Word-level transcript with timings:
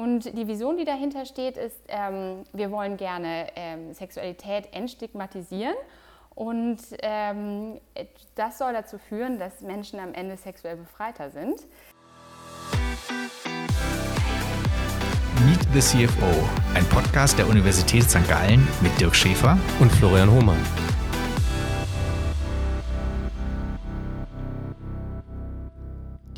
Und 0.00 0.24
die 0.34 0.48
Vision, 0.48 0.78
die 0.78 0.86
dahinter 0.86 1.26
steht, 1.26 1.58
ist, 1.58 1.76
ähm, 1.88 2.44
wir 2.54 2.70
wollen 2.70 2.96
gerne 2.96 3.48
ähm, 3.54 3.92
Sexualität 3.92 4.72
entstigmatisieren. 4.72 5.74
Und 6.34 6.78
ähm, 7.02 7.78
das 8.34 8.56
soll 8.56 8.72
dazu 8.72 8.96
führen, 8.96 9.38
dass 9.38 9.60
Menschen 9.60 10.00
am 10.00 10.14
Ende 10.14 10.38
sexuell 10.38 10.76
befreiter 10.76 11.28
sind. 11.30 11.66
Meet 15.44 15.66
the 15.74 15.80
CFO, 15.80 16.48
ein 16.74 16.86
Podcast 16.86 17.38
der 17.38 17.46
Universität 17.46 18.04
St. 18.04 18.26
Gallen 18.26 18.66
mit 18.80 18.98
Dirk 18.98 19.14
Schäfer 19.14 19.58
und 19.80 19.92
Florian 19.92 20.30
Hohmann. 20.30 20.64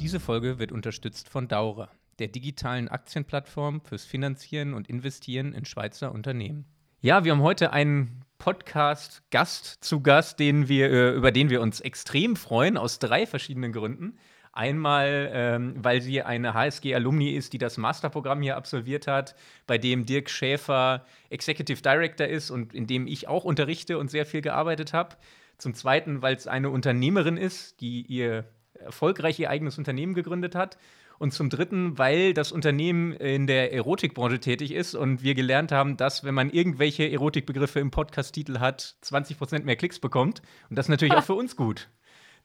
Diese 0.00 0.18
Folge 0.18 0.58
wird 0.58 0.72
unterstützt 0.72 1.28
von 1.28 1.46
Daura 1.46 1.90
der 2.18 2.28
digitalen 2.28 2.88
Aktienplattform 2.88 3.80
fürs 3.80 4.04
Finanzieren 4.04 4.74
und 4.74 4.88
Investieren 4.88 5.52
in 5.52 5.64
Schweizer 5.64 6.12
Unternehmen. 6.12 6.64
Ja, 7.00 7.24
wir 7.24 7.32
haben 7.32 7.42
heute 7.42 7.72
einen 7.72 8.24
Podcast-Gast 8.38 9.84
zu 9.84 10.02
Gast, 10.02 10.38
den 10.38 10.68
wir, 10.68 10.90
äh, 10.90 11.10
über 11.12 11.32
den 11.32 11.50
wir 11.50 11.60
uns 11.60 11.80
extrem 11.80 12.36
freuen, 12.36 12.76
aus 12.76 12.98
drei 12.98 13.26
verschiedenen 13.26 13.72
Gründen. 13.72 14.18
Einmal, 14.52 15.30
ähm, 15.32 15.74
weil 15.76 16.02
sie 16.02 16.22
eine 16.22 16.52
HSG-Alumni 16.52 17.30
ist, 17.30 17.54
die 17.54 17.58
das 17.58 17.78
Masterprogramm 17.78 18.42
hier 18.42 18.56
absolviert 18.56 19.06
hat, 19.06 19.34
bei 19.66 19.78
dem 19.78 20.04
Dirk 20.06 20.28
Schäfer 20.28 21.06
Executive 21.30 21.80
Director 21.80 22.26
ist 22.26 22.50
und 22.50 22.74
in 22.74 22.86
dem 22.86 23.06
ich 23.06 23.28
auch 23.28 23.44
unterrichte 23.44 23.96
und 23.96 24.10
sehr 24.10 24.26
viel 24.26 24.42
gearbeitet 24.42 24.92
habe. 24.92 25.16
Zum 25.56 25.74
Zweiten, 25.74 26.20
weil 26.20 26.34
es 26.34 26.46
eine 26.46 26.70
Unternehmerin 26.70 27.36
ist, 27.36 27.80
die 27.80 28.02
ihr 28.02 28.44
erfolgreich 28.74 29.38
ihr 29.38 29.50
eigenes 29.50 29.78
Unternehmen 29.78 30.14
gegründet 30.14 30.54
hat 30.54 30.76
und 31.22 31.32
zum 31.32 31.50
Dritten, 31.50 31.98
weil 31.98 32.34
das 32.34 32.50
Unternehmen 32.50 33.12
in 33.12 33.46
der 33.46 33.72
Erotikbranche 33.72 34.40
tätig 34.40 34.72
ist 34.72 34.96
und 34.96 35.22
wir 35.22 35.34
gelernt 35.36 35.70
haben, 35.70 35.96
dass, 35.96 36.24
wenn 36.24 36.34
man 36.34 36.50
irgendwelche 36.50 37.08
Erotikbegriffe 37.08 37.78
im 37.78 37.92
Podcast-Titel 37.92 38.58
hat, 38.58 38.96
20 39.02 39.38
Prozent 39.38 39.64
mehr 39.64 39.76
Klicks 39.76 40.00
bekommt. 40.00 40.42
Und 40.68 40.76
das 40.76 40.86
ist 40.86 40.90
natürlich 40.90 41.14
auch 41.14 41.22
für 41.22 41.36
uns 41.36 41.54
gut. 41.54 41.88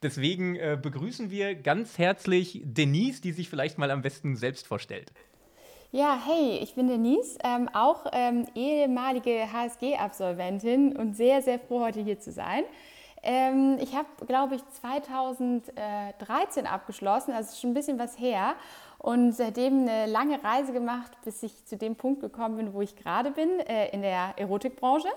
Deswegen 0.04 0.54
äh, 0.54 0.78
begrüßen 0.80 1.28
wir 1.28 1.56
ganz 1.56 1.98
herzlich 1.98 2.60
Denise, 2.62 3.20
die 3.20 3.32
sich 3.32 3.50
vielleicht 3.50 3.78
mal 3.78 3.90
am 3.90 4.02
besten 4.02 4.36
selbst 4.36 4.68
vorstellt. 4.68 5.10
Ja, 5.90 6.16
hey, 6.24 6.60
ich 6.62 6.76
bin 6.76 6.86
Denise, 6.86 7.36
ähm, 7.42 7.68
auch 7.72 8.06
ähm, 8.12 8.46
ehemalige 8.54 9.52
HSG-Absolventin 9.52 10.96
und 10.96 11.16
sehr, 11.16 11.42
sehr 11.42 11.58
froh, 11.58 11.80
heute 11.80 12.00
hier 12.00 12.20
zu 12.20 12.30
sein. 12.30 12.62
Ähm, 13.22 13.78
ich 13.80 13.94
habe, 13.94 14.08
glaube 14.26 14.56
ich, 14.56 14.62
2013 14.80 16.66
abgeschlossen, 16.66 17.32
also 17.32 17.56
schon 17.56 17.70
ein 17.70 17.74
bisschen 17.74 17.98
was 17.98 18.18
her. 18.18 18.54
Und 18.98 19.32
seitdem 19.32 19.88
eine 19.88 20.06
lange 20.06 20.42
Reise 20.42 20.72
gemacht, 20.72 21.12
bis 21.24 21.42
ich 21.42 21.64
zu 21.66 21.76
dem 21.76 21.96
Punkt 21.96 22.20
gekommen 22.20 22.56
bin, 22.56 22.74
wo 22.74 22.80
ich 22.80 22.96
gerade 22.96 23.30
bin, 23.30 23.60
äh, 23.60 23.90
in 23.90 24.02
der 24.02 24.34
Erotikbranche. 24.36 25.08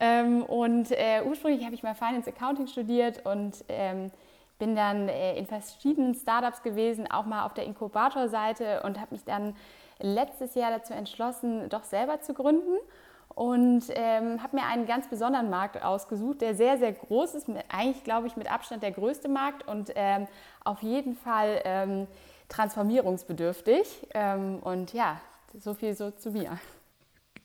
Ähm, 0.00 0.42
und 0.42 0.90
äh, 0.90 1.22
ursprünglich 1.24 1.64
habe 1.64 1.74
ich 1.74 1.82
mal 1.82 1.94
Finance 1.94 2.28
Accounting 2.28 2.66
studiert 2.66 3.24
und 3.24 3.64
ähm, 3.68 4.10
bin 4.58 4.74
dann 4.76 5.08
äh, 5.08 5.36
in 5.38 5.46
verschiedenen 5.46 6.14
Startups 6.14 6.62
gewesen, 6.62 7.10
auch 7.10 7.26
mal 7.26 7.44
auf 7.46 7.54
der 7.54 7.64
Inkubatorseite 7.64 8.82
und 8.82 9.00
habe 9.00 9.14
mich 9.14 9.24
dann 9.24 9.56
letztes 10.00 10.54
Jahr 10.54 10.70
dazu 10.70 10.92
entschlossen, 10.92 11.68
doch 11.68 11.84
selber 11.84 12.20
zu 12.20 12.34
gründen 12.34 12.76
und 13.34 13.84
ähm, 13.90 14.42
habe 14.42 14.56
mir 14.56 14.66
einen 14.66 14.86
ganz 14.86 15.08
besonderen 15.08 15.50
Markt 15.50 15.82
ausgesucht, 15.82 16.40
der 16.40 16.54
sehr, 16.54 16.78
sehr 16.78 16.92
groß 16.92 17.34
ist, 17.34 17.48
eigentlich 17.68 18.04
glaube 18.04 18.26
ich 18.26 18.36
mit 18.36 18.50
Abstand 18.50 18.82
der 18.82 18.92
größte 18.92 19.28
Markt 19.28 19.66
und 19.66 19.90
ähm, 19.94 20.28
auf 20.62 20.82
jeden 20.82 21.16
Fall 21.16 21.60
ähm, 21.64 22.06
transformierungsbedürftig. 22.48 24.06
Ähm, 24.14 24.60
und 24.62 24.92
ja, 24.92 25.20
so 25.58 25.74
viel 25.74 25.94
so 25.94 26.10
zu 26.10 26.30
mir. 26.30 26.58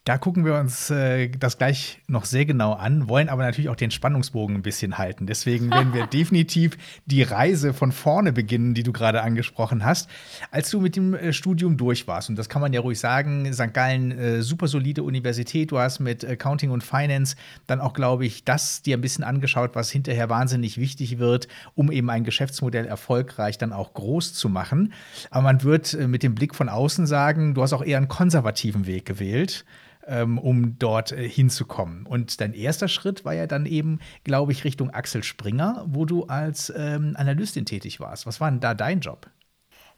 Da 0.06 0.18
gucken 0.18 0.46
wir 0.46 0.56
uns 0.56 0.90
äh, 0.90 1.30
das 1.30 1.58
gleich 1.58 2.02
noch 2.08 2.26
sehr 2.26 2.46
genau 2.46 2.74
an, 2.74 3.10
wollen 3.10 3.30
aber 3.30 3.44
natürlich 3.44 3.70
auch 3.70 3.76
den 3.76 3.92
Spannungsbogen 3.92 4.56
ein 4.56 4.62
bisschen 4.62 4.98
halten. 4.98 5.28
Deswegen 5.28 5.70
werden 5.72 5.94
wir 5.94 6.08
definitiv 6.08 6.78
die 7.06 7.22
Reise 7.22 7.74
von 7.74 7.92
vorne 7.92 8.32
beginnen, 8.32 8.74
die 8.74 8.84
du 8.84 8.94
gerade 8.94 9.22
angesprochen 9.22 9.84
hast. 9.84 10.10
Als 10.52 10.70
du 10.72 10.80
mit 10.80 10.96
dem 10.96 11.14
äh, 11.14 11.34
Studium 11.34 11.78
durch 11.78 12.08
warst, 12.08 12.30
und 12.30 12.38
das 12.38 12.50
kann 12.50 12.62
man 12.62 12.74
ja 12.74 12.82
ruhig 12.82 13.00
sagen, 13.00 13.52
St. 13.54 13.74
Gallen, 13.74 14.12
äh, 14.12 14.42
super 14.42 14.68
solide 14.68 15.04
Universität, 15.04 15.72
du 15.72 15.80
hast 15.80 16.00
mit 16.00 16.26
Accounting 16.26 16.72
und 16.72 16.84
Finance 16.84 17.36
dann 17.68 17.82
auch, 17.82 17.94
glaube 17.94 18.26
ich, 18.26 18.46
das 18.46 18.82
dir 18.82 18.98
ein 18.98 19.02
bisschen 19.02 19.24
angeschaut, 19.24 19.72
was 19.76 19.92
hinterher 19.92 20.30
wahnsinnig 20.30 20.78
wichtig 20.78 21.20
wird, 21.20 21.48
um 21.76 21.92
eben 21.92 22.10
ein 22.10 22.24
Geschäftsmodell 22.24 22.86
erfolgreich 22.86 23.58
dann 23.58 23.74
auch 23.74 23.94
groß 23.94 24.34
zu 24.34 24.50
machen. 24.50 24.94
Aber 25.30 25.44
man 25.44 25.64
wird 25.64 25.94
äh, 25.94 26.08
mit 26.08 26.24
dem 26.24 26.36
Blick 26.36 26.56
von 26.56 26.70
außen 26.70 27.06
sagen, 27.06 27.54
du 27.54 27.62
hast 27.62 27.74
auch 27.74 27.84
eher 27.84 27.98
einen 27.98 28.08
konservativen 28.08 28.88
Weg 28.88 29.06
gewählt 29.06 29.66
ähm, 30.10 30.38
um 30.38 30.78
dort 30.80 31.12
äh, 31.12 31.28
hinzukommen. 31.28 32.06
Und 32.06 32.42
dein 32.42 32.54
erster 32.54 32.88
Schritt 32.88 33.24
war 33.24 33.34
ja 33.34 33.48
dann 33.48 33.66
eben, 33.66 34.00
glaube 34.24 34.52
ich, 34.52 34.64
Richtung 34.64 34.90
Axel 34.90 35.24
Springer, 35.24 35.86
wo 35.88 36.06
du 36.06 36.26
als 36.26 36.74
ähm, 36.76 37.14
Analystin 37.16 37.66
tätig 37.66 38.00
warst. 38.00 38.26
Was 38.26 38.42
war 38.42 38.50
denn 38.50 38.60
da 38.60 38.74
dein 38.74 39.00
Job? 39.00 39.30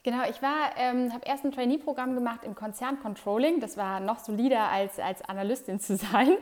Genau, 0.04 0.24
ich 0.28 0.36
ähm, 0.78 1.12
habe 1.12 1.24
erst 1.24 1.44
ein 1.44 1.52
Trainee-Programm 1.52 2.14
gemacht 2.14 2.40
im 2.42 2.56
Konzerncontrolling. 2.56 3.60
Das 3.60 3.76
war 3.76 4.00
noch 4.00 4.18
solider 4.18 4.68
als, 4.68 4.98
als 4.98 5.22
Analystin 5.22 5.78
zu 5.78 5.96
sein. 6.12 6.36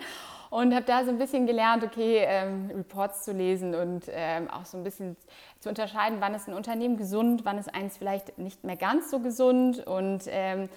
Und 0.48 0.74
habe 0.74 0.84
da 0.84 1.04
so 1.04 1.10
ein 1.10 1.18
bisschen 1.18 1.46
gelernt, 1.46 1.84
okay, 1.84 2.24
ähm, 2.26 2.70
Reports 2.74 3.24
zu 3.24 3.32
lesen 3.32 3.76
und 3.76 4.06
ähm, 4.08 4.50
auch 4.50 4.64
so 4.64 4.78
ein 4.78 4.82
bisschen 4.82 5.16
zu 5.60 5.68
unterscheiden, 5.68 6.16
wann 6.20 6.34
ist 6.34 6.48
ein 6.48 6.54
Unternehmen 6.54 6.96
gesund, 6.96 7.44
wann 7.44 7.56
ist 7.56 7.72
eins 7.72 7.98
vielleicht 7.98 8.36
nicht 8.36 8.64
mehr 8.64 8.74
ganz 8.74 9.12
so 9.12 9.20
gesund. 9.20 9.86
Und 9.86 10.24
ähm, 10.26 10.68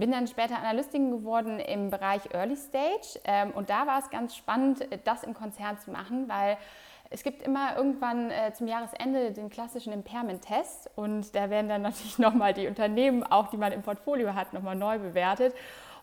bin 0.00 0.10
dann 0.10 0.26
später 0.26 0.58
Analystin 0.58 1.10
geworden 1.10 1.60
im 1.60 1.90
Bereich 1.90 2.22
Early 2.32 2.56
Stage 2.56 3.20
ähm, 3.24 3.52
und 3.52 3.70
da 3.70 3.86
war 3.86 4.00
es 4.00 4.10
ganz 4.10 4.34
spannend, 4.36 4.86
das 5.04 5.22
im 5.22 5.34
Konzern 5.34 5.78
zu 5.78 5.90
machen, 5.90 6.28
weil 6.28 6.56
es 7.10 7.22
gibt 7.22 7.42
immer 7.42 7.76
irgendwann 7.76 8.30
äh, 8.30 8.52
zum 8.52 8.66
Jahresende 8.66 9.30
den 9.30 9.48
klassischen 9.50 9.92
Impairment-Test 9.92 10.90
und 10.96 11.34
da 11.34 11.48
werden 11.48 11.68
dann 11.68 11.82
natürlich 11.82 12.18
nochmal 12.18 12.52
die 12.54 12.66
Unternehmen, 12.66 13.22
auch 13.22 13.48
die 13.48 13.56
man 13.56 13.72
im 13.72 13.82
Portfolio 13.82 14.34
hat, 14.34 14.52
nochmal 14.52 14.74
neu 14.74 14.98
bewertet. 14.98 15.54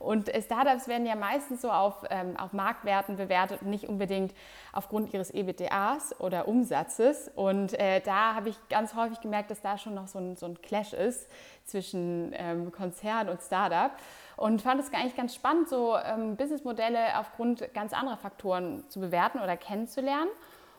Und 0.02 0.30
Startups 0.44 0.88
werden 0.88 1.06
ja 1.06 1.16
meistens 1.16 1.62
so 1.62 1.72
auf, 1.72 2.04
ähm, 2.10 2.38
auf 2.38 2.54
Marktwerten 2.54 3.16
bewertet 3.16 3.62
und 3.62 3.70
nicht 3.70 3.88
unbedingt 3.88 4.34
aufgrund 4.74 5.14
ihres 5.14 5.32
EBTAs 5.32 6.20
oder 6.20 6.48
Umsatzes. 6.48 7.30
Und 7.36 7.80
äh, 7.80 8.02
da 8.02 8.36
habe 8.36 8.50
ich 8.50 8.58
ganz 8.70 8.96
häufig 8.96 9.22
gemerkt, 9.22 9.52
dass 9.52 9.62
da 9.62 9.78
schon 9.78 9.94
noch 9.94 10.08
so 10.08 10.20
ein, 10.20 10.36
so 10.36 10.46
ein 10.46 10.62
Clash 10.62 10.94
ist 10.94 11.30
zwischen 11.66 12.34
ähm, 12.36 12.72
Konzern 12.72 13.30
und 13.30 13.42
Startup. 13.42 13.92
Und 14.38 14.62
fand 14.62 14.82
es 14.82 14.92
eigentlich 14.94 15.16
ganz 15.16 15.36
spannend, 15.36 15.70
so 15.70 15.96
ähm, 15.98 16.36
Businessmodelle 16.36 17.20
aufgrund 17.20 17.74
ganz 17.74 17.94
anderer 17.94 18.18
Faktoren 18.18 18.84
zu 18.90 19.00
bewerten 19.00 19.40
oder 19.40 19.56
kennenzulernen. 19.56 20.30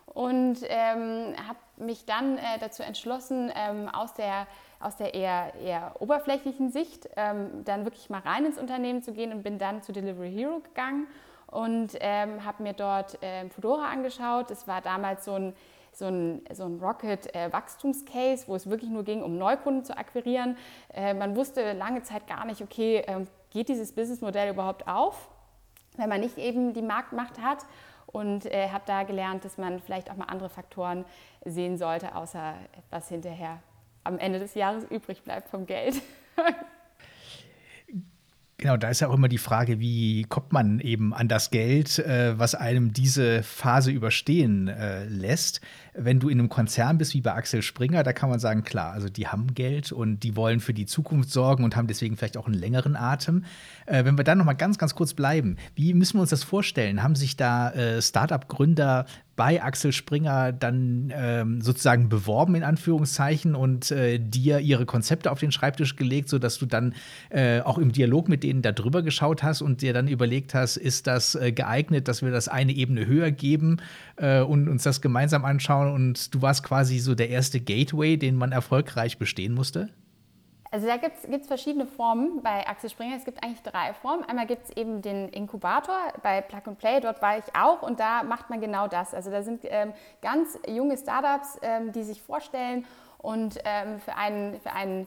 Und 0.07 0.59
ähm, 0.65 1.35
habe 1.49 1.59
mich 1.77 2.05
dann 2.05 2.37
äh, 2.37 2.59
dazu 2.61 2.83
entschlossen, 2.83 3.51
ähm, 3.55 3.89
aus 3.89 4.15
der 4.15 4.47
aus 4.83 4.97
der 4.97 5.15
eher, 5.15 5.55
eher 5.55 5.95
oberflächlichen 6.01 6.71
Sicht 6.71 7.09
ähm, 7.17 7.65
dann 7.65 7.85
wirklich 7.85 8.11
mal 8.11 8.21
rein 8.21 8.45
ins 8.45 8.59
Unternehmen 8.59 9.03
zu 9.03 9.13
gehen 9.13 9.33
und 9.33 9.43
bin 9.43 9.59
dann 9.59 9.83
zu 9.83 9.93
Delivery 9.93 10.33
Hero 10.33 10.61
gegangen 10.61 11.07
und 11.47 11.91
ähm, 12.01 12.45
habe 12.45 12.63
mir 12.63 12.73
dort 12.73 13.19
ähm, 13.23 13.51
Fedora 13.51 13.91
angeschaut. 13.91 14.51
Das 14.51 14.67
war 14.67 14.81
damals 14.81 15.25
so 15.25 15.35
ein, 15.35 15.55
so 15.93 16.07
ein, 16.07 16.43
so 16.53 16.65
ein 16.65 16.81
Rocket-Wachstumscase, 16.81 18.45
äh, 18.45 18.49
wo 18.49 18.55
es 18.55 18.69
wirklich 18.69 18.91
nur 18.91 19.05
ging, 19.05 19.23
um 19.23 19.37
Neukunden 19.37 19.85
zu 19.85 19.97
akquirieren. 19.97 20.57
Äh, 20.93 21.15
man 21.15 21.37
wusste 21.37 21.75
lange 21.75 22.03
Zeit 22.03 22.27
gar 22.27 22.47
nicht, 22.47 22.63
okay, 22.63 22.99
äh, 22.99 23.27
geht 23.51 23.69
dieses 23.69 23.93
Businessmodell 23.93 24.51
überhaupt 24.51 24.89
auf, 24.89 25.29
wenn 25.97 26.09
man 26.09 26.21
nicht 26.21 26.39
eben 26.39 26.73
die 26.73 26.83
Marktmacht 26.83 27.41
hat 27.41 27.67
und 28.07 28.47
äh, 28.47 28.71
habe 28.71 28.85
da 28.87 29.03
gelernt, 29.03 29.45
dass 29.45 29.59
man 29.59 29.79
vielleicht 29.81 30.11
auch 30.11 30.17
mal 30.17 30.27
andere 30.27 30.49
Faktoren 30.49 31.05
sehen 31.45 31.77
sollte, 31.77 32.15
außer 32.15 32.55
was 32.91 33.09
hinterher 33.09 33.59
am 34.05 34.19
Ende 34.19 34.39
des 34.39 34.55
Jahres 34.55 34.85
übrig 34.91 35.23
bleibt 35.23 35.49
vom 35.49 35.67
Geld. 35.67 36.01
Genau, 38.63 38.77
da 38.77 38.91
ist 38.91 39.01
ja 39.01 39.09
auch 39.09 39.15
immer 39.15 39.27
die 39.27 39.39
Frage, 39.39 39.81
wie 39.81 40.23
kommt 40.23 40.53
man 40.53 40.79
eben 40.79 41.13
an 41.13 41.27
das 41.27 41.51
Geld, 41.51 41.99
äh, 41.99 42.39
was 42.39 42.55
einem 42.55 42.93
diese 42.93 43.43
Phase 43.43 43.91
überstehen 43.91 44.69
äh, 44.69 45.05
lässt. 45.07 45.61
Wenn 45.95 46.21
du 46.21 46.29
in 46.29 46.39
einem 46.39 46.49
Konzern 46.49 46.97
bist 46.97 47.13
wie 47.15 47.21
bei 47.23 47.33
Axel 47.33 47.63
Springer, 47.63 48.05
da 48.05 48.13
kann 48.13 48.31
man 48.31 48.39
sagen, 48.39 48.63
klar, 48.63 48.93
also 48.93 49.09
die 49.09 49.27
haben 49.27 49.55
Geld 49.55 49.91
und 49.91 50.21
die 50.21 50.37
wollen 50.37 50.61
für 50.61 50.75
die 50.75 50.87
Zukunft 50.87 51.33
sorgen 51.33 51.65
und 51.65 51.75
haben 51.75 51.89
deswegen 51.89 52.17
vielleicht 52.17 52.37
auch 52.37 52.47
einen 52.47 52.55
längeren 52.55 52.95
Atem. 52.95 53.45
Äh, 53.87 54.05
wenn 54.05 54.17
wir 54.17 54.23
dann 54.23 54.39
noch 54.39 54.45
mal 54.45 54.53
ganz, 54.53 54.79
ganz 54.79 54.95
kurz 54.95 55.13
bleiben, 55.13 55.57
wie 55.75 55.93
müssen 55.93 56.19
wir 56.19 56.21
uns 56.21 56.31
das 56.31 56.45
vorstellen? 56.45 57.03
Haben 57.03 57.17
sich 57.17 57.37
da 57.37 57.71
äh, 57.71 58.01
Startup-Gründer 58.01 59.07
bei 59.35 59.63
Axel 59.63 59.93
Springer 59.93 60.53
dann 60.53 61.13
ähm, 61.15 61.61
sozusagen 61.61 62.09
beworben, 62.09 62.55
in 62.55 62.65
Anführungszeichen, 62.65 63.55
und 63.55 63.91
äh, 63.91 64.19
dir 64.19 64.61
ihre 64.61 64.85
Konzepte 64.87 65.31
auf 65.31 65.41
den 65.41 65.53
Schreibtisch 65.53 65.97
gelegt, 65.97 66.29
sodass 66.29 66.59
du 66.59 66.67
dann 66.67 66.95
äh, 67.31 67.61
auch 67.61 67.79
im 67.79 67.93
Dialog 67.93 68.29
mit 68.29 68.43
denen 68.43 68.63
da 68.63 68.73
drüber 68.73 69.03
geschaut 69.03 69.43
hast 69.43 69.63
und 69.63 69.83
dir 69.83 69.93
dann 69.93 70.09
überlegt 70.09 70.55
hast, 70.55 70.77
ist 70.77 71.07
das 71.07 71.35
äh, 71.35 71.53
geeignet, 71.53 72.09
dass 72.09 72.23
wir 72.23 72.31
das 72.31 72.49
eine 72.49 72.73
Ebene 72.73 73.07
höher 73.07 73.31
geben 73.31 73.79
äh, 74.17 74.41
und 74.41 74.69
uns 74.69 74.83
das 74.83 75.01
gemeinsam 75.01 75.45
anschauen. 75.45 75.93
Und 75.93 76.35
du 76.35 76.43
warst 76.43 76.63
quasi 76.63 76.99
so 76.99 77.15
der 77.15 77.31
erste 77.31 77.61
Gateway, 77.61 78.17
den 78.17 78.37
man 78.37 78.53
erfolgreich 78.53 79.19
bestehen 79.19 79.55
musste? 79.55 79.89
Also 80.73 80.87
da 80.87 80.97
gibt 80.97 81.19
es 81.23 81.47
verschiedene 81.47 81.87
Formen 81.87 82.41
bei 82.41 82.67
Axel 82.67 82.89
Springer. 82.89 83.15
Es 83.15 83.27
gibt 83.27 83.45
eigentlich 83.45 83.63
drei 83.63 83.93
Formen. 83.93 84.25
Einmal 84.25 84.47
gibt 84.47 84.71
es 84.71 84.77
eben 84.79 85.03
den 85.03 85.29
Inkubator 85.29 85.95
bei 86.23 86.41
Plug 86.41 86.63
and 86.65 86.79
Play, 86.79 86.99
dort 87.01 87.21
war 87.21 87.37
ich 87.37 87.45
auch 87.55 87.83
und 87.83 88.01
da 88.01 88.23
macht 88.23 88.49
man 88.49 88.59
genau 88.59 88.89
das. 88.89 89.13
Also 89.13 89.31
da 89.31 89.43
sind 89.43 89.61
ähm, 89.65 89.93
ganz 90.23 90.59
junge 90.67 90.97
Startups, 90.97 91.59
ähm, 91.61 91.93
die 91.93 92.03
sich 92.03 92.23
vorstellen 92.23 92.87
und 93.19 93.59
ähm, 93.67 94.01
für, 94.01 94.17
einen, 94.17 94.59
für 94.63 94.73
einen 94.73 95.07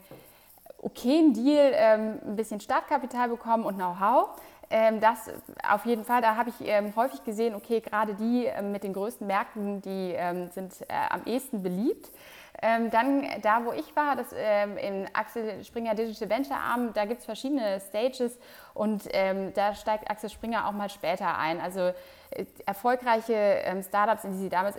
okayen 0.84 1.34
Deal 1.34 1.72
ähm, 1.74 2.20
ein 2.24 2.36
bisschen 2.36 2.60
Startkapital 2.60 3.30
bekommen 3.30 3.66
und 3.66 3.78
Know-how. 3.78 4.40
Ähm, 4.70 5.00
das 5.00 5.32
auf 5.68 5.88
jeden 5.88 6.06
Fall, 6.06 6.22
da 6.22 6.36
habe 6.36 6.52
ich 6.52 6.68
ähm, 6.68 6.96
häufig 6.96 7.24
gesehen, 7.24 7.56
okay, 7.56 7.82
gerade 7.82 8.14
die 8.14 8.48
mit 8.62 8.84
den 8.84 8.94
größten 8.94 9.26
Märkten, 9.26 9.82
die 9.82 10.16
sind 10.54 10.80
äh, 10.82 10.94
am 11.10 11.24
ehesten 11.26 11.64
beliebt. 11.64 12.12
Ähm, 12.62 12.90
dann 12.90 13.28
da, 13.42 13.66
wo 13.66 13.72
ich 13.72 13.96
war, 13.96 14.16
das 14.16 14.28
ähm, 14.36 14.78
im 14.78 15.08
Axel 15.14 15.64
Springer 15.64 15.96
Digital 15.96 16.30
Venture 16.30 16.58
Arm, 16.58 16.94
da 16.94 17.06
gibt 17.06 17.20
es 17.20 17.26
verschiedene 17.26 17.80
Stages 17.80 18.38
und 18.74 19.04
ähm, 19.12 19.54
da 19.54 19.76
steigt 19.76 20.10
Axel 20.10 20.30
Springer 20.30 20.68
auch 20.68 20.72
mal 20.72 20.90
später 20.90 21.38
ein. 21.38 21.60
Also 21.60 21.92
äh, 22.30 22.46
erfolgreiche 22.66 23.34
ähm, 23.34 23.84
Startups, 23.84 24.24
in 24.24 24.32
die 24.32 24.38
sie 24.38 24.50
damals 24.50 24.78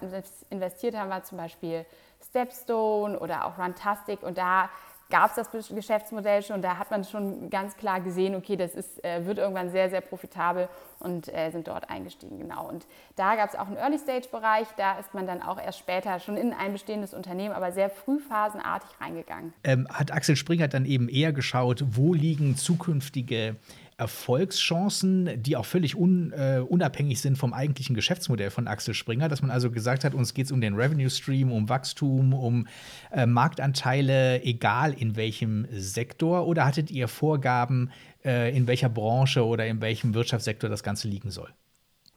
investiert 0.51 0.97
haben, 0.97 1.11
war 1.11 1.23
zum 1.25 1.39
Beispiel 1.39 1.85
Stepstone 2.29 3.19
oder 3.19 3.45
auch 3.45 3.59
Runtastic 3.59 4.23
und 4.23 4.39
da 4.39 4.71
gab 5.11 5.37
es 5.37 5.37
das 5.37 5.69
Geschäftsmodell 5.69 6.43
schon. 6.43 6.63
Da 6.63 6.79
hat 6.79 6.91
man 6.91 7.05
schon 7.05 7.51
ganz 7.51 7.77
klar 7.77 8.01
gesehen, 8.01 8.35
okay, 8.35 8.57
das 8.57 8.75
ist, 8.75 9.05
äh, 9.05 9.25
wird 9.25 9.39
irgendwann 9.39 9.71
sehr, 9.71 9.89
sehr 9.91 10.01
profitabel 10.01 10.69
und 10.99 11.33
äh, 11.33 11.51
sind 11.51 11.69
dort 11.69 11.89
eingestiegen. 11.91 12.39
Genau. 12.39 12.69
Und 12.69 12.87
da 13.15 13.37
gab 13.37 13.49
es 13.49 13.55
auch 13.55 13.67
einen 13.67 13.77
Early-Stage-Bereich. 13.77 14.69
Da 14.77 14.99
ist 14.99 15.15
man 15.15 15.27
dann 15.27 15.43
auch 15.43 15.61
erst 15.61 15.79
später 15.79 16.19
schon 16.21 16.37
in 16.37 16.53
ein 16.53 16.73
bestehendes 16.73 17.15
Unternehmen, 17.15 17.55
aber 17.55 17.73
sehr 17.73 17.91
frühphasenartig 17.91 18.91
reingegangen. 19.01 19.53
Ähm, 19.65 19.87
hat 19.91 20.13
Axel 20.13 20.37
Springer 20.37 20.69
dann 20.69 20.85
eben 20.85 21.09
eher 21.09 21.33
geschaut, 21.33 21.85
wo 21.93 22.15
liegen 22.15 22.57
zukünftige 22.57 23.57
Erfolgschancen, 23.99 25.43
die 25.43 25.57
auch 25.57 25.65
völlig 25.65 25.97
un, 25.97 26.33
äh, 26.33 26.61
unabhängig 26.67 27.21
sind 27.21 27.39
vom 27.39 27.55
eigentlichen 27.55 27.95
Geschäftsmodell 27.95 28.51
von 28.51 28.69
Axel 28.69 28.93
Springer, 28.93 29.29
dass 29.29 29.41
man 29.41 29.51
also 29.51 29.71
gesagt 29.71 30.05
hat, 30.05 30.13
uns 30.15 30.35
geht 30.35 30.47
es 30.47 30.53
um 30.53 30.61
den 30.61 30.75
Revenue 30.75 31.09
Stream, 31.09 31.51
um 31.51 31.69
Wachstum, 31.71 32.35
um 32.35 32.67
äh, 33.11 33.25
Marktanteile, 33.25 34.43
egal 34.43 34.93
in 34.93 35.17
welchem 35.17 35.67
Sektor, 35.73 36.47
oder 36.47 36.67
hattet 36.67 36.91
ihr 36.91 37.09
Vorgaben, 37.09 37.91
äh, 38.25 38.55
in 38.55 38.67
welcher 38.67 38.91
Branche 38.91 39.47
oder 39.47 39.67
in 39.67 39.81
welchem 39.81 40.13
Wirtschaftssektor 40.13 40.69
das 40.69 40.83
Ganze 40.83 41.09
liegen 41.09 41.31
soll? 41.31 41.49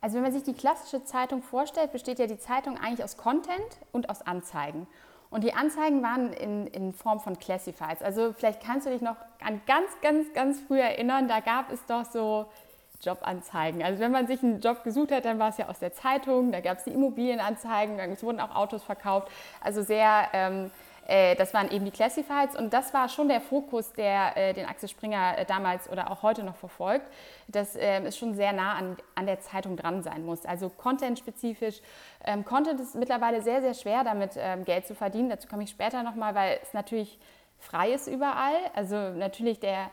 Also 0.02 0.16
wenn 0.16 0.24
man 0.24 0.34
sich 0.34 0.44
die 0.44 0.54
klassische 0.54 1.04
Zeitung 1.04 1.42
vorstellt, 1.42 1.92
besteht 1.92 2.20
ja 2.20 2.28
die 2.28 2.38
Zeitung 2.38 2.78
eigentlich 2.78 3.04
aus 3.04 3.16
Content 3.16 3.80
und 3.92 4.10
aus 4.10 4.22
Anzeigen. 4.22 4.88
Und 5.30 5.44
die 5.44 5.54
Anzeigen 5.54 6.02
waren 6.02 6.34
in, 6.34 6.68
in 6.68 6.92
Form 6.92 7.20
von 7.20 7.38
Classifieds. 7.38 8.02
Also 8.02 8.34
vielleicht 8.34 8.64
kannst 8.64 8.88
du 8.88 8.92
dich 8.92 9.02
noch 9.02 9.16
an 9.42 9.62
ganz, 9.68 9.90
ganz, 10.02 10.34
ganz 10.34 10.60
früh 10.62 10.80
erinnern, 10.80 11.28
da 11.28 11.40
gab 11.40 11.72
es 11.72 11.86
doch 11.86 12.06
so 12.06 12.48
Jobanzeigen. 13.02 13.84
Also 13.84 14.00
wenn 14.00 14.12
man 14.12 14.28
sich 14.28 14.44
einen 14.44 14.60
Job 14.60 14.84
gesucht 14.84 15.12
hat, 15.12 15.26
dann 15.26 15.40
war 15.40 15.50
es 15.50 15.58
ja 15.58 15.70
aus 15.70 15.80
der 15.80 15.94
Zeitung, 15.94 16.52
da 16.52 16.60
gab 16.60 16.80
es 16.80 16.84
die 16.84 16.92
Immobilienanzeigen, 16.92 18.00
es 18.00 18.24
wurden 18.24 18.40
auch 18.40 18.54
Autos 18.56 18.84
verkauft. 18.84 19.30
Also 19.62 19.84
sehr 19.84 20.28
ähm, 20.34 20.72
äh, 21.10 21.36
das 21.36 21.54
waren 21.56 21.72
eben 21.72 21.86
die 21.86 21.92
Classifieds 21.92 22.56
und 22.56 22.72
das 22.72 22.94
war 22.94 23.10
schon 23.10 23.28
der 23.30 23.42
Fokus, 23.42 23.94
der 23.94 24.38
äh, 24.38 24.54
den 24.54 24.68
Axel 24.68 24.88
Springer 24.88 25.40
äh, 25.40 25.46
damals 25.46 25.90
oder 25.90 26.12
auch 26.12 26.22
heute 26.22 26.44
noch 26.44 26.56
verfolgt, 26.56 27.08
dass 27.48 27.76
ähm, 27.76 28.06
es 28.06 28.16
schon 28.16 28.36
sehr 28.36 28.54
nah 28.54 28.74
an, 28.76 28.96
an 29.16 29.26
der 29.26 29.40
Zeitung 29.40 29.76
dran 29.76 30.04
sein 30.04 30.24
muss. 30.24 30.46
Also 30.46 30.70
content-spezifisch. 30.70 31.82
Ähm, 32.24 32.46
Content 32.46 32.80
ist 32.80 32.94
mittlerweile 32.94 33.42
sehr, 33.42 33.62
sehr 33.62 33.74
schwer, 33.74 34.04
damit 34.04 34.34
ähm, 34.38 34.66
Geld 34.66 34.86
zu 34.86 34.94
verdienen. 34.94 35.30
Dazu 35.30 35.48
komme 35.48 35.64
ich 35.64 35.72
später 35.72 36.04
nochmal, 36.04 36.36
weil 36.36 36.60
es 36.62 36.74
natürlich 36.74 37.18
frei 37.58 37.92
ist 37.92 38.08
überall. 38.08 38.56
Also 38.76 38.96
natürlich 38.96 39.60
der, 39.60 39.90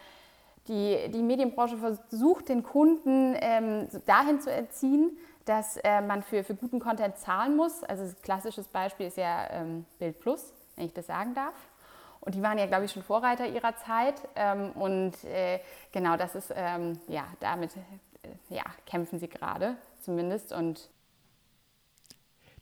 die, 0.68 1.10
die 1.10 1.22
Medienbranche 1.22 1.78
versucht, 1.78 2.50
den 2.50 2.62
Kunden 2.62 3.34
ähm, 3.40 3.88
dahin 4.04 4.40
zu 4.42 4.52
erziehen, 4.52 5.16
dass 5.46 5.78
äh, 5.78 6.02
man 6.02 6.22
für, 6.22 6.44
für 6.44 6.54
guten 6.54 6.78
Content 6.78 7.16
zahlen 7.16 7.56
muss. 7.56 7.82
Also 7.84 8.02
ein 8.02 8.16
klassisches 8.22 8.68
Beispiel 8.68 9.06
ist 9.06 9.16
ja 9.16 9.48
ähm, 9.50 9.86
Bild 9.98 10.20
Plus 10.20 10.52
wenn 10.76 10.86
ich 10.86 10.92
das 10.92 11.06
sagen 11.06 11.34
darf. 11.34 11.54
Und 12.20 12.34
die 12.34 12.42
waren 12.42 12.58
ja, 12.58 12.66
glaube 12.66 12.84
ich, 12.84 12.92
schon 12.92 13.04
Vorreiter 13.04 13.46
ihrer 13.46 13.76
Zeit. 13.76 14.14
Ähm, 14.34 14.72
und 14.72 15.12
äh, 15.24 15.60
genau 15.92 16.16
das 16.16 16.34
ist, 16.34 16.52
ähm, 16.54 16.98
ja, 17.06 17.24
damit 17.40 17.76
äh, 17.76 18.54
ja, 18.54 18.64
kämpfen 18.84 19.20
sie 19.20 19.28
gerade 19.28 19.76
zumindest. 20.02 20.52
Und 20.52 20.90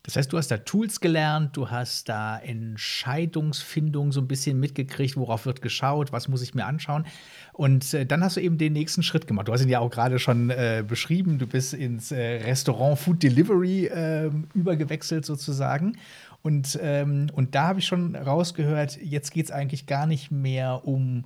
das 0.02 0.16
heißt, 0.16 0.30
du 0.30 0.36
hast 0.36 0.50
da 0.50 0.58
Tools 0.58 1.00
gelernt, 1.00 1.56
du 1.56 1.70
hast 1.70 2.10
da 2.10 2.38
Entscheidungsfindung 2.38 4.12
so 4.12 4.20
ein 4.20 4.28
bisschen 4.28 4.60
mitgekriegt, 4.60 5.16
worauf 5.16 5.46
wird 5.46 5.62
geschaut, 5.62 6.12
was 6.12 6.28
muss 6.28 6.42
ich 6.42 6.54
mir 6.54 6.66
anschauen. 6.66 7.06
Und 7.54 7.94
äh, 7.94 8.04
dann 8.04 8.22
hast 8.22 8.36
du 8.36 8.42
eben 8.42 8.58
den 8.58 8.74
nächsten 8.74 9.02
Schritt 9.02 9.26
gemacht. 9.26 9.48
Du 9.48 9.52
hast 9.54 9.62
ihn 9.62 9.70
ja 9.70 9.78
auch 9.78 9.90
gerade 9.90 10.18
schon 10.18 10.52
beschrieben. 10.86 11.38
Du 11.38 11.46
bist 11.46 11.72
ins 11.72 12.12
Restaurant 12.12 12.98
Food 12.98 13.22
Delivery 13.22 13.86
ähm, 13.86 14.46
übergewechselt 14.52 15.24
sozusagen. 15.24 15.96
Und, 16.44 16.78
ähm, 16.82 17.28
und 17.32 17.54
da 17.54 17.68
habe 17.68 17.78
ich 17.78 17.86
schon 17.86 18.14
rausgehört, 18.14 18.98
jetzt 19.00 19.32
geht 19.32 19.46
es 19.46 19.50
eigentlich 19.50 19.86
gar 19.86 20.04
nicht 20.04 20.30
mehr 20.30 20.86
um 20.86 21.24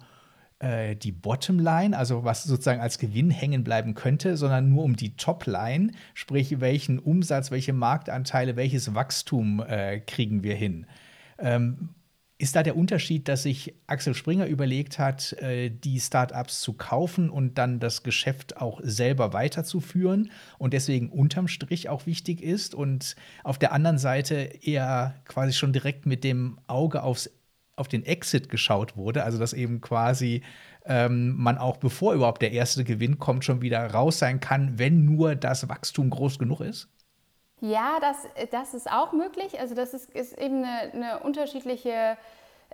äh, 0.61 0.94
die 0.94 1.11
Bottomline, 1.11 1.99
also 1.99 2.23
was 2.23 2.44
sozusagen 2.44 2.81
als 2.81 2.99
Gewinn 2.99 3.32
hängen 3.32 3.65
bleiben 3.65 3.94
könnte, 3.94 4.37
sondern 4.37 4.69
nur 4.69 4.85
um 4.85 4.94
die 4.94 5.17
Topline, 5.17 5.91
sprich 6.15 6.61
welchen 6.61 7.00
Umsatz, 7.00 7.50
welche 7.50 7.73
Marktanteile, 7.73 8.55
welches 8.55 8.94
Wachstum 8.94 9.61
äh, 9.61 9.99
kriegen 9.99 10.44
wir 10.44 10.55
hin. 10.55 10.87
Ähm, 11.41 11.88
ist 12.40 12.55
da 12.55 12.62
der 12.62 12.76
Unterschied, 12.76 13.26
dass 13.26 13.43
sich 13.43 13.75
Axel 13.88 14.14
Springer 14.14 14.46
überlegt 14.46 15.00
hat, 15.00 15.32
äh, 15.35 15.70
die 15.70 15.99
Startups 15.99 16.61
zu 16.61 16.73
kaufen 16.73 17.31
und 17.31 17.58
dann 17.58 17.81
das 17.81 18.05
Geschäft 18.05 18.56
auch 18.58 18.81
selber 18.82 19.32
weiterzuführen 19.32 20.31
und 20.56 20.73
deswegen 20.73 21.11
unterm 21.11 21.49
Strich 21.49 21.88
auch 21.88 22.06
wichtig 22.06 22.40
ist 22.40 22.76
und 22.76 23.17
auf 23.43 23.58
der 23.58 23.73
anderen 23.73 23.99
Seite 23.99 24.37
eher 24.62 25.17
quasi 25.25 25.52
schon 25.52 25.73
direkt 25.73 26.06
mit 26.06 26.23
dem 26.23 26.61
Auge 26.69 27.02
aufs, 27.02 27.29
auf 27.75 27.88
den 27.88 28.05
Exit 28.05 28.49
geschaut 28.49 28.96
wurde, 28.96 29.25
also 29.25 29.38
dass 29.38 29.52
eben 29.52 29.81
quasi 29.81 30.43
ähm, 30.84 31.34
man 31.37 31.58
auch 31.58 31.76
bevor 31.79 32.14
überhaupt 32.14 32.43
der 32.43 32.52
erste 32.52 32.84
Gewinn 32.84 33.19
kommt, 33.19 33.44
schon 33.44 33.62
wieder 33.62 33.84
raus 33.91 34.20
sein 34.20 34.38
kann, 34.38 34.79
wenn 34.79 35.05
nur 35.05 35.34
das 35.34 35.69
Wachstum 35.69 36.08
groß 36.11 36.38
genug 36.38 36.61
ist? 36.61 36.88
Ja, 37.60 37.99
das, 38.00 38.16
das 38.50 38.75
ist 38.75 38.90
auch 38.90 39.12
möglich. 39.12 39.58
Also 39.58 39.75
das 39.75 39.94
ist, 39.94 40.10
ist 40.10 40.38
eben 40.38 40.64
eine, 40.64 40.93
eine 40.93 41.19
unterschiedliche 41.20 42.16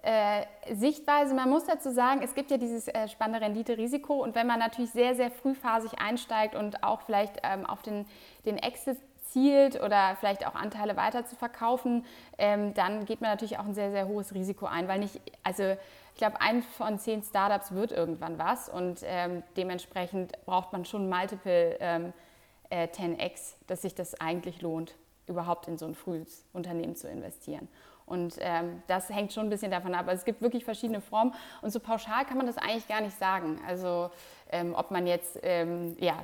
äh, 0.02 0.44
Sichtweise. 0.74 1.34
Man 1.34 1.48
muss 1.48 1.64
dazu 1.64 1.90
sagen, 1.90 2.20
es 2.22 2.34
gibt 2.34 2.50
ja 2.50 2.58
dieses 2.58 2.88
äh, 2.88 3.08
spannende 3.08 3.40
Rendite-Risiko 3.40 4.22
und 4.22 4.34
wenn 4.34 4.46
man 4.46 4.58
natürlich 4.58 4.90
sehr, 4.90 5.14
sehr 5.14 5.30
frühphasig 5.30 5.98
einsteigt 5.98 6.54
und 6.54 6.82
auch 6.84 7.00
vielleicht 7.02 7.38
ähm, 7.42 7.64
auf 7.64 7.80
den, 7.80 8.04
den 8.44 8.58
Exit 8.58 8.98
zielt 9.30 9.80
oder 9.80 10.16
vielleicht 10.20 10.46
auch 10.46 10.54
Anteile 10.54 10.96
weiter 10.96 11.24
zu 11.24 11.36
verkaufen, 11.36 12.04
ähm, 12.36 12.74
dann 12.74 13.06
geht 13.06 13.22
man 13.22 13.30
natürlich 13.30 13.58
auch 13.58 13.64
ein 13.64 13.74
sehr, 13.74 13.90
sehr 13.90 14.06
hohes 14.06 14.34
Risiko 14.34 14.66
ein, 14.66 14.86
weil 14.88 15.00
nicht, 15.00 15.20
also 15.42 15.62
ich 16.12 16.18
glaube, 16.18 16.40
ein 16.40 16.62
von 16.62 16.98
zehn 16.98 17.22
Startups 17.22 17.72
wird 17.72 17.90
irgendwann 17.90 18.38
was 18.38 18.68
und 18.68 19.00
ähm, 19.04 19.42
dementsprechend 19.56 20.32
braucht 20.44 20.72
man 20.72 20.84
schon 20.84 21.08
Multiple 21.08 21.78
ähm, 21.80 22.12
äh, 22.70 22.86
10x, 22.86 23.54
dass 23.66 23.82
sich 23.82 23.94
das 23.94 24.20
eigentlich 24.20 24.62
lohnt, 24.62 24.94
überhaupt 25.26 25.68
in 25.68 25.78
so 25.78 25.86
ein 25.86 25.94
frühes 25.94 26.44
Unternehmen 26.52 26.96
zu 26.96 27.08
investieren. 27.08 27.68
Und 28.06 28.36
ähm, 28.40 28.82
das 28.86 29.08
hängt 29.08 29.32
schon 29.32 29.46
ein 29.46 29.50
bisschen 29.50 29.70
davon 29.70 29.94
ab. 29.94 30.06
Also 30.08 30.20
es 30.20 30.24
gibt 30.24 30.42
wirklich 30.42 30.64
verschiedene 30.64 31.00
Formen 31.00 31.32
und 31.62 31.70
so 31.70 31.80
pauschal 31.80 32.26
kann 32.26 32.36
man 32.36 32.46
das 32.46 32.58
eigentlich 32.58 32.86
gar 32.86 33.00
nicht 33.00 33.18
sagen. 33.18 33.58
Also 33.66 34.10
ähm, 34.52 34.74
ob 34.74 34.90
man 34.90 35.06
jetzt 35.06 35.38
ähm, 35.42 35.96
ja, 35.98 36.22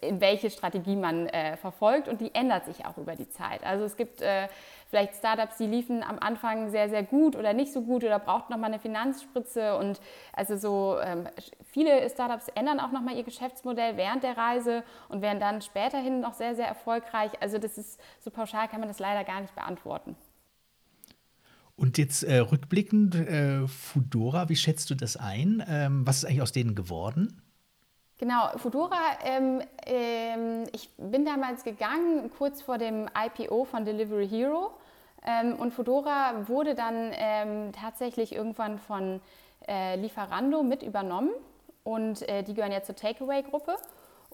in 0.00 0.20
welche 0.20 0.50
Strategie 0.50 0.96
man 0.96 1.26
äh, 1.26 1.56
verfolgt 1.56 2.08
und 2.08 2.20
die 2.20 2.34
ändert 2.34 2.64
sich 2.64 2.86
auch 2.86 2.96
über 2.96 3.16
die 3.16 3.28
Zeit. 3.28 3.64
Also 3.64 3.84
es 3.84 3.96
gibt 3.96 4.22
äh, 4.22 4.48
vielleicht 4.88 5.16
Startups, 5.16 5.56
die 5.56 5.66
liefen 5.66 6.02
am 6.02 6.18
Anfang 6.20 6.70
sehr, 6.70 6.88
sehr 6.88 7.02
gut 7.02 7.36
oder 7.36 7.52
nicht 7.52 7.72
so 7.72 7.82
gut 7.82 8.04
oder 8.04 8.18
braucht 8.18 8.50
nochmal 8.50 8.70
eine 8.70 8.78
Finanzspritze 8.78 9.76
und 9.76 10.00
also 10.32 10.56
so 10.56 10.98
ähm, 11.02 11.26
viele 11.70 12.08
Startups 12.10 12.48
ändern 12.54 12.80
auch 12.80 12.92
nochmal 12.92 13.16
ihr 13.16 13.24
Geschäftsmodell 13.24 13.96
während 13.96 14.22
der 14.22 14.36
Reise 14.36 14.84
und 15.08 15.22
werden 15.22 15.40
dann 15.40 15.62
späterhin 15.62 16.20
noch 16.20 16.34
sehr, 16.34 16.54
sehr 16.54 16.66
erfolgreich. 16.66 17.32
Also 17.40 17.58
das 17.58 17.78
ist 17.78 18.00
so 18.20 18.30
pauschal 18.30 18.68
kann 18.68 18.80
man 18.80 18.88
das 18.88 18.98
leider 18.98 19.24
gar 19.24 19.40
nicht 19.40 19.54
beantworten. 19.54 20.16
Und 21.76 21.96
jetzt 21.96 22.24
äh, 22.24 22.38
rückblickend, 22.38 23.14
äh, 23.14 23.66
Fudora, 23.66 24.50
wie 24.50 24.56
schätzt 24.56 24.90
du 24.90 24.94
das 24.94 25.16
ein? 25.16 25.64
Ähm, 25.66 26.06
was 26.06 26.18
ist 26.18 26.24
eigentlich 26.26 26.42
aus 26.42 26.52
denen 26.52 26.74
geworden? 26.74 27.40
Genau, 28.18 28.50
Fudora, 28.58 29.00
ähm, 29.24 29.62
ähm, 29.86 30.64
ich 30.74 30.90
bin 30.98 31.24
damals 31.24 31.64
gegangen, 31.64 32.30
kurz 32.36 32.60
vor 32.60 32.76
dem 32.76 33.08
IPO 33.16 33.64
von 33.64 33.86
Delivery 33.86 34.28
Hero. 34.28 34.72
Ähm, 35.24 35.54
und 35.54 35.72
Fudora 35.72 36.46
wurde 36.46 36.74
dann 36.74 37.12
ähm, 37.14 37.72
tatsächlich 37.72 38.34
irgendwann 38.34 38.78
von 38.78 39.22
äh, 39.66 39.96
Lieferando 39.96 40.62
mit 40.62 40.82
übernommen. 40.82 41.30
Und 41.84 42.28
äh, 42.28 42.42
die 42.42 42.54
gehören 42.54 42.72
jetzt 42.72 42.86
zur 42.86 42.96
Takeaway-Gruppe. 42.96 43.76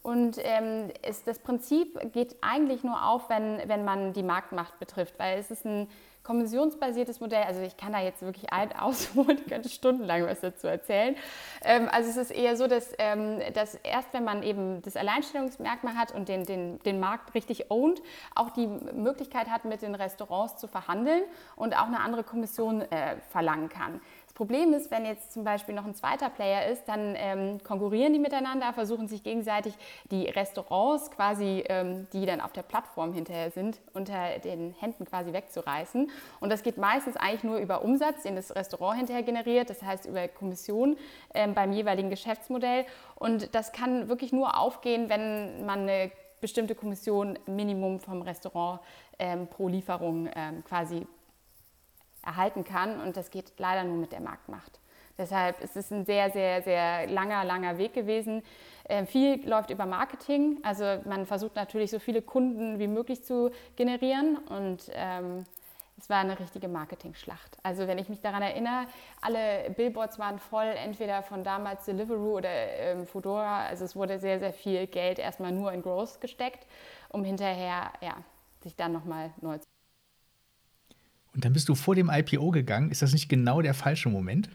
Und 0.02 0.38
ähm, 0.38 0.90
es, 1.02 1.24
das 1.24 1.40
Prinzip 1.40 2.12
geht 2.12 2.36
eigentlich 2.40 2.84
nur 2.84 3.06
auf, 3.06 3.28
wenn, 3.28 3.60
wenn 3.66 3.84
man 3.84 4.12
die 4.12 4.22
Marktmacht 4.22 4.78
betrifft, 4.78 5.18
weil 5.18 5.38
es 5.38 5.50
ist 5.50 5.64
ein 5.64 5.88
kommissionsbasiertes 6.26 7.20
Modell. 7.20 7.44
Also 7.44 7.60
ich 7.60 7.76
kann 7.76 7.92
da 7.92 8.00
jetzt 8.00 8.20
wirklich 8.22 8.52
ein 8.52 8.72
ausholen, 8.78 9.44
könnte 9.46 9.68
stundenlang 9.68 10.26
was 10.26 10.40
dazu 10.40 10.66
erzählen. 10.66 11.16
Ähm, 11.64 11.88
also 11.90 12.10
es 12.10 12.16
ist 12.16 12.30
eher 12.30 12.56
so, 12.56 12.66
dass, 12.66 12.92
ähm, 12.98 13.40
dass 13.54 13.76
erst 13.76 14.12
wenn 14.12 14.24
man 14.24 14.42
eben 14.42 14.82
das 14.82 14.96
Alleinstellungsmerkmal 14.96 15.94
hat 15.94 16.12
und 16.12 16.28
den, 16.28 16.44
den, 16.44 16.80
den 16.80 16.98
Markt 16.98 17.34
richtig 17.34 17.70
ownt, 17.70 18.02
auch 18.34 18.50
die 18.50 18.66
Möglichkeit 18.66 19.48
hat, 19.48 19.64
mit 19.64 19.82
den 19.82 19.94
Restaurants 19.94 20.56
zu 20.56 20.66
verhandeln 20.66 21.22
und 21.54 21.76
auch 21.76 21.86
eine 21.86 22.00
andere 22.00 22.24
Kommission 22.24 22.82
äh, 22.82 23.16
verlangen 23.30 23.68
kann. 23.68 24.00
Problem 24.36 24.74
ist, 24.74 24.90
wenn 24.90 25.06
jetzt 25.06 25.32
zum 25.32 25.44
Beispiel 25.44 25.74
noch 25.74 25.86
ein 25.86 25.94
zweiter 25.94 26.28
Player 26.28 26.70
ist, 26.70 26.86
dann 26.86 27.14
ähm, 27.16 27.58
konkurrieren 27.64 28.12
die 28.12 28.18
miteinander, 28.18 28.70
versuchen 28.74 29.08
sich 29.08 29.22
gegenseitig 29.22 29.72
die 30.10 30.26
Restaurants 30.26 31.10
quasi, 31.10 31.64
ähm, 31.70 32.06
die 32.12 32.26
dann 32.26 32.42
auf 32.42 32.52
der 32.52 32.60
Plattform 32.60 33.14
hinterher 33.14 33.50
sind, 33.50 33.80
unter 33.94 34.38
den 34.40 34.74
Händen 34.78 35.06
quasi 35.06 35.32
wegzureißen. 35.32 36.10
Und 36.38 36.52
das 36.52 36.62
geht 36.62 36.76
meistens 36.76 37.16
eigentlich 37.16 37.44
nur 37.44 37.56
über 37.56 37.82
Umsatz, 37.82 38.24
den 38.24 38.36
das 38.36 38.54
Restaurant 38.54 38.98
hinterher 38.98 39.22
generiert, 39.22 39.70
das 39.70 39.82
heißt 39.82 40.04
über 40.04 40.28
Kommission 40.28 40.98
ähm, 41.32 41.54
beim 41.54 41.72
jeweiligen 41.72 42.10
Geschäftsmodell. 42.10 42.84
Und 43.14 43.54
das 43.54 43.72
kann 43.72 44.10
wirklich 44.10 44.32
nur 44.32 44.58
aufgehen, 44.58 45.08
wenn 45.08 45.64
man 45.64 45.88
eine 45.88 46.12
bestimmte 46.42 46.74
Kommission 46.74 47.38
Minimum 47.46 48.00
vom 48.00 48.20
Restaurant 48.20 48.80
ähm, 49.18 49.46
pro 49.46 49.68
Lieferung 49.68 50.28
ähm, 50.36 50.62
quasi 50.62 51.06
erhalten 52.26 52.64
kann. 52.64 53.00
Und 53.00 53.16
das 53.16 53.30
geht 53.30 53.52
leider 53.58 53.84
nur 53.84 53.96
mit 53.96 54.12
der 54.12 54.20
Marktmacht. 54.20 54.80
Deshalb 55.18 55.62
ist 55.62 55.76
es 55.76 55.90
ein 55.90 56.04
sehr, 56.04 56.30
sehr, 56.30 56.62
sehr 56.62 57.06
langer, 57.06 57.44
langer 57.44 57.78
Weg 57.78 57.94
gewesen. 57.94 58.42
Äh, 58.84 59.06
viel 59.06 59.48
läuft 59.48 59.70
über 59.70 59.86
Marketing. 59.86 60.58
Also 60.62 60.84
man 61.04 61.24
versucht 61.24 61.56
natürlich 61.56 61.90
so 61.90 61.98
viele 61.98 62.20
Kunden 62.20 62.78
wie 62.78 62.86
möglich 62.86 63.24
zu 63.24 63.50
generieren. 63.76 64.36
Und 64.36 64.90
ähm, 64.92 65.44
es 65.98 66.10
war 66.10 66.18
eine 66.18 66.38
richtige 66.38 66.68
Marketing-Schlacht. 66.68 67.56
Also 67.62 67.88
wenn 67.88 67.96
ich 67.96 68.10
mich 68.10 68.20
daran 68.20 68.42
erinnere, 68.42 68.86
alle 69.22 69.70
Billboards 69.70 70.18
waren 70.18 70.38
voll, 70.38 70.66
entweder 70.66 71.22
von 71.22 71.42
damals 71.42 71.86
Deliveroo 71.86 72.36
oder 72.36 72.50
ähm, 72.50 73.06
Foodora. 73.06 73.64
Also 73.66 73.86
es 73.86 73.96
wurde 73.96 74.18
sehr, 74.18 74.38
sehr 74.38 74.52
viel 74.52 74.86
Geld 74.86 75.18
erstmal 75.18 75.52
nur 75.52 75.72
in 75.72 75.80
Growth 75.80 76.20
gesteckt, 76.20 76.66
um 77.08 77.24
hinterher 77.24 77.90
ja, 78.02 78.16
sich 78.62 78.76
dann 78.76 78.92
nochmal 78.92 79.32
neu 79.40 79.56
zu 79.56 79.75
und 81.36 81.44
dann 81.44 81.52
bist 81.52 81.68
du 81.68 81.74
vor 81.74 81.94
dem 81.94 82.10
IPO 82.10 82.50
gegangen. 82.50 82.90
Ist 82.90 83.02
das 83.02 83.12
nicht 83.12 83.28
genau 83.28 83.60
der 83.60 83.74
falsche 83.74 84.08
Moment? 84.08 84.48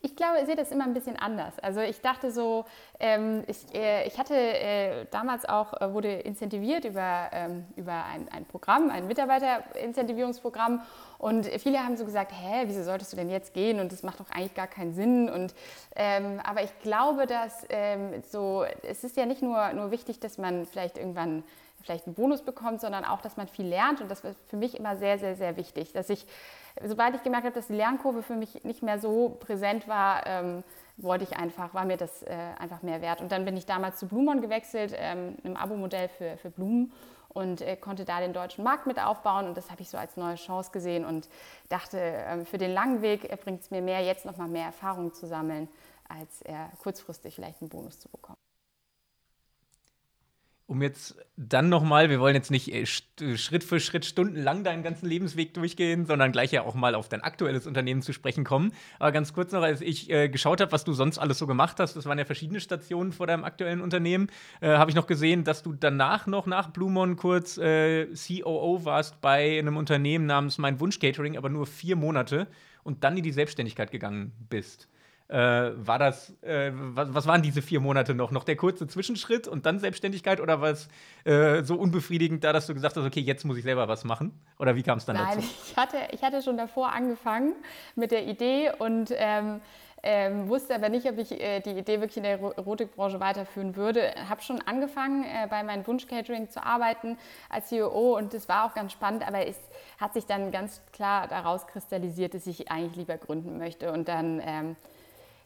Ich 0.00 0.14
glaube, 0.14 0.38
ich 0.40 0.46
sehe 0.46 0.54
das 0.54 0.70
immer 0.70 0.84
ein 0.84 0.94
bisschen 0.94 1.16
anders. 1.16 1.58
Also 1.58 1.80
ich 1.80 2.00
dachte 2.00 2.30
so, 2.30 2.64
ähm, 3.00 3.42
ich, 3.48 3.74
äh, 3.74 4.06
ich 4.06 4.16
hatte 4.16 4.34
äh, 4.34 5.06
damals 5.10 5.44
auch, 5.44 5.78
äh, 5.80 5.92
wurde 5.92 6.12
incentiviert 6.20 6.84
über, 6.84 7.28
ähm, 7.32 7.66
über 7.74 8.04
ein, 8.04 8.28
ein 8.30 8.44
Programm, 8.44 8.90
ein 8.90 9.08
Mitarbeiterincentivierungsprogramm 9.08 10.82
und 11.18 11.46
viele 11.46 11.80
haben 11.80 11.96
so 11.96 12.04
gesagt, 12.04 12.32
hä, 12.32 12.62
wieso 12.66 12.84
solltest 12.84 13.12
du 13.12 13.16
denn 13.16 13.28
jetzt 13.28 13.54
gehen 13.54 13.80
und 13.80 13.90
das 13.90 14.04
macht 14.04 14.20
doch 14.20 14.30
eigentlich 14.30 14.54
gar 14.54 14.68
keinen 14.68 14.94
Sinn. 14.94 15.28
Und, 15.28 15.52
ähm, 15.96 16.40
aber 16.44 16.62
ich 16.62 16.78
glaube, 16.78 17.26
dass 17.26 17.66
ähm, 17.68 18.22
so, 18.22 18.64
es 18.84 19.02
ist 19.02 19.16
ja 19.16 19.26
nicht 19.26 19.42
nur, 19.42 19.72
nur 19.72 19.90
wichtig, 19.90 20.20
dass 20.20 20.38
man 20.38 20.64
vielleicht 20.64 20.96
irgendwann 20.96 21.42
vielleicht 21.82 22.06
einen 22.06 22.14
Bonus 22.14 22.42
bekommt, 22.42 22.80
sondern 22.80 23.04
auch, 23.04 23.20
dass 23.20 23.36
man 23.36 23.48
viel 23.48 23.66
lernt. 23.66 24.00
Und 24.00 24.10
das 24.10 24.24
war 24.24 24.32
für 24.48 24.56
mich 24.56 24.76
immer 24.76 24.96
sehr, 24.96 25.18
sehr, 25.18 25.36
sehr 25.36 25.56
wichtig, 25.56 25.92
dass 25.92 26.10
ich, 26.10 26.26
sobald 26.84 27.14
ich 27.14 27.22
gemerkt 27.22 27.44
habe, 27.44 27.54
dass 27.54 27.68
die 27.68 27.74
Lernkurve 27.74 28.22
für 28.22 28.36
mich 28.36 28.64
nicht 28.64 28.82
mehr 28.82 28.98
so 28.98 29.36
präsent 29.40 29.88
war, 29.88 30.26
ähm, 30.26 30.64
wollte 30.96 31.24
ich 31.24 31.36
einfach, 31.36 31.74
war 31.74 31.84
mir 31.84 31.96
das 31.96 32.22
äh, 32.22 32.34
einfach 32.58 32.82
mehr 32.82 33.00
wert. 33.00 33.20
Und 33.20 33.32
dann 33.32 33.44
bin 33.44 33.56
ich 33.56 33.66
damals 33.66 33.98
zu 33.98 34.06
Blumon 34.06 34.40
gewechselt, 34.40 34.92
ähm, 34.96 35.36
einem 35.44 35.56
Abo-Modell 35.56 36.08
für, 36.08 36.36
für 36.38 36.50
Blumen 36.50 36.92
und 37.28 37.60
äh, 37.60 37.76
konnte 37.76 38.04
da 38.04 38.20
den 38.20 38.32
deutschen 38.32 38.64
Markt 38.64 38.86
mit 38.86 39.00
aufbauen. 39.00 39.46
Und 39.46 39.56
das 39.56 39.70
habe 39.70 39.82
ich 39.82 39.88
so 39.88 39.98
als 39.98 40.16
neue 40.16 40.34
Chance 40.34 40.70
gesehen 40.72 41.04
und 41.04 41.28
dachte, 41.68 42.00
äh, 42.00 42.44
für 42.44 42.58
den 42.58 42.72
langen 42.72 43.02
Weg 43.02 43.28
bringt 43.42 43.62
es 43.62 43.70
mir 43.70 43.82
mehr, 43.82 44.00
jetzt 44.00 44.24
nochmal 44.24 44.48
mehr 44.48 44.66
Erfahrung 44.66 45.14
zu 45.14 45.26
sammeln, 45.26 45.68
als 46.08 46.42
kurzfristig 46.82 47.34
vielleicht 47.34 47.60
einen 47.60 47.68
Bonus 47.68 48.00
zu 48.00 48.08
bekommen 48.08 48.38
um 50.68 50.82
jetzt 50.82 51.16
dann 51.34 51.70
nochmal, 51.70 52.10
wir 52.10 52.20
wollen 52.20 52.34
jetzt 52.34 52.50
nicht 52.50 52.70
äh, 52.74 52.84
Schritt 52.84 53.64
für 53.64 53.80
Schritt 53.80 54.04
stundenlang 54.04 54.64
deinen 54.64 54.82
ganzen 54.82 55.06
Lebensweg 55.06 55.54
durchgehen, 55.54 56.04
sondern 56.04 56.30
gleich 56.30 56.52
ja 56.52 56.62
auch 56.62 56.74
mal 56.74 56.94
auf 56.94 57.08
dein 57.08 57.22
aktuelles 57.22 57.66
Unternehmen 57.66 58.02
zu 58.02 58.12
sprechen 58.12 58.44
kommen. 58.44 58.72
Aber 58.98 59.10
ganz 59.10 59.32
kurz 59.32 59.52
noch, 59.52 59.62
als 59.62 59.80
ich 59.80 60.10
äh, 60.10 60.28
geschaut 60.28 60.60
habe, 60.60 60.70
was 60.70 60.84
du 60.84 60.92
sonst 60.92 61.16
alles 61.16 61.38
so 61.38 61.46
gemacht 61.46 61.80
hast, 61.80 61.96
das 61.96 62.04
waren 62.04 62.18
ja 62.18 62.26
verschiedene 62.26 62.60
Stationen 62.60 63.12
vor 63.12 63.26
deinem 63.26 63.44
aktuellen 63.44 63.80
Unternehmen, 63.80 64.28
äh, 64.60 64.76
habe 64.76 64.90
ich 64.90 64.94
noch 64.94 65.06
gesehen, 65.06 65.42
dass 65.42 65.62
du 65.62 65.72
danach 65.72 66.26
noch 66.26 66.44
nach 66.44 66.68
Blumon 66.68 67.16
kurz 67.16 67.56
äh, 67.56 68.06
COO 68.08 68.84
warst 68.84 69.22
bei 69.22 69.58
einem 69.58 69.78
Unternehmen 69.78 70.26
namens 70.26 70.58
Mein 70.58 70.80
Wunsch 70.80 70.98
Catering, 70.98 71.38
aber 71.38 71.48
nur 71.48 71.66
vier 71.66 71.96
Monate 71.96 72.46
und 72.82 73.04
dann 73.04 73.16
in 73.16 73.22
die 73.22 73.32
Selbstständigkeit 73.32 73.90
gegangen 73.90 74.32
bist. 74.50 74.86
Äh, 75.28 75.36
war 75.36 75.98
das, 75.98 76.32
äh, 76.42 76.70
was, 76.72 77.12
was, 77.12 77.26
waren 77.26 77.42
diese 77.42 77.60
vier 77.60 77.80
Monate 77.80 78.14
noch? 78.14 78.30
Noch 78.30 78.44
der 78.44 78.56
kurze 78.56 78.86
Zwischenschritt 78.86 79.46
und 79.46 79.66
dann 79.66 79.78
Selbstständigkeit 79.78 80.40
oder 80.40 80.62
war 80.62 80.70
es 80.70 80.88
äh, 81.24 81.62
so 81.62 81.74
unbefriedigend 81.74 82.44
da, 82.44 82.54
dass 82.54 82.66
du 82.66 82.72
gesagt 82.72 82.96
hast, 82.96 83.04
okay, 83.04 83.20
jetzt 83.20 83.44
muss 83.44 83.58
ich 83.58 83.64
selber 83.64 83.88
was 83.88 84.04
machen? 84.04 84.32
Oder 84.58 84.74
wie 84.74 84.82
kam 84.82 84.96
es 84.96 85.04
dann 85.04 85.16
Nein, 85.16 85.36
dazu? 85.36 85.48
Ich 85.70 85.76
hatte, 85.76 85.96
ich 86.12 86.22
hatte 86.22 86.42
schon 86.42 86.56
davor 86.56 86.92
angefangen 86.92 87.52
mit 87.94 88.10
der 88.10 88.26
Idee 88.26 88.70
und 88.78 89.12
ähm, 89.14 89.60
ähm, 90.02 90.48
wusste 90.48 90.74
aber 90.74 90.88
nicht, 90.88 91.06
ob 91.06 91.18
ich 91.18 91.32
äh, 91.32 91.60
die 91.60 91.72
Idee 91.72 92.00
wirklich 92.00 92.16
in 92.16 92.22
der 92.22 92.40
Erotikbranche 92.40 93.20
weiterführen 93.20 93.76
würde. 93.76 94.14
Habe 94.28 94.40
schon 94.42 94.62
angefangen, 94.62 95.24
äh, 95.24 95.46
bei 95.48 95.62
meinem 95.62 95.86
Wunsch-Catering 95.86 96.48
zu 96.48 96.64
arbeiten 96.64 97.18
als 97.50 97.68
CEO 97.68 98.16
und 98.16 98.32
das 98.32 98.48
war 98.48 98.64
auch 98.64 98.74
ganz 98.74 98.92
spannend, 98.92 99.26
aber 99.26 99.46
es 99.46 99.56
hat 100.00 100.14
sich 100.14 100.24
dann 100.24 100.52
ganz 100.52 100.80
klar 100.92 101.28
daraus 101.28 101.66
kristallisiert, 101.66 102.32
dass 102.32 102.46
ich 102.46 102.70
eigentlich 102.70 102.96
lieber 102.96 103.18
gründen 103.18 103.58
möchte 103.58 103.92
und 103.92 104.08
dann 104.08 104.40
ähm, 104.44 104.76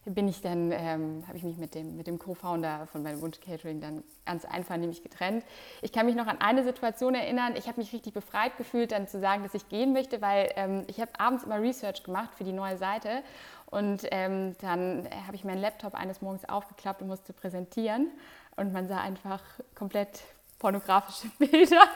bin 0.04 0.26
ich 0.26 0.40
dann, 0.40 0.72
ähm, 0.72 1.24
habe 1.28 1.36
ich 1.36 1.44
mich 1.44 1.58
mit 1.58 1.74
dem, 1.74 1.96
mit 1.96 2.06
dem 2.06 2.18
Co-Founder 2.18 2.88
von 2.90 3.02
meinem 3.02 3.20
Wunsch 3.20 3.40
Catering 3.40 3.80
dann 3.80 4.02
ganz 4.26 4.44
einfach 4.44 4.76
nämlich 4.76 5.02
getrennt. 5.02 5.44
Ich 5.80 5.92
kann 5.92 6.06
mich 6.06 6.16
noch 6.16 6.26
an 6.26 6.40
eine 6.40 6.64
Situation 6.64 7.14
erinnern, 7.14 7.54
ich 7.56 7.68
habe 7.68 7.80
mich 7.80 7.92
richtig 7.92 8.12
befreit 8.12 8.56
gefühlt, 8.56 8.92
dann 8.92 9.06
zu 9.06 9.20
sagen, 9.20 9.44
dass 9.44 9.54
ich 9.54 9.68
gehen 9.68 9.92
möchte, 9.92 10.20
weil 10.20 10.50
ähm, 10.56 10.84
ich 10.88 11.00
habe 11.00 11.12
abends 11.18 11.44
immer 11.44 11.60
Research 11.60 12.02
gemacht 12.02 12.30
für 12.36 12.44
die 12.44 12.52
neue 12.52 12.76
Seite. 12.76 13.22
Und 13.66 14.06
ähm, 14.10 14.54
dann 14.60 15.08
habe 15.26 15.34
ich 15.34 15.44
meinen 15.44 15.60
Laptop 15.60 15.94
eines 15.94 16.20
Morgens 16.20 16.46
aufgeklappt 16.46 17.00
und 17.00 17.08
musste 17.08 17.32
präsentieren. 17.32 18.10
Und 18.56 18.72
man 18.72 18.86
sah 18.86 19.00
einfach 19.00 19.40
komplett 19.74 20.22
pornografische 20.58 21.28
Bilder. 21.38 21.86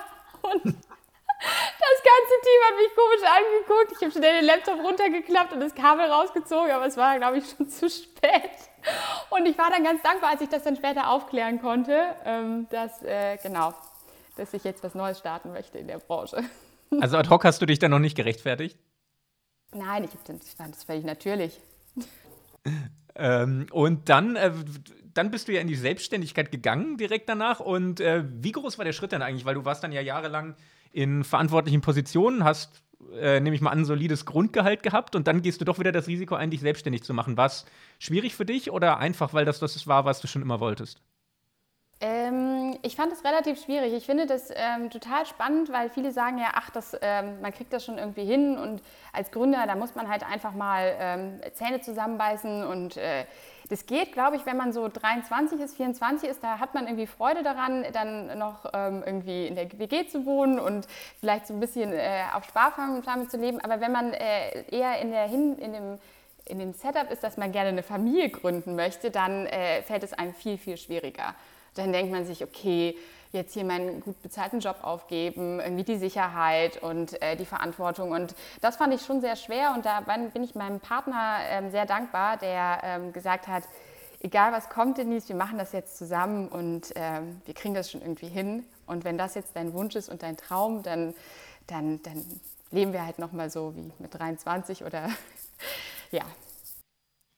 Und 0.42 0.74
ganze 2.06 2.34
Team 2.42 2.60
hat 2.68 2.76
mich 2.76 2.94
komisch 2.94 3.24
angeguckt. 3.24 3.92
Ich 3.92 4.02
habe 4.02 4.12
schnell 4.12 4.40
den 4.40 4.46
Laptop 4.46 4.78
runtergeklappt 4.84 5.52
und 5.52 5.60
das 5.60 5.74
Kabel 5.74 6.06
rausgezogen, 6.06 6.70
aber 6.70 6.86
es 6.86 6.96
war, 6.96 7.18
glaube 7.18 7.38
ich, 7.38 7.44
schon 7.56 7.68
zu 7.68 7.90
spät. 7.90 8.50
Und 9.30 9.46
ich 9.46 9.58
war 9.58 9.70
dann 9.70 9.82
ganz 9.82 10.02
dankbar, 10.02 10.30
als 10.30 10.40
ich 10.40 10.48
das 10.48 10.62
dann 10.62 10.76
später 10.76 11.10
aufklären 11.10 11.60
konnte, 11.60 12.14
ähm, 12.24 12.68
dass, 12.70 13.02
äh, 13.02 13.36
genau, 13.42 13.74
dass 14.36 14.54
ich 14.54 14.62
jetzt 14.64 14.82
was 14.84 14.94
Neues 14.94 15.18
starten 15.18 15.52
möchte 15.52 15.78
in 15.78 15.86
der 15.86 15.98
Branche. 15.98 16.42
Also 17.00 17.16
ad 17.16 17.28
hoc 17.30 17.44
hast 17.44 17.60
du 17.60 17.66
dich 17.66 17.80
dann 17.80 17.90
noch 17.90 17.98
nicht 17.98 18.16
gerechtfertigt? 18.16 18.78
Nein, 19.74 20.04
ich 20.04 20.10
fand 20.56 20.72
das 20.72 20.84
völlig 20.84 21.04
natürlich. 21.04 21.60
ähm, 23.16 23.66
und 23.72 24.08
dann, 24.08 24.36
äh, 24.36 24.52
dann 25.12 25.32
bist 25.32 25.48
du 25.48 25.52
ja 25.52 25.60
in 25.60 25.66
die 25.66 25.74
Selbstständigkeit 25.74 26.52
gegangen 26.52 26.96
direkt 26.96 27.28
danach. 27.28 27.58
Und 27.58 27.98
äh, 27.98 28.22
wie 28.24 28.52
groß 28.52 28.78
war 28.78 28.84
der 28.84 28.92
Schritt 28.92 29.12
dann 29.12 29.20
eigentlich? 29.20 29.44
Weil 29.44 29.56
du 29.56 29.64
warst 29.64 29.82
dann 29.82 29.90
ja 29.90 30.00
jahrelang 30.00 30.54
in 30.92 31.24
verantwortlichen 31.24 31.80
Positionen, 31.80 32.44
hast, 32.44 32.82
äh, 33.12 33.40
nehme 33.40 33.54
ich 33.54 33.62
mal 33.62 33.70
an, 33.70 33.80
ein 33.80 33.84
solides 33.84 34.26
Grundgehalt 34.26 34.82
gehabt 34.82 35.14
und 35.14 35.26
dann 35.26 35.42
gehst 35.42 35.60
du 35.60 35.64
doch 35.64 35.78
wieder 35.78 35.92
das 35.92 36.06
Risiko 36.06 36.34
ein, 36.34 36.50
dich 36.50 36.60
selbstständig 36.60 37.02
zu 37.02 37.14
machen. 37.14 37.36
War 37.36 37.46
es 37.46 37.66
schwierig 37.98 38.34
für 38.34 38.46
dich 38.46 38.70
oder 38.70 38.98
einfach, 38.98 39.34
weil 39.34 39.44
das 39.44 39.58
das 39.58 39.86
war, 39.86 40.04
was 40.04 40.20
du 40.20 40.26
schon 40.26 40.42
immer 40.42 40.60
wolltest? 40.60 41.00
Ähm, 42.00 42.76
ich 42.82 42.94
fand 42.94 43.10
es 43.12 43.24
relativ 43.24 43.62
schwierig. 43.62 43.94
Ich 43.94 44.04
finde 44.04 44.26
das 44.26 44.50
ähm, 44.54 44.90
total 44.90 45.24
spannend, 45.24 45.72
weil 45.72 45.88
viele 45.88 46.12
sagen 46.12 46.36
ja, 46.36 46.48
ach, 46.52 46.68
das, 46.68 46.94
ähm, 47.00 47.40
man 47.40 47.52
kriegt 47.52 47.72
das 47.72 47.86
schon 47.86 47.96
irgendwie 47.96 48.24
hin 48.24 48.58
und 48.58 48.82
als 49.14 49.30
Gründer, 49.30 49.66
da 49.66 49.76
muss 49.76 49.94
man 49.94 50.08
halt 50.08 50.22
einfach 50.22 50.52
mal 50.52 50.94
ähm, 50.98 51.40
Zähne 51.54 51.80
zusammenbeißen 51.80 52.64
und 52.66 52.98
äh, 52.98 53.24
das 53.68 53.86
geht, 53.86 54.12
glaube 54.12 54.36
ich, 54.36 54.46
wenn 54.46 54.56
man 54.56 54.72
so 54.72 54.88
23 54.88 55.60
ist, 55.60 55.76
24 55.76 56.28
ist, 56.28 56.42
da 56.42 56.58
hat 56.58 56.74
man 56.74 56.86
irgendwie 56.86 57.06
Freude 57.06 57.42
daran, 57.42 57.84
dann 57.92 58.38
noch 58.38 58.64
ähm, 58.72 59.02
irgendwie 59.04 59.46
in 59.46 59.54
der 59.54 59.66
WG 59.78 60.06
zu 60.06 60.24
wohnen 60.24 60.58
und 60.58 60.86
vielleicht 61.18 61.46
so 61.46 61.54
ein 61.54 61.60
bisschen 61.60 61.92
äh, 61.92 62.22
auf 62.34 62.44
Sparflamme 62.44 63.28
zu 63.28 63.36
leben. 63.36 63.60
Aber 63.60 63.80
wenn 63.80 63.92
man 63.92 64.12
äh, 64.12 64.64
eher 64.70 65.00
in, 65.00 65.10
der 65.10 65.26
Hin, 65.28 65.58
in, 65.58 65.72
dem, 65.72 65.98
in 66.44 66.58
dem 66.58 66.72
Setup 66.74 67.10
ist, 67.10 67.24
dass 67.24 67.36
man 67.36 67.52
gerne 67.52 67.70
eine 67.70 67.82
Familie 67.82 68.30
gründen 68.30 68.76
möchte, 68.76 69.10
dann 69.10 69.46
äh, 69.46 69.82
fällt 69.82 70.02
es 70.02 70.12
einem 70.12 70.34
viel, 70.34 70.58
viel 70.58 70.76
schwieriger. 70.76 71.34
Dann 71.74 71.92
denkt 71.92 72.12
man 72.12 72.24
sich, 72.24 72.42
okay, 72.44 72.96
jetzt 73.36 73.54
hier 73.54 73.64
meinen 73.64 74.00
gut 74.00 74.20
bezahlten 74.22 74.58
Job 74.58 74.78
aufgeben, 74.82 75.60
irgendwie 75.60 75.84
die 75.84 75.98
Sicherheit 75.98 76.82
und 76.82 77.20
äh, 77.22 77.36
die 77.36 77.46
Verantwortung. 77.46 78.10
Und 78.10 78.34
das 78.60 78.76
fand 78.76 78.92
ich 78.92 79.02
schon 79.02 79.20
sehr 79.20 79.36
schwer 79.36 79.72
und 79.76 79.86
da 79.86 80.00
bin 80.00 80.42
ich 80.42 80.54
meinem 80.54 80.80
Partner 80.80 81.38
ähm, 81.48 81.70
sehr 81.70 81.86
dankbar, 81.86 82.36
der 82.38 82.80
ähm, 82.82 83.12
gesagt 83.12 83.46
hat, 83.46 83.62
egal 84.20 84.52
was 84.52 84.68
kommt, 84.68 84.98
Denise, 84.98 85.28
wir 85.28 85.36
machen 85.36 85.58
das 85.58 85.72
jetzt 85.72 85.96
zusammen 85.96 86.48
und 86.48 86.92
ähm, 86.96 87.40
wir 87.44 87.54
kriegen 87.54 87.74
das 87.74 87.90
schon 87.90 88.00
irgendwie 88.00 88.28
hin. 88.28 88.64
Und 88.86 89.04
wenn 89.04 89.18
das 89.18 89.34
jetzt 89.34 89.54
dein 89.54 89.72
Wunsch 89.72 89.94
ist 89.94 90.08
und 90.08 90.22
dein 90.22 90.36
Traum, 90.36 90.82
dann, 90.82 91.14
dann, 91.66 92.02
dann 92.02 92.24
leben 92.70 92.92
wir 92.92 93.04
halt 93.04 93.18
nochmal 93.18 93.50
so 93.50 93.74
wie 93.76 93.92
mit 93.98 94.14
23 94.14 94.84
oder 94.84 95.08
ja. 96.10 96.22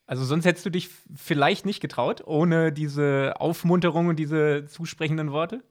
Also 0.06 0.24
sonst 0.24 0.46
hättest 0.46 0.64
du 0.64 0.70
dich 0.70 0.88
vielleicht 1.14 1.66
nicht 1.66 1.80
getraut, 1.80 2.26
ohne 2.26 2.72
diese 2.72 3.34
Aufmunterung 3.38 4.08
und 4.08 4.16
diese 4.16 4.64
zusprechenden 4.66 5.32
Worte? 5.32 5.62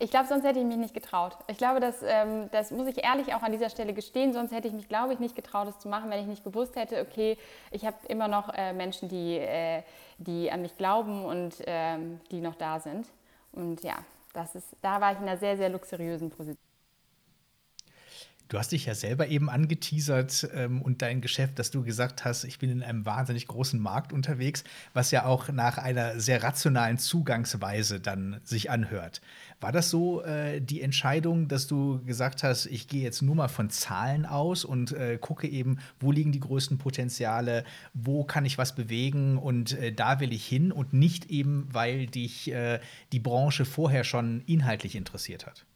Ich 0.00 0.10
glaube, 0.10 0.28
sonst 0.28 0.44
hätte 0.44 0.60
ich 0.60 0.64
mich 0.64 0.76
nicht 0.76 0.94
getraut. 0.94 1.36
Ich 1.48 1.58
glaube, 1.58 1.80
das, 1.80 2.02
ähm, 2.04 2.48
das 2.52 2.70
muss 2.70 2.86
ich 2.86 3.02
ehrlich 3.02 3.34
auch 3.34 3.42
an 3.42 3.50
dieser 3.50 3.68
Stelle 3.68 3.92
gestehen. 3.92 4.32
Sonst 4.32 4.52
hätte 4.52 4.68
ich 4.68 4.74
mich, 4.74 4.88
glaube 4.88 5.12
ich, 5.12 5.18
nicht 5.18 5.34
getraut, 5.34 5.66
das 5.66 5.78
zu 5.80 5.88
machen, 5.88 6.08
wenn 6.10 6.20
ich 6.20 6.26
nicht 6.26 6.44
gewusst 6.44 6.76
hätte, 6.76 7.00
okay, 7.00 7.36
ich 7.72 7.84
habe 7.84 7.96
immer 8.08 8.28
noch 8.28 8.52
äh, 8.54 8.72
Menschen, 8.72 9.08
die, 9.08 9.38
äh, 9.38 9.82
die 10.18 10.50
an 10.52 10.62
mich 10.62 10.76
glauben 10.76 11.24
und 11.24 11.56
ähm, 11.66 12.20
die 12.30 12.40
noch 12.40 12.54
da 12.54 12.78
sind. 12.78 13.06
Und 13.52 13.82
ja, 13.82 13.96
das 14.34 14.54
ist, 14.54 14.76
da 14.82 15.00
war 15.00 15.12
ich 15.12 15.18
in 15.18 15.24
einer 15.24 15.38
sehr, 15.38 15.56
sehr 15.56 15.68
luxuriösen 15.68 16.30
Position. 16.30 16.67
Du 18.48 18.58
hast 18.58 18.72
dich 18.72 18.86
ja 18.86 18.94
selber 18.94 19.28
eben 19.28 19.50
angeteasert 19.50 20.48
ähm, 20.54 20.80
und 20.80 21.02
dein 21.02 21.20
Geschäft, 21.20 21.58
dass 21.58 21.70
du 21.70 21.82
gesagt 21.82 22.24
hast, 22.24 22.44
ich 22.44 22.58
bin 22.58 22.70
in 22.70 22.82
einem 22.82 23.04
wahnsinnig 23.04 23.46
großen 23.46 23.78
Markt 23.78 24.10
unterwegs, 24.10 24.64
was 24.94 25.10
ja 25.10 25.26
auch 25.26 25.50
nach 25.50 25.76
einer 25.76 26.18
sehr 26.18 26.42
rationalen 26.42 26.96
Zugangsweise 26.96 28.00
dann 28.00 28.40
sich 28.44 28.70
anhört. 28.70 29.20
War 29.60 29.70
das 29.70 29.90
so 29.90 30.22
äh, 30.22 30.62
die 30.62 30.80
Entscheidung, 30.80 31.48
dass 31.48 31.66
du 31.66 32.02
gesagt 32.06 32.42
hast, 32.42 32.64
ich 32.64 32.88
gehe 32.88 33.02
jetzt 33.02 33.20
nur 33.20 33.34
mal 33.34 33.48
von 33.48 33.68
Zahlen 33.68 34.24
aus 34.24 34.64
und 34.64 34.92
äh, 34.92 35.18
gucke 35.20 35.46
eben, 35.46 35.78
wo 36.00 36.10
liegen 36.10 36.32
die 36.32 36.40
größten 36.40 36.78
Potenziale, 36.78 37.64
wo 37.92 38.24
kann 38.24 38.46
ich 38.46 38.56
was 38.56 38.74
bewegen 38.74 39.36
und 39.36 39.72
äh, 39.72 39.92
da 39.92 40.20
will 40.20 40.32
ich 40.32 40.46
hin 40.46 40.72
und 40.72 40.94
nicht 40.94 41.30
eben, 41.30 41.68
weil 41.70 42.06
dich 42.06 42.50
äh, 42.50 42.80
die 43.12 43.20
Branche 43.20 43.66
vorher 43.66 44.04
schon 44.04 44.42
inhaltlich 44.46 44.96
interessiert 44.96 45.44
hat? 45.44 45.66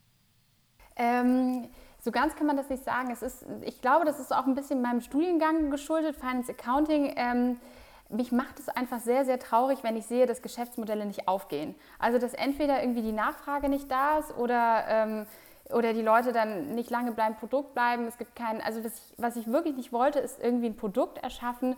Ähm 0.96 1.66
so 2.04 2.10
ganz 2.10 2.34
kann 2.34 2.48
man 2.48 2.56
das 2.56 2.68
nicht 2.68 2.82
sagen. 2.82 3.10
Es 3.12 3.22
ist, 3.22 3.46
ich 3.60 3.80
glaube, 3.80 4.04
das 4.04 4.18
ist 4.18 4.34
auch 4.34 4.46
ein 4.46 4.56
bisschen 4.56 4.82
meinem 4.82 5.00
Studiengang 5.00 5.70
geschuldet, 5.70 6.16
Finance 6.16 6.50
Accounting. 6.50 7.14
Ähm, 7.16 7.60
mich 8.08 8.32
macht 8.32 8.58
es 8.58 8.68
einfach 8.68 8.98
sehr, 8.98 9.24
sehr 9.24 9.38
traurig, 9.38 9.78
wenn 9.84 9.96
ich 9.96 10.04
sehe, 10.06 10.26
dass 10.26 10.42
Geschäftsmodelle 10.42 11.06
nicht 11.06 11.28
aufgehen. 11.28 11.76
Also, 12.00 12.18
dass 12.18 12.34
entweder 12.34 12.82
irgendwie 12.82 13.02
die 13.02 13.12
Nachfrage 13.12 13.68
nicht 13.68 13.88
da 13.88 14.18
ist 14.18 14.36
oder, 14.36 14.84
ähm, 14.88 15.26
oder 15.70 15.92
die 15.92 16.02
Leute 16.02 16.32
dann 16.32 16.74
nicht 16.74 16.90
lange 16.90 17.12
beim 17.12 17.36
Produkt 17.36 17.72
bleiben. 17.72 18.08
Es 18.08 18.18
gibt 18.18 18.34
keinen, 18.34 18.60
also 18.60 18.82
was 18.82 18.96
ich, 18.96 19.14
was 19.16 19.36
ich 19.36 19.46
wirklich 19.46 19.76
nicht 19.76 19.92
wollte, 19.92 20.18
ist 20.18 20.42
irgendwie 20.42 20.66
ein 20.66 20.76
Produkt 20.76 21.18
erschaffen, 21.18 21.76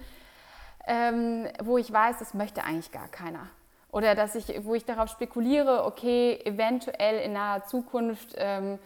ähm, 0.86 1.48
wo 1.62 1.76
ich 1.76 1.92
weiß, 1.92 2.18
das 2.18 2.32
möchte 2.32 2.64
eigentlich 2.64 2.92
gar 2.92 3.08
keiner. 3.08 3.46
Oder 3.92 4.14
dass 4.14 4.34
ich, 4.34 4.64
wo 4.64 4.74
ich 4.74 4.86
darauf 4.86 5.10
spekuliere, 5.10 5.84
okay, 5.84 6.40
eventuell 6.46 7.20
in 7.20 7.34
naher 7.34 7.64
Zukunft 7.64 8.34
ähm, 8.38 8.78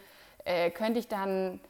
äh, 0.48 0.70
könnte 0.70 0.98
ich 0.98 1.08
dann 1.08 1.60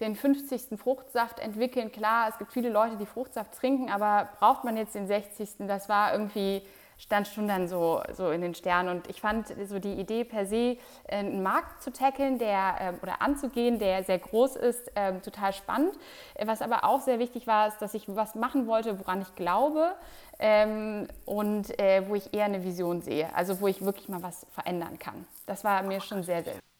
den 0.00 0.16
50. 0.16 0.78
Fruchtsaft 0.78 1.38
entwickeln. 1.38 1.92
Klar, 1.92 2.28
es 2.28 2.38
gibt 2.38 2.52
viele 2.52 2.68
Leute, 2.68 2.96
die 2.96 3.06
Fruchtsaft 3.06 3.54
trinken, 3.54 3.90
aber 3.90 4.28
braucht 4.38 4.64
man 4.64 4.76
jetzt 4.76 4.94
den 4.94 5.06
60. 5.06 5.50
Das 5.60 5.88
war 5.88 6.12
irgendwie, 6.12 6.62
stand 6.98 7.28
schon 7.28 7.46
dann 7.46 7.68
so, 7.68 8.02
so 8.12 8.30
in 8.30 8.40
den 8.40 8.54
Sternen. 8.56 8.96
Und 8.96 9.08
ich 9.08 9.20
fand 9.20 9.54
so 9.68 9.78
die 9.78 9.92
Idee 9.92 10.24
per 10.24 10.46
se, 10.46 10.56
äh, 10.56 10.78
einen 11.06 11.44
Markt 11.44 11.80
zu 11.80 11.92
tackeln 11.92 12.38
der, 12.38 12.74
äh, 12.80 13.02
oder 13.02 13.22
anzugehen, 13.22 13.78
der 13.78 14.02
sehr 14.02 14.18
groß 14.18 14.56
ist, 14.56 14.90
äh, 14.96 15.20
total 15.20 15.52
spannend. 15.52 15.96
Was 16.44 16.60
aber 16.60 16.82
auch 16.82 17.00
sehr 17.00 17.20
wichtig 17.20 17.46
war, 17.46 17.68
ist, 17.68 17.78
dass 17.80 17.94
ich 17.94 18.04
was 18.08 18.34
machen 18.34 18.66
wollte, 18.66 18.98
woran 18.98 19.22
ich 19.22 19.34
glaube. 19.36 19.94
Ähm, 20.40 21.06
und 21.24 21.78
äh, 21.78 22.08
wo 22.08 22.16
ich 22.16 22.34
eher 22.34 22.46
eine 22.46 22.64
Vision 22.64 23.00
sehe, 23.00 23.32
also 23.36 23.60
wo 23.60 23.68
ich 23.68 23.84
wirklich 23.84 24.08
mal 24.08 24.24
was 24.24 24.44
verändern 24.50 24.98
kann. 24.98 25.24
Das 25.46 25.62
war 25.62 25.80
mir 25.84 26.00
schon 26.00 26.24
sehr, 26.24 26.42
sehr 26.42 26.54
wichtig. 26.54 26.73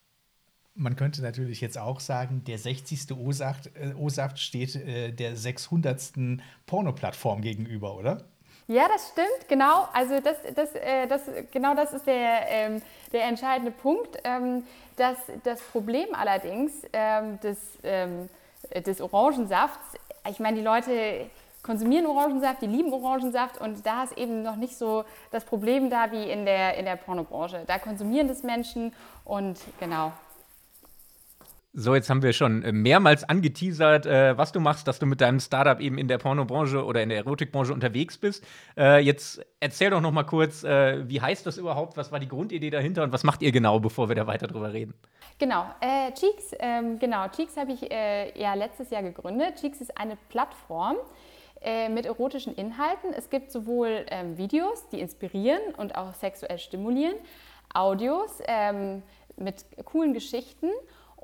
Man 0.76 0.97
könnte 0.97 1.23
natürlich 1.23 1.61
jetzt 1.61 1.78
auch 1.78 2.00
sagen, 2.00 2.43
der 2.45 2.59
60. 2.59 3.12
O-Saft, 3.12 3.71
O-Saft 3.97 4.40
steht 4.40 4.75
äh, 4.75 5.12
der 5.12 5.37
600. 5.37 6.12
Porno-Plattform 6.66 7.43
gegenüber, 7.43 7.97
oder? 7.97 8.25
Ja, 8.66 8.88
das 8.88 9.11
stimmt, 9.12 9.49
genau. 9.49 9.88
Also 9.93 10.21
das, 10.21 10.37
das, 10.54 10.75
äh, 10.75 11.07
das, 11.07 11.23
genau 11.52 11.75
das 11.75 11.93
ist 11.93 12.07
der, 12.07 12.49
ähm, 12.49 12.83
der 13.12 13.25
entscheidende 13.25 13.71
Punkt. 13.71 14.19
Ähm, 14.25 14.64
das, 14.97 15.19
das 15.43 15.61
Problem 15.61 16.09
allerdings 16.12 16.72
ähm, 16.92 17.38
des, 17.40 17.59
ähm, 17.83 18.29
des 18.75 19.01
Orangensafts, 19.01 19.98
ich 20.31 20.38
meine, 20.38 20.57
die 20.57 20.62
Leute 20.62 21.27
konsumieren 21.62 22.07
Orangensaft, 22.07 22.62
die 22.62 22.66
lieben 22.66 22.92
Orangensaft 22.92 23.61
und 23.61 23.85
da 23.85 24.05
ist 24.05 24.16
eben 24.16 24.42
noch 24.42 24.57
nicht 24.57 24.77
so 24.77 25.05
das 25.31 25.44
Problem 25.44 25.90
da 25.90 26.12
wie 26.12 26.31
in 26.31 26.44
der, 26.44 26.77
in 26.77 26.85
der 26.85 26.96
Pornobranche. 26.96 27.64
Da 27.66 27.79
konsumieren 27.79 28.29
das 28.29 28.42
Menschen 28.42 28.92
und 29.25 29.59
genau, 29.81 30.12
so, 31.76 31.94
jetzt 31.96 32.08
haben 32.08 32.22
wir 32.22 32.32
schon 32.32 32.62
äh, 32.62 32.70
mehrmals 32.70 33.28
angeteasert, 33.28 34.06
äh, 34.06 34.38
was 34.38 34.52
du 34.52 34.60
machst, 34.60 34.87
dass 34.87 35.00
du 35.00 35.06
mit 35.06 35.20
deinem 35.20 35.40
Startup 35.40 35.80
eben 35.80 35.98
in 35.98 36.06
der 36.06 36.18
Pornobranche 36.18 36.84
oder 36.84 37.02
in 37.02 37.08
der 37.08 37.18
Erotikbranche 37.18 37.72
unterwegs 37.72 38.16
bist. 38.16 38.46
Äh, 38.76 39.00
jetzt 39.00 39.44
erzähl 39.58 39.90
doch 39.90 40.00
noch 40.00 40.12
mal 40.12 40.22
kurz, 40.22 40.62
äh, 40.62 41.08
wie 41.08 41.20
heißt 41.20 41.44
das 41.44 41.58
überhaupt? 41.58 41.96
Was 41.96 42.12
war 42.12 42.20
die 42.20 42.28
Grundidee 42.28 42.70
dahinter 42.70 43.02
und 43.02 43.12
was 43.12 43.24
macht 43.24 43.42
ihr 43.42 43.50
genau, 43.50 43.80
bevor 43.80 44.08
wir 44.08 44.14
da 44.14 44.28
weiter 44.28 44.46
drüber 44.46 44.72
reden? 44.72 44.94
Genau, 45.38 45.66
äh, 45.80 46.12
Cheeks, 46.12 46.52
ähm, 46.60 47.00
genau, 47.00 47.26
Cheeks 47.28 47.56
habe 47.56 47.72
ich 47.72 47.90
äh, 47.90 48.40
ja 48.40 48.54
letztes 48.54 48.90
Jahr 48.90 49.02
gegründet. 49.02 49.56
Cheeks 49.60 49.80
ist 49.80 49.98
eine 49.98 50.16
Plattform 50.28 50.96
mit 51.90 52.04
erotischen 52.04 52.54
Inhalten. 52.56 53.14
Es 53.16 53.30
gibt 53.30 53.50
sowohl 53.50 54.04
ähm, 54.10 54.37
Videos, 54.37 54.87
die 54.90 55.00
inspirieren 55.00 55.74
und 55.78 55.96
auch 55.96 56.12
sexuell 56.12 56.58
stimulieren, 56.58 57.14
Audios 57.72 58.38
ähm, 58.46 59.02
mit 59.38 59.64
coolen 59.87 60.12
Geschichten 60.12 60.68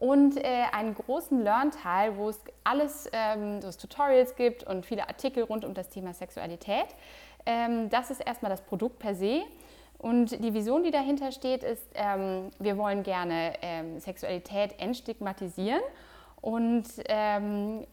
und 0.01 0.39
äh, 0.39 0.65
einen 0.73 0.95
großen 0.95 1.45
Learn-Teil, 1.45 2.17
wo 2.17 2.31
es 2.31 2.41
alles, 2.65 3.09
ähm, 3.13 3.63
wo 3.63 3.69
es 3.69 3.77
Tutorials 3.77 4.35
gibt 4.35 4.65
und 4.65 4.87
viele 4.87 5.07
Artikel 5.07 5.45
rund 5.45 5.65
um 5.65 5.75
das 5.75 5.91
Thema 5.91 6.15
Sexualität. 6.15 6.87
Ähm, 7.45 7.91
das 7.91 8.11
ist 8.11 8.21
erstmal 8.21 8.51
das 8.51 8.63
Produkt 8.63 8.99
per 8.99 9.15
se. 9.15 9.43
Und 9.99 10.43
die 10.43 10.55
Vision, 10.55 10.83
die 10.83 10.91
dahinter 10.91 11.31
steht, 11.33 11.63
ist, 11.63 11.85
ähm, 11.95 12.51
wir 12.59 12.79
wollen 12.79 13.03
gerne 13.03 13.53
ähm, 13.61 14.01
Sexualität 14.01 14.81
entstigmatisieren. 14.81 15.83
Und 16.41 16.87
ähm, 17.05 17.87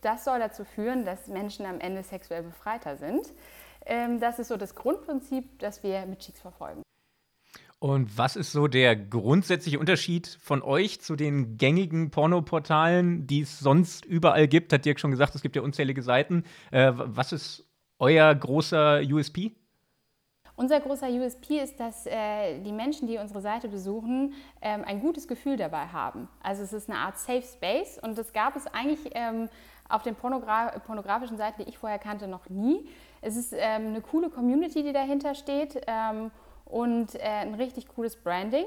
das 0.00 0.24
soll 0.24 0.38
dazu 0.38 0.64
führen, 0.64 1.04
dass 1.04 1.26
Menschen 1.26 1.66
am 1.66 1.78
Ende 1.78 2.02
sexuell 2.02 2.42
befreiter 2.42 2.96
sind. 2.96 3.34
Ähm, 3.84 4.18
das 4.18 4.38
ist 4.38 4.48
so 4.48 4.56
das 4.56 4.74
Grundprinzip, 4.74 5.58
das 5.58 5.82
wir 5.82 6.06
mit 6.06 6.20
Cheeks 6.20 6.40
verfolgen. 6.40 6.82
Und 7.80 8.18
was 8.18 8.36
ist 8.36 8.52
so 8.52 8.68
der 8.68 8.94
grundsätzliche 8.94 9.78
Unterschied 9.78 10.38
von 10.42 10.60
euch 10.60 11.00
zu 11.00 11.16
den 11.16 11.56
gängigen 11.56 12.10
Pornoportalen, 12.10 13.26
die 13.26 13.40
es 13.40 13.58
sonst 13.58 14.04
überall 14.04 14.48
gibt? 14.48 14.74
Hat 14.74 14.84
Dirk 14.84 15.00
schon 15.00 15.10
gesagt, 15.10 15.34
es 15.34 15.40
gibt 15.40 15.56
ja 15.56 15.62
unzählige 15.62 16.02
Seiten. 16.02 16.44
Äh, 16.72 16.92
was 16.94 17.32
ist 17.32 17.66
euer 17.98 18.34
großer 18.34 19.00
USP? 19.10 19.52
Unser 20.56 20.78
großer 20.80 21.08
USP 21.08 21.58
ist, 21.58 21.80
dass 21.80 22.04
äh, 22.04 22.60
die 22.60 22.72
Menschen, 22.72 23.08
die 23.08 23.16
unsere 23.16 23.40
Seite 23.40 23.66
besuchen, 23.66 24.34
ähm, 24.60 24.84
ein 24.84 25.00
gutes 25.00 25.26
Gefühl 25.26 25.56
dabei 25.56 25.86
haben. 25.86 26.28
Also 26.42 26.62
es 26.62 26.74
ist 26.74 26.90
eine 26.90 26.98
Art 26.98 27.16
Safe 27.16 27.42
Space 27.42 27.98
und 28.02 28.18
das 28.18 28.34
gab 28.34 28.56
es 28.56 28.66
eigentlich 28.66 29.10
ähm, 29.14 29.48
auf 29.88 30.02
den 30.02 30.16
Pornogra 30.16 30.78
pornografischen 30.80 31.38
Seiten, 31.38 31.62
die 31.62 31.70
ich 31.70 31.78
vorher 31.78 31.98
kannte, 31.98 32.28
noch 32.28 32.50
nie. 32.50 32.86
Es 33.22 33.38
ist 33.38 33.54
ähm, 33.54 33.86
eine 33.86 34.02
coole 34.02 34.28
Community, 34.28 34.82
die 34.82 34.92
dahinter 34.92 35.34
steht 35.34 35.80
ähm, 35.86 36.30
und 36.70 37.14
äh, 37.16 37.20
ein 37.20 37.54
richtig 37.54 37.88
cooles 37.88 38.16
Branding, 38.16 38.66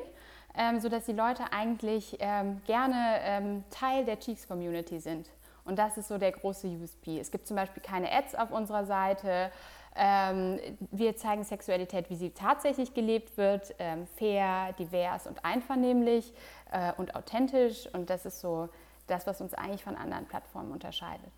ähm, 0.56 0.80
sodass 0.80 1.06
die 1.06 1.14
Leute 1.14 1.52
eigentlich 1.52 2.18
ähm, 2.20 2.62
gerne 2.66 3.20
ähm, 3.22 3.64
Teil 3.70 4.06
der 4.06 4.20
Cheeks 4.20 4.48
Community 4.48 5.00
sind. 5.00 5.30
Und 5.66 5.80
das 5.80 5.98
ist 5.98 6.10
so 6.10 6.18
der 6.18 6.32
große 6.32 6.68
USP. 6.68 7.20
Es 7.20 7.32
gibt 7.32 7.48
zum 7.48 7.56
Beispiel 7.56 7.82
keine 7.82 8.12
Ads 8.12 8.36
auf 8.36 8.52
unserer 8.52 8.86
Seite. 8.86 9.52
Ähm, 9.96 10.60
wir 10.92 11.16
zeigen 11.16 11.44
Sexualität, 11.44 12.10
wie 12.10 12.16
sie 12.16 12.32
tatsächlich 12.32 12.94
gelebt 12.94 13.38
wird, 13.38 13.74
ähm, 13.80 14.08
fair, 14.08 14.74
divers 14.78 15.28
und 15.28 15.46
einvernehmlich 15.46 16.34
äh, 16.72 16.92
und 16.98 17.16
authentisch. 17.16 17.88
Und 17.94 18.10
das 18.10 18.26
ist 18.26 18.42
so 18.42 18.70
das, 19.08 19.28
was 19.28 19.40
uns 19.40 19.54
eigentlich 19.54 19.84
von 19.84 19.96
anderen 19.96 20.26
Plattformen 20.26 20.72
unterscheidet. 20.72 21.32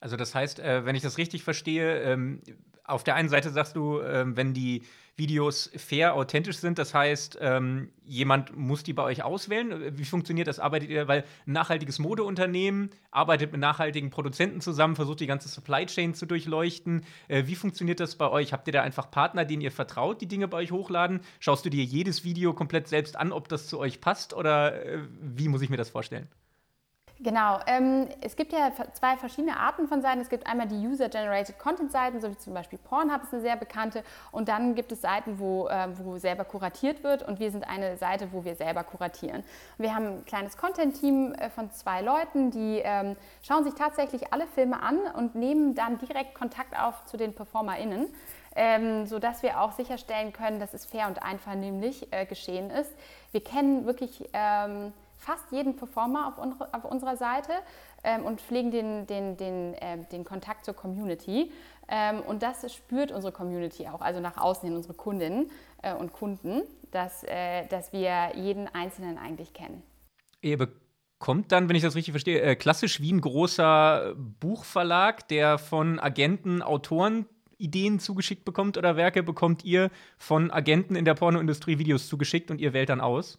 Also 0.00 0.16
das 0.16 0.34
heißt, 0.34 0.58
äh, 0.60 0.84
wenn 0.84 0.96
ich 0.96 1.02
das 1.02 1.18
richtig 1.18 1.44
verstehe, 1.44 2.00
ähm, 2.02 2.42
auf 2.84 3.04
der 3.04 3.14
einen 3.14 3.28
Seite 3.28 3.50
sagst 3.50 3.76
du, 3.76 4.00
wenn 4.00 4.52
die 4.52 4.82
Videos 5.16 5.70
fair, 5.76 6.14
authentisch 6.14 6.58
sind, 6.58 6.78
das 6.78 6.94
heißt, 6.94 7.38
ähm, 7.40 7.90
jemand 8.04 8.56
muss 8.56 8.82
die 8.82 8.92
bei 8.92 9.02
euch 9.02 9.22
auswählen. 9.22 9.96
Wie 9.96 10.04
funktioniert 10.04 10.48
das? 10.48 10.58
Arbeitet 10.58 10.90
ihr, 10.90 11.08
weil 11.08 11.24
ein 11.46 11.52
nachhaltiges 11.52 11.98
Modeunternehmen 11.98 12.90
arbeitet 13.10 13.52
mit 13.52 13.60
nachhaltigen 13.60 14.10
Produzenten 14.10 14.60
zusammen, 14.60 14.96
versucht 14.96 15.20
die 15.20 15.26
ganze 15.26 15.48
Supply 15.48 15.86
Chain 15.86 16.14
zu 16.14 16.26
durchleuchten. 16.26 17.04
Äh, 17.28 17.44
wie 17.46 17.54
funktioniert 17.54 18.00
das 18.00 18.16
bei 18.16 18.28
euch? 18.28 18.52
Habt 18.52 18.66
ihr 18.66 18.72
da 18.72 18.82
einfach 18.82 19.10
Partner, 19.10 19.44
denen 19.44 19.62
ihr 19.62 19.72
vertraut, 19.72 20.20
die 20.20 20.28
Dinge 20.28 20.48
bei 20.48 20.58
euch 20.58 20.72
hochladen? 20.72 21.20
Schaust 21.38 21.64
du 21.64 21.70
dir 21.70 21.84
jedes 21.84 22.24
Video 22.24 22.54
komplett 22.54 22.88
selbst 22.88 23.16
an, 23.16 23.32
ob 23.32 23.48
das 23.48 23.66
zu 23.66 23.78
euch 23.78 24.00
passt 24.00 24.34
oder 24.34 24.84
äh, 24.84 24.98
wie 25.20 25.48
muss 25.48 25.62
ich 25.62 25.70
mir 25.70 25.76
das 25.76 25.90
vorstellen? 25.90 26.28
Genau. 27.22 27.60
Ähm, 27.66 28.08
es 28.22 28.34
gibt 28.34 28.50
ja 28.50 28.72
zwei 28.94 29.14
verschiedene 29.18 29.58
Arten 29.58 29.88
von 29.88 30.00
Seiten. 30.00 30.20
Es 30.20 30.30
gibt 30.30 30.46
einmal 30.46 30.66
die 30.66 30.86
User-Generated 30.86 31.58
Content-Seiten, 31.58 32.18
so 32.18 32.30
wie 32.30 32.38
zum 32.38 32.54
Beispiel 32.54 32.78
Pornhub 32.78 33.22
ist 33.22 33.34
eine 33.34 33.42
sehr 33.42 33.56
bekannte. 33.56 34.02
Und 34.32 34.48
dann 34.48 34.74
gibt 34.74 34.90
es 34.90 35.02
Seiten, 35.02 35.38
wo, 35.38 35.68
äh, 35.68 35.88
wo 35.98 36.16
selber 36.16 36.44
kuratiert 36.44 37.04
wird. 37.04 37.22
Und 37.22 37.38
wir 37.38 37.50
sind 37.50 37.68
eine 37.68 37.98
Seite, 37.98 38.32
wo 38.32 38.44
wir 38.44 38.54
selber 38.54 38.84
kuratieren. 38.84 39.44
Wir 39.76 39.94
haben 39.94 40.06
ein 40.06 40.24
kleines 40.24 40.56
Content-Team 40.56 41.34
äh, 41.34 41.50
von 41.50 41.70
zwei 41.72 42.00
Leuten, 42.00 42.50
die 42.50 42.80
ähm, 42.82 43.16
schauen 43.42 43.64
sich 43.64 43.74
tatsächlich 43.74 44.32
alle 44.32 44.46
Filme 44.46 44.82
an 44.82 44.98
und 45.14 45.34
nehmen 45.34 45.74
dann 45.74 45.98
direkt 45.98 46.34
Kontakt 46.34 46.78
auf 46.78 47.04
zu 47.04 47.18
den 47.18 47.34
PerformerInnen. 47.34 48.06
Ähm, 48.56 49.06
sodass 49.06 49.44
wir 49.44 49.60
auch 49.60 49.72
sicherstellen 49.72 50.32
können, 50.32 50.58
dass 50.58 50.74
es 50.74 50.84
fair 50.84 51.06
und 51.06 51.22
einvernehmlich 51.22 52.12
äh, 52.12 52.26
geschehen 52.26 52.70
ist. 52.70 52.90
Wir 53.30 53.44
kennen 53.44 53.86
wirklich 53.86 54.28
ähm, 54.32 54.92
fast 55.20 55.52
jeden 55.52 55.76
Performer 55.76 56.26
auf, 56.28 56.38
un 56.38 56.54
auf 56.72 56.84
unserer 56.84 57.16
Seite 57.16 57.52
ähm, 58.02 58.24
und 58.24 58.40
pflegen 58.40 58.70
den, 58.70 59.06
den, 59.06 59.36
den, 59.36 59.74
äh, 59.74 59.98
den 60.10 60.24
Kontakt 60.24 60.64
zur 60.64 60.74
Community. 60.74 61.52
Ähm, 61.88 62.20
und 62.22 62.42
das 62.42 62.72
spürt 62.72 63.12
unsere 63.12 63.32
Community 63.32 63.86
auch, 63.88 64.00
also 64.00 64.20
nach 64.20 64.36
außen 64.36 64.68
hin 64.68 64.76
unsere 64.76 64.94
Kundinnen 64.94 65.50
äh, 65.82 65.94
und 65.94 66.12
Kunden, 66.12 66.62
dass, 66.90 67.24
äh, 67.24 67.66
dass 67.66 67.92
wir 67.92 68.32
jeden 68.34 68.66
Einzelnen 68.68 69.18
eigentlich 69.18 69.52
kennen. 69.52 69.82
Ihr 70.40 70.56
bekommt 70.56 71.52
dann, 71.52 71.68
wenn 71.68 71.76
ich 71.76 71.82
das 71.82 71.96
richtig 71.96 72.12
verstehe, 72.12 72.40
äh, 72.40 72.56
klassisch 72.56 73.00
wie 73.00 73.12
ein 73.12 73.20
großer 73.20 74.14
Buchverlag, 74.16 75.28
der 75.28 75.58
von 75.58 75.98
Agenten, 75.98 76.62
Autoren 76.62 77.26
Ideen 77.58 78.00
zugeschickt 78.00 78.44
bekommt 78.44 78.78
oder 78.78 78.96
Werke, 78.96 79.22
bekommt 79.22 79.64
ihr 79.64 79.90
von 80.16 80.50
Agenten 80.50 80.96
in 80.96 81.04
der 81.04 81.14
Pornoindustrie 81.14 81.78
Videos 81.78 82.08
zugeschickt 82.08 82.50
und 82.50 82.60
ihr 82.60 82.72
wählt 82.72 82.88
dann 82.88 83.00
aus? 83.00 83.38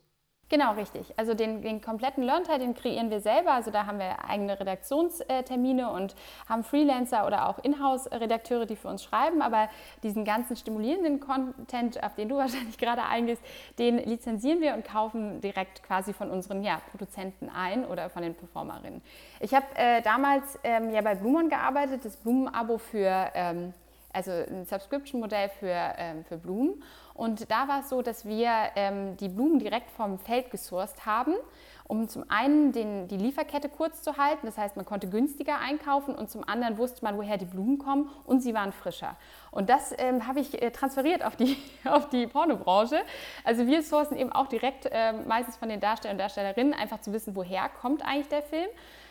Genau, 0.52 0.74
richtig. 0.74 1.14
Also 1.16 1.34
den, 1.34 1.62
den 1.62 1.80
kompletten 1.80 2.24
Learn-Teil, 2.26 2.60
den 2.60 2.74
kreieren 2.74 3.10
wir 3.10 3.22
selber. 3.22 3.54
Also 3.54 3.72
da 3.72 3.86
haben 3.86 4.00
wir 4.00 4.26
eigene 4.28 4.60
Redaktionstermine 4.60 5.90
und 5.90 6.14
haben 6.50 6.66
Freelancer 6.66 7.26
oder 7.26 7.48
auch 7.48 7.58
Inhouse-Redakteure, 7.60 8.66
die 8.66 8.76
für 8.76 8.90
uns 8.90 9.02
schreiben. 9.02 9.42
Aber 9.42 9.70
diesen 10.04 10.26
ganzen 10.26 10.58
stimulierenden 10.58 11.22
Content, 11.22 12.04
auf 12.04 12.16
den 12.16 12.28
du 12.28 12.36
wahrscheinlich 12.38 12.78
gerade 12.78 13.04
eingehst, 13.04 13.42
den 13.80 13.98
lizenzieren 14.00 14.60
wir 14.60 14.74
und 14.74 14.84
kaufen 14.84 15.40
direkt 15.40 15.84
quasi 15.84 16.12
von 16.12 16.30
unseren 16.30 16.64
ja, 16.64 16.82
Produzenten 16.92 17.48
ein 17.48 17.86
oder 17.86 18.10
von 18.10 18.22
den 18.22 18.36
Performerinnen. 18.36 19.02
Ich 19.40 19.54
habe 19.54 19.68
äh, 19.76 20.02
damals 20.02 20.60
ähm, 20.66 20.90
ja 20.90 21.00
bei 21.00 21.16
Blumon 21.16 21.48
gearbeitet, 21.48 22.04
das 22.04 22.18
Blumen-Abo 22.18 22.78
für 22.78 23.32
ähm, 23.36 23.74
also 24.14 24.32
ein 24.32 24.66
Subscription-Modell 24.66 25.50
für, 25.60 25.94
ähm, 25.98 26.26
für 26.26 26.38
Blumen. 26.38 26.84
Und 27.21 27.51
da 27.51 27.67
war 27.67 27.81
es 27.81 27.89
so, 27.89 28.01
dass 28.01 28.25
wir 28.25 28.49
ähm, 28.75 29.15
die 29.17 29.29
Blumen 29.29 29.60
direkt 29.60 29.91
vom 29.91 30.17
Feld 30.17 30.49
gesourced 30.49 31.05
haben, 31.05 31.36
um 31.84 32.10
zum 32.10 32.25
einen 32.31 32.71
den, 32.71 33.07
die 33.10 33.17
Lieferkette 33.17 33.69
kurz 33.69 34.01
zu 34.01 34.17
halten, 34.17 34.47
das 34.47 34.57
heißt, 34.57 34.75
man 34.75 34.86
konnte 34.86 35.07
günstiger 35.07 35.60
einkaufen 35.60 36.15
und 36.15 36.31
zum 36.31 36.43
anderen 36.43 36.79
wusste 36.79 37.05
man, 37.05 37.17
woher 37.17 37.38
die 37.38 37.45
Blumen 37.45 37.77
kommen 37.77 38.10
und 38.25 38.41
sie 38.41 38.55
waren 38.55 38.71
frischer. 38.71 39.17
Und 39.51 39.69
das 39.69 39.93
ähm, 39.99 40.25
habe 40.25 40.39
ich 40.39 40.63
äh, 40.63 40.71
transferiert 40.71 41.23
auf 41.23 41.36
die, 41.36 41.57
auf 41.86 42.10
die 42.10 42.25
Pornobranche. 42.25 43.03
Also 43.43 43.67
wir 43.67 43.84
sourcen 43.84 44.17
eben 44.17 44.31
auch 44.31 44.47
direkt 44.47 44.88
äh, 44.91 45.13
meistens 45.13 45.57
von 45.57 45.69
den 45.69 45.79
Darstellern 45.79 46.15
und 46.15 46.21
Darstellerinnen, 46.21 46.73
einfach 46.73 47.01
zu 47.01 47.13
wissen, 47.13 47.36
woher 47.36 47.69
kommt 47.69 48.03
eigentlich 48.03 48.29
der 48.29 48.41
Film 48.41 48.69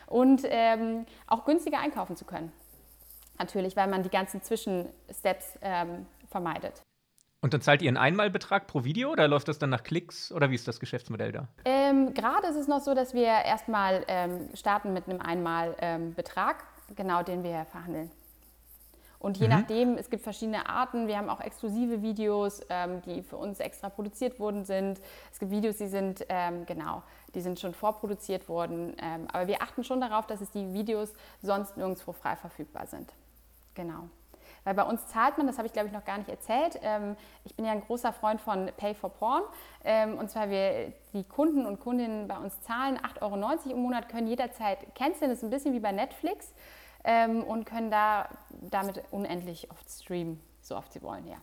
und 0.09 0.43
ähm, 0.47 1.07
auch 1.29 1.45
günstiger 1.45 1.79
einkaufen 1.79 2.17
zu 2.17 2.25
können 2.25 2.53
natürlich, 3.39 3.77
weil 3.77 3.87
man 3.87 4.03
die 4.03 4.11
ganzen 4.11 4.43
Zwischensteps 4.43 5.61
ähm, 5.63 6.07
vermeidet. 6.29 6.83
Und 7.43 7.55
dann 7.55 7.63
zahlt 7.63 7.81
ihr 7.81 7.89
einen 7.89 7.97
Einmalbetrag 7.97 8.67
pro 8.67 8.85
Video 8.85 9.11
oder 9.11 9.27
läuft 9.27 9.49
das 9.49 9.59
dann 9.59 9.71
nach 9.71 9.83
Klicks 9.83 10.31
oder 10.31 10.51
wie 10.51 10.55
ist 10.55 10.69
das 10.69 10.79
Geschäftsmodell 10.79 11.33
da? 11.33 11.49
Ähm, 11.65 12.13
Gerade 12.13 12.49
ist 12.49 12.57
es 12.57 12.69
noch 12.69 12.81
so, 12.81 12.95
dass 12.95 13.15
wir 13.15 13.25
erstmal 13.25 14.05
ähm, 14.09 14.49
starten 14.55 14.93
mit 14.93 15.09
einem 15.09 15.21
Einmalbetrag, 15.21 16.65
genau 16.95 17.23
den 17.23 17.43
wir 17.43 17.65
verhandeln. 17.71 18.11
Und 19.21 19.37
je 19.37 19.49
mhm. 19.49 19.53
nachdem, 19.53 19.99
es 19.99 20.09
gibt 20.09 20.23
verschiedene 20.23 20.67
Arten. 20.69 21.07
Wir 21.07 21.19
haben 21.19 21.29
auch 21.29 21.41
exklusive 21.41 22.01
Videos, 22.01 22.63
ähm, 22.71 23.03
die 23.03 23.23
für 23.23 23.37
uns 23.37 23.61
extra 23.61 23.91
produziert 23.91 24.41
worden 24.41 24.65
sind. 24.65 24.99
Es 25.31 25.39
gibt 25.39 25.51
Videos, 25.51 25.77
die 25.77 25.89
sind, 25.89 26.25
ähm, 26.31 26.65
genau, 26.65 27.03
die 27.35 27.43
sind 27.43 27.61
schon 27.61 27.75
vorproduziert 27.75 28.49
worden. 28.49 28.97
Ähm, 28.99 29.29
aber 29.31 29.47
wir 29.47 29.61
achten 29.61 29.85
schon 29.85 30.01
darauf, 30.01 30.27
dass 30.27 30.41
es 30.41 30.51
die 30.51 30.73
Videos 30.73 31.13
sonst 31.43 31.77
nirgendwo 31.77 32.13
frei 32.13 32.35
verfügbar 32.35 32.87
sind. 32.87 33.13
Genau. 33.75 34.09
Weil 34.65 34.75
bei 34.75 34.83
uns 34.83 35.07
zahlt 35.07 35.39
man, 35.39 35.47
das 35.47 35.59
habe 35.59 35.67
ich 35.67 35.73
glaube 35.73 35.89
ich 35.89 35.95
noch 35.95 36.05
gar 36.05 36.19
nicht 36.19 36.29
erzählt. 36.29 36.79
Ähm, 36.83 37.17
ich 37.45 37.55
bin 37.55 37.65
ja 37.65 37.73
ein 37.73 37.81
großer 37.81 38.13
Freund 38.13 38.41
von 38.41 38.71
Pay 38.77 38.95
for 38.95 39.11
Porn. 39.11 39.43
Ähm, 39.85 40.19
und 40.19 40.31
zwar 40.31 40.51
wir, 40.51 40.93
die 41.13 41.25
Kunden 41.25 41.67
und 41.67 41.81
Kundinnen 41.81 42.29
bei 42.29 42.37
uns 42.37 42.61
zahlen 42.63 42.99
8,90 42.99 43.23
Euro 43.23 43.71
im 43.71 43.83
Monat, 43.83 44.09
können 44.09 44.27
jederzeit 44.27 44.95
canceln. 44.95 45.31
Das 45.31 45.39
ist 45.39 45.45
ein 45.45 45.51
bisschen 45.51 45.73
wie 45.75 45.81
bei 45.81 45.93
Netflix 45.93 46.53
ähm, 47.05 47.43
und 47.43 47.65
können 47.65 47.91
da 47.91 48.29
damit 48.51 49.03
unendlich 49.11 49.71
oft 49.71 49.89
streamen, 49.89 50.41
so 50.61 50.77
oft 50.77 50.93
sie 50.93 51.03
wollen, 51.03 51.27
ja. 51.27 51.37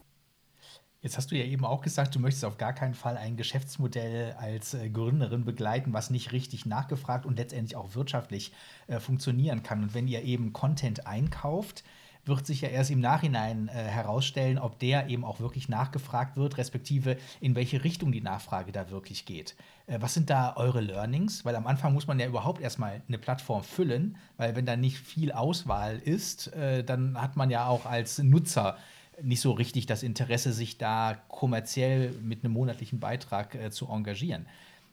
Jetzt 1.02 1.16
hast 1.16 1.32
du 1.32 1.36
ja 1.36 1.46
eben 1.46 1.64
auch 1.64 1.82
gesagt, 1.82 2.16
du 2.16 2.20
möchtest 2.20 2.44
auf 2.44 2.58
gar 2.58 2.74
keinen 2.74 2.96
Fall 2.96 3.18
ein 3.18 3.38
Geschäftsmodell 3.38 4.36
als 4.40 4.74
äh, 4.74 4.90
Gründerin 4.90 5.46
begleiten, 5.46 5.94
was 5.94 6.10
nicht 6.10 6.32
richtig 6.32 6.66
nachgefragt 6.66 7.26
und 7.26 7.38
letztendlich 7.38 7.76
auch 7.76 7.94
wirtschaftlich 7.94 8.52
äh, 8.88 9.00
funktionieren 9.00 9.62
kann. 9.62 9.84
Und 9.84 9.94
wenn 9.94 10.08
ihr 10.08 10.24
eben 10.24 10.54
Content 10.54 11.06
einkauft, 11.06 11.84
wird 12.28 12.46
sich 12.46 12.62
ja 12.62 12.70
erst 12.70 12.92
im 12.92 13.00
Nachhinein 13.00 13.68
äh, 13.68 13.74
herausstellen, 13.74 14.58
ob 14.58 14.80
der 14.80 15.08
eben 15.10 15.24
auch 15.24 15.40
wirklich 15.40 15.70
nachgefragt 15.70 16.38
wird, 16.38 16.58
respektive 16.58 17.18
in 17.40 17.56
welche 17.56 17.84
Richtung 17.84 18.12
die 18.12 18.22
Nachfrage 18.22 18.72
da 18.72 18.90
wirklich 18.90 19.26
geht. 19.26 19.56
Äh, 19.88 19.98
was 20.02 20.14
sind 20.14 20.30
da 20.30 20.56
eure 20.56 20.82
Learnings? 20.82 21.46
Weil 21.46 21.56
am 21.56 21.68
Anfang 21.68 21.94
muss 21.94 22.08
man 22.08 22.20
ja 22.20 22.28
überhaupt 22.28 22.62
erstmal 22.62 23.02
eine 23.08 23.18
Plattform 23.18 23.64
füllen, 23.64 24.18
weil 24.38 24.56
wenn 24.56 24.66
da 24.66 24.76
nicht 24.76 24.98
viel 24.98 25.32
Auswahl 25.32 25.98
ist, 25.98 26.54
äh, 26.54 26.84
dann 26.84 27.20
hat 27.22 27.36
man 27.36 27.50
ja 27.50 27.68
auch 27.68 27.86
als 27.86 28.20
Nutzer 28.20 28.78
nicht 29.22 29.42
so 29.42 29.52
richtig 29.52 29.86
das 29.88 30.04
Interesse, 30.04 30.54
sich 30.54 30.78
da 30.78 31.18
kommerziell 31.28 32.12
mit 32.22 32.44
einem 32.44 32.54
monatlichen 32.54 33.00
Beitrag 33.00 33.56
äh, 33.56 33.72
zu 33.72 33.88
engagieren. 33.88 34.46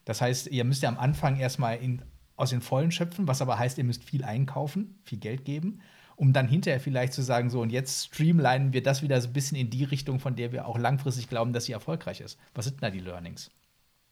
Das 0.04 0.20
heißt, 0.20 0.48
ihr 0.48 0.64
müsst 0.64 0.82
ja 0.82 0.88
am 0.88 0.98
Anfang 0.98 1.38
erstmal 1.38 1.76
in, 1.76 2.02
aus 2.36 2.50
den 2.50 2.60
Vollen 2.60 2.90
schöpfen, 2.90 3.28
was 3.28 3.42
aber 3.42 3.58
heißt, 3.58 3.78
ihr 3.78 3.84
müsst 3.84 4.04
viel 4.04 4.24
einkaufen, 4.24 4.98
viel 5.04 5.18
Geld 5.18 5.44
geben 5.44 5.80
um 6.16 6.32
dann 6.32 6.48
hinterher 6.48 6.80
vielleicht 6.80 7.12
zu 7.12 7.22
sagen, 7.22 7.50
so 7.50 7.60
und 7.60 7.70
jetzt 7.70 8.06
streamlinen 8.06 8.72
wir 8.72 8.82
das 8.82 9.02
wieder 9.02 9.20
so 9.20 9.28
ein 9.28 9.32
bisschen 9.32 9.58
in 9.58 9.70
die 9.70 9.84
Richtung, 9.84 10.20
von 10.20 10.36
der 10.36 10.52
wir 10.52 10.66
auch 10.66 10.78
langfristig 10.78 11.28
glauben, 11.28 11.52
dass 11.52 11.64
sie 11.64 11.72
erfolgreich 11.72 12.20
ist. 12.20 12.38
Was 12.54 12.66
sind 12.66 12.82
da 12.82 12.90
die 12.90 13.00
Learnings? 13.00 13.50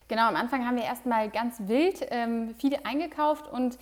Genau, 0.08 0.28
am 0.28 0.36
Anfang 0.36 0.66
haben 0.66 0.76
wir 0.76 0.84
erstmal 0.84 1.30
ganz 1.30 1.56
wild 1.66 2.06
ähm, 2.10 2.54
viel 2.58 2.76
eingekauft 2.84 3.50
und 3.50 3.78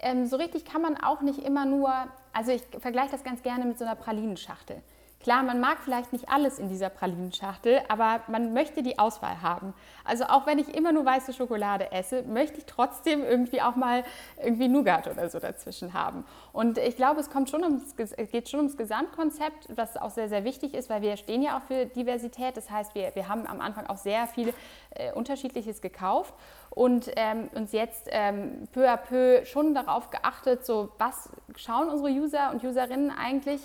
ähm, 0.00 0.26
so 0.26 0.36
richtig 0.36 0.64
kann 0.64 0.82
man 0.82 0.96
auch 0.96 1.20
nicht 1.20 1.38
immer 1.38 1.66
nur, 1.66 1.92
also 2.32 2.52
ich 2.52 2.62
vergleiche 2.78 3.10
das 3.10 3.24
ganz 3.24 3.42
gerne 3.42 3.64
mit 3.64 3.78
so 3.78 3.84
einer 3.84 3.94
Pralinenschachtel. 3.94 4.82
Klar, 5.24 5.42
man 5.42 5.58
mag 5.58 5.78
vielleicht 5.82 6.12
nicht 6.12 6.28
alles 6.28 6.58
in 6.58 6.68
dieser 6.68 6.90
Pralinenschachtel, 6.90 7.80
aber 7.88 8.20
man 8.28 8.52
möchte 8.52 8.82
die 8.82 8.98
Auswahl 8.98 9.40
haben. 9.40 9.72
Also 10.04 10.24
auch 10.24 10.46
wenn 10.46 10.58
ich 10.58 10.74
immer 10.74 10.92
nur 10.92 11.04
weiße 11.04 11.32
Schokolade 11.32 11.90
esse, 11.92 12.22
möchte 12.22 12.58
ich 12.58 12.66
trotzdem 12.66 13.24
irgendwie 13.24 13.62
auch 13.62 13.74
mal 13.74 14.04
irgendwie 14.42 14.68
Nougat 14.68 15.08
oder 15.08 15.28
so 15.28 15.38
dazwischen 15.38 15.94
haben. 15.94 16.24
Und 16.52 16.78
ich 16.78 16.96
glaube, 16.96 17.20
es 17.20 17.30
kommt 17.30 17.50
schon 17.50 17.62
ums, 17.62 17.96
geht 17.96 18.48
schon 18.48 18.60
ums 18.60 18.76
Gesamtkonzept, 18.76 19.68
was 19.74 19.96
auch 19.96 20.10
sehr, 20.10 20.28
sehr 20.28 20.44
wichtig 20.44 20.74
ist, 20.74 20.90
weil 20.90 21.02
wir 21.02 21.16
stehen 21.16 21.42
ja 21.42 21.58
auch 21.58 21.62
für 21.62 21.86
Diversität. 21.86 22.56
Das 22.56 22.70
heißt, 22.70 22.94
wir, 22.94 23.14
wir 23.14 23.28
haben 23.28 23.46
am 23.46 23.60
Anfang 23.60 23.86
auch 23.86 23.96
sehr 23.96 24.26
viel 24.26 24.52
äh, 24.90 25.12
Unterschiedliches 25.12 25.80
gekauft 25.80 26.34
und 26.70 27.10
ähm, 27.16 27.48
uns 27.54 27.72
jetzt 27.72 28.08
ähm, 28.10 28.68
peu 28.72 28.88
à 28.88 28.96
peu 28.96 29.44
schon 29.44 29.74
darauf 29.74 30.10
geachtet, 30.10 30.66
so 30.66 30.90
was 30.98 31.30
schauen 31.56 31.88
unsere 31.88 32.10
User 32.10 32.50
und 32.50 32.62
Userinnen 32.62 33.10
eigentlich 33.10 33.60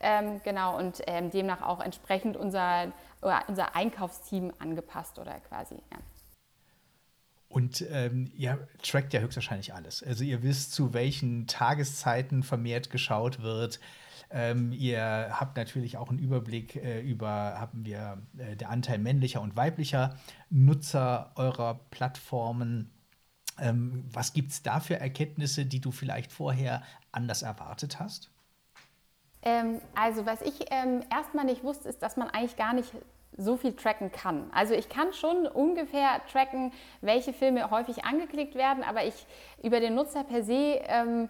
ähm, 0.00 0.40
genau, 0.44 0.76
und 0.76 1.00
ähm, 1.06 1.30
demnach 1.30 1.62
auch 1.62 1.80
entsprechend 1.80 2.36
unser, 2.36 2.92
unser 3.48 3.74
Einkaufsteam 3.74 4.52
angepasst 4.58 5.18
oder 5.18 5.40
quasi, 5.40 5.74
ja. 5.74 5.98
Und 7.48 7.84
ähm, 7.92 8.32
ihr 8.36 8.66
trackt 8.82 9.12
ja 9.12 9.20
höchstwahrscheinlich 9.20 9.74
alles. 9.74 10.02
Also 10.02 10.24
ihr 10.24 10.42
wisst, 10.42 10.72
zu 10.72 10.92
welchen 10.92 11.46
Tageszeiten 11.46 12.42
vermehrt 12.42 12.90
geschaut 12.90 13.42
wird. 13.42 13.78
Ähm, 14.30 14.72
ihr 14.72 15.28
habt 15.30 15.56
natürlich 15.56 15.96
auch 15.96 16.08
einen 16.08 16.18
Überblick 16.18 16.74
äh, 16.74 17.00
über, 17.00 17.60
haben 17.60 17.84
wir 17.84 18.18
äh, 18.38 18.56
der 18.56 18.70
Anteil 18.70 18.98
männlicher 18.98 19.40
und 19.40 19.54
weiblicher 19.54 20.16
Nutzer 20.50 21.30
eurer 21.36 21.78
Plattformen. 21.90 22.90
Ähm, 23.60 24.04
was 24.12 24.32
gibt 24.32 24.50
es 24.50 24.64
da 24.64 24.80
für 24.80 24.98
Erkenntnisse, 24.98 25.64
die 25.64 25.80
du 25.80 25.92
vielleicht 25.92 26.32
vorher 26.32 26.82
anders 27.12 27.42
erwartet 27.42 28.00
hast? 28.00 28.32
Ähm, 29.42 29.80
also 29.94 30.26
was 30.26 30.40
ich 30.40 30.54
ähm, 30.72 31.04
erstmal 31.12 31.44
nicht 31.44 31.62
wusste, 31.62 31.88
ist, 31.88 32.02
dass 32.02 32.16
man 32.16 32.28
eigentlich 32.30 32.56
gar 32.56 32.72
nicht 32.72 32.90
so 33.36 33.56
viel 33.56 33.74
tracken 33.74 34.12
kann. 34.12 34.50
Also 34.52 34.74
ich 34.74 34.88
kann 34.88 35.12
schon 35.12 35.46
ungefähr 35.46 36.20
tracken, 36.30 36.72
welche 37.00 37.32
Filme 37.32 37.70
häufig 37.70 38.04
angeklickt 38.04 38.54
werden, 38.54 38.84
aber 38.84 39.04
ich 39.04 39.26
über 39.62 39.80
den 39.80 39.94
Nutzer 39.94 40.24
per 40.24 40.42
se 40.42 40.80
ähm, 40.86 41.28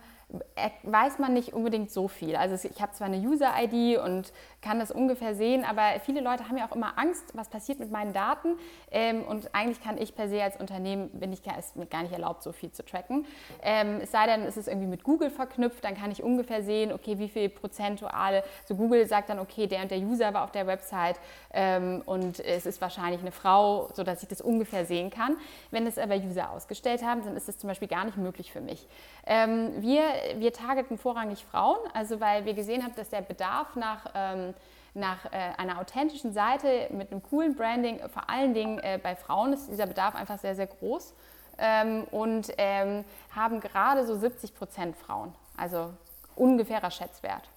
weiß 0.82 1.18
man 1.18 1.34
nicht 1.34 1.52
unbedingt 1.52 1.90
so 1.90 2.08
viel. 2.08 2.36
Also 2.36 2.68
ich 2.68 2.80
habe 2.80 2.92
zwar 2.92 3.06
eine 3.06 3.18
User-ID 3.18 3.98
und 3.98 4.32
kann 4.62 4.78
das 4.78 4.90
ungefähr 4.90 5.34
sehen, 5.34 5.64
aber 5.64 6.00
viele 6.00 6.20
Leute 6.20 6.48
haben 6.48 6.56
ja 6.56 6.66
auch 6.66 6.74
immer 6.74 6.98
Angst, 6.98 7.24
was 7.34 7.48
passiert 7.48 7.80
mit 7.80 7.90
meinen 7.90 8.12
Daten. 8.12 8.56
Ähm, 8.90 9.22
und 9.22 9.54
eigentlich 9.54 9.82
kann 9.82 9.98
ich 9.98 10.14
per 10.14 10.28
se 10.28 10.42
als 10.42 10.56
Unternehmen, 10.56 11.10
bin 11.10 11.32
ich 11.32 11.42
ist 11.58 11.76
mir 11.76 11.86
gar 11.86 12.02
nicht 12.02 12.12
erlaubt, 12.12 12.42
so 12.42 12.52
viel 12.52 12.70
zu 12.72 12.84
tracken. 12.84 13.26
Ähm, 13.62 14.00
es 14.02 14.10
sei 14.10 14.26
denn, 14.26 14.42
es 14.42 14.56
ist 14.56 14.66
irgendwie 14.66 14.86
mit 14.86 15.04
Google 15.04 15.30
verknüpft, 15.30 15.84
dann 15.84 15.94
kann 15.96 16.10
ich 16.10 16.22
ungefähr 16.22 16.62
sehen, 16.62 16.92
okay, 16.92 17.18
wie 17.18 17.28
viel 17.28 17.48
prozentuale, 17.48 18.42
so 18.66 18.74
Google 18.74 19.06
sagt 19.06 19.28
dann, 19.28 19.38
okay, 19.38 19.66
der 19.66 19.82
und 19.82 19.90
der 19.90 19.98
User 19.98 20.32
war 20.32 20.44
auf 20.44 20.52
der 20.52 20.66
Website 20.66 21.16
ähm, 21.52 22.02
und 22.06 22.40
es 22.40 22.66
ist 22.66 22.80
wahrscheinlich 22.80 23.20
eine 23.20 23.32
Frau, 23.32 23.88
sodass 23.92 24.22
ich 24.22 24.28
das 24.28 24.40
ungefähr 24.40 24.86
sehen 24.86 25.10
kann. 25.10 25.36
Wenn 25.70 25.86
es 25.86 25.98
aber 25.98 26.16
User 26.16 26.50
ausgestellt 26.50 27.04
haben, 27.04 27.22
dann 27.24 27.36
ist 27.36 27.48
das 27.48 27.58
zum 27.58 27.68
Beispiel 27.68 27.88
gar 27.88 28.04
nicht 28.04 28.16
möglich 28.16 28.52
für 28.52 28.60
mich. 28.60 28.86
Wir, 29.26 30.02
wir 30.38 30.52
targeten 30.52 30.98
vorrangig 30.98 31.44
Frauen, 31.50 31.78
also 31.92 32.20
weil 32.20 32.44
wir 32.44 32.54
gesehen 32.54 32.82
haben, 32.82 32.94
dass 32.96 33.10
der 33.10 33.22
Bedarf 33.22 33.76
nach 33.76 34.10
ähm, 34.14 34.54
nach 34.94 35.24
äh, 35.26 35.30
einer 35.56 35.80
authentischen 35.80 36.32
Seite 36.32 36.88
mit 36.90 37.10
einem 37.10 37.22
coolen 37.22 37.56
Branding, 37.56 37.98
vor 38.08 38.30
allen 38.30 38.54
Dingen 38.54 38.78
äh, 38.78 38.98
bei 39.02 39.16
Frauen 39.16 39.52
ist 39.52 39.68
dieser 39.68 39.86
Bedarf 39.86 40.14
einfach 40.14 40.38
sehr, 40.38 40.54
sehr 40.54 40.68
groß 40.68 41.14
ähm, 41.58 42.04
und 42.10 42.52
ähm, 42.58 43.04
haben 43.34 43.60
gerade 43.60 44.06
so 44.06 44.16
70 44.16 44.54
Prozent 44.54 44.96
Frauen, 44.96 45.34
also 45.56 45.92
ungefährer 46.36 46.90
Schätzwert. 46.90 47.48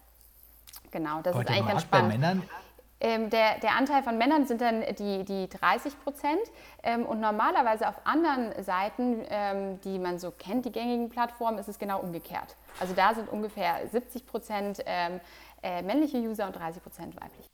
Genau, 0.92 1.22
das 1.22 1.36
Aber 1.36 1.44
ist 1.44 1.50
eigentlich 1.52 1.68
ganz 1.68 1.84
spannend. 1.84 2.10
Bei 2.10 2.18
Männern 2.18 2.50
ähm, 3.00 3.30
der, 3.30 3.60
der, 3.60 3.76
Anteil 3.76 4.02
von 4.04 4.18
Männern 4.18 4.48
sind 4.48 4.62
dann 4.62 4.84
die, 4.98 5.24
die 5.24 5.48
30 5.50 6.00
Prozent. 6.04 6.42
Ähm, 6.84 7.06
und 7.06 7.20
normalerweise 7.20 7.88
auf 7.88 7.96
anderen 8.06 8.64
Seiten, 8.64 9.24
ähm, 9.30 9.80
die 9.82 10.00
man 10.00 10.20
so 10.20 10.32
kennt, 10.32 10.66
die 10.66 10.72
gängigen 10.72 11.10
Plattformen, 11.10 11.60
ist 11.60 11.70
es 11.70 11.78
genau 11.78 12.00
umgekehrt. 12.00 12.56
Also 12.80 12.94
da 12.94 13.14
sind 13.14 13.30
ungefähr 13.30 13.88
70 13.88 14.26
Prozent 14.26 14.84
ähm, 14.86 15.20
äh, 15.62 15.82
männliche 15.82 16.18
User 16.18 16.48
und 16.48 16.56
30 16.56 16.82
Prozent 16.82 17.16
weiblich. 17.16 17.48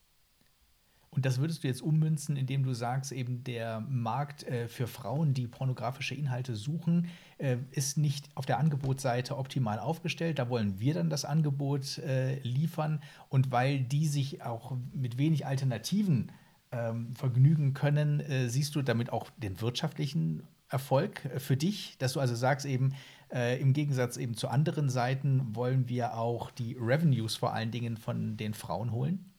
Und 1.16 1.26
das 1.26 1.38
würdest 1.38 1.64
du 1.64 1.68
jetzt 1.68 1.82
ummünzen, 1.82 2.36
indem 2.36 2.64
du 2.64 2.74
sagst, 2.74 3.12
eben 3.12 3.44
der 3.44 3.82
Markt 3.82 4.44
äh, 4.44 4.68
für 4.68 4.88
Frauen, 4.88 5.34
die 5.34 5.48
pornografische 5.48 6.16
Inhalte 6.16 6.56
suchen, 6.56 7.08
äh, 7.38 7.58
ist 7.72 7.98
nicht 7.98 8.30
auf 8.36 8.46
der 8.46 8.58
Angebotsseite 8.60 9.38
optimal 9.38 9.80
aufgestellt. 9.80 10.40
Da 10.40 10.50
wollen 10.50 10.80
wir 10.80 10.96
dann 10.96 11.10
das 11.10 11.26
Angebot 11.26 12.00
äh, 12.00 12.40
liefern. 12.40 13.02
Und 13.30 13.52
weil 13.52 13.80
die 13.80 14.08
sich 14.08 14.44
auch 14.44 14.76
mit 14.94 15.18
wenig 15.18 15.46
Alternativen 15.46 16.32
ähm, 16.72 17.14
vergnügen 17.16 17.74
können, 17.74 18.20
äh, 18.20 18.50
siehst 18.50 18.76
du 18.76 18.82
damit 18.82 19.12
auch 19.12 19.30
den 19.38 19.62
wirtschaftlichen 19.62 20.44
Erfolg 20.70 21.26
äh, 21.26 21.40
für 21.40 21.56
dich, 21.56 21.96
dass 22.00 22.14
du 22.14 22.20
also 22.20 22.36
sagst 22.36 22.66
eben, 22.66 22.96
äh, 23.32 23.60
im 23.62 23.74
Gegensatz 23.74 24.18
eben 24.18 24.36
zu 24.36 24.48
anderen 24.48 24.90
Seiten 24.90 25.56
wollen 25.56 25.88
wir 25.88 26.18
auch 26.18 26.52
die 26.52 26.76
Revenues 26.80 27.36
vor 27.36 27.54
allen 27.54 27.72
Dingen 27.72 27.98
von 27.98 28.38
den 28.38 28.54
Frauen 28.54 28.92
holen? 28.92 29.33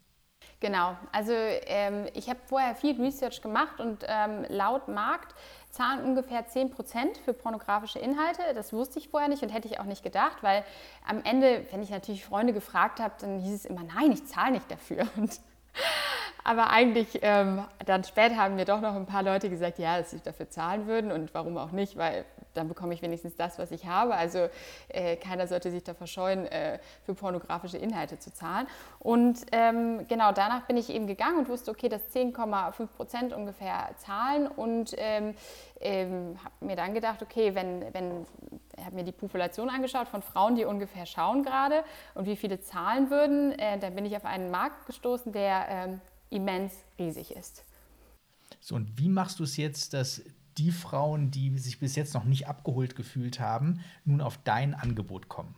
Genau, 0.64 0.96
also 1.12 1.34
ähm, 1.34 2.06
ich 2.14 2.30
habe 2.30 2.40
vorher 2.46 2.74
viel 2.74 2.98
Research 2.98 3.42
gemacht 3.42 3.80
und 3.80 4.02
ähm, 4.08 4.46
laut 4.48 4.88
Markt 4.88 5.34
zahlen 5.68 6.02
ungefähr 6.02 6.48
10% 6.48 6.70
für 7.22 7.34
pornografische 7.34 7.98
Inhalte. 7.98 8.40
Das 8.54 8.72
wusste 8.72 8.98
ich 8.98 9.10
vorher 9.10 9.28
nicht 9.28 9.42
und 9.42 9.50
hätte 9.50 9.68
ich 9.68 9.78
auch 9.78 9.84
nicht 9.84 10.02
gedacht, 10.02 10.38
weil 10.40 10.64
am 11.06 11.22
Ende, 11.22 11.66
wenn 11.70 11.82
ich 11.82 11.90
natürlich 11.90 12.24
Freunde 12.24 12.54
gefragt 12.54 12.98
habe, 12.98 13.12
dann 13.20 13.40
hieß 13.40 13.54
es 13.56 13.64
immer, 13.66 13.82
nein, 13.82 14.10
ich 14.10 14.24
zahle 14.24 14.52
nicht 14.52 14.70
dafür. 14.70 15.06
Und 15.16 15.38
aber 16.44 16.70
eigentlich, 16.70 17.20
ähm, 17.22 17.64
dann 17.86 18.04
später 18.04 18.36
haben 18.36 18.56
mir 18.56 18.66
doch 18.66 18.80
noch 18.82 18.94
ein 18.94 19.06
paar 19.06 19.22
Leute 19.22 19.48
gesagt, 19.48 19.78
ja, 19.78 19.98
dass 19.98 20.10
sie 20.10 20.20
dafür 20.20 20.50
zahlen 20.50 20.86
würden 20.86 21.10
und 21.10 21.32
warum 21.32 21.56
auch 21.56 21.72
nicht, 21.72 21.96
weil 21.96 22.26
dann 22.52 22.68
bekomme 22.68 22.92
ich 22.94 23.00
wenigstens 23.00 23.34
das, 23.34 23.58
was 23.58 23.70
ich 23.70 23.86
habe. 23.86 24.14
Also 24.14 24.48
äh, 24.88 25.16
keiner 25.16 25.46
sollte 25.46 25.70
sich 25.70 25.82
da 25.82 25.94
verscheuen, 25.94 26.46
äh, 26.46 26.78
für 27.04 27.14
pornografische 27.14 27.78
Inhalte 27.78 28.18
zu 28.18 28.32
zahlen. 28.32 28.66
Und 28.98 29.40
ähm, 29.52 30.06
genau 30.06 30.32
danach 30.32 30.66
bin 30.66 30.76
ich 30.76 30.90
eben 30.90 31.06
gegangen 31.06 31.38
und 31.38 31.48
wusste, 31.48 31.70
okay, 31.70 31.88
das 31.88 32.02
10,5 32.14 32.86
Prozent 32.88 33.32
ungefähr 33.32 33.88
zahlen 33.96 34.46
und 34.46 34.94
ähm, 34.98 35.34
ähm, 35.80 36.38
habe 36.44 36.54
mir 36.60 36.76
dann 36.76 36.94
gedacht, 36.94 37.22
okay, 37.22 37.54
wenn, 37.54 37.92
wenn 37.92 38.26
habe 38.84 38.96
mir 38.96 39.04
die 39.04 39.12
Population 39.12 39.70
angeschaut 39.70 40.08
von 40.08 40.22
Frauen, 40.22 40.56
die 40.56 40.64
ungefähr 40.64 41.06
schauen 41.06 41.42
gerade 41.42 41.84
und 42.14 42.26
wie 42.26 42.36
viele 42.36 42.60
zahlen 42.60 43.10
würden, 43.10 43.52
äh, 43.58 43.78
dann 43.78 43.94
bin 43.94 44.04
ich 44.04 44.16
auf 44.16 44.24
einen 44.24 44.50
Markt 44.50 44.86
gestoßen, 44.86 45.32
der 45.32 45.66
ähm, 45.68 46.00
immens 46.34 46.72
riesig 46.98 47.30
ist. 47.30 47.64
So, 48.60 48.74
und 48.74 48.98
wie 48.98 49.08
machst 49.08 49.38
du 49.38 49.44
es 49.44 49.56
jetzt, 49.56 49.94
dass 49.94 50.22
die 50.58 50.70
Frauen, 50.70 51.30
die 51.30 51.58
sich 51.58 51.78
bis 51.80 51.96
jetzt 51.96 52.14
noch 52.14 52.24
nicht 52.24 52.46
abgeholt 52.48 52.96
gefühlt 52.96 53.40
haben, 53.40 53.80
nun 54.04 54.20
auf 54.20 54.38
dein 54.44 54.74
Angebot 54.74 55.28
kommen? 55.28 55.54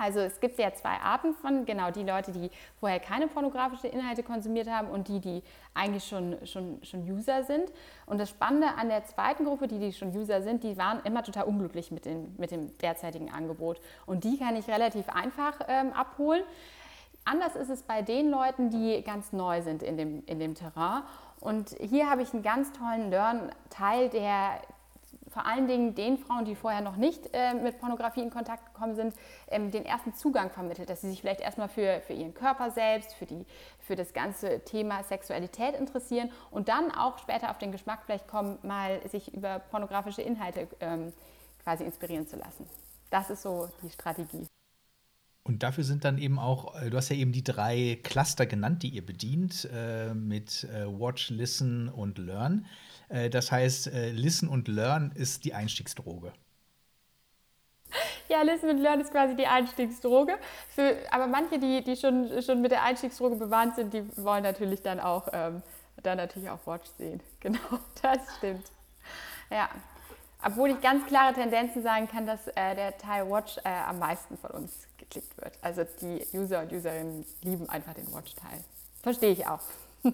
Also 0.00 0.20
es 0.20 0.40
gibt 0.40 0.58
ja 0.58 0.72
zwei 0.72 0.96
Arten 0.96 1.34
von, 1.34 1.66
genau 1.66 1.90
die 1.90 2.02
Leute, 2.02 2.32
die 2.32 2.50
vorher 2.78 3.00
keine 3.00 3.28
pornografischen 3.28 3.90
Inhalte 3.90 4.22
konsumiert 4.22 4.66
haben 4.66 4.88
und 4.88 5.08
die, 5.08 5.20
die 5.20 5.42
eigentlich 5.74 6.04
schon, 6.04 6.38
schon, 6.46 6.82
schon 6.82 7.02
User 7.02 7.44
sind. 7.44 7.70
Und 8.06 8.16
das 8.16 8.30
Spannende 8.30 8.68
an 8.78 8.88
der 8.88 9.04
zweiten 9.04 9.44
Gruppe, 9.44 9.68
die, 9.68 9.78
die 9.78 9.92
schon 9.92 10.16
User 10.16 10.40
sind, 10.40 10.64
die 10.64 10.78
waren 10.78 11.00
immer 11.04 11.22
total 11.22 11.44
unglücklich 11.44 11.90
mit, 11.90 12.06
den, 12.06 12.34
mit 12.38 12.50
dem 12.50 12.78
derzeitigen 12.78 13.30
Angebot. 13.30 13.78
Und 14.06 14.24
die 14.24 14.38
kann 14.38 14.56
ich 14.56 14.68
relativ 14.68 15.06
einfach 15.10 15.60
ähm, 15.68 15.92
abholen. 15.92 16.44
Anders 17.24 17.54
ist 17.54 17.70
es 17.70 17.82
bei 17.82 18.02
den 18.02 18.30
Leuten, 18.30 18.70
die 18.70 19.02
ganz 19.02 19.32
neu 19.32 19.62
sind 19.62 19.82
in 19.82 19.96
dem, 19.96 20.24
in 20.26 20.38
dem 20.38 20.54
Terrain. 20.54 21.02
Und 21.40 21.70
hier 21.80 22.10
habe 22.10 22.22
ich 22.22 22.32
einen 22.32 22.42
ganz 22.42 22.72
tollen 22.72 23.10
Learn-Teil, 23.10 24.08
der 24.10 24.60
vor 25.30 25.46
allen 25.46 25.68
Dingen 25.68 25.94
den 25.94 26.18
Frauen, 26.18 26.44
die 26.44 26.54
vorher 26.54 26.80
noch 26.80 26.96
nicht 26.96 27.30
äh, 27.32 27.54
mit 27.54 27.78
Pornografie 27.78 28.22
in 28.22 28.30
Kontakt 28.30 28.66
gekommen 28.72 28.96
sind, 28.96 29.14
ähm, 29.48 29.70
den 29.70 29.84
ersten 29.84 30.12
Zugang 30.14 30.50
vermittelt, 30.50 30.90
dass 30.90 31.02
sie 31.02 31.10
sich 31.10 31.20
vielleicht 31.20 31.40
erstmal 31.40 31.68
für, 31.68 32.00
für 32.00 32.12
ihren 32.12 32.34
Körper 32.34 32.70
selbst, 32.70 33.14
für, 33.14 33.26
die, 33.26 33.46
für 33.78 33.96
das 33.96 34.12
ganze 34.12 34.60
Thema 34.64 35.02
Sexualität 35.04 35.76
interessieren 35.76 36.30
und 36.50 36.68
dann 36.68 36.90
auch 36.90 37.18
später 37.18 37.50
auf 37.50 37.58
den 37.58 37.70
Geschmack 37.70 38.00
vielleicht 38.04 38.26
kommen, 38.26 38.58
mal 38.62 39.00
sich 39.08 39.32
über 39.32 39.60
pornografische 39.60 40.22
Inhalte 40.22 40.66
ähm, 40.80 41.12
quasi 41.62 41.84
inspirieren 41.84 42.26
zu 42.26 42.36
lassen. 42.36 42.68
Das 43.10 43.30
ist 43.30 43.42
so 43.42 43.68
die 43.82 43.90
Strategie. 43.90 44.46
Und 45.42 45.62
dafür 45.62 45.84
sind 45.84 46.04
dann 46.04 46.18
eben 46.18 46.38
auch, 46.38 46.80
äh, 46.80 46.90
du 46.90 46.96
hast 46.96 47.08
ja 47.08 47.16
eben 47.16 47.32
die 47.32 47.42
drei 47.42 47.98
Cluster 48.02 48.46
genannt, 48.46 48.82
die 48.82 48.90
ihr 48.90 49.04
bedient, 49.04 49.68
äh, 49.72 50.12
mit 50.14 50.64
äh, 50.64 50.86
Watch, 50.86 51.30
Listen 51.30 51.88
und 51.88 52.18
Learn. 52.18 52.66
Äh, 53.08 53.30
das 53.30 53.50
heißt, 53.50 53.88
äh, 53.88 54.10
Listen 54.10 54.48
und 54.48 54.68
Learn 54.68 55.12
ist 55.12 55.44
die 55.44 55.54
Einstiegsdroge. 55.54 56.32
Ja, 58.28 58.42
Listen 58.42 58.70
und 58.70 58.78
Learn 58.78 59.00
ist 59.00 59.10
quasi 59.10 59.34
die 59.34 59.46
Einstiegsdroge. 59.46 60.38
Für, 60.68 60.96
aber 61.10 61.26
manche, 61.26 61.58
die, 61.58 61.82
die 61.82 61.96
schon, 61.96 62.42
schon 62.42 62.60
mit 62.60 62.70
der 62.70 62.84
Einstiegsdroge 62.84 63.36
bewandt 63.36 63.76
sind, 63.76 63.92
die 63.92 64.04
wollen 64.16 64.44
natürlich 64.44 64.82
dann 64.82 65.00
auch, 65.00 65.28
ähm, 65.32 65.62
dann 66.02 66.18
natürlich 66.18 66.48
auch 66.48 66.64
Watch 66.66 66.88
sehen. 66.96 67.20
Genau, 67.40 67.58
das 68.02 68.18
stimmt. 68.36 68.70
Ja. 69.50 69.68
Obwohl 70.42 70.70
ich 70.70 70.80
ganz 70.80 71.06
klare 71.06 71.34
Tendenzen 71.34 71.82
sagen 71.82 72.08
kann, 72.08 72.26
dass 72.26 72.46
äh, 72.48 72.74
der 72.74 72.96
Teil 72.96 73.28
Watch 73.28 73.58
äh, 73.58 73.68
am 73.68 73.98
meisten 73.98 74.38
von 74.38 74.50
uns 74.52 74.86
geklickt 75.10 75.36
wird. 75.36 75.58
Also 75.62 75.84
die 76.00 76.24
User 76.36 76.62
und 76.62 76.72
Userinnen 76.72 77.24
lieben 77.42 77.68
einfach 77.68 77.94
den 77.94 78.06
Watch-Teil. 78.12 78.64
Verstehe 79.02 79.32
ich 79.32 79.46
auch. 79.46 79.60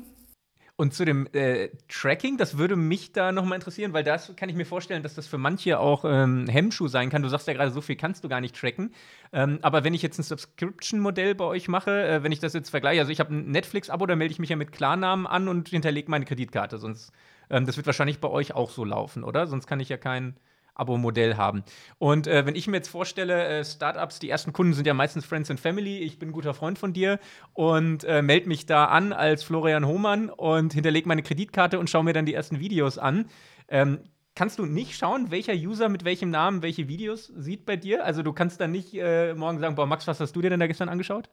Und 0.78 0.92
zu 0.92 1.06
dem 1.06 1.26
äh, 1.32 1.70
Tracking, 1.88 2.36
das 2.36 2.58
würde 2.58 2.76
mich 2.76 3.12
da 3.12 3.32
nochmal 3.32 3.56
interessieren, 3.56 3.94
weil 3.94 4.04
das 4.04 4.36
kann 4.36 4.50
ich 4.50 4.56
mir 4.56 4.66
vorstellen, 4.66 5.02
dass 5.02 5.14
das 5.14 5.26
für 5.26 5.38
manche 5.38 5.80
auch 5.80 6.04
ähm, 6.04 6.46
Hemmschuh 6.48 6.86
sein 6.86 7.08
kann. 7.08 7.22
Du 7.22 7.30
sagst 7.30 7.46
ja 7.46 7.54
gerade, 7.54 7.70
so 7.70 7.80
viel 7.80 7.96
kannst 7.96 8.24
du 8.24 8.28
gar 8.28 8.42
nicht 8.42 8.54
tracken. 8.54 8.92
Ähm, 9.32 9.58
aber 9.62 9.84
wenn 9.84 9.94
ich 9.94 10.02
jetzt 10.02 10.18
ein 10.18 10.22
Subscription-Modell 10.22 11.34
bei 11.34 11.46
euch 11.46 11.68
mache, 11.68 12.06
äh, 12.06 12.22
wenn 12.22 12.30
ich 12.30 12.40
das 12.40 12.52
jetzt 12.52 12.68
vergleiche, 12.68 13.00
also 13.00 13.10
ich 13.10 13.20
habe 13.20 13.34
ein 13.34 13.50
Netflix-Abo, 13.52 14.04
da 14.04 14.16
melde 14.16 14.32
ich 14.32 14.38
mich 14.38 14.50
ja 14.50 14.56
mit 14.56 14.70
Klarnamen 14.70 15.26
an 15.26 15.48
und 15.48 15.70
hinterlege 15.70 16.10
meine 16.10 16.26
Kreditkarte. 16.26 16.76
Sonst, 16.76 17.10
ähm, 17.48 17.64
das 17.64 17.78
wird 17.78 17.86
wahrscheinlich 17.86 18.20
bei 18.20 18.28
euch 18.28 18.52
auch 18.54 18.68
so 18.68 18.84
laufen, 18.84 19.24
oder? 19.24 19.46
Sonst 19.46 19.66
kann 19.66 19.80
ich 19.80 19.88
ja 19.88 19.96
kein 19.96 20.36
Abo-Modell 20.76 21.36
haben. 21.36 21.64
Und 21.98 22.26
äh, 22.26 22.46
wenn 22.46 22.54
ich 22.54 22.66
mir 22.66 22.76
jetzt 22.76 22.88
vorstelle, 22.88 23.46
äh, 23.46 23.64
Startups, 23.64 24.18
die 24.18 24.30
ersten 24.30 24.52
Kunden 24.52 24.74
sind 24.74 24.86
ja 24.86 24.94
meistens 24.94 25.24
Friends 25.24 25.50
and 25.50 25.58
Family, 25.58 25.98
ich 25.98 26.18
bin 26.18 26.28
ein 26.28 26.32
guter 26.32 26.54
Freund 26.54 26.78
von 26.78 26.92
dir 26.92 27.18
und 27.52 28.04
äh, 28.04 28.22
melde 28.22 28.48
mich 28.48 28.66
da 28.66 28.86
an 28.86 29.12
als 29.12 29.42
Florian 29.42 29.86
Hohmann 29.86 30.30
und 30.30 30.72
hinterlege 30.72 31.08
meine 31.08 31.22
Kreditkarte 31.22 31.78
und 31.78 31.90
schaue 31.90 32.04
mir 32.04 32.12
dann 32.12 32.26
die 32.26 32.34
ersten 32.34 32.60
Videos 32.60 32.98
an. 32.98 33.28
Ähm, 33.68 34.00
kannst 34.34 34.58
du 34.58 34.66
nicht 34.66 34.96
schauen, 34.96 35.30
welcher 35.32 35.54
User 35.54 35.88
mit 35.88 36.04
welchem 36.04 36.30
Namen 36.30 36.62
welche 36.62 36.86
Videos 36.86 37.26
sieht 37.36 37.66
bei 37.66 37.76
dir? 37.76 38.04
Also 38.04 38.22
du 38.22 38.32
kannst 38.32 38.60
dann 38.60 38.70
nicht 38.70 38.94
äh, 38.94 39.34
morgen 39.34 39.58
sagen, 39.58 39.74
boah, 39.74 39.86
Max, 39.86 40.06
was 40.06 40.20
hast 40.20 40.36
du 40.36 40.42
dir 40.42 40.50
denn 40.50 40.60
da 40.60 40.66
gestern 40.68 40.88
angeschaut? 40.88 41.28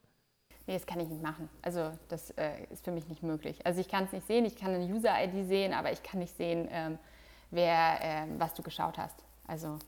Nee, 0.66 0.76
das 0.76 0.86
kann 0.86 1.00
ich 1.02 1.10
nicht 1.10 1.22
machen. 1.22 1.50
Also 1.62 1.92
das 2.08 2.32
äh, 2.32 2.64
ist 2.72 2.86
für 2.86 2.92
mich 2.92 3.08
nicht 3.10 3.22
möglich. 3.22 3.66
Also 3.66 3.82
ich 3.82 3.90
kann 3.90 4.06
es 4.06 4.14
nicht 4.14 4.26
sehen, 4.26 4.46
ich 4.46 4.56
kann 4.56 4.74
eine 4.74 4.86
User-ID 4.86 5.46
sehen, 5.46 5.74
aber 5.74 5.92
ich 5.92 6.02
kann 6.02 6.20
nicht 6.20 6.36
sehen, 6.38 6.70
ähm, 6.72 6.98
wer, 7.52 8.00
äh, 8.02 8.28
was 8.38 8.54
du 8.54 8.64
geschaut 8.64 8.98
hast. 8.98 9.24
Also. 9.48 9.80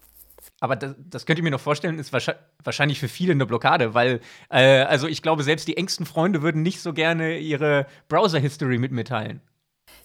Aber 0.60 0.76
das, 0.76 0.96
das 0.98 1.26
könnte 1.26 1.40
ich 1.40 1.44
mir 1.44 1.52
noch 1.52 1.60
vorstellen, 1.60 2.00
ist 2.00 2.14
wahrscheinlich 2.14 3.00
für 3.00 3.08
viele 3.08 3.32
eine 3.32 3.46
Blockade, 3.46 3.94
weil, 3.94 4.22
äh, 4.50 4.82
also 4.84 5.08
ich 5.08 5.22
glaube, 5.22 5.44
selbst 5.44 5.68
die 5.68 5.78
engsten 5.78 6.06
Freunde 6.06 6.42
würden 6.42 6.62
nicht 6.62 6.82
so 6.82 6.94
gerne 6.94 7.38
ihre 7.40 7.88
Browser-History 8.10 8.78
mit 8.78 8.92
mitteilen. 8.92 9.42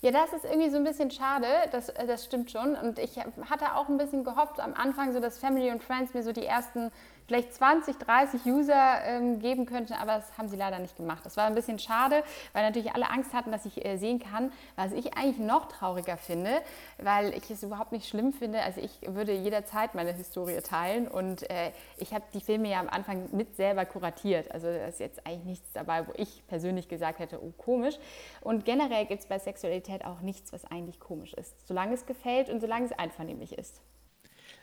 Ja, 0.03 0.11
das 0.13 0.33
ist 0.33 0.45
irgendwie 0.45 0.71
so 0.71 0.79
ein 0.79 0.85
bisschen 0.85 1.11
schade, 1.11 1.47
das, 1.73 1.93
das 2.07 2.25
stimmt 2.25 2.51
schon. 2.51 2.75
Und 2.75 2.99
ich 2.99 3.19
hatte 3.19 3.75
auch 3.75 3.89
ein 3.89 3.99
bisschen 3.99 4.25
gehofft 4.25 4.59
am 4.59 4.73
Anfang, 4.73 5.13
so 5.13 5.21
dass 5.21 5.39
Family 5.39 5.71
und 5.71 5.83
Friends 5.83 6.15
mir 6.15 6.23
so 6.23 6.33
die 6.33 6.47
ersten 6.47 6.91
vielleicht 7.31 7.55
20, 7.55 7.97
30 7.97 8.45
User 8.45 9.05
ähm, 9.05 9.39
geben 9.39 9.65
könnte, 9.65 9.97
aber 9.99 10.17
das 10.17 10.37
haben 10.37 10.49
sie 10.49 10.57
leider 10.57 10.81
nicht 10.81 10.97
gemacht. 10.97 11.25
Das 11.25 11.37
war 11.37 11.47
ein 11.47 11.55
bisschen 11.55 11.79
schade, 11.79 12.25
weil 12.53 12.65
natürlich 12.65 12.93
alle 12.93 13.09
Angst 13.09 13.33
hatten, 13.33 13.53
dass 13.53 13.67
ich 13.67 13.85
äh, 13.85 13.99
sehen 13.99 14.19
kann, 14.19 14.51
was 14.75 14.91
ich 14.91 15.17
eigentlich 15.17 15.39
noch 15.39 15.69
trauriger 15.69 16.17
finde, 16.17 16.51
weil 16.99 17.33
ich 17.33 17.49
es 17.49 17.63
überhaupt 17.63 17.93
nicht 17.93 18.09
schlimm 18.09 18.33
finde. 18.33 18.61
Also 18.63 18.81
ich 18.81 18.99
würde 19.07 19.33
jederzeit 19.33 19.95
meine 19.95 20.13
Historie 20.13 20.61
teilen 20.61 21.07
und 21.07 21.49
äh, 21.49 21.71
ich 21.99 22.13
habe 22.13 22.25
die 22.35 22.41
Filme 22.41 22.69
ja 22.69 22.81
am 22.81 22.89
Anfang 22.89 23.29
mit 23.31 23.55
selber 23.55 23.85
kuratiert. 23.85 24.51
Also 24.51 24.67
da 24.67 24.87
ist 24.87 24.99
jetzt 24.99 25.25
eigentlich 25.25 25.45
nichts 25.45 25.73
dabei, 25.73 26.09
wo 26.09 26.13
ich 26.17 26.45
persönlich 26.49 26.89
gesagt 26.89 27.21
hätte, 27.21 27.41
oh 27.41 27.53
komisch. 27.57 27.95
Und 28.41 28.65
generell 28.65 29.07
gibt 29.07 29.21
es 29.21 29.29
bei 29.29 29.39
Sexualität 29.39 30.05
auch 30.05 30.21
nichts, 30.21 30.53
was 30.53 30.65
eigentlich 30.65 30.99
komisch 30.99 31.33
ist, 31.35 31.55
solange 31.69 31.95
es 31.95 32.07
gefällt 32.07 32.51
und 32.51 32.59
solange 32.59 32.87
es 32.87 32.93
einvernehmlich 32.93 33.57
ist. 33.57 33.81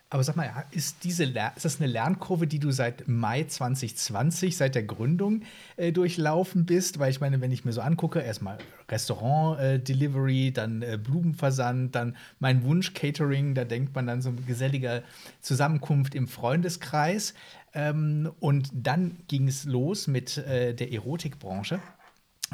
Aber 0.10 0.24
sag 0.24 0.38
mal, 0.38 0.66
ist, 0.72 1.04
diese, 1.04 1.26
ist 1.26 1.66
das 1.66 1.82
eine 1.82 1.92
Lernkurve, 1.92 2.48
die 2.48 2.60
du 2.60 2.72
seit 2.72 3.10
Mai 3.10 3.44
2020, 3.44 4.56
seit 4.56 4.76
der 4.76 4.84
Gründung, 4.84 5.42
äh, 5.76 5.92
durchlaufen 5.92 6.66
bist? 6.66 6.98
Weil 7.00 7.12
ich 7.12 7.20
meine, 7.20 7.42
wenn 7.42 7.52
ich 7.52 7.66
mir 7.66 7.74
so 7.74 7.82
angucke, 7.82 8.22
erstmal 8.22 8.58
Restaurant-Delivery, 8.90 10.48
äh, 10.48 10.52
dann 10.52 10.82
äh, 10.82 10.98
Blumenversand, 11.02 11.94
dann 11.94 12.16
mein 12.40 12.64
Wunsch 12.64 12.94
Catering, 12.94 13.54
da 13.54 13.66
denkt 13.66 13.96
man 13.96 14.08
dann 14.08 14.22
so 14.22 14.30
eine 14.30 14.40
gesellige 14.42 15.04
Zusammenkunft 15.42 16.16
im 16.16 16.30
Freundeskreis. 16.30 17.34
Ähm, 17.74 18.32
und 18.40 18.70
dann 18.74 19.18
ging 19.28 19.50
es 19.50 19.66
los 19.66 20.08
mit 20.08 20.38
äh, 20.38 20.74
der 20.74 20.94
Erotikbranche. 20.94 21.82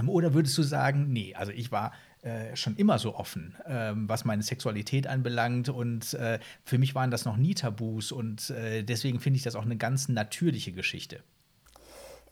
Oder 0.08 0.34
würdest 0.34 0.58
du 0.58 0.64
sagen, 0.64 1.14
nee, 1.14 1.36
also 1.36 1.52
ich 1.52 1.72
war 1.72 1.92
äh, 2.24 2.56
schon 2.56 2.78
immer 2.78 3.00
so 3.00 3.16
offen, 3.16 3.54
ähm, 3.68 4.08
was 4.08 4.24
meine 4.24 4.44
Sexualität 4.44 5.08
anbelangt. 5.08 5.68
Und 5.68 6.14
äh, 6.14 6.40
für 6.64 6.78
mich 6.78 6.96
waren 6.96 7.12
das 7.12 7.26
noch 7.26 7.36
nie 7.36 7.54
Tabus. 7.54 8.14
Und 8.14 8.50
äh, 8.50 8.82
deswegen 8.84 9.20
finde 9.20 9.36
ich 9.36 9.44
das 9.44 9.56
auch 9.56 9.66
eine 9.66 9.76
ganz 9.76 10.08
natürliche 10.08 10.72
Geschichte. 10.72 11.22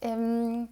Ähm, 0.01 0.69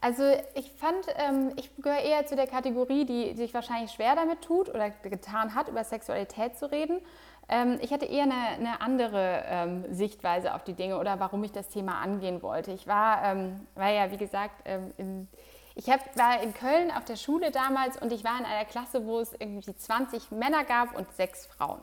also 0.00 0.22
ich 0.54 0.70
fand, 0.70 1.06
ähm, 1.16 1.52
ich 1.56 1.74
gehöre 1.76 2.02
eher 2.02 2.24
zu 2.24 2.36
der 2.36 2.46
Kategorie, 2.46 3.04
die 3.04 3.34
sich 3.34 3.52
wahrscheinlich 3.52 3.90
schwer 3.90 4.14
damit 4.14 4.42
tut 4.42 4.68
oder 4.68 4.90
getan 4.90 5.56
hat, 5.56 5.66
über 5.66 5.82
Sexualität 5.82 6.56
zu 6.56 6.70
reden. 6.70 7.00
Ähm, 7.48 7.80
ich 7.82 7.92
hatte 7.92 8.06
eher 8.06 8.22
eine, 8.22 8.34
eine 8.34 8.80
andere 8.80 9.42
ähm, 9.44 9.84
Sichtweise 9.92 10.54
auf 10.54 10.62
die 10.62 10.74
Dinge 10.74 11.00
oder 11.00 11.18
warum 11.18 11.42
ich 11.42 11.50
das 11.50 11.68
Thema 11.68 12.00
angehen 12.00 12.42
wollte. 12.42 12.70
Ich 12.70 12.86
war, 12.86 13.24
ähm, 13.24 13.66
war 13.74 13.90
ja, 13.90 14.12
wie 14.12 14.18
gesagt, 14.18 14.68
in 14.98 15.26
ich 15.74 15.88
hab, 15.88 16.16
war 16.16 16.42
in 16.42 16.54
Köln 16.54 16.90
auf 16.90 17.04
der 17.04 17.16
Schule 17.16 17.50
damals 17.50 17.96
und 18.00 18.12
ich 18.12 18.24
war 18.24 18.38
in 18.38 18.44
einer 18.44 18.64
Klasse, 18.64 19.06
wo 19.06 19.20
es 19.20 19.32
irgendwie 19.32 19.74
20 19.74 20.30
Männer 20.30 20.64
gab 20.64 20.96
und 20.96 21.10
sechs 21.14 21.46
Frauen. 21.46 21.80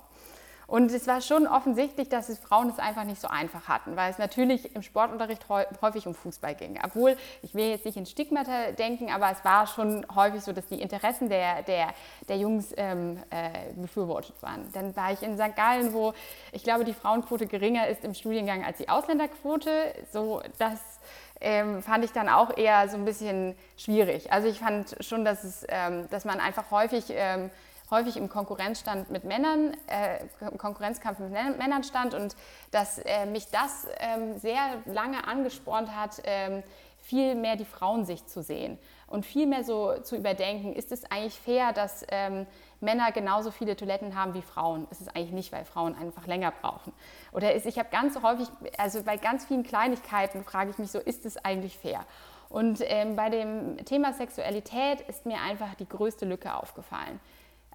Und 0.69 0.91
es 0.91 1.07
war 1.07 1.19
schon 1.21 1.47
offensichtlich, 1.47 2.09
dass 2.09 2.29
es 2.29 2.37
Frauen 2.37 2.69
es 2.69 2.77
einfach 2.77 3.03
nicht 3.03 3.19
so 3.19 3.27
einfach 3.27 3.67
hatten, 3.67 3.95
weil 3.95 4.11
es 4.11 4.19
natürlich 4.19 4.75
im 4.75 4.83
Sportunterricht 4.83 5.45
häufig 5.49 6.05
um 6.05 6.13
Fußball 6.13 6.53
ging. 6.53 6.79
Obwohl, 6.83 7.17
ich 7.41 7.55
will 7.55 7.69
jetzt 7.69 7.85
nicht 7.85 7.97
in 7.97 8.05
Stigmata 8.05 8.71
denken, 8.73 9.09
aber 9.09 9.31
es 9.31 9.43
war 9.43 9.65
schon 9.65 10.05
häufig 10.13 10.43
so, 10.43 10.53
dass 10.53 10.67
die 10.67 10.79
Interessen 10.79 11.27
der, 11.27 11.63
der, 11.63 11.87
der 12.27 12.37
Jungs 12.37 12.71
ähm, 12.77 13.17
äh, 13.31 13.73
befürwortet 13.73 14.35
waren. 14.41 14.71
Dann 14.71 14.95
war 14.95 15.11
ich 15.11 15.23
in 15.23 15.37
St. 15.37 15.55
Gallen, 15.55 15.91
wo 15.91 16.13
ich 16.51 16.63
glaube, 16.63 16.83
die 16.83 16.93
Frauenquote 16.93 17.47
geringer 17.47 17.87
ist 17.87 18.03
im 18.03 18.13
Studiengang 18.13 18.63
als 18.63 18.77
die 18.77 18.89
Ausländerquote. 18.89 19.71
So, 20.13 20.43
dass 20.59 20.98
ähm, 21.41 21.81
fand 21.81 22.03
ich 22.03 22.11
dann 22.11 22.29
auch 22.29 22.55
eher 22.57 22.87
so 22.89 22.97
ein 22.97 23.05
bisschen 23.05 23.55
schwierig. 23.77 24.31
Also 24.31 24.47
ich 24.47 24.59
fand 24.59 24.95
schon, 24.99 25.25
dass, 25.25 25.43
es, 25.43 25.65
ähm, 25.69 26.07
dass 26.09 26.25
man 26.25 26.39
einfach 26.39 26.71
häufig, 26.71 27.05
ähm, 27.09 27.49
häufig 27.91 28.17
im 28.17 28.29
Konkurrenzstand 28.29 29.09
mit 29.09 29.23
Männern, 29.23 29.75
äh, 29.87 30.25
Konkurrenzkampf 30.57 31.19
mit 31.19 31.31
Männern 31.31 31.83
stand 31.83 32.13
und 32.13 32.35
dass 32.71 32.99
äh, 32.99 33.25
mich 33.25 33.47
das 33.49 33.87
ähm, 33.99 34.37
sehr 34.37 34.59
lange 34.85 35.27
angespornt 35.27 35.95
hat, 35.95 36.21
ähm, 36.23 36.63
viel 37.09 37.33
mehr 37.33 37.55
die 37.55 37.65
Frauensicht 37.65 38.29
zu 38.29 38.43
sehen 38.43 38.77
und 39.07 39.25
viel 39.25 39.47
mehr 39.47 39.63
so 39.63 39.99
zu 40.03 40.15
überdenken, 40.15 40.73
ist 40.73 40.91
es 40.91 41.09
eigentlich 41.09 41.39
fair, 41.39 41.73
dass 41.73 42.05
ähm, 42.09 42.45
Männer 42.81 43.11
genauso 43.11 43.49
viele 43.49 43.75
Toiletten 43.75 44.15
haben 44.15 44.35
wie 44.35 44.43
Frauen. 44.43 44.87
Ist 44.91 45.01
es 45.01 45.07
eigentlich 45.07 45.31
nicht, 45.31 45.51
weil 45.51 45.65
Frauen 45.65 45.95
einfach 45.95 46.27
länger 46.27 46.51
brauchen. 46.61 46.93
Oder 47.31 47.55
ist, 47.55 47.65
ich 47.65 47.79
habe 47.79 47.89
ganz 47.91 48.21
häufig, 48.21 48.47
also 48.77 49.01
bei 49.01 49.17
ganz 49.17 49.45
vielen 49.45 49.63
Kleinigkeiten 49.63 50.43
frage 50.43 50.69
ich 50.69 50.77
mich 50.77 50.91
so, 50.91 50.99
ist 50.99 51.25
es 51.25 51.43
eigentlich 51.43 51.79
fair? 51.79 52.05
Und 52.47 52.81
ähm, 52.83 53.15
bei 53.15 53.29
dem 53.29 53.83
Thema 53.85 54.13
Sexualität 54.13 55.01
ist 55.01 55.25
mir 55.25 55.41
einfach 55.41 55.73
die 55.75 55.89
größte 55.89 56.25
Lücke 56.25 56.53
aufgefallen. 56.53 57.19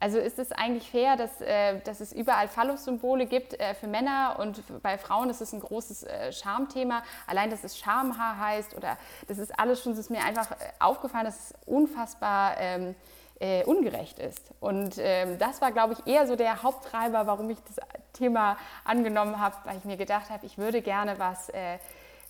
Also 0.00 0.18
ist 0.18 0.38
es 0.38 0.52
eigentlich 0.52 0.90
fair, 0.90 1.16
dass, 1.16 1.40
äh, 1.40 1.80
dass 1.80 2.00
es 2.00 2.12
überall 2.12 2.48
Phallus-Symbole 2.48 3.26
gibt 3.26 3.58
äh, 3.58 3.74
für 3.74 3.86
Männer 3.86 4.36
und 4.38 4.62
bei 4.82 4.98
Frauen 4.98 5.30
ist 5.30 5.40
es 5.40 5.52
ein 5.52 5.60
großes 5.60 6.02
äh, 6.02 6.32
Schamthema. 6.32 7.02
Allein, 7.26 7.50
dass 7.50 7.64
es 7.64 7.78
Schamhaar 7.78 8.38
heißt 8.38 8.76
oder 8.76 8.98
das 9.28 9.38
ist 9.38 9.58
alles 9.58 9.82
schon, 9.82 9.92
das 9.92 10.00
ist 10.00 10.10
mir 10.10 10.24
einfach 10.24 10.50
äh, 10.50 10.54
aufgefallen, 10.80 11.24
dass 11.24 11.50
es 11.50 11.54
unfassbar 11.66 12.56
ähm, 12.58 12.94
äh, 13.38 13.64
ungerecht 13.64 14.18
ist. 14.18 14.52
Und 14.60 14.96
ähm, 14.98 15.38
das 15.38 15.60
war, 15.60 15.70
glaube 15.72 15.94
ich, 15.94 16.12
eher 16.12 16.26
so 16.26 16.36
der 16.36 16.62
Haupttreiber, 16.62 17.26
warum 17.26 17.48
ich 17.50 17.58
das 17.64 17.76
Thema 18.12 18.56
angenommen 18.84 19.40
habe, 19.40 19.56
weil 19.64 19.76
ich 19.78 19.84
mir 19.84 19.96
gedacht 19.96 20.30
habe, 20.30 20.44
ich 20.44 20.58
würde 20.58 20.82
gerne 20.82 21.18
was 21.18 21.50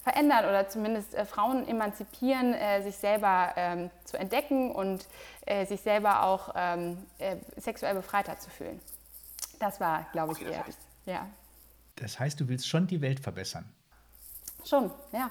verändern 0.04 0.44
oder 0.44 0.68
zumindest 0.68 1.14
äh, 1.14 1.24
Frauen 1.24 1.66
emanzipieren, 1.66 2.54
äh, 2.54 2.82
sich 2.82 2.96
selber 2.96 3.52
ähm, 3.56 3.90
zu 4.04 4.16
entdecken 4.16 4.70
und 4.70 5.06
äh, 5.46 5.66
sich 5.66 5.80
selber 5.80 6.22
auch 6.22 6.54
ähm, 6.54 6.98
äh, 7.18 7.36
sexuell 7.56 7.94
befreiter 7.94 8.38
zu 8.38 8.50
fühlen. 8.50 8.80
Das 9.58 9.80
war, 9.80 10.06
glaube 10.12 10.34
ich, 10.34 10.46
eher. 10.46 10.64
Ja. 11.06 11.26
Das 11.96 12.20
heißt, 12.20 12.38
du 12.38 12.48
willst 12.48 12.68
schon 12.68 12.86
die 12.86 13.00
Welt 13.00 13.18
verbessern? 13.18 13.64
Schon, 14.64 14.90
ja 15.12 15.30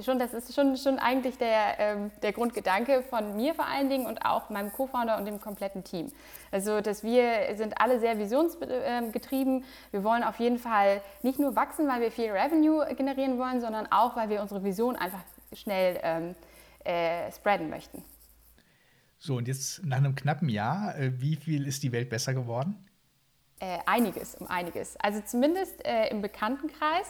schon, 0.00 0.18
das 0.18 0.32
ist 0.32 0.54
schon, 0.54 0.76
schon 0.76 0.98
eigentlich 0.98 1.36
der, 1.38 1.78
ähm, 1.78 2.10
der 2.22 2.32
Grundgedanke 2.32 3.02
von 3.02 3.36
mir 3.36 3.54
vor 3.54 3.66
allen 3.66 3.88
Dingen 3.88 4.06
und 4.06 4.24
auch 4.24 4.50
meinem 4.50 4.72
Co-Founder 4.72 5.18
und 5.18 5.24
dem 5.24 5.40
kompletten 5.40 5.84
Team. 5.84 6.12
Also, 6.50 6.80
dass 6.80 7.02
wir 7.02 7.56
sind 7.56 7.80
alle 7.80 7.98
sehr 7.98 8.18
visionsgetrieben. 8.18 9.64
Wir 9.90 10.04
wollen 10.04 10.22
auf 10.22 10.38
jeden 10.38 10.58
Fall 10.58 11.02
nicht 11.22 11.38
nur 11.38 11.56
wachsen, 11.56 11.88
weil 11.88 12.00
wir 12.00 12.12
viel 12.12 12.30
Revenue 12.30 12.86
generieren 12.94 13.38
wollen, 13.38 13.60
sondern 13.60 13.90
auch, 13.90 14.16
weil 14.16 14.28
wir 14.28 14.40
unsere 14.40 14.62
Vision 14.62 14.96
einfach 14.96 15.22
schnell 15.52 15.98
ähm, 16.02 16.34
äh, 16.84 17.30
spreaden 17.32 17.68
möchten. 17.68 18.04
So, 19.18 19.36
und 19.36 19.48
jetzt 19.48 19.84
nach 19.84 19.98
einem 19.98 20.14
knappen 20.14 20.48
Jahr, 20.48 20.96
äh, 20.96 21.20
wie 21.20 21.36
viel 21.36 21.66
ist 21.66 21.82
die 21.82 21.92
Welt 21.92 22.08
besser 22.08 22.32
geworden? 22.32 22.86
Äh, 23.58 23.78
einiges, 23.84 24.36
um 24.36 24.46
einiges. 24.46 24.96
Also 24.96 25.20
zumindest 25.20 25.84
äh, 25.84 26.08
im 26.08 26.22
Bekanntenkreis. 26.22 27.06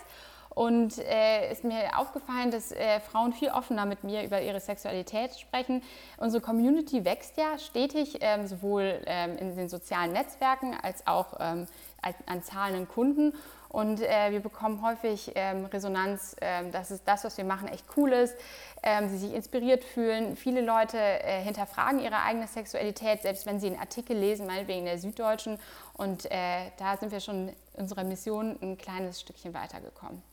Und 0.54 0.98
äh, 0.98 1.52
ist 1.52 1.64
mir 1.64 1.98
aufgefallen, 1.98 2.50
dass 2.50 2.72
äh, 2.72 3.00
Frauen 3.00 3.32
viel 3.32 3.50
offener 3.50 3.86
mit 3.86 4.02
mir 4.02 4.24
über 4.24 4.42
ihre 4.42 4.60
Sexualität 4.60 5.38
sprechen. 5.38 5.82
Unsere 6.18 6.42
Community 6.42 7.04
wächst 7.04 7.36
ja 7.36 7.58
stetig, 7.58 8.18
ähm, 8.20 8.46
sowohl 8.46 9.00
ähm, 9.06 9.36
in 9.38 9.56
den 9.56 9.68
sozialen 9.68 10.12
Netzwerken 10.12 10.76
als 10.82 11.06
auch 11.06 11.34
ähm, 11.38 11.66
an 12.26 12.42
zahlenden 12.42 12.88
Kunden. 12.88 13.32
Und 13.70 14.00
äh, 14.00 14.32
wir 14.32 14.40
bekommen 14.40 14.82
häufig 14.82 15.30
ähm, 15.36 15.66
Resonanz, 15.66 16.34
ähm, 16.40 16.72
dass 16.72 16.90
es 16.90 17.04
das, 17.04 17.22
was 17.22 17.38
wir 17.38 17.44
machen, 17.44 17.68
echt 17.68 17.84
cool 17.96 18.12
ist. 18.12 18.34
Ähm, 18.82 19.08
sie 19.08 19.16
sich 19.16 19.32
inspiriert 19.32 19.84
fühlen. 19.84 20.34
Viele 20.34 20.60
Leute 20.60 20.98
äh, 20.98 21.40
hinterfragen 21.40 22.00
ihre 22.00 22.20
eigene 22.20 22.48
Sexualität, 22.48 23.22
selbst 23.22 23.46
wenn 23.46 23.60
sie 23.60 23.68
einen 23.68 23.78
Artikel 23.78 24.16
lesen, 24.16 24.48
meinetwegen 24.48 24.80
in 24.80 24.86
der 24.86 24.98
Süddeutschen. 24.98 25.60
Und 25.94 26.28
äh, 26.32 26.72
da 26.78 26.96
sind 26.96 27.12
wir 27.12 27.20
schon 27.20 27.52
unserer 27.74 28.02
Mission 28.02 28.58
ein 28.60 28.76
kleines 28.76 29.20
Stückchen 29.20 29.54
weitergekommen. 29.54 30.30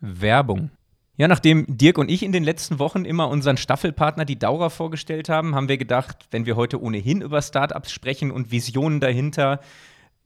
Werbung. 0.00 0.70
Ja, 1.18 1.28
nachdem 1.28 1.64
Dirk 1.66 1.96
und 1.96 2.10
ich 2.10 2.22
in 2.22 2.32
den 2.32 2.44
letzten 2.44 2.78
Wochen 2.78 3.06
immer 3.06 3.28
unseren 3.28 3.56
Staffelpartner 3.56 4.26
die 4.26 4.38
Dauer 4.38 4.68
vorgestellt 4.68 5.30
haben, 5.30 5.54
haben 5.54 5.68
wir 5.68 5.78
gedacht, 5.78 6.26
wenn 6.30 6.44
wir 6.44 6.56
heute 6.56 6.82
ohnehin 6.82 7.22
über 7.22 7.40
Startups 7.40 7.90
sprechen 7.90 8.30
und 8.30 8.50
Visionen 8.50 9.00
dahinter, 9.00 9.60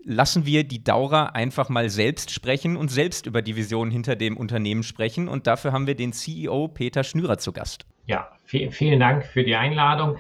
lassen 0.03 0.47
wir 0.47 0.65
die 0.65 0.83
Dauer 0.83 1.35
einfach 1.37 1.69
mal 1.69 1.91
selbst 1.91 2.33
sprechen 2.33 2.77
und 2.77 2.91
selbst 2.91 3.27
über 3.27 3.41
die 3.41 3.55
Visionen 3.55 3.93
hinter 3.93 4.17
dem 4.17 4.37
Unternehmen 4.37 4.83
sprechen. 4.83 5.29
Und 5.29 5.47
dafür 5.47 5.73
haben 5.73 5.87
wir 5.87 5.95
den 5.95 6.13
CEO 6.13 6.69
Peter 6.69 7.05
Schnürer 7.05 7.39
zu 7.39 7.53
Gast. 7.53 7.87
Ja, 8.11 8.29
vielen 8.45 8.99
Dank 8.99 9.25
für 9.25 9.45
die 9.45 9.55
Einladung. 9.55 10.17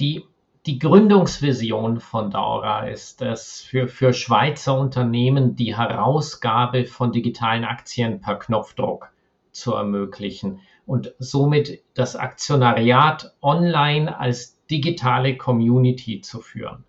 Die, 0.00 0.24
die 0.64 0.78
Gründungsvision 0.78 2.00
von 2.00 2.30
Daura 2.30 2.86
ist 2.86 3.20
es, 3.20 3.60
für, 3.60 3.88
für 3.88 4.14
Schweizer 4.14 4.80
Unternehmen 4.80 5.54
die 5.54 5.76
Herausgabe 5.76 6.86
von 6.86 7.12
digitalen 7.12 7.66
Aktien 7.66 8.22
per 8.22 8.38
Knopfdruck 8.38 9.10
zu 9.52 9.74
ermöglichen 9.74 10.60
und 10.86 11.12
somit 11.18 11.82
das 11.92 12.16
Aktionariat 12.16 13.34
online 13.42 14.18
als 14.18 14.64
digitale 14.68 15.36
Community 15.36 16.22
zu 16.22 16.40
führen. 16.40 16.84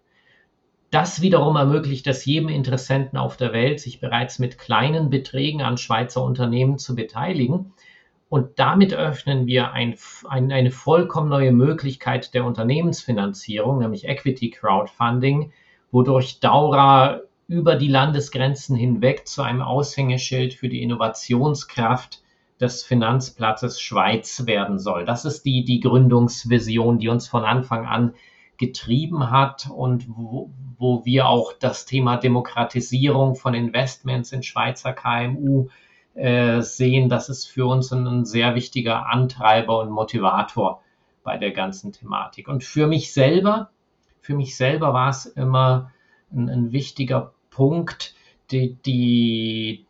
Das 0.92 1.22
wiederum 1.22 1.58
ermöglicht 1.58 2.08
es 2.08 2.24
jedem 2.24 2.48
Interessenten 2.48 3.18
auf 3.18 3.36
der 3.36 3.52
Welt, 3.52 3.82
sich 3.82 4.00
bereits 4.00 4.40
mit 4.40 4.58
kleinen 4.58 5.10
Beträgen 5.10 5.62
an 5.62 5.76
Schweizer 5.76 6.24
Unternehmen 6.24 6.78
zu 6.78 6.96
beteiligen 6.96 7.74
Und 8.30 8.60
damit 8.60 8.94
öffnen 8.94 9.48
wir 9.48 9.72
ein, 9.72 9.96
ein, 10.28 10.52
eine 10.52 10.72
vollkommen 10.72 11.30
neue 11.30 11.54
Möglichkeit 11.54 12.34
der 12.34 12.44
Unternehmensfinanzierung, 12.44 13.80
nämlich 13.80 14.08
Equity 14.08 14.50
Crowdfunding, 14.50 15.54
wodurch 15.92 16.42
Daura 16.42 17.22
über 17.48 17.76
die 17.76 17.88
Landesgrenzen 17.88 18.76
hinweg 18.76 19.28
zu 19.28 19.42
einem 19.42 19.62
Aushängeschild 19.62 20.54
für 20.54 20.68
die 20.68 20.84
Innovationskraft 20.84 22.22
des 22.60 22.84
Finanzplatzes 22.84 23.80
Schweiz 23.80 24.46
werden 24.46 24.80
soll. 24.80 25.06
Das 25.06 25.24
ist 25.24 25.44
die, 25.44 25.64
die 25.64 25.80
Gründungsvision, 25.80 27.00
die 27.00 27.08
uns 27.08 27.30
von 27.30 27.46
Anfang 27.46 27.86
an 27.86 28.14
getrieben 28.58 29.32
hat 29.32 29.70
und 29.74 30.08
wo, 30.10 30.50
wo 30.78 31.06
wir 31.06 31.30
auch 31.30 31.54
das 31.54 31.86
Thema 31.86 32.18
Demokratisierung 32.18 33.36
von 33.36 33.54
Investments 33.54 34.34
in 34.34 34.44
Schweizer 34.44 34.92
KMU 34.92 35.68
äh, 35.68 35.70
sehen. 36.62 37.10
Das 37.10 37.30
ist 37.30 37.46
für 37.46 37.68
uns 37.68 37.92
ein, 37.92 38.08
ein 38.08 38.26
sehr 38.26 38.56
wichtiger 38.56 39.08
Antreiber 39.08 39.80
und 39.80 39.92
Motivator 39.92 40.82
bei 41.24 41.38
der 41.38 41.52
ganzen 41.52 41.92
Thematik. 41.92 42.48
Und 42.48 42.64
für 42.64 42.88
mich 42.88 43.14
selber, 43.14 43.70
für 44.22 44.34
mich 44.34 44.56
selber 44.56 44.94
war 44.94 45.10
es 45.10 45.26
immer 45.26 45.92
ein, 46.32 46.50
ein 46.50 46.72
wichtiger 46.72 47.34
Punkt, 47.50 48.16
die, 48.52 48.78
die, 48.86 49.86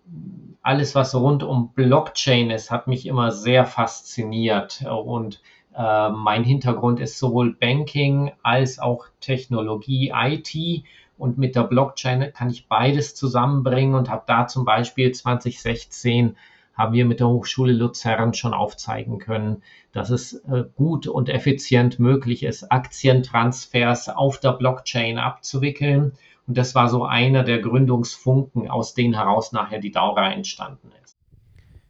alles, 0.62 0.96
was 0.96 1.14
rund 1.14 1.44
um 1.44 1.74
Blockchain 1.74 2.50
ist, 2.50 2.72
hat 2.72 2.88
mich 2.88 3.06
immer 3.06 3.32
sehr 3.32 3.66
fasziniert. 3.66 4.84
Und 4.86 5.42
äh, 5.76 6.10
mein 6.10 6.44
Hintergrund 6.44 7.00
ist 7.00 7.20
sowohl 7.20 7.54
Banking 7.54 8.32
als 8.42 8.80
auch 8.80 9.06
Technologie, 9.20 10.12
IT. 10.16 10.84
Und 11.18 11.38
mit 11.38 11.56
der 11.56 11.64
Blockchain 11.64 12.32
kann 12.34 12.50
ich 12.50 12.68
beides 12.68 13.16
zusammenbringen 13.16 13.96
und 13.96 14.10
habe 14.10 14.24
da 14.28 14.48
zum 14.48 14.66
Beispiel 14.66 15.12
2016 15.12 16.36
haben 16.74 16.94
wir 16.94 17.06
mit 17.06 17.20
der 17.20 17.28
Hochschule 17.28 17.74
Luzern 17.74 18.36
schon 18.36 18.54
aufzeigen 18.54 19.18
können, 19.18 19.64
dass 19.94 20.12
es 20.12 20.34
äh, 20.46 20.66
gut 20.76 21.08
und 21.08 21.28
effizient 21.28 21.98
möglich 21.98 22.44
ist, 22.44 22.72
Aktientransfers 22.72 24.10
auf 24.10 24.40
der 24.40 24.52
Blockchain 24.52 25.18
abzuwickeln 25.18 26.12
und 26.48 26.58
das 26.58 26.76
war 26.76 26.88
so 26.88 27.04
einer 27.04 27.44
der 27.44 27.60
Gründungsfunken, 27.60 28.70
aus 28.70 28.94
denen 28.94 29.14
heraus 29.14 29.52
nachher 29.52 29.80
die 29.80 29.92
Daura 29.92 30.32
entstanden 30.32 30.92
ist. 31.04 31.07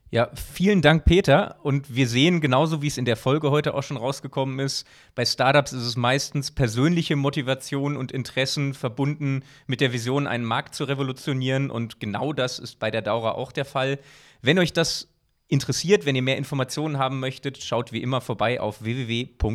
Ja, 0.09 0.29
vielen 0.35 0.81
Dank, 0.81 1.03
Peter. 1.03 1.57
Und 1.63 1.93
wir 1.93 2.07
sehen 2.07 2.39
genauso, 2.39 2.81
wie 2.81 2.87
es 2.87 2.97
in 2.97 3.03
der 3.03 3.17
Folge 3.17 3.51
heute 3.51 3.73
auch 3.73 3.83
schon 3.83 3.97
rausgekommen 3.97 4.59
ist, 4.59 4.87
bei 5.15 5.25
Startups 5.25 5.73
ist 5.73 5.83
es 5.83 5.97
meistens 5.97 6.51
persönliche 6.51 7.17
Motivation 7.17 7.97
und 7.97 8.13
Interessen 8.13 8.73
verbunden 8.73 9.43
mit 9.65 9.81
der 9.81 9.91
Vision, 9.91 10.25
einen 10.25 10.45
Markt 10.45 10.75
zu 10.75 10.85
revolutionieren. 10.85 11.69
Und 11.69 11.99
genau 11.99 12.31
das 12.31 12.57
ist 12.57 12.79
bei 12.79 12.89
der 12.89 13.01
Daura 13.01 13.31
auch 13.31 13.51
der 13.51 13.65
Fall. 13.65 13.99
Wenn 14.41 14.57
euch 14.59 14.71
das 14.71 15.09
interessiert, 15.49 16.05
wenn 16.05 16.15
ihr 16.15 16.21
mehr 16.21 16.37
Informationen 16.37 16.97
haben 16.97 17.19
möchtet, 17.19 17.61
schaut 17.61 17.91
wie 17.91 18.01
immer 18.01 18.21
vorbei 18.21 18.61
auf 18.61 18.81
www.daura.ch. 18.83 19.51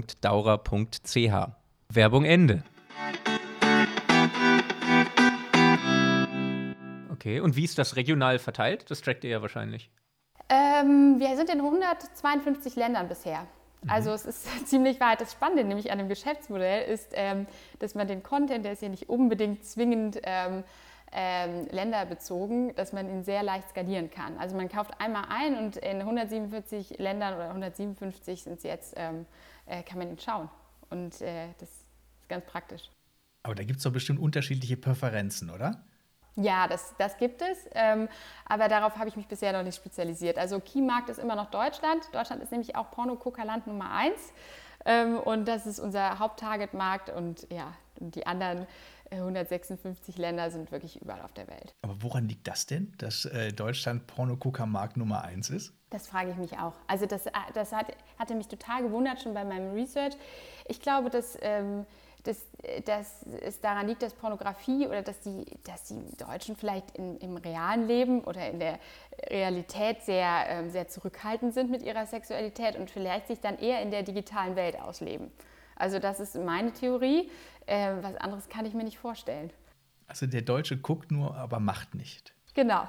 Werbung 1.89 2.25
Ende. 2.27 2.63
Okay, 7.11 7.41
und 7.41 7.57
wie 7.57 7.65
ist 7.65 7.79
das 7.79 7.97
regional 7.97 8.39
verteilt? 8.39 8.91
Das 8.91 9.01
trackt 9.01 9.25
ihr 9.25 9.31
ja 9.31 9.41
wahrscheinlich. 9.41 9.91
Ähm, 10.49 11.19
wir 11.19 11.37
sind 11.37 11.51
in 11.51 11.61
152 11.61 12.77
Ländern 12.77 13.09
bisher. 13.09 13.47
Mhm. 13.83 13.91
Also 13.91 14.11
es 14.13 14.27
ist 14.27 14.47
ziemlich 14.69 15.01
weit. 15.01 15.21
Das 15.21 15.33
Spannende 15.33 15.65
nämlich 15.65 15.91
an 15.93 15.99
dem 15.99 16.09
Geschäftsmodell 16.09 16.89
ist, 16.91 17.13
ähm, 17.15 17.47
dass 17.79 17.95
man 17.95 18.07
den 18.07 18.23
Content, 18.23 18.65
der 18.65 18.73
ist 18.73 18.83
ja 18.83 18.89
nicht 18.89 19.09
unbedingt 19.09 19.65
zwingend 19.65 20.21
ähm, 20.23 20.65
ähm, 21.13 21.67
länderbezogen, 21.71 22.75
dass 22.75 22.93
man 22.93 23.09
ihn 23.09 23.23
sehr 23.23 23.43
leicht 23.43 23.69
skalieren 23.71 24.11
kann. 24.11 24.39
Also 24.39 24.57
man 24.57 24.69
kauft 24.69 24.99
einmal 24.99 25.25
ein 25.29 25.57
und 25.57 25.77
in 25.77 26.01
147 26.01 26.99
Ländern 26.99 27.35
oder 27.35 27.49
157 27.49 28.45
sind 28.45 28.57
es 28.59 28.63
jetzt, 28.63 28.95
ähm, 28.97 29.27
äh, 29.67 29.83
kann 29.83 29.99
man 29.99 30.09
ihn 30.09 30.19
schauen. 30.19 30.49
Und 30.89 31.21
äh, 31.21 31.49
das 31.59 31.69
ist 31.69 31.87
ganz 32.29 32.45
praktisch. 32.47 32.91
Aber 33.43 33.55
da 33.55 33.65
gibt 33.65 33.79
es 33.79 33.85
doch 33.85 33.93
bestimmt 33.93 34.21
unterschiedliche 34.21 34.77
Präferenzen, 34.77 35.51
oder? 35.51 35.85
Ja, 36.37 36.67
das, 36.67 36.95
das 36.97 37.19
gibt 37.19 37.43
es, 37.43 37.69
ähm, 37.75 38.09
aber 38.47 38.69
darauf 38.69 38.97
habe 38.97 39.09
ich 39.09 39.17
mich 39.17 39.27
bisher 39.27 39.53
noch 39.53 39.63
nicht 39.63 39.77
spezialisiert. 39.77 40.39
Also 40.39 40.61
Keymarkt 40.61 41.11
ist 41.11 41.19
immer 41.19 41.37
noch 41.37 41.51
Deutschland. 41.51 42.03
Deutschland 42.13 42.43
ist 42.43 42.51
nämlich 42.53 42.75
auch 42.75 42.91
Porno-Gucker-Land 42.91 43.67
Nummer 43.67 43.91
eins 43.91 44.33
ähm, 44.87 45.19
und 45.19 45.47
das 45.47 45.67
ist 45.67 45.79
unser 45.79 46.19
Haupttargetmarkt 46.19 47.11
und 47.11 47.47
ja, 47.51 47.75
die 47.99 48.27
anderen 48.27 48.67
156 49.11 50.17
äh, 50.17 50.21
Länder 50.21 50.51
sind 50.51 50.73
wirklich 50.73 51.01
überall 51.03 51.21
auf 51.21 51.33
der 51.33 51.49
Welt. 51.49 51.75
Aber 51.83 52.03
woran 52.03 52.29
liegt 52.29 52.49
das 52.49 52.65
denn, 52.67 52.95
dass 52.97 53.27
äh, 53.27 53.53
Deutschland 53.53 54.07
Porno-Gucker-Markt 54.07 54.97
Nummer 54.97 55.25
eins 55.25 55.51
ist? 55.51 55.75
Das 55.91 56.07
frage 56.07 56.31
ich 56.31 56.37
mich 56.37 56.59
auch. 56.59 56.75
Also 56.87 57.05
das, 57.05 57.27
äh, 57.27 57.33
das 57.53 57.73
hat, 57.73 57.95
hatte 58.19 58.35
mich 58.35 58.49
total 58.49 58.83
gewundert 58.83 59.21
schon 59.21 59.35
bei 59.35 59.45
meinem 59.45 59.75
Research. 59.75 60.15
Ich 60.67 60.81
glaube, 60.81 61.11
dass... 61.11 61.37
Ähm, 61.43 61.85
dass, 62.25 62.47
dass 62.85 63.25
es 63.41 63.61
daran 63.61 63.89
liegt, 63.89 64.03
dass 64.03 64.15
Pornografie 64.15 64.87
oder 64.87 65.03
dass 65.03 65.21
die, 65.21 65.45
dass 65.65 65.85
die 65.85 66.17
Deutschen 66.17 66.57
vielleicht 66.57 66.97
in, 66.97 67.19
im 67.19 67.37
realen 67.37 67.87
Leben 67.87 68.23
oder 68.23 68.49
in 68.49 68.61
der 68.61 68.79
Realität 69.29 70.03
sehr, 70.03 70.45
ähm, 70.49 70.71
sehr 70.71 70.89
zurückhaltend 70.89 71.55
sind 71.55 71.71
mit 71.71 71.83
ihrer 71.83 72.07
Sexualität 72.07 72.77
und 72.77 72.91
vielleicht 72.91 73.27
sich 73.27 73.41
dann 73.41 73.59
eher 73.59 73.83
in 73.83 73.91
der 73.91 74.03
digitalen 74.03 74.57
Welt 74.57 74.81
ausleben. 74.81 75.31
Also 75.77 75.99
das 75.99 76.21
ist 76.21 76.37
meine 76.37 76.73
Theorie. 76.73 77.31
Äh, 77.67 77.95
was 78.03 78.17
anderes 78.17 78.49
kann 78.49 78.67
ich 78.67 78.75
mir 78.75 78.85
nicht 78.85 78.99
vorstellen. 78.99 79.51
Also 80.07 80.27
der 80.27 80.43
Deutsche 80.43 80.77
guckt 80.77 81.11
nur, 81.11 81.37
aber 81.37 81.59
macht 81.59 81.95
nicht. 81.95 82.35
Genau. 82.55 82.87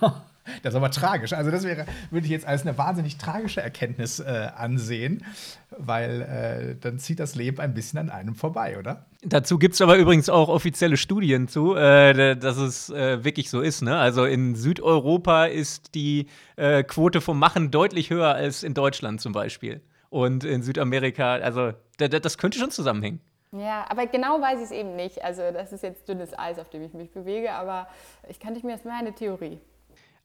Das 0.62 0.74
ist 0.74 0.76
aber 0.76 0.90
tragisch. 0.90 1.32
Also, 1.32 1.50
das 1.50 1.64
wäre, 1.64 1.86
würde 2.10 2.26
ich 2.26 2.32
jetzt 2.32 2.46
als 2.46 2.62
eine 2.62 2.76
wahnsinnig 2.78 3.18
tragische 3.18 3.60
Erkenntnis 3.60 4.20
äh, 4.20 4.48
ansehen, 4.56 5.24
weil 5.70 6.22
äh, 6.22 6.76
dann 6.80 6.98
zieht 6.98 7.20
das 7.20 7.34
Leben 7.34 7.60
ein 7.60 7.74
bisschen 7.74 7.98
an 7.98 8.10
einem 8.10 8.34
vorbei, 8.34 8.78
oder? 8.78 9.06
Dazu 9.22 9.58
gibt 9.58 9.74
es 9.74 9.80
aber 9.80 9.96
übrigens 9.96 10.28
auch 10.28 10.48
offizielle 10.48 10.96
Studien 10.96 11.48
zu, 11.48 11.74
äh, 11.74 12.36
dass 12.36 12.58
es 12.58 12.90
äh, 12.90 13.24
wirklich 13.24 13.50
so 13.50 13.60
ist. 13.60 13.82
Ne? 13.82 13.96
Also 13.96 14.24
in 14.24 14.54
Südeuropa 14.54 15.46
ist 15.46 15.94
die 15.94 16.28
äh, 16.56 16.84
Quote 16.84 17.20
vom 17.20 17.38
Machen 17.38 17.70
deutlich 17.70 18.10
höher 18.10 18.34
als 18.34 18.62
in 18.62 18.74
Deutschland 18.74 19.20
zum 19.20 19.32
Beispiel. 19.32 19.80
Und 20.10 20.44
in 20.44 20.62
Südamerika, 20.62 21.34
also 21.34 21.72
das 21.98 22.38
könnte 22.38 22.58
schon 22.58 22.70
zusammenhängen. 22.70 23.20
Ja, 23.52 23.86
aber 23.88 24.06
genau 24.06 24.40
weiß 24.40 24.58
ich 24.58 24.64
es 24.66 24.70
eben 24.70 24.96
nicht. 24.96 25.24
Also 25.24 25.42
das 25.52 25.72
ist 25.72 25.82
jetzt 25.82 26.08
dünnes 26.08 26.38
Eis, 26.38 26.58
auf 26.58 26.68
dem 26.68 26.82
ich 26.82 26.92
mich 26.94 27.10
bewege, 27.10 27.52
aber 27.52 27.88
ich 28.28 28.38
kannte 28.38 28.64
mir, 28.64 28.72
das 28.72 28.84
mal 28.84 28.98
eine 28.98 29.14
Theorie. 29.14 29.58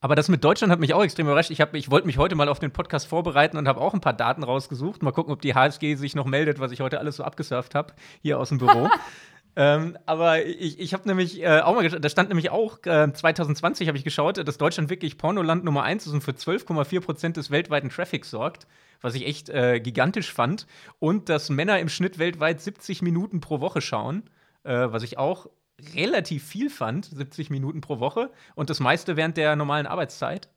Aber 0.03 0.15
das 0.15 0.29
mit 0.29 0.43
Deutschland 0.43 0.71
hat 0.73 0.79
mich 0.79 0.95
auch 0.95 1.03
extrem 1.03 1.27
überrascht. 1.27 1.51
Ich, 1.51 1.59
ich 1.59 1.91
wollte 1.91 2.07
mich 2.07 2.17
heute 2.17 2.33
mal 2.33 2.49
auf 2.49 2.57
den 2.57 2.71
Podcast 2.71 3.05
vorbereiten 3.05 3.55
und 3.57 3.67
habe 3.67 3.79
auch 3.79 3.93
ein 3.93 4.01
paar 4.01 4.13
Daten 4.13 4.43
rausgesucht. 4.43 5.03
Mal 5.03 5.11
gucken, 5.11 5.31
ob 5.31 5.43
die 5.43 5.53
HSG 5.53 5.93
sich 5.93 6.15
noch 6.15 6.25
meldet, 6.25 6.59
was 6.59 6.71
ich 6.71 6.81
heute 6.81 6.97
alles 6.97 7.17
so 7.17 7.23
abgesurft 7.23 7.75
habe, 7.75 7.93
hier 8.23 8.39
aus 8.39 8.49
dem 8.49 8.57
Büro. 8.57 8.89
ähm, 9.55 9.95
aber 10.07 10.43
ich, 10.43 10.79
ich 10.79 10.95
habe 10.95 11.07
nämlich 11.07 11.43
äh, 11.43 11.59
auch 11.59 11.75
mal 11.75 11.83
geschaut, 11.83 12.03
da 12.03 12.09
stand 12.09 12.29
nämlich 12.29 12.49
auch, 12.49 12.79
äh, 12.83 13.13
2020 13.13 13.87
habe 13.87 13.97
ich 13.97 14.03
geschaut, 14.03 14.39
dass 14.39 14.57
Deutschland 14.57 14.89
wirklich 14.89 15.19
Pornoland 15.19 15.63
Nummer 15.63 15.83
1 15.83 16.07
ist 16.07 16.13
und 16.13 16.21
für 16.21 16.31
12,4 16.31 16.99
Prozent 17.01 17.37
des 17.37 17.51
weltweiten 17.51 17.91
Traffics 17.91 18.31
sorgt, 18.31 18.65
was 19.01 19.13
ich 19.13 19.27
echt 19.27 19.49
äh, 19.49 19.79
gigantisch 19.79 20.33
fand. 20.33 20.65
Und 20.97 21.29
dass 21.29 21.51
Männer 21.51 21.79
im 21.79 21.89
Schnitt 21.89 22.17
weltweit 22.17 22.59
70 22.59 23.03
Minuten 23.03 23.39
pro 23.39 23.59
Woche 23.59 23.81
schauen, 23.81 24.23
äh, 24.63 24.87
was 24.89 25.03
ich 25.03 25.19
auch 25.19 25.47
relativ 25.95 26.43
viel 26.45 26.69
fand, 26.69 27.05
70 27.05 27.49
Minuten 27.49 27.81
pro 27.81 27.99
Woche 27.99 28.31
und 28.55 28.69
das 28.69 28.79
meiste 28.79 29.17
während 29.17 29.37
der 29.37 29.55
normalen 29.55 29.87
Arbeitszeit. 29.87 30.49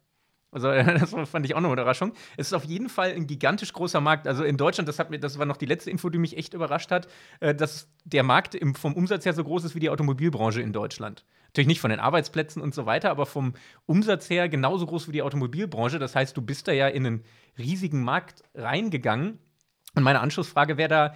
Also 0.54 0.68
das 0.72 1.12
fand 1.28 1.44
ich 1.44 1.54
auch 1.54 1.58
eine 1.58 1.70
Überraschung. 1.70 2.12
Es 2.36 2.46
ist 2.46 2.52
auf 2.52 2.64
jeden 2.64 2.88
Fall 2.88 3.12
ein 3.12 3.26
gigantisch 3.26 3.72
großer 3.72 4.00
Markt. 4.00 4.26
Also 4.28 4.44
in 4.44 4.56
Deutschland, 4.56 4.88
das, 4.88 4.98
hat 4.98 5.10
mir, 5.10 5.18
das 5.18 5.38
war 5.38 5.46
noch 5.46 5.56
die 5.56 5.66
letzte 5.66 5.90
Info, 5.90 6.08
die 6.08 6.18
mich 6.18 6.36
echt 6.36 6.54
überrascht 6.54 6.90
hat, 6.90 7.08
äh, 7.40 7.54
dass 7.54 7.88
der 8.04 8.22
Markt 8.22 8.54
im, 8.54 8.74
vom 8.74 8.94
Umsatz 8.94 9.26
her 9.26 9.34
so 9.34 9.42
groß 9.42 9.64
ist 9.64 9.74
wie 9.74 9.80
die 9.80 9.90
Automobilbranche 9.90 10.62
in 10.62 10.72
Deutschland. 10.72 11.24
Natürlich 11.48 11.68
nicht 11.68 11.80
von 11.80 11.90
den 11.90 12.00
Arbeitsplätzen 12.00 12.62
und 12.62 12.74
so 12.74 12.86
weiter, 12.86 13.10
aber 13.10 13.26
vom 13.26 13.54
Umsatz 13.86 14.30
her 14.30 14.48
genauso 14.48 14.86
groß 14.86 15.08
wie 15.08 15.12
die 15.12 15.22
Automobilbranche. 15.22 15.98
Das 15.98 16.14
heißt, 16.16 16.36
du 16.36 16.42
bist 16.42 16.68
da 16.68 16.72
ja 16.72 16.88
in 16.88 17.06
einen 17.06 17.24
riesigen 17.58 18.02
Markt 18.02 18.42
reingegangen. 18.54 19.38
Und 19.96 20.02
meine 20.02 20.20
Anschlussfrage 20.20 20.76
wäre 20.76 20.88
da, 20.88 21.14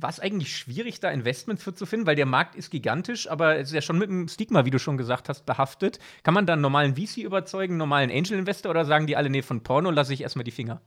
war 0.00 0.10
es 0.10 0.20
eigentlich 0.20 0.56
schwierig, 0.56 1.00
da 1.00 1.10
Investments 1.10 1.62
für 1.62 1.74
zu 1.74 1.86
finden? 1.86 2.06
Weil 2.06 2.16
der 2.16 2.26
Markt 2.26 2.54
ist 2.54 2.70
gigantisch, 2.70 3.30
aber 3.30 3.56
es 3.56 3.68
ist 3.68 3.74
ja 3.74 3.82
schon 3.82 3.98
mit 3.98 4.08
einem 4.08 4.28
Stigma, 4.28 4.64
wie 4.64 4.70
du 4.70 4.78
schon 4.78 4.96
gesagt 4.96 5.28
hast, 5.28 5.46
behaftet. 5.46 5.98
Kann 6.22 6.34
man 6.34 6.46
da 6.46 6.54
einen 6.54 6.62
normalen 6.62 6.96
VC 6.96 7.18
überzeugen, 7.18 7.72
einen 7.72 7.78
normalen 7.78 8.10
Angel 8.10 8.38
Investor 8.38 8.70
oder 8.70 8.84
sagen 8.84 9.06
die 9.06 9.16
alle, 9.16 9.30
nee, 9.30 9.42
von 9.42 9.62
Porno 9.62 9.90
lasse 9.90 10.14
ich 10.14 10.22
erstmal 10.22 10.44
die 10.44 10.50
Finger? 10.50 10.80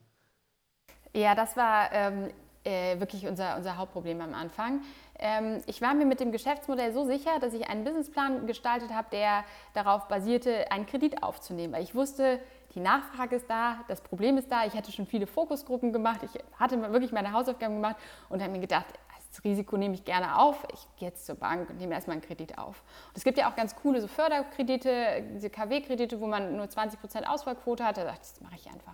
Ja, 1.14 1.36
das 1.36 1.56
war 1.56 1.92
ähm, 1.92 2.30
äh, 2.64 3.00
wirklich 3.00 3.28
unser, 3.28 3.58
unser 3.58 3.78
Hauptproblem 3.78 4.22
am 4.22 4.34
Anfang. 4.34 4.82
Ähm, 5.20 5.62
ich 5.68 5.82
war 5.82 5.94
mir 5.94 6.06
mit 6.06 6.20
dem 6.20 6.32
Geschäftsmodell 6.32 6.94
so 6.94 7.06
sicher, 7.06 7.40
dass 7.40 7.54
ich 7.54 7.68
einen 7.70 7.84
Businessplan 7.84 8.48
gestaltet 8.48 8.92
habe, 8.92 9.08
der 9.12 9.44
darauf 9.74 10.08
basierte, 10.08 10.72
einen 10.72 10.86
Kredit 10.86 11.22
aufzunehmen. 11.22 11.74
Weil 11.74 11.84
ich 11.84 11.94
wusste, 11.94 12.40
die 12.76 12.80
Nachfrage 12.80 13.36
ist 13.36 13.50
da, 13.50 13.80
das 13.88 14.02
Problem 14.02 14.38
ist 14.38 14.52
da. 14.52 14.66
Ich 14.66 14.74
hatte 14.74 14.92
schon 14.92 15.06
viele 15.06 15.28
Fokusgruppen 15.28 15.94
gemacht, 15.94 16.22
ich 16.24 16.42
hatte 16.60 16.82
wirklich 16.92 17.12
meine 17.12 17.32
Hausaufgaben 17.32 17.76
gemacht 17.76 17.98
und 18.30 18.42
habe 18.42 18.52
mir 18.52 18.60
gedacht, 18.60 18.86
das 19.34 19.44
Risiko 19.44 19.78
nehme 19.78 19.96
ich 19.96 20.06
gerne 20.06 20.38
auf. 20.38 20.64
Ich 20.72 20.88
gehe 20.98 21.10
jetzt 21.10 21.26
zur 21.26 21.36
Bank 21.36 21.70
und 21.70 21.80
nehme 21.80 21.96
erstmal 21.96 22.14
einen 22.14 22.22
Kredit 22.22 22.58
auf. 22.60 22.84
Und 23.08 23.18
es 23.18 23.24
gibt 23.24 23.38
ja 23.40 23.50
auch 23.50 23.56
ganz 23.56 23.76
coole 23.76 24.00
so 24.00 24.08
Förderkredite, 24.08 25.24
diese 25.34 25.50
KW-Kredite, 25.50 26.22
wo 26.22 26.28
man 26.28 26.56
nur 26.56 26.66
20% 26.66 27.24
Auswahlquote 27.24 27.84
hat. 27.84 27.98
Da 27.98 28.04
dachte 28.04 28.20
ich, 28.22 28.30
das 28.30 28.42
mache 28.42 28.56
ich 28.56 28.68
einfach. 28.68 28.94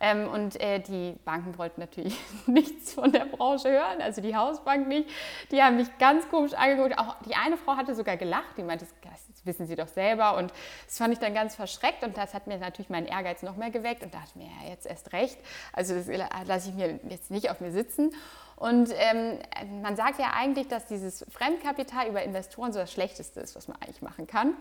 Ähm, 0.00 0.28
und 0.28 0.60
äh, 0.60 0.80
die 0.80 1.16
Banken 1.24 1.56
wollten 1.56 1.80
natürlich 1.80 2.18
nichts 2.46 2.92
von 2.92 3.10
der 3.10 3.24
Branche 3.24 3.70
hören, 3.70 4.02
also 4.02 4.20
die 4.20 4.36
Hausbank 4.36 4.86
nicht. 4.86 5.08
Die 5.50 5.62
haben 5.62 5.76
mich 5.76 5.88
ganz 5.98 6.28
komisch 6.28 6.52
angeguckt. 6.52 6.98
Auch 6.98 7.16
die 7.26 7.34
eine 7.34 7.56
Frau 7.56 7.76
hatte 7.76 7.94
sogar 7.94 8.16
gelacht, 8.16 8.58
die 8.58 8.64
meinte, 8.64 8.84
das 8.84 9.00
wissen 9.44 9.66
Sie 9.66 9.76
doch 9.76 9.88
selber. 9.88 10.36
Und 10.36 10.52
das 10.86 10.98
fand 10.98 11.12
ich 11.12 11.18
dann 11.18 11.34
ganz 11.34 11.54
verschreckt 11.54 12.02
und 12.02 12.16
das 12.16 12.34
hat 12.34 12.46
mir 12.46 12.58
natürlich 12.58 12.90
meinen 12.90 13.06
Ehrgeiz 13.06 13.42
noch 13.42 13.56
mehr 13.56 13.70
geweckt 13.70 14.02
und 14.02 14.14
dachte 14.14 14.38
mir, 14.38 14.46
ja, 14.46 14.70
jetzt 14.70 14.86
erst 14.86 15.12
recht. 15.12 15.38
Also 15.72 15.94
das 15.94 16.06
lasse 16.46 16.70
ich 16.70 16.74
mir 16.74 16.98
jetzt 17.08 17.30
nicht 17.30 17.50
auf 17.50 17.60
mir 17.60 17.72
sitzen. 17.72 18.12
Und 18.56 18.90
ähm, 18.96 19.38
man 19.82 19.96
sagt 19.96 20.18
ja 20.18 20.32
eigentlich, 20.36 20.68
dass 20.68 20.86
dieses 20.86 21.26
Fremdkapital 21.30 22.08
über 22.08 22.22
Investoren 22.22 22.72
so 22.72 22.78
das 22.78 22.92
Schlechteste 22.92 23.40
ist, 23.40 23.56
was 23.56 23.68
man 23.68 23.76
eigentlich 23.80 24.02
machen 24.02 24.26
kann. 24.26 24.54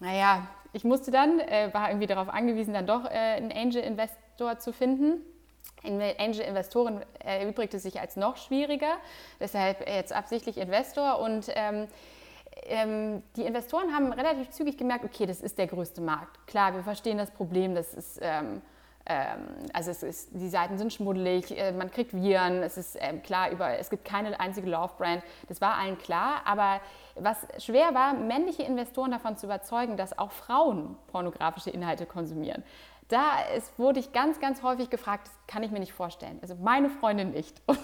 Naja, 0.00 0.46
ich 0.72 0.84
musste 0.84 1.10
dann, 1.10 1.40
äh, 1.40 1.70
war 1.72 1.88
irgendwie 1.88 2.06
darauf 2.06 2.28
angewiesen, 2.28 2.74
dann 2.74 2.86
doch 2.86 3.04
äh, 3.04 3.08
einen 3.08 3.52
Angel-Investor 3.52 4.58
zu 4.58 4.72
finden. 4.72 5.22
Angel-Investoren 5.84 7.04
erübrigte 7.20 7.78
sich 7.78 8.00
als 8.00 8.16
noch 8.16 8.36
schwieriger, 8.36 8.96
deshalb 9.38 9.88
jetzt 9.88 10.12
absichtlich 10.12 10.58
Investor. 10.58 11.20
Und 11.20 11.46
ähm, 11.54 11.86
ähm, 12.64 13.22
die 13.36 13.42
Investoren 13.42 13.94
haben 13.94 14.12
relativ 14.12 14.50
zügig 14.50 14.76
gemerkt, 14.76 15.04
okay, 15.04 15.26
das 15.26 15.40
ist 15.40 15.58
der 15.58 15.66
größte 15.66 16.00
Markt. 16.00 16.46
Klar, 16.46 16.74
wir 16.74 16.82
verstehen 16.82 17.18
das 17.18 17.30
Problem, 17.30 17.74
das 17.74 17.94
ist 17.94 18.18
ähm, 18.22 18.62
ähm, 19.08 19.38
also 19.72 19.90
es 19.90 20.02
ist, 20.02 20.28
die 20.32 20.48
Seiten 20.48 20.76
sind 20.76 20.92
schmuddelig, 20.92 21.56
äh, 21.56 21.72
man 21.72 21.90
kriegt 21.90 22.12
Viren, 22.12 22.62
es 22.62 22.76
ist 22.76 22.96
ähm, 23.00 23.22
klar, 23.22 23.50
über, 23.50 23.78
es 23.78 23.88
gibt 23.88 24.04
keine 24.04 24.38
einzige 24.38 24.68
Love-Brand, 24.68 25.22
das 25.48 25.60
war 25.60 25.76
allen 25.78 25.96
klar, 25.96 26.42
aber 26.44 26.80
was 27.14 27.46
schwer 27.58 27.94
war, 27.94 28.12
männliche 28.12 28.62
Investoren 28.62 29.10
davon 29.10 29.36
zu 29.36 29.46
überzeugen, 29.46 29.96
dass 29.96 30.18
auch 30.18 30.30
Frauen 30.30 30.96
pornografische 31.06 31.70
Inhalte 31.70 32.04
konsumieren. 32.04 32.62
Da 33.08 33.40
ist, 33.56 33.78
wurde 33.78 33.98
ich 33.98 34.12
ganz, 34.12 34.38
ganz 34.40 34.62
häufig 34.62 34.90
gefragt, 34.90 35.28
das 35.28 35.34
kann 35.46 35.62
ich 35.62 35.70
mir 35.70 35.80
nicht 35.80 35.94
vorstellen. 35.94 36.38
Also 36.42 36.54
meine 36.56 36.90
Freundin 36.90 37.30
nicht. 37.30 37.62
Und 37.64 37.78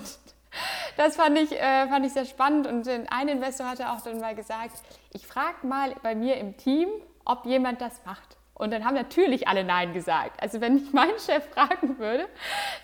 das 0.97 1.17
fand 1.17 1.39
ich, 1.39 1.53
äh, 1.53 1.89
fand 1.89 2.07
ich 2.07 2.13
sehr 2.13 2.25
spannend. 2.25 2.67
Und 2.67 2.89
ein 2.89 3.29
Investor 3.29 3.69
hatte 3.69 3.91
auch 3.91 4.01
dann 4.01 4.21
mal 4.21 4.35
gesagt, 4.35 4.77
ich 5.13 5.27
frage 5.27 5.67
mal 5.67 5.95
bei 6.03 6.15
mir 6.15 6.37
im 6.37 6.57
Team, 6.57 6.89
ob 7.25 7.47
jemand 7.47 7.81
das 7.81 8.05
macht. 8.05 8.37
Und 8.55 8.73
dann 8.73 8.85
haben 8.85 8.95
natürlich 8.95 9.49
alle 9.49 9.65
Nein 9.65 9.93
gesagt. 9.93 10.41
Also 10.41 10.61
wenn 10.61 10.77
ich 10.77 10.93
meinen 10.93 11.19
Chef 11.19 11.45
fragen 11.55 11.99
würde, 11.99 12.27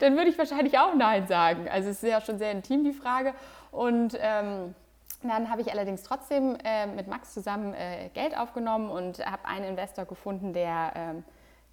dann 0.01 0.17
würde 0.17 0.31
ich 0.31 0.39
wahrscheinlich 0.39 0.79
auch 0.79 0.95
Nein 0.95 1.27
sagen. 1.27 1.69
Also 1.69 1.91
es 1.91 2.03
ist 2.03 2.09
ja 2.09 2.21
schon 2.21 2.39
sehr 2.39 2.51
intim 2.51 2.85
die 2.85 2.93
Frage. 2.93 3.35
Und 3.71 4.19
ähm, 4.21 4.75
dann 5.23 5.51
habe 5.51 5.61
ich 5.61 5.71
allerdings 5.71 6.03
trotzdem 6.03 6.57
äh, 6.65 6.87
mit 6.87 7.07
Max 7.07 7.35
zusammen 7.35 7.75
äh, 7.75 8.09
Geld 8.15 8.37
aufgenommen 8.37 8.91
und 8.91 9.25
habe 9.25 9.47
einen 9.47 9.67
Investor 9.67 10.07
gefunden, 10.07 10.53
der 10.53 10.93
ähm, 10.97 11.25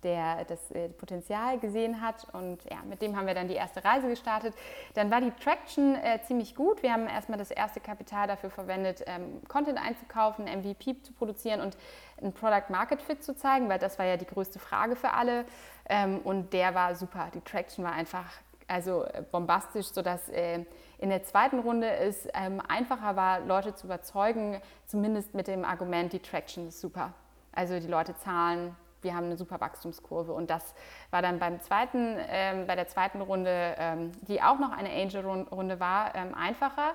der 0.03 0.45
das 0.45 0.71
äh, 0.71 0.89
Potenzial 0.89 1.59
gesehen 1.59 2.01
hat. 2.01 2.27
Und 2.33 2.63
ja, 2.65 2.77
mit 2.87 3.01
dem 3.01 3.15
haben 3.15 3.27
wir 3.27 3.33
dann 3.33 3.47
die 3.47 3.55
erste 3.55 3.83
Reise 3.83 4.07
gestartet. 4.07 4.53
Dann 4.93 5.09
war 5.11 5.21
die 5.21 5.31
Traction 5.31 5.95
äh, 5.95 6.19
ziemlich 6.23 6.55
gut. 6.55 6.83
Wir 6.83 6.93
haben 6.93 7.07
erstmal 7.07 7.37
das 7.37 7.51
erste 7.51 7.79
Kapital 7.79 8.27
dafür 8.27 8.49
verwendet, 8.49 9.03
ähm, 9.07 9.41
Content 9.47 9.79
einzukaufen, 9.79 10.45
MVP 10.45 11.01
zu 11.01 11.13
produzieren 11.13 11.61
und 11.61 11.77
ein 12.21 12.33
Product 12.33 12.69
Market 12.69 13.01
Fit 13.01 13.23
zu 13.23 13.35
zeigen, 13.35 13.69
weil 13.69 13.79
das 13.79 13.99
war 13.99 14.05
ja 14.05 14.17
die 14.17 14.25
größte 14.25 14.59
Frage 14.59 14.95
für 14.95 15.13
alle. 15.13 15.45
Ähm, 15.89 16.19
und 16.23 16.53
der 16.53 16.75
war 16.75 16.95
super. 16.95 17.29
Die 17.33 17.41
Traction 17.41 17.83
war 17.83 17.93
einfach 17.93 18.25
also 18.67 19.05
äh, 19.05 19.23
bombastisch, 19.31 19.87
sodass 19.87 20.29
äh, 20.29 20.65
in 20.99 21.09
der 21.09 21.23
zweiten 21.23 21.59
Runde 21.59 21.89
es 21.89 22.27
ähm, 22.33 22.61
einfacher 22.67 23.15
war, 23.15 23.39
Leute 23.41 23.75
zu 23.75 23.87
überzeugen, 23.87 24.59
zumindest 24.85 25.33
mit 25.33 25.47
dem 25.47 25.63
Argument, 25.63 26.11
die 26.11 26.19
Traction 26.19 26.67
ist 26.67 26.81
super. 26.81 27.13
Also 27.53 27.79
die 27.79 27.87
Leute 27.87 28.15
zahlen 28.17 28.75
wir 29.01 29.15
haben 29.15 29.25
eine 29.25 29.37
super 29.37 29.59
Wachstumskurve. 29.59 30.33
Und 30.33 30.49
das 30.49 30.73
war 31.11 31.21
dann 31.21 31.39
beim 31.39 31.61
zweiten, 31.61 32.17
ähm, 32.29 32.67
bei 32.67 32.75
der 32.75 32.87
zweiten 32.87 33.21
Runde, 33.21 33.75
ähm, 33.77 34.11
die 34.27 34.41
auch 34.41 34.59
noch 34.59 34.71
eine 34.71 34.89
Angel-Runde 34.89 35.79
war, 35.79 36.15
ähm, 36.15 36.33
einfacher. 36.33 36.93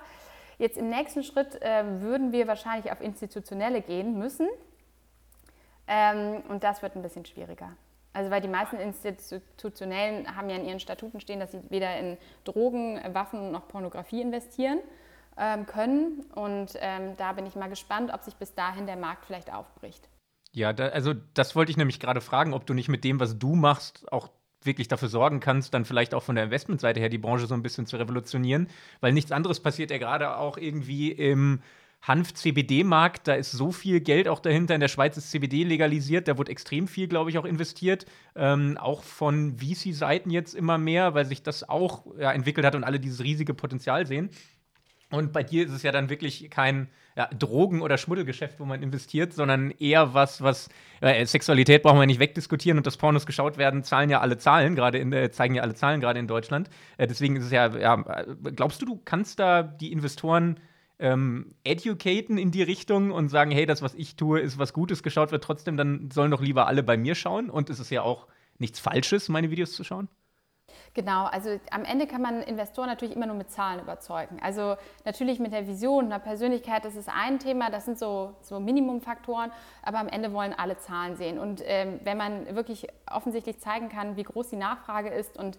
Jetzt 0.57 0.77
im 0.77 0.89
nächsten 0.89 1.23
Schritt 1.23 1.61
äh, 1.61 2.01
würden 2.01 2.31
wir 2.31 2.47
wahrscheinlich 2.47 2.91
auf 2.91 3.01
institutionelle 3.01 3.81
gehen 3.81 4.17
müssen. 4.17 4.47
Ähm, 5.87 6.43
und 6.47 6.63
das 6.63 6.81
wird 6.81 6.95
ein 6.95 7.01
bisschen 7.01 7.25
schwieriger. 7.25 7.69
Also 8.13 8.29
weil 8.29 8.41
die 8.41 8.47
meisten 8.47 8.77
Institutionellen 8.77 10.35
haben 10.35 10.49
ja 10.49 10.55
in 10.55 10.65
ihren 10.65 10.79
Statuten 10.79 11.19
stehen, 11.19 11.39
dass 11.39 11.51
sie 11.51 11.59
weder 11.69 11.97
in 11.97 12.17
Drogen, 12.43 13.01
Waffen 13.13 13.51
noch 13.51 13.67
Pornografie 13.67 14.21
investieren 14.21 14.79
ähm, 15.37 15.65
können. 15.65 16.21
Und 16.35 16.77
ähm, 16.79 17.17
da 17.17 17.33
bin 17.33 17.47
ich 17.47 17.55
mal 17.55 17.69
gespannt, 17.69 18.13
ob 18.13 18.21
sich 18.21 18.35
bis 18.35 18.53
dahin 18.53 18.85
der 18.85 18.97
Markt 18.97 19.25
vielleicht 19.25 19.51
aufbricht. 19.51 20.07
Ja, 20.55 20.71
da, 20.71 20.87
also 20.89 21.13
das 21.33 21.55
wollte 21.55 21.71
ich 21.71 21.77
nämlich 21.77 21.99
gerade 21.99 22.21
fragen, 22.21 22.53
ob 22.53 22.65
du 22.67 22.73
nicht 22.73 22.87
mit 22.89 23.03
dem, 23.03 23.19
was 23.19 23.39
du 23.39 23.55
machst, 23.55 24.11
auch 24.11 24.29
wirklich 24.61 24.87
dafür 24.87 25.09
sorgen 25.09 25.39
kannst, 25.39 25.73
dann 25.73 25.83
vielleicht 25.83 26.13
auch 26.13 26.23
von 26.23 26.35
der 26.35 26.45
Investmentseite 26.45 26.99
her 26.99 27.09
die 27.09 27.17
Branche 27.17 27.47
so 27.47 27.53
ein 27.53 27.63
bisschen 27.63 27.85
zu 27.85 27.97
revolutionieren, 27.97 28.67
weil 29.01 29.13
nichts 29.13 29.31
anderes 29.31 29.59
passiert 29.59 29.91
ja 29.91 29.97
gerade 29.97 30.37
auch 30.37 30.57
irgendwie 30.57 31.11
im 31.11 31.61
Hanf-CBD-Markt, 32.03 33.27
da 33.29 33.33
ist 33.33 33.51
so 33.51 33.71
viel 33.71 34.01
Geld 34.01 34.27
auch 34.27 34.39
dahinter. 34.39 34.75
In 34.75 34.81
der 34.81 34.89
Schweiz 34.89 35.15
ist 35.15 35.31
CBD 35.31 35.63
legalisiert, 35.63 36.27
da 36.27 36.37
wird 36.37 36.49
extrem 36.49 36.87
viel, 36.87 37.07
glaube 37.07 37.29
ich, 37.29 37.37
auch 37.37 37.45
investiert. 37.45 38.05
Ähm, 38.35 38.77
auch 38.77 39.03
von 39.03 39.57
VC-Seiten 39.57 40.29
jetzt 40.29 40.53
immer 40.53 40.77
mehr, 40.77 41.13
weil 41.13 41.25
sich 41.25 41.43
das 41.43 41.67
auch 41.67 42.05
ja, 42.19 42.33
entwickelt 42.33 42.65
hat 42.65 42.75
und 42.75 42.83
alle 42.83 42.99
dieses 42.99 43.23
riesige 43.23 43.53
Potenzial 43.53 44.05
sehen. 44.05 44.29
Und 45.13 45.31
bei 45.31 45.43
dir 45.43 45.63
ist 45.63 45.71
es 45.71 45.83
ja 45.83 45.91
dann 45.91 46.09
wirklich 46.09 46.49
kein 46.49 46.87
ja, 47.15 47.27
Drogen- 47.27 47.83
oder 47.83 47.99
Schmuddelgeschäft, 47.99 48.59
wo 48.59 48.65
man 48.65 48.81
investiert, 48.81 49.31
sondern 49.31 49.69
eher 49.69 50.15
was, 50.15 50.41
was 50.41 50.69
äh, 51.01 51.23
Sexualität 51.27 51.83
brauchen 51.83 51.99
wir 51.99 52.07
nicht 52.07 52.19
wegdiskutieren 52.19 52.79
und 52.79 52.87
dass 52.87 52.97
Pornos 52.97 53.27
geschaut 53.27 53.59
werden, 53.59 53.83
zahlen 53.83 54.09
ja 54.09 54.21
alle 54.21 54.39
Zahlen, 54.39 54.75
gerade 54.75 54.97
in 54.97 55.13
äh, 55.13 55.29
zeigen 55.29 55.53
ja 55.53 55.61
alle 55.61 55.75
Zahlen 55.75 56.01
gerade 56.01 56.17
in 56.17 56.25
Deutschland. 56.25 56.67
Äh, 56.97 57.05
deswegen 57.05 57.35
ist 57.35 57.45
es 57.45 57.51
ja, 57.51 57.67
ja, 57.77 57.95
glaubst 58.55 58.81
du, 58.81 58.87
du 58.87 59.01
kannst 59.05 59.37
da 59.37 59.61
die 59.61 59.91
Investoren 59.91 60.59
ähm, 60.97 61.53
educaten 61.63 62.39
in 62.39 62.49
die 62.49 62.63
Richtung 62.63 63.11
und 63.11 63.29
sagen, 63.29 63.51
hey, 63.51 63.67
das, 63.67 63.83
was 63.83 63.93
ich 63.93 64.15
tue, 64.15 64.39
ist 64.39 64.57
was 64.57 64.73
Gutes, 64.73 65.03
geschaut 65.03 65.31
wird 65.31 65.43
trotzdem, 65.43 65.77
dann 65.77 66.09
sollen 66.11 66.31
doch 66.31 66.41
lieber 66.41 66.65
alle 66.65 66.81
bei 66.81 66.97
mir 66.97 67.13
schauen 67.13 67.51
und 67.51 67.69
es 67.69 67.79
ist 67.79 67.91
ja 67.91 68.01
auch 68.01 68.27
nichts 68.57 68.79
Falsches, 68.79 69.29
meine 69.29 69.51
Videos 69.51 69.73
zu 69.73 69.83
schauen? 69.83 70.07
Genau, 70.95 71.25
also 71.25 71.59
am 71.71 71.85
Ende 71.85 72.05
kann 72.05 72.21
man 72.21 72.43
Investoren 72.43 72.87
natürlich 72.87 73.15
immer 73.15 73.25
nur 73.25 73.35
mit 73.35 73.49
Zahlen 73.49 73.79
überzeugen. 73.79 74.37
Also 74.43 74.75
natürlich 75.05 75.39
mit 75.39 75.51
der 75.51 75.65
Vision, 75.65 76.11
der 76.11 76.19
Persönlichkeit, 76.19 76.85
das 76.85 76.95
ist 76.95 77.09
ein 77.09 77.39
Thema, 77.39 77.71
das 77.71 77.85
sind 77.85 77.97
so, 77.97 78.35
so 78.41 78.59
Minimumfaktoren, 78.59 79.51
aber 79.81 79.97
am 79.97 80.07
Ende 80.07 80.33
wollen 80.33 80.53
alle 80.53 80.77
Zahlen 80.77 81.15
sehen. 81.15 81.39
Und 81.39 81.63
ähm, 81.65 81.99
wenn 82.03 82.17
man 82.17 82.55
wirklich 82.55 82.87
offensichtlich 83.11 83.59
zeigen 83.59 83.89
kann, 83.89 84.17
wie 84.17 84.23
groß 84.23 84.49
die 84.49 84.55
Nachfrage 84.55 85.09
ist 85.09 85.35
und, 85.35 85.57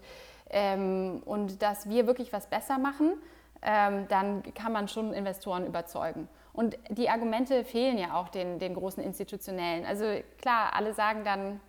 ähm, 0.51 1.21
und 1.25 1.61
dass 1.61 1.89
wir 1.89 2.07
wirklich 2.07 2.31
was 2.31 2.47
besser 2.47 2.77
machen, 2.77 3.15
ähm, 3.61 4.07
dann 4.07 4.41
kann 4.53 4.71
man 4.71 4.87
schon 4.87 5.11
Investoren 5.11 5.67
überzeugen. 5.67 6.29
Und 6.53 6.77
die 6.89 7.09
Argumente 7.09 7.65
fehlen 7.65 7.97
ja 7.97 8.13
auch 8.13 8.29
den, 8.29 8.59
den 8.59 8.73
großen 8.73 9.03
Institutionellen. 9.03 9.85
Also 9.85 10.05
klar, 10.37 10.73
alle 10.73 10.93
sagen 10.93 11.25
dann, 11.25 11.59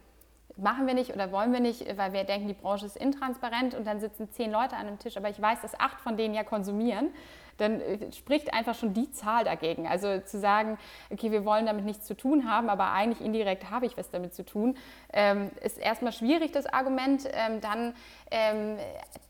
machen 0.57 0.87
wir 0.87 0.95
nicht 0.95 1.13
oder 1.15 1.33
wollen 1.33 1.53
wir 1.53 1.61
nicht, 1.61 1.87
weil 1.97 2.13
wir 2.13 2.25
denken, 2.25 2.49
die 2.49 2.55
Branche 2.55 2.87
ist 2.87 2.97
intransparent 2.97 3.75
und 3.75 3.87
dann 3.87 4.01
sitzen 4.01 4.31
zehn 4.31 4.51
Leute 4.51 4.77
an 4.77 4.87
einem 4.87 4.99
Tisch, 4.99 5.17
aber 5.17 5.29
ich 5.29 5.41
weiß, 5.41 5.61
dass 5.63 5.79
acht 5.79 6.01
von 6.01 6.17
denen 6.17 6.35
ja 6.35 6.45
konsumieren, 6.45 7.11
dann 7.59 7.81
äh, 7.81 8.13
spricht 8.13 8.53
einfach 8.53 8.75
schon 8.75 8.95
die 8.95 9.11
Zahl 9.13 9.45
dagegen. 9.45 9.87
Also 9.87 10.21
zu 10.21 10.39
sagen, 10.39 10.79
okay, 11.11 11.31
wir 11.31 11.45
wollen 11.45 11.67
damit 11.67 11.85
nichts 11.85 12.07
zu 12.07 12.17
tun 12.17 12.51
haben, 12.51 12.69
aber 12.69 12.93
eigentlich 12.93 13.25
indirekt 13.25 13.71
habe 13.71 13.87
ich 13.87 13.97
was 13.97 14.11
damit 14.11 14.35
zu 14.35 14.45
tun, 14.45 14.77
ähm, 15.13 15.51
ist 15.63 15.79
erstmal 15.79 16.13
schwierig, 16.13 16.53
das 16.53 16.67
Argument. 16.67 17.29
Ähm, 17.33 17.61
dann, 17.61 17.95
ähm, 18.31 18.79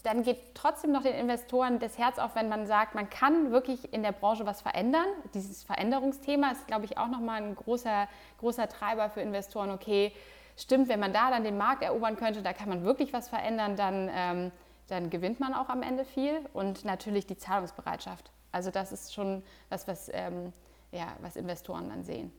dann 0.03 0.23
geht 0.23 0.39
trotzdem 0.55 0.93
noch 0.93 1.03
den 1.03 1.15
Investoren 1.15 1.79
das 1.79 1.99
Herz 1.99 2.19
auf, 2.19 2.35
wenn 2.35 2.49
man 2.49 2.67
sagt, 2.67 2.95
man 2.95 3.09
kann 3.11 3.53
wirklich 3.53 3.93
in 3.93 4.03
der 4.03 4.13
Branche 4.13 4.47
was 4.47 4.63
verändern. 4.63 5.07
Dieses 5.35 5.63
Veränderungsthema 5.65 6.51
ist, 6.51 6.67
glaube 6.67 6.85
ich, 6.85 6.99
auch 6.99 7.09
nochmal 7.09 7.43
ein 7.43 7.55
großer, 7.55 8.09
großer 8.39 8.69
Treiber 8.69 9.11
für 9.11 9.21
Investoren. 9.21 9.71
Okay, 9.71 10.13
stimmt, 10.57 10.89
wenn 10.89 11.01
man 11.01 11.13
da 11.13 11.31
dann 11.31 11.45
den 11.45 11.57
Markt 11.57 11.83
erobern 11.83 12.17
könnte, 12.17 12.43
da 12.43 12.53
kann 12.53 12.69
man 12.69 12.85
wirklich 12.85 13.13
was 13.13 13.29
verändern, 13.29 13.77
dann, 13.77 14.11
ähm, 14.13 14.53
dann 14.89 15.11
gewinnt 15.11 15.41
man 15.41 15.55
auch 15.55 15.69
am 15.69 15.83
Ende 15.83 16.05
viel. 16.05 16.41
Und 16.53 16.85
natürlich 16.85 17.27
die 17.27 17.37
Zahlungsbereitschaft. 17.37 18.31
Also 18.53 18.71
das 18.71 18.93
ist 18.93 19.15
schon 19.15 19.43
was, 19.69 19.87
was, 19.87 20.11
ähm, 20.13 20.53
ja, 20.93 21.17
was 21.21 21.37
Investoren 21.37 21.89
dann 21.89 22.05
sehen. 22.05 22.33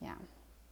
Ja. 0.00 0.16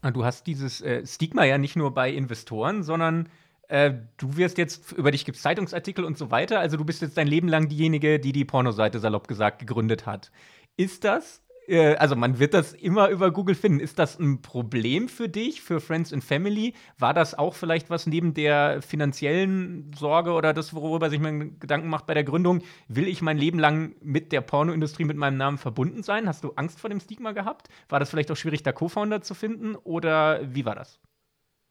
Ah, 0.02 0.10
du 0.10 0.24
hast 0.24 0.46
dieses 0.46 0.80
äh, 0.80 1.06
Stigma 1.06 1.44
ja 1.44 1.58
nicht 1.58 1.76
nur 1.76 1.92
bei 1.92 2.10
Investoren, 2.10 2.82
sondern 2.82 3.28
äh, 3.68 3.92
du 4.16 4.36
wirst 4.36 4.58
jetzt, 4.58 4.92
über 4.92 5.10
dich 5.10 5.24
gibt 5.24 5.36
es 5.36 5.42
Zeitungsartikel 5.42 6.04
und 6.04 6.16
so 6.16 6.30
weiter. 6.30 6.60
Also 6.60 6.76
du 6.76 6.84
bist 6.84 7.02
jetzt 7.02 7.16
dein 7.16 7.26
Leben 7.26 7.48
lang 7.48 7.68
diejenige, 7.68 8.18
die 8.18 8.32
die 8.32 8.44
Pornoseite 8.44 8.98
salopp 8.98 9.28
gesagt 9.28 9.58
gegründet 9.58 10.06
hat. 10.06 10.30
Ist 10.76 11.04
das 11.04 11.42
äh, 11.68 11.96
also 11.96 12.16
man 12.16 12.38
wird 12.38 12.54
das 12.54 12.72
immer 12.72 13.08
über 13.08 13.30
Google 13.30 13.54
finden. 13.54 13.80
Ist 13.80 13.98
das 13.98 14.18
ein 14.18 14.42
Problem 14.42 15.08
für 15.08 15.28
dich, 15.28 15.60
für 15.60 15.80
Friends 15.80 16.12
and 16.12 16.24
Family? 16.24 16.74
War 16.98 17.14
das 17.14 17.36
auch 17.36 17.54
vielleicht 17.54 17.90
was 17.90 18.06
neben 18.06 18.34
der 18.34 18.82
finanziellen 18.82 19.92
Sorge 19.94 20.32
oder 20.32 20.54
das, 20.54 20.74
worüber 20.74 21.10
sich 21.10 21.20
man 21.20 21.58
Gedanken 21.60 21.88
macht 21.88 22.06
bei 22.06 22.14
der 22.14 22.24
Gründung? 22.24 22.62
Will 22.88 23.06
ich 23.06 23.22
mein 23.22 23.38
Leben 23.38 23.58
lang 23.58 23.94
mit 24.00 24.32
der 24.32 24.40
Pornoindustrie 24.40 25.04
mit 25.04 25.16
meinem 25.16 25.36
Namen 25.36 25.58
verbunden 25.58 26.02
sein? 26.02 26.26
Hast 26.28 26.44
du 26.44 26.52
Angst 26.56 26.80
vor 26.80 26.90
dem 26.90 27.00
Stigma 27.00 27.32
gehabt? 27.32 27.68
War 27.88 28.00
das 28.00 28.10
vielleicht 28.10 28.30
auch 28.30 28.36
schwierig, 28.36 28.62
da 28.62 28.72
Co-Founder 28.72 29.20
zu 29.20 29.34
finden 29.34 29.76
oder 29.76 30.40
wie 30.42 30.64
war 30.64 30.74
das? 30.74 31.00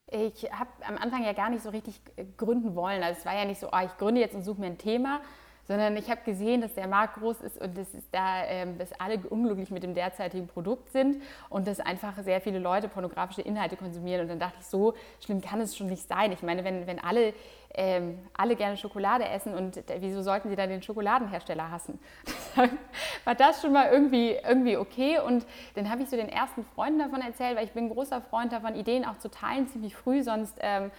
Ich 0.10 0.50
habe 0.52 0.70
am 0.88 0.98
Anfang 0.98 1.26
ja 1.26 1.34
gar 1.34 1.50
nicht 1.50 1.64
so 1.64 1.70
richtig 1.70 2.00
gründen 2.38 2.76
wollen. 2.76 3.04
Also 3.04 3.20
es 3.20 3.26
war 3.26 3.36
ja 3.36 3.44
nicht 3.44 3.60
so, 3.60 3.68
oh, 3.74 3.86
ich 3.86 3.98
gründe 3.98 4.22
jetzt 4.22 4.36
und 4.36 4.44
suche 4.44 4.62
mir 4.62 4.68
ein 4.68 4.78
Thema, 4.78 5.20
sondern 5.68 5.98
ich 5.98 6.10
habe 6.10 6.22
gesehen, 6.26 6.62
dass 6.62 6.74
der 6.74 6.88
Markt 6.88 7.16
groß 7.16 7.42
ist 7.42 7.62
und 7.62 7.78
dass, 7.78 7.88
da, 8.12 8.46
ähm, 8.46 8.78
dass 8.78 8.92
alle 9.00 9.20
unglücklich 9.30 9.70
mit 9.70 9.84
dem 9.84 9.94
derzeitigen 9.94 10.48
Produkt 10.48 10.92
sind 10.92 11.22
und 11.50 11.68
dass 11.68 11.80
einfach 11.80 12.18
sehr 12.24 12.42
viele 12.42 12.60
Leute 12.60 12.88
pornografische 12.88 13.42
Inhalte 13.42 13.76
konsumieren. 13.76 14.22
Und 14.22 14.30
dann 14.30 14.40
dachte 14.40 14.58
ich, 14.60 14.66
so 14.66 14.94
schlimm 15.24 15.42
kann 15.42 15.60
es 15.62 15.76
schon 15.76 15.88
nicht 15.88 16.08
sein. 16.08 16.32
Ich 16.32 16.42
meine, 16.42 16.64
wenn, 16.64 16.88
wenn 16.88 17.00
alle 17.00 17.34
ähm, 17.74 18.20
alle 18.36 18.56
gerne 18.56 18.78
Schokolade 18.78 19.28
essen 19.28 19.54
und 19.54 19.84
wieso 20.00 20.22
sollten 20.22 20.50
sie 20.50 20.56
dann 20.56 20.70
den 20.70 20.82
Schokoladenhersteller 20.82 21.70
hassen? 21.70 22.00
war 23.26 23.36
das 23.36 23.62
schon 23.62 23.74
mal 23.74 23.90
irgendwie, 23.92 24.32
irgendwie 24.32 24.78
okay 24.78 25.20
und 25.20 25.46
dann 25.76 25.90
habe 25.90 26.04
ich 26.04 26.10
so 26.10 26.16
den 26.16 26.30
ersten 26.30 26.64
Freunden 26.64 27.00
davon 27.00 27.22
erzählt, 27.22 27.58
weil 27.58 27.66
ich 27.66 27.72
bin 27.72 27.86
ein 27.86 27.90
großer 27.90 28.22
Freund 28.22 28.52
davon, 28.52 28.76
Ideen 28.76 29.06
auch 29.06 29.18
zu 29.18 29.30
teilen 29.30 29.68
ziemlich 29.68 29.96
früh, 29.96 30.24
sonst 30.24 30.58
ähm, 30.62 30.92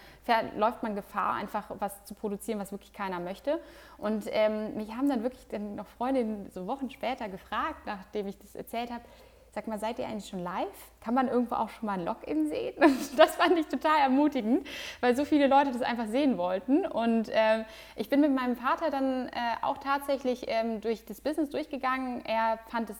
läuft 0.55 0.83
man 0.83 0.95
Gefahr, 0.95 1.33
einfach 1.33 1.65
was 1.79 2.05
zu 2.05 2.13
produzieren, 2.13 2.59
was 2.59 2.71
wirklich 2.71 2.93
keiner 2.93 3.19
möchte. 3.19 3.59
Und 3.97 4.25
ähm, 4.27 4.75
mich 4.75 4.93
haben 4.93 5.09
dann 5.09 5.23
wirklich 5.23 5.47
dann 5.47 5.75
noch 5.75 5.87
Freundinnen 5.87 6.49
so 6.51 6.67
Wochen 6.67 6.89
später 6.89 7.27
gefragt, 7.29 7.85
nachdem 7.85 8.27
ich 8.27 8.37
das 8.37 8.55
erzählt 8.55 8.91
habe, 8.91 9.03
Sag 9.51 9.67
mal, 9.67 9.79
seid 9.79 9.97
ihr 9.97 10.07
eigentlich 10.07 10.29
schon 10.29 10.43
live? 10.43 10.67
Kann 11.01 11.13
man 11.15 11.27
irgendwo 11.27 11.55
auch 11.55 11.69
schon 11.69 11.87
mal 11.87 11.99
ein 11.99 12.05
Login 12.05 12.47
sehen? 12.49 12.75
Das 13.17 13.35
fand 13.35 13.57
ich 13.57 13.65
total 13.67 13.99
ermutigend, 13.99 14.67
weil 15.01 15.15
so 15.15 15.25
viele 15.25 15.47
Leute 15.47 15.71
das 15.71 15.81
einfach 15.81 16.07
sehen 16.07 16.37
wollten. 16.37 16.85
Und 16.85 17.29
äh, 17.29 17.65
ich 17.95 18.09
bin 18.09 18.21
mit 18.21 18.33
meinem 18.33 18.55
Vater 18.55 18.91
dann 18.91 19.27
äh, 19.27 19.31
auch 19.61 19.79
tatsächlich 19.79 20.45
ähm, 20.47 20.81
durch 20.81 21.05
das 21.05 21.21
Business 21.21 21.49
durchgegangen. 21.49 22.23
Er 22.25 22.59
fand 22.69 22.89
es 22.91 22.97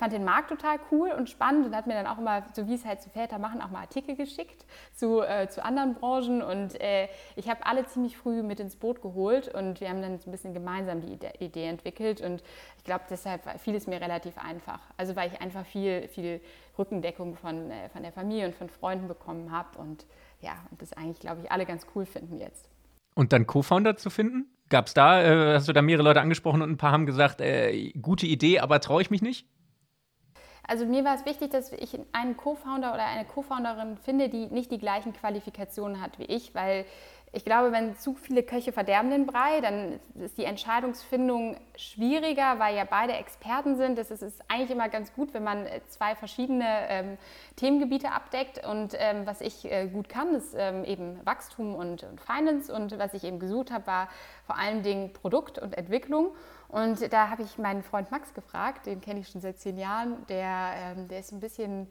fand 0.00 0.14
den 0.14 0.24
Markt 0.24 0.48
total 0.48 0.78
cool 0.90 1.10
und 1.10 1.28
spannend 1.28 1.66
und 1.66 1.76
hat 1.76 1.86
mir 1.86 1.92
dann 1.92 2.06
auch 2.06 2.16
immer, 2.16 2.42
so 2.54 2.66
wie 2.66 2.74
es 2.74 2.86
halt 2.86 3.02
zu 3.02 3.10
Väter 3.10 3.38
machen, 3.38 3.60
auch 3.60 3.68
mal 3.68 3.82
Artikel 3.82 4.16
geschickt 4.16 4.64
zu, 4.94 5.20
äh, 5.20 5.46
zu 5.48 5.62
anderen 5.62 5.94
Branchen. 5.94 6.40
Und 6.42 6.80
äh, 6.80 7.08
ich 7.36 7.50
habe 7.50 7.66
alle 7.66 7.84
ziemlich 7.84 8.16
früh 8.16 8.42
mit 8.42 8.60
ins 8.60 8.76
Boot 8.76 9.02
geholt 9.02 9.54
und 9.54 9.82
wir 9.82 9.90
haben 9.90 10.00
dann 10.00 10.18
so 10.18 10.30
ein 10.30 10.32
bisschen 10.32 10.54
gemeinsam 10.54 11.02
die 11.02 11.18
Idee 11.44 11.66
entwickelt. 11.66 12.22
Und 12.22 12.42
ich 12.78 12.84
glaube, 12.84 13.04
deshalb 13.10 13.60
fiel 13.60 13.74
es 13.74 13.86
mir 13.86 14.00
relativ 14.00 14.38
einfach. 14.38 14.80
Also 14.96 15.16
weil 15.16 15.30
ich 15.30 15.38
einfach 15.42 15.66
viel, 15.66 16.08
viel 16.08 16.40
Rückendeckung 16.78 17.36
von, 17.36 17.70
äh, 17.70 17.90
von 17.90 18.02
der 18.02 18.12
Familie 18.12 18.46
und 18.46 18.54
von 18.54 18.70
Freunden 18.70 19.06
bekommen 19.06 19.52
habe. 19.52 19.78
Und 19.78 20.06
ja, 20.40 20.52
und 20.70 20.80
das 20.80 20.94
eigentlich, 20.94 21.20
glaube 21.20 21.42
ich, 21.42 21.52
alle 21.52 21.66
ganz 21.66 21.86
cool 21.94 22.06
finden 22.06 22.38
jetzt. 22.38 22.70
Und 23.14 23.34
dann 23.34 23.46
Co-Founder 23.46 23.96
zu 23.98 24.08
finden? 24.08 24.46
Gab 24.70 24.86
es 24.86 24.94
da, 24.94 25.22
äh, 25.22 25.54
hast 25.56 25.68
du 25.68 25.74
da 25.74 25.82
mehrere 25.82 26.04
Leute 26.04 26.22
angesprochen 26.22 26.62
und 26.62 26.70
ein 26.70 26.78
paar 26.78 26.92
haben 26.92 27.04
gesagt, 27.04 27.42
äh, 27.42 27.92
gute 28.00 28.26
Idee, 28.26 28.60
aber 28.60 28.80
traue 28.80 29.02
ich 29.02 29.10
mich 29.10 29.20
nicht? 29.20 29.46
Also 30.70 30.86
mir 30.86 31.04
war 31.04 31.16
es 31.16 31.26
wichtig, 31.26 31.50
dass 31.50 31.72
ich 31.72 31.98
einen 32.12 32.36
Co-Founder 32.36 32.94
oder 32.94 33.04
eine 33.04 33.24
Co-Founderin 33.24 33.96
finde, 33.96 34.28
die 34.28 34.46
nicht 34.46 34.70
die 34.70 34.78
gleichen 34.78 35.12
Qualifikationen 35.12 36.00
hat 36.00 36.20
wie 36.20 36.26
ich, 36.26 36.54
weil 36.54 36.84
ich 37.32 37.44
glaube, 37.44 37.72
wenn 37.72 37.96
zu 37.96 38.14
viele 38.14 38.44
Köche 38.44 38.70
verderben 38.70 39.10
den 39.10 39.26
Brei, 39.26 39.60
dann 39.60 39.98
ist 40.14 40.38
die 40.38 40.44
Entscheidungsfindung 40.44 41.56
schwieriger, 41.76 42.60
weil 42.60 42.76
ja 42.76 42.84
beide 42.88 43.14
Experten 43.14 43.76
sind. 43.76 43.98
Es 43.98 44.12
ist 44.12 44.40
eigentlich 44.46 44.70
immer 44.70 44.88
ganz 44.88 45.12
gut, 45.12 45.34
wenn 45.34 45.42
man 45.42 45.66
zwei 45.88 46.14
verschiedene 46.14 46.66
ähm, 46.88 47.18
Themengebiete 47.56 48.12
abdeckt. 48.12 48.64
Und 48.64 48.94
ähm, 48.96 49.26
was 49.26 49.40
ich 49.40 49.64
äh, 49.70 49.88
gut 49.88 50.08
kann, 50.08 50.36
ist 50.36 50.54
ähm, 50.56 50.84
eben 50.84 51.24
Wachstum 51.24 51.74
und, 51.74 52.04
und 52.04 52.20
Finance. 52.20 52.72
Und 52.72 52.96
was 52.96 53.12
ich 53.14 53.24
eben 53.24 53.40
gesucht 53.40 53.72
habe, 53.72 53.88
war 53.88 54.08
vor 54.46 54.56
allen 54.56 54.84
Dingen 54.84 55.12
Produkt 55.12 55.58
und 55.58 55.76
Entwicklung. 55.76 56.32
Und 56.70 57.12
da 57.12 57.30
habe 57.30 57.42
ich 57.42 57.58
meinen 57.58 57.82
Freund 57.82 58.10
Max 58.10 58.32
gefragt, 58.32 58.86
den 58.86 59.00
kenne 59.00 59.20
ich 59.20 59.28
schon 59.28 59.40
seit 59.40 59.58
zehn 59.58 59.76
Jahren. 59.76 60.24
Der, 60.28 60.72
ähm, 60.76 61.08
der 61.08 61.20
ist 61.20 61.32
ein 61.32 61.40
bisschen 61.40 61.88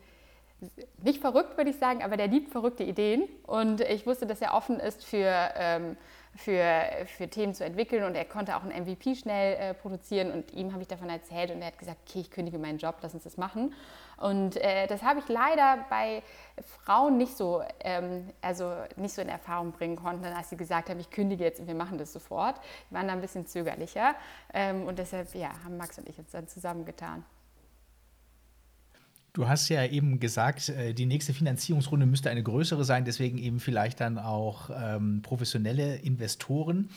nicht 1.03 1.21
verrückt, 1.21 1.57
würde 1.57 1.69
ich 1.69 1.77
sagen, 1.77 2.03
aber 2.03 2.17
der 2.17 2.27
liebt 2.27 2.51
verrückte 2.51 2.83
Ideen. 2.83 3.23
Und 3.43 3.81
ich 3.81 4.05
wusste, 4.05 4.25
dass 4.25 4.41
er 4.41 4.53
offen 4.53 4.79
ist 4.79 5.05
für, 5.05 5.33
ähm, 5.55 5.97
für, 6.35 6.85
für 7.05 7.29
Themen 7.29 7.53
zu 7.53 7.63
entwickeln. 7.63 8.03
Und 8.03 8.15
er 8.15 8.25
konnte 8.25 8.55
auch 8.55 8.63
ein 8.63 8.83
MVP 8.83 9.15
schnell 9.15 9.57
äh, 9.57 9.73
produzieren. 9.73 10.31
Und 10.31 10.53
ihm 10.53 10.71
habe 10.73 10.81
ich 10.81 10.87
davon 10.87 11.09
erzählt. 11.09 11.51
Und 11.51 11.61
er 11.61 11.67
hat 11.67 11.77
gesagt, 11.77 11.99
okay, 12.07 12.19
ich 12.19 12.31
kündige 12.31 12.59
meinen 12.59 12.77
Job, 12.77 12.95
lass 13.01 13.13
uns 13.13 13.23
das 13.23 13.37
machen. 13.37 13.73
Und 14.19 14.57
äh, 14.57 14.85
das 14.87 15.01
habe 15.01 15.19
ich 15.19 15.27
leider 15.29 15.85
bei 15.89 16.21
Frauen 16.83 17.17
nicht 17.17 17.37
so, 17.37 17.63
ähm, 17.79 18.29
also 18.41 18.73
nicht 18.97 19.13
so 19.13 19.21
in 19.21 19.29
Erfahrung 19.29 19.71
bringen 19.71 19.95
konnten, 19.95 20.25
als 20.25 20.49
sie 20.49 20.57
gesagt 20.57 20.89
haben, 20.89 20.99
ich 20.99 21.09
kündige 21.09 21.43
jetzt 21.43 21.59
und 21.59 21.67
wir 21.67 21.75
machen 21.75 21.97
das 21.97 22.11
sofort. 22.11 22.59
Die 22.89 22.95
waren 22.95 23.07
da 23.07 23.13
ein 23.13 23.21
bisschen 23.21 23.47
zögerlicher. 23.47 24.15
Ähm, 24.53 24.83
und 24.83 24.99
deshalb 24.99 25.33
ja, 25.35 25.51
haben 25.63 25.77
Max 25.77 25.97
und 25.97 26.09
ich 26.09 26.17
uns 26.19 26.31
dann 26.31 26.47
zusammengetan. 26.47 27.23
Du 29.33 29.47
hast 29.47 29.69
ja 29.69 29.85
eben 29.85 30.19
gesagt, 30.19 30.69
äh, 30.69 30.93
die 30.93 31.05
nächste 31.05 31.33
Finanzierungsrunde 31.33 32.05
müsste 32.05 32.29
eine 32.29 32.43
größere 32.43 32.83
sein, 32.83 33.05
deswegen 33.05 33.37
eben 33.37 33.59
vielleicht 33.59 34.01
dann 34.01 34.17
auch 34.17 34.69
ähm, 34.73 35.21
professionelle 35.21 35.95
Investoren. 35.97 36.89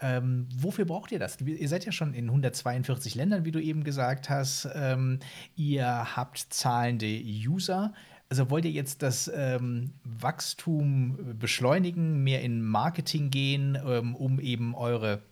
Ähm, 0.00 0.48
wofür 0.54 0.84
braucht 0.84 1.12
ihr 1.12 1.18
das? 1.18 1.40
Ihr 1.40 1.68
seid 1.68 1.84
ja 1.84 1.92
schon 1.92 2.14
in 2.14 2.26
142 2.26 3.14
Ländern, 3.14 3.44
wie 3.44 3.52
du 3.52 3.60
eben 3.60 3.84
gesagt 3.84 4.28
hast. 4.28 4.68
Ähm, 4.74 5.20
ihr 5.56 6.16
habt 6.16 6.38
zahlende 6.50 7.06
User. 7.06 7.92
Also 8.28 8.50
wollt 8.50 8.64
ihr 8.64 8.72
jetzt 8.72 9.02
das 9.02 9.30
ähm, 9.34 9.92
Wachstum 10.04 11.38
beschleunigen, 11.38 12.24
mehr 12.24 12.42
in 12.42 12.62
Marketing 12.62 13.30
gehen, 13.30 13.78
ähm, 13.86 14.16
um 14.16 14.40
eben 14.40 14.74
eure 14.74 15.22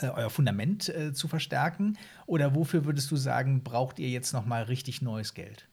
äh, 0.00 0.08
euer 0.08 0.30
Fundament 0.30 0.88
äh, 0.88 1.12
zu 1.12 1.28
verstärken? 1.28 1.98
Oder 2.26 2.54
wofür 2.54 2.84
würdest 2.84 3.10
du 3.10 3.16
sagen, 3.16 3.62
braucht 3.62 3.98
ihr 3.98 4.08
jetzt 4.08 4.32
noch 4.32 4.46
mal 4.46 4.62
richtig 4.64 5.02
neues 5.02 5.34
Geld? 5.34 5.68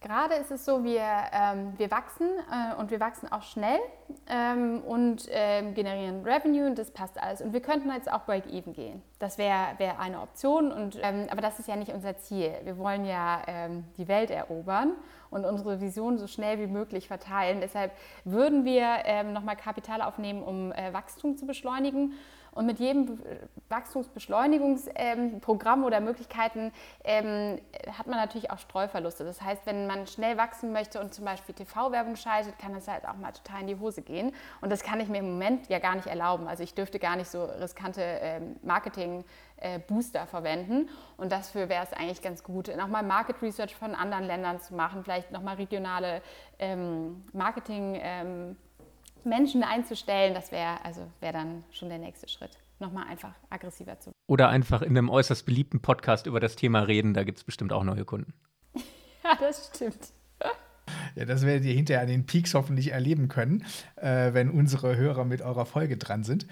Gerade 0.00 0.34
ist 0.34 0.52
es 0.52 0.64
so, 0.64 0.84
wir, 0.84 1.02
ähm, 1.32 1.74
wir 1.76 1.90
wachsen 1.90 2.28
äh, 2.28 2.80
und 2.80 2.92
wir 2.92 3.00
wachsen 3.00 3.32
auch 3.32 3.42
schnell 3.42 3.80
ähm, 4.28 4.80
und 4.86 5.26
ähm, 5.30 5.74
generieren 5.74 6.22
Revenue 6.22 6.66
und 6.66 6.78
das 6.78 6.92
passt 6.92 7.20
alles. 7.20 7.40
Und 7.40 7.52
wir 7.52 7.60
könnten 7.60 7.90
jetzt 7.90 8.10
auch 8.10 8.24
Break-Even 8.24 8.74
gehen. 8.74 9.02
Das 9.18 9.38
wäre 9.38 9.74
wär 9.78 9.98
eine 9.98 10.20
Option, 10.20 10.70
und, 10.70 10.98
ähm, 11.02 11.26
aber 11.30 11.40
das 11.40 11.58
ist 11.58 11.66
ja 11.66 11.74
nicht 11.74 11.92
unser 11.92 12.16
Ziel. 12.16 12.52
Wir 12.62 12.78
wollen 12.78 13.04
ja 13.04 13.42
ähm, 13.48 13.84
die 13.96 14.06
Welt 14.06 14.30
erobern 14.30 14.92
und 15.30 15.44
unsere 15.44 15.80
Vision 15.80 16.16
so 16.16 16.28
schnell 16.28 16.60
wie 16.60 16.68
möglich 16.68 17.08
verteilen. 17.08 17.60
Deshalb 17.60 17.90
würden 18.22 18.64
wir 18.64 18.86
ähm, 19.04 19.32
nochmal 19.32 19.56
Kapital 19.56 20.00
aufnehmen, 20.00 20.44
um 20.44 20.70
äh, 20.70 20.92
Wachstum 20.92 21.36
zu 21.36 21.44
beschleunigen. 21.44 22.12
Und 22.58 22.66
mit 22.66 22.80
jedem 22.80 23.20
Wachstumsbeschleunigungsprogramm 23.68 25.78
ähm, 25.78 25.84
oder 25.84 26.00
Möglichkeiten 26.00 26.72
ähm, 27.04 27.60
hat 27.96 28.08
man 28.08 28.18
natürlich 28.18 28.50
auch 28.50 28.58
Streuverluste. 28.58 29.22
Das 29.22 29.40
heißt, 29.40 29.64
wenn 29.64 29.86
man 29.86 30.08
schnell 30.08 30.36
wachsen 30.36 30.72
möchte 30.72 31.00
und 31.00 31.14
zum 31.14 31.24
Beispiel 31.24 31.54
TV-Werbung 31.54 32.16
schaltet, 32.16 32.58
kann 32.58 32.74
das 32.74 32.88
halt 32.88 33.06
auch 33.06 33.14
mal 33.14 33.30
total 33.30 33.60
in 33.60 33.68
die 33.68 33.78
Hose 33.78 34.02
gehen. 34.02 34.34
Und 34.60 34.70
das 34.70 34.82
kann 34.82 34.98
ich 34.98 35.08
mir 35.08 35.18
im 35.18 35.30
Moment 35.30 35.68
ja 35.68 35.78
gar 35.78 35.94
nicht 35.94 36.08
erlauben. 36.08 36.48
Also 36.48 36.64
ich 36.64 36.74
dürfte 36.74 36.98
gar 36.98 37.14
nicht 37.14 37.30
so 37.30 37.44
riskante 37.44 38.02
ähm, 38.02 38.56
Marketing- 38.62 39.24
äh, 39.60 39.78
Booster 39.78 40.26
verwenden. 40.26 40.88
Und 41.16 41.30
dafür 41.30 41.68
wäre 41.68 41.84
es 41.84 41.92
eigentlich 41.92 42.22
ganz 42.22 42.42
gut, 42.42 42.76
nochmal 42.76 43.04
Market 43.04 43.40
Research 43.40 43.74
von 43.74 43.94
anderen 43.94 44.24
Ländern 44.24 44.60
zu 44.60 44.74
machen, 44.74 45.04
vielleicht 45.04 45.30
nochmal 45.30 45.56
regionale 45.56 46.22
ähm, 46.58 47.24
Marketing- 47.32 47.98
ähm, 48.00 48.56
Menschen 49.28 49.62
einzustellen, 49.62 50.34
das 50.34 50.52
wäre 50.52 50.84
also 50.84 51.02
wär 51.20 51.32
dann 51.32 51.64
schon 51.70 51.88
der 51.88 51.98
nächste 51.98 52.28
Schritt. 52.28 52.58
Nochmal 52.80 53.06
einfach 53.08 53.34
aggressiver 53.50 53.98
zu. 53.98 54.12
Oder 54.26 54.48
einfach 54.48 54.82
in 54.82 54.96
einem 54.96 55.10
äußerst 55.10 55.44
beliebten 55.44 55.80
Podcast 55.80 56.26
über 56.26 56.40
das 56.40 56.54
Thema 56.56 56.80
reden, 56.80 57.14
da 57.14 57.24
gibt 57.24 57.38
es 57.38 57.44
bestimmt 57.44 57.72
auch 57.72 57.82
neue 57.82 58.04
Kunden. 58.04 58.32
ja, 59.24 59.36
das 59.40 59.70
stimmt. 59.74 60.12
Ja, 61.16 61.24
das 61.24 61.42
werdet 61.44 61.64
ihr 61.64 61.74
hinterher 61.74 62.02
an 62.02 62.08
den 62.08 62.26
Peaks 62.26 62.54
hoffentlich 62.54 62.92
erleben 62.92 63.28
können, 63.28 63.64
äh, 63.96 64.32
wenn 64.32 64.50
unsere 64.50 64.96
Hörer 64.96 65.24
mit 65.24 65.42
eurer 65.42 65.66
Folge 65.66 65.96
dran 65.96 66.24
sind. 66.24 66.46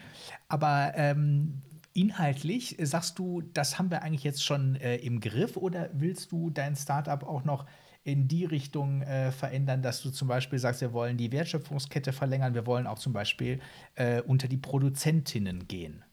Aber 0.48 0.92
ähm, 0.96 1.62
inhaltlich 1.94 2.76
sagst 2.80 3.18
du, 3.18 3.42
das 3.54 3.78
haben 3.78 3.90
wir 3.90 4.02
eigentlich 4.02 4.24
jetzt 4.24 4.44
schon 4.44 4.76
äh, 4.76 4.96
im 4.96 5.20
Griff 5.20 5.56
oder 5.56 5.88
willst 5.92 6.32
du 6.32 6.50
dein 6.50 6.76
Startup 6.76 7.22
auch 7.22 7.44
noch 7.44 7.66
in 8.06 8.28
die 8.28 8.44
Richtung 8.44 9.02
äh, 9.02 9.32
verändern, 9.32 9.82
dass 9.82 10.00
du 10.00 10.10
zum 10.10 10.28
Beispiel 10.28 10.60
sagst, 10.60 10.80
wir 10.80 10.92
wollen 10.92 11.16
die 11.16 11.32
Wertschöpfungskette 11.32 12.12
verlängern, 12.12 12.54
wir 12.54 12.64
wollen 12.64 12.86
auch 12.86 13.00
zum 13.00 13.12
Beispiel 13.12 13.60
äh, 13.96 14.22
unter 14.22 14.46
die 14.46 14.56
Produzentinnen 14.56 15.66
gehen? 15.66 16.04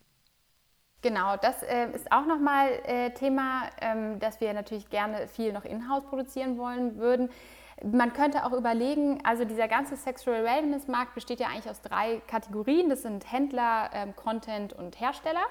Genau, 1.03 1.37
das 1.37 1.61
äh, 1.61 1.91
ist 1.93 2.11
auch 2.11 2.25
nochmal 2.25 2.69
äh, 2.85 3.11
Thema, 3.11 3.69
ähm, 3.79 4.19
dass 4.19 4.41
wir 4.41 4.51
natürlich 4.53 4.89
gerne 4.89 5.27
viel 5.27 5.53
noch 5.53 5.65
in-house 5.65 6.05
produzieren 6.05 6.57
wollen 6.57 6.97
würden. 6.97 7.29
Man 7.83 8.11
könnte 8.13 8.43
auch 8.45 8.53
überlegen, 8.53 9.19
also 9.23 9.45
dieser 9.45 9.67
ganze 9.67 9.95
Sexual 9.95 10.43
Wellness 10.43 10.87
Markt 10.87 11.13
besteht 11.13 11.39
ja 11.39 11.47
eigentlich 11.47 11.69
aus 11.69 11.81
drei 11.81 12.21
Kategorien. 12.25 12.89
Das 12.89 13.03
sind 13.03 13.31
Händler, 13.31 13.91
ähm, 13.93 14.15
Content 14.15 14.73
und 14.73 14.99
Hersteller. 14.99 15.45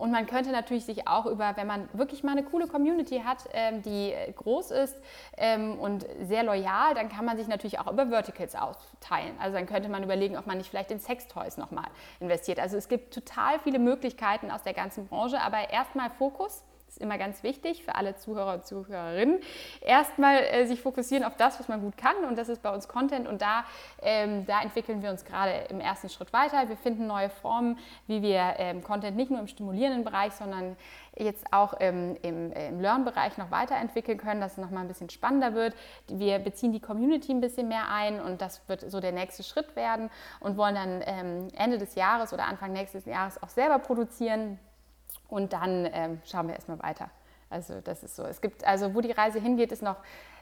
Und 0.00 0.10
man 0.10 0.26
könnte 0.26 0.50
natürlich 0.50 0.86
sich 0.86 1.06
auch 1.06 1.26
über, 1.26 1.56
wenn 1.58 1.66
man 1.66 1.88
wirklich 1.92 2.24
mal 2.24 2.32
eine 2.32 2.42
coole 2.42 2.66
Community 2.66 3.20
hat, 3.22 3.44
ähm, 3.52 3.82
die 3.82 4.14
groß 4.34 4.70
ist 4.70 4.96
ähm, 5.36 5.78
und 5.78 6.06
sehr 6.22 6.42
loyal, 6.42 6.94
dann 6.94 7.10
kann 7.10 7.26
man 7.26 7.36
sich 7.36 7.48
natürlich 7.48 7.78
auch 7.78 7.92
über 7.92 8.06
Verticals 8.06 8.54
aufteilen. 8.54 9.34
Also 9.38 9.58
dann 9.58 9.66
könnte 9.66 9.90
man 9.90 10.02
überlegen, 10.02 10.38
ob 10.38 10.46
man 10.46 10.56
nicht 10.56 10.70
vielleicht 10.70 10.90
in 10.90 11.00
Sextoys 11.00 11.58
nochmal 11.58 11.84
investiert. 12.18 12.58
Also 12.58 12.78
es 12.78 12.88
gibt 12.88 13.12
total 13.12 13.58
viele 13.58 13.78
Möglichkeiten 13.78 14.50
aus 14.50 14.62
der 14.62 14.72
ganzen 14.72 15.06
Branche, 15.06 15.38
aber 15.38 15.68
erstmal 15.70 16.08
Fokus 16.08 16.64
ist 16.90 16.98
immer 16.98 17.18
ganz 17.18 17.42
wichtig 17.42 17.84
für 17.84 17.94
alle 17.94 18.16
Zuhörer 18.16 18.54
und 18.54 18.66
Zuhörerinnen. 18.66 19.38
Erstmal 19.80 20.38
äh, 20.38 20.66
sich 20.66 20.80
fokussieren 20.80 21.24
auf 21.24 21.36
das, 21.36 21.60
was 21.60 21.68
man 21.68 21.80
gut 21.80 21.96
kann 21.96 22.16
und 22.28 22.36
das 22.36 22.48
ist 22.48 22.62
bei 22.62 22.70
uns 22.70 22.88
Content 22.88 23.28
und 23.28 23.40
da, 23.40 23.64
ähm, 24.02 24.44
da 24.46 24.60
entwickeln 24.60 25.02
wir 25.02 25.10
uns 25.10 25.24
gerade 25.24 25.52
im 25.68 25.80
ersten 25.80 26.08
Schritt 26.08 26.32
weiter. 26.32 26.68
Wir 26.68 26.76
finden 26.76 27.06
neue 27.06 27.30
Formen, 27.30 27.78
wie 28.06 28.22
wir 28.22 28.54
ähm, 28.58 28.82
Content 28.82 29.16
nicht 29.16 29.30
nur 29.30 29.40
im 29.40 29.46
stimulierenden 29.46 30.04
Bereich, 30.04 30.32
sondern 30.32 30.76
jetzt 31.16 31.52
auch 31.52 31.74
im, 31.74 32.16
im, 32.22 32.52
im 32.52 32.80
Learn-Bereich 32.80 33.36
noch 33.36 33.50
weiterentwickeln 33.50 34.18
können, 34.18 34.40
dass 34.40 34.52
es 34.52 34.58
nochmal 34.58 34.82
ein 34.82 34.88
bisschen 34.88 35.10
spannender 35.10 35.54
wird. 35.54 35.74
Wir 36.08 36.38
beziehen 36.38 36.72
die 36.72 36.80
Community 36.80 37.32
ein 37.32 37.40
bisschen 37.40 37.68
mehr 37.68 37.88
ein 37.88 38.20
und 38.20 38.40
das 38.40 38.66
wird 38.68 38.90
so 38.90 39.00
der 39.00 39.12
nächste 39.12 39.42
Schritt 39.42 39.76
werden 39.76 40.10
und 40.40 40.56
wollen 40.56 40.74
dann 40.74 41.02
ähm, 41.06 41.48
Ende 41.56 41.78
des 41.78 41.94
Jahres 41.94 42.32
oder 42.32 42.46
Anfang 42.46 42.72
nächstes 42.72 43.04
Jahres 43.04 43.42
auch 43.42 43.48
selber 43.48 43.78
produzieren 43.78 44.58
und 45.30 45.52
dann 45.52 45.88
ähm, 45.92 46.20
schauen 46.24 46.48
wir 46.48 46.54
erstmal 46.54 46.80
weiter. 46.80 47.10
Also 47.50 47.80
das 47.80 48.02
ist 48.04 48.14
so. 48.14 48.24
Es 48.24 48.40
gibt, 48.40 48.64
also 48.64 48.94
wo 48.94 49.00
die 49.00 49.10
Reise 49.10 49.40
hingeht, 49.40 49.72
ist 49.72 49.82
noch, 49.82 49.96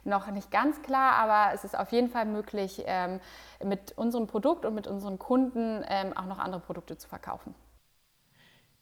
noch 0.05 0.31
nicht 0.31 0.51
ganz 0.51 0.83
klar, 0.83 1.15
aber 1.15 1.55
es 1.55 1.65
ist 1.65 1.77
auf 1.77 1.91
jeden 1.91 2.09
Fall 2.09 2.27
möglich, 2.27 2.83
ähm, 2.87 3.21
mit 3.65 3.93
unserem 3.97 4.27
Produkt 4.27 4.67
und 4.67 4.75
mit 4.75 4.87
unseren 4.87 5.19
Kunden 5.19 5.83
ähm, 5.89 6.15
auch 6.17 6.27
noch 6.27 6.39
andere 6.39 6.61
Produkte 6.61 6.99
zu 6.99 7.09
verkaufen. 7.09 7.55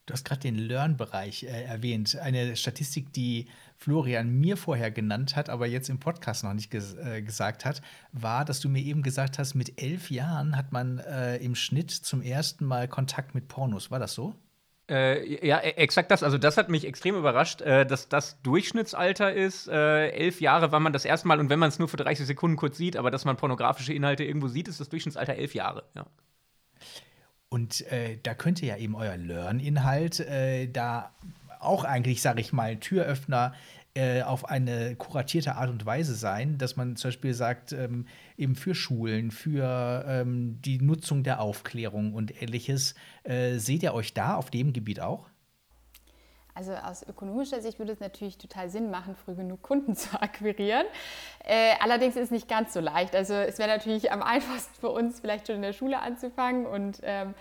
Du 0.07 0.13
hast 0.13 0.25
gerade 0.25 0.41
den 0.41 0.57
Learn-Bereich 0.57 1.43
äh, 1.45 1.65
erwähnt. 1.65 2.17
Eine 2.17 2.55
Statistik, 2.55 3.13
die 3.13 3.49
Florian 3.77 4.31
mir 4.39 4.57
vorher 4.57 4.93
genannt 4.93 5.35
hat, 5.35 5.49
aber 5.49 5.67
jetzt 5.67 5.89
im 5.89 5.99
Podcast 5.99 6.45
noch 6.45 6.55
nicht 6.55 6.71
ges 6.71 6.95
äh, 6.95 7.23
gesagt 7.23 7.65
hat, 7.65 7.83
war, 8.13 8.45
dass 8.45 8.61
du 8.61 8.69
mir 8.69 8.83
eben 8.83 9.03
gesagt 9.03 9.39
hast, 9.39 9.55
mit 9.55 9.83
elf 9.83 10.11
Jahren 10.11 10.57
hat 10.57 10.71
man 10.71 10.99
äh, 10.99 11.39
im 11.39 11.57
Schnitt 11.57 11.91
zum 11.91 12.23
ersten 12.23 12.65
Mal 12.65 12.87
Kontakt 12.87 13.35
mit 13.35 13.49
Pornos. 13.49 13.91
War 13.91 13.99
das 13.99 14.15
so? 14.15 14.37
Äh, 14.89 15.47
ja, 15.47 15.59
e-, 15.59 15.71
exakt 15.77 16.11
das. 16.11 16.23
Also, 16.23 16.39
das 16.39 16.57
hat 16.57 16.69
mich 16.69 16.87
extrem 16.87 17.17
überrascht, 17.17 17.61
äh, 17.61 17.85
dass 17.85 18.09
das 18.09 18.41
Durchschnittsalter 18.43 19.33
ist. 19.33 19.69
Äh, 19.69 20.11
elf 20.11 20.41
Jahre 20.41 20.73
war 20.73 20.81
man 20.81 20.93
das 20.93 21.05
erste 21.05 21.27
Mal 21.29 21.41
und 21.41 21.51
wenn 21.51 21.59
man 21.59 21.69
es 21.69 21.79
nur 21.79 21.89
für 21.89 21.97
30 21.97 22.27
Sekunden 22.27 22.57
kurz 22.57 22.77
sieht, 22.77 22.97
aber 22.97 23.11
dass 23.11 23.25
man 23.25 23.37
pornografische 23.37 23.93
Inhalte 23.93 24.25
irgendwo 24.25 24.49
sieht, 24.49 24.69
ist 24.69 24.81
das 24.81 24.89
Durchschnittsalter 24.89 25.35
elf 25.35 25.55
Jahre. 25.55 25.85
Ja. 25.95 26.07
Und 27.49 27.81
äh, 27.93 28.19
da 28.23 28.35
könnte 28.35 28.67
ja 28.67 28.77
eben 28.77 28.95
euer 28.95 29.17
Learn-Inhalt 29.17 30.21
äh, 30.21 30.69
da 30.69 31.15
auch 31.59 31.85
eigentlich, 31.85 32.23
sage 32.23 32.41
ich 32.41 32.53
mal, 32.53 32.77
Türöffner 32.77 33.55
äh, 33.97 34.23
auf 34.23 34.49
eine 34.49 34.95
kuratierte 34.97 35.57
Art 35.57 35.71
und 35.71 35.85
Weise 35.87 36.15
sein, 36.15 36.59
dass 36.59 36.77
man 36.77 36.97
zum 36.97 37.09
Beispiel 37.09 37.35
sagt, 37.35 37.73
ähm, 37.73 38.07
eben 38.37 38.55
für 38.55 38.75
Schulen, 38.75 39.31
für 39.31 40.05
ähm, 40.07 40.61
die 40.61 40.79
Nutzung 40.81 41.23
der 41.23 41.41
Aufklärung 41.41 42.13
und 42.13 42.43
ähnliches. 42.43 42.95
Äh, 43.25 43.57
seht 43.57 43.83
ihr 43.83 43.95
euch 43.95 44.15
da 44.15 44.37
auf 44.37 44.51
dem 44.51 44.73
Gebiet 44.73 45.01
auch? 45.01 45.29
Also 46.55 46.73
aus 46.73 47.07
ökonomischer 47.07 47.61
Sicht 47.61 47.79
würde 47.79 47.93
es 47.93 48.01
natürlich 48.01 48.39
total 48.39 48.71
Sinn 48.71 48.91
machen, 48.91 49.15
früh 49.15 49.35
genug 49.35 49.63
Kunden 49.63 49.95
zu 49.97 50.21
akquirieren. 50.21 50.87
Äh, 51.45 51.75
allerdings 51.81 52.17
ist 52.17 52.25
es 52.25 52.31
nicht 52.31 52.49
ganz 52.49 52.73
so 52.73 52.81
leicht. 52.81 53.15
Also 53.15 53.35
es 53.35 53.59
wäre 53.59 53.69
natürlich 53.69 54.13
am 54.13 54.23
einfachsten 54.23 54.75
für 54.81 54.91
uns, 54.91 55.21
vielleicht 55.21 55.47
schon 55.47 55.57
in 55.57 55.63
der 55.63 55.73
Schule 55.73 56.01
anzufangen 56.01 56.67
und, 56.67 57.01
ähm, 57.03 57.35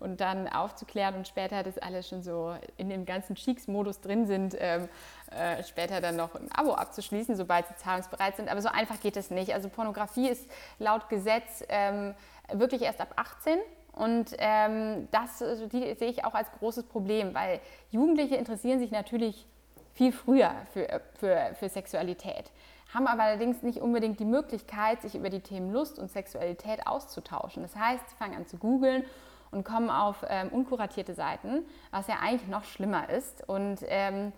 und 0.00 0.20
dann 0.20 0.48
aufzuklären 0.48 1.14
und 1.14 1.28
später, 1.28 1.62
dass 1.62 1.78
alle 1.78 2.02
schon 2.02 2.22
so 2.22 2.54
in 2.76 2.88
dem 2.88 3.04
ganzen 3.04 3.36
Cheeks-Modus 3.36 4.00
drin 4.00 4.26
sind, 4.26 4.56
ähm, 4.58 4.88
äh, 5.30 5.62
später 5.62 6.00
dann 6.00 6.16
noch 6.16 6.34
ein 6.34 6.50
Abo 6.52 6.72
abzuschließen, 6.72 7.36
sobald 7.36 7.68
sie 7.68 7.76
zahlungsbereit 7.76 8.36
sind. 8.36 8.48
Aber 8.50 8.62
so 8.62 8.68
einfach 8.68 9.00
geht 9.00 9.16
es 9.16 9.30
nicht. 9.30 9.54
Also 9.54 9.68
Pornografie 9.68 10.28
ist 10.28 10.50
laut 10.78 11.08
Gesetz 11.08 11.64
ähm, 11.68 12.14
wirklich 12.52 12.82
erst 12.82 13.00
ab 13.00 13.12
18 13.16 13.58
und 13.92 14.34
ähm, 14.38 15.08
das 15.10 15.42
also 15.42 15.66
die 15.66 15.94
sehe 15.94 16.10
ich 16.10 16.24
auch 16.24 16.34
als 16.34 16.50
großes 16.52 16.84
Problem, 16.84 17.34
weil 17.34 17.60
Jugendliche 17.90 18.36
interessieren 18.36 18.78
sich 18.78 18.90
natürlich 18.90 19.46
viel 19.92 20.12
früher 20.12 20.52
für, 20.72 21.00
für, 21.18 21.54
für 21.58 21.68
Sexualität, 21.68 22.50
haben 22.94 23.06
aber 23.06 23.24
allerdings 23.24 23.62
nicht 23.62 23.80
unbedingt 23.80 24.18
die 24.20 24.24
Möglichkeit, 24.24 25.02
sich 25.02 25.14
über 25.14 25.28
die 25.28 25.40
Themen 25.40 25.72
Lust 25.72 25.98
und 25.98 26.10
Sexualität 26.10 26.86
auszutauschen. 26.86 27.62
Das 27.62 27.76
heißt, 27.76 28.08
sie 28.08 28.16
fangen 28.16 28.36
an 28.36 28.46
zu 28.46 28.56
googeln 28.56 29.04
und 29.50 29.64
kommen 29.64 29.90
auf 29.90 30.24
ähm, 30.28 30.48
unkuratierte 30.48 31.14
Seiten, 31.14 31.64
was 31.90 32.06
ja 32.06 32.16
eigentlich 32.22 32.48
noch 32.48 32.64
schlimmer 32.64 33.10
ist. 33.10 33.48
Und 33.48 33.78
ähm, 33.88 34.32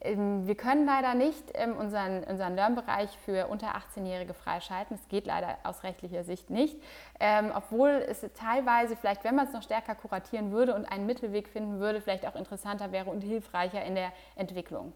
ähm, 0.00 0.46
wir 0.46 0.54
können 0.54 0.86
leider 0.86 1.14
nicht 1.14 1.44
ähm, 1.54 1.76
unseren, 1.76 2.22
unseren 2.24 2.54
Lernbereich 2.54 3.10
für 3.24 3.46
unter 3.48 3.74
18-Jährige 3.76 4.34
freischalten. 4.34 4.96
Das 4.96 5.08
geht 5.08 5.26
leider 5.26 5.56
aus 5.64 5.82
rechtlicher 5.82 6.24
Sicht 6.24 6.50
nicht. 6.50 6.76
Ähm, 7.18 7.50
obwohl 7.54 7.90
es 7.90 8.24
teilweise, 8.34 8.96
vielleicht 8.96 9.24
wenn 9.24 9.34
man 9.34 9.46
es 9.46 9.52
noch 9.52 9.62
stärker 9.62 9.94
kuratieren 9.94 10.52
würde 10.52 10.74
und 10.74 10.84
einen 10.84 11.06
Mittelweg 11.06 11.48
finden 11.48 11.80
würde, 11.80 12.00
vielleicht 12.00 12.26
auch 12.26 12.36
interessanter 12.36 12.92
wäre 12.92 13.10
und 13.10 13.22
hilfreicher 13.22 13.84
in 13.84 13.94
der 13.94 14.12
Entwicklung. 14.34 14.92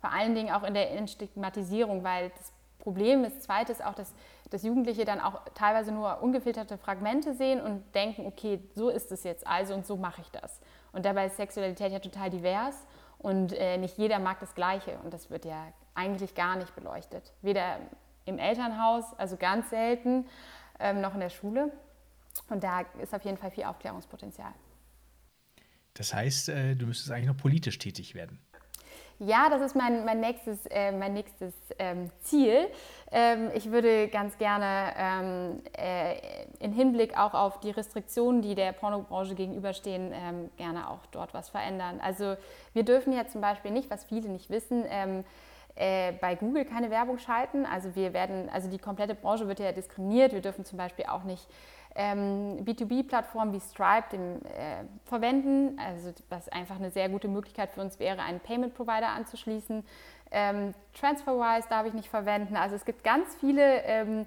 Vor 0.00 0.12
allen 0.12 0.34
Dingen 0.34 0.52
auch 0.52 0.64
in 0.64 0.74
der 0.74 0.90
Entstigmatisierung, 0.92 2.04
weil 2.04 2.30
das 2.30 2.52
Problem 2.84 3.24
ist 3.24 3.42
zweites 3.42 3.80
auch, 3.80 3.94
dass, 3.94 4.14
dass 4.50 4.62
Jugendliche 4.62 5.06
dann 5.06 5.18
auch 5.18 5.40
teilweise 5.54 5.90
nur 5.90 6.22
ungefilterte 6.22 6.76
Fragmente 6.76 7.34
sehen 7.34 7.60
und 7.60 7.82
denken, 7.94 8.26
okay, 8.26 8.60
so 8.74 8.90
ist 8.90 9.10
es 9.10 9.24
jetzt 9.24 9.46
also 9.46 9.74
und 9.74 9.86
so 9.86 9.96
mache 9.96 10.20
ich 10.20 10.30
das. 10.30 10.60
Und 10.92 11.06
dabei 11.06 11.26
ist 11.26 11.36
Sexualität 11.36 11.92
ja 11.92 11.98
total 11.98 12.28
divers 12.28 12.76
und 13.18 13.54
äh, 13.54 13.78
nicht 13.78 13.96
jeder 13.96 14.18
mag 14.18 14.38
das 14.38 14.54
Gleiche 14.54 14.98
und 15.02 15.14
das 15.14 15.30
wird 15.30 15.46
ja 15.46 15.72
eigentlich 15.94 16.34
gar 16.34 16.56
nicht 16.56 16.74
beleuchtet. 16.76 17.32
Weder 17.40 17.78
im 18.26 18.38
Elternhaus, 18.38 19.04
also 19.16 19.38
ganz 19.38 19.70
selten, 19.70 20.26
ähm, 20.78 21.00
noch 21.00 21.14
in 21.14 21.20
der 21.20 21.30
Schule. 21.30 21.72
Und 22.50 22.62
da 22.62 22.80
ist 23.00 23.14
auf 23.14 23.24
jeden 23.24 23.38
Fall 23.38 23.50
viel 23.50 23.64
Aufklärungspotenzial. 23.64 24.52
Das 25.94 26.12
heißt, 26.12 26.50
äh, 26.50 26.74
du 26.74 26.86
müsstest 26.86 27.10
eigentlich 27.12 27.28
noch 27.28 27.36
politisch 27.36 27.78
tätig 27.78 28.14
werden. 28.14 28.40
Ja, 29.20 29.48
das 29.48 29.62
ist 29.62 29.76
mein, 29.76 30.04
mein 30.04 30.20
nächstes, 30.20 30.66
äh, 30.66 30.90
mein 30.90 31.14
nächstes 31.14 31.54
ähm, 31.78 32.10
Ziel. 32.20 32.66
Ähm, 33.12 33.50
ich 33.54 33.70
würde 33.70 34.08
ganz 34.08 34.36
gerne 34.38 34.92
ähm, 34.98 35.62
äh, 35.78 36.16
in 36.58 36.72
Hinblick 36.72 37.16
auch 37.16 37.32
auf 37.32 37.60
die 37.60 37.70
Restriktionen, 37.70 38.42
die 38.42 38.56
der 38.56 38.72
Pornobranche 38.72 39.36
gegenüberstehen, 39.36 40.12
ähm, 40.12 40.50
gerne 40.56 40.90
auch 40.90 41.06
dort 41.12 41.32
was 41.32 41.48
verändern. 41.48 42.00
Also 42.02 42.36
wir 42.72 42.82
dürfen 42.82 43.12
ja 43.12 43.26
zum 43.28 43.40
Beispiel 43.40 43.70
nicht, 43.70 43.88
was 43.88 44.04
viele 44.04 44.28
nicht 44.28 44.50
wissen, 44.50 44.84
ähm, 44.88 45.24
äh, 45.76 46.12
bei 46.20 46.34
Google 46.34 46.64
keine 46.64 46.90
Werbung 46.90 47.18
schalten. 47.18 47.66
Also 47.66 47.94
wir 47.94 48.12
werden, 48.12 48.48
also 48.48 48.68
die 48.68 48.78
komplette 48.78 49.14
Branche 49.14 49.46
wird 49.46 49.60
ja 49.60 49.72
diskriminiert. 49.72 50.32
Wir 50.32 50.40
dürfen 50.40 50.64
zum 50.64 50.78
Beispiel 50.78 51.06
auch 51.06 51.22
nicht 51.24 51.46
ähm, 51.94 52.64
B2B-Plattformen 52.64 53.52
wie 53.52 53.60
Stripe 53.60 54.08
dem, 54.12 54.36
äh, 54.44 54.84
verwenden, 55.04 55.78
also 55.78 56.12
was 56.28 56.48
einfach 56.48 56.76
eine 56.76 56.90
sehr 56.90 57.08
gute 57.08 57.28
Möglichkeit 57.28 57.70
für 57.70 57.80
uns 57.80 57.98
wäre, 57.98 58.20
einen 58.22 58.40
Payment-Provider 58.40 59.08
anzuschließen. 59.08 59.84
Ähm, 60.30 60.74
TransferWise 60.98 61.68
darf 61.68 61.86
ich 61.86 61.94
nicht 61.94 62.08
verwenden. 62.08 62.56
Also 62.56 62.74
es 62.74 62.84
gibt 62.84 63.04
ganz 63.04 63.36
viele 63.36 63.82
ähm, 63.84 64.26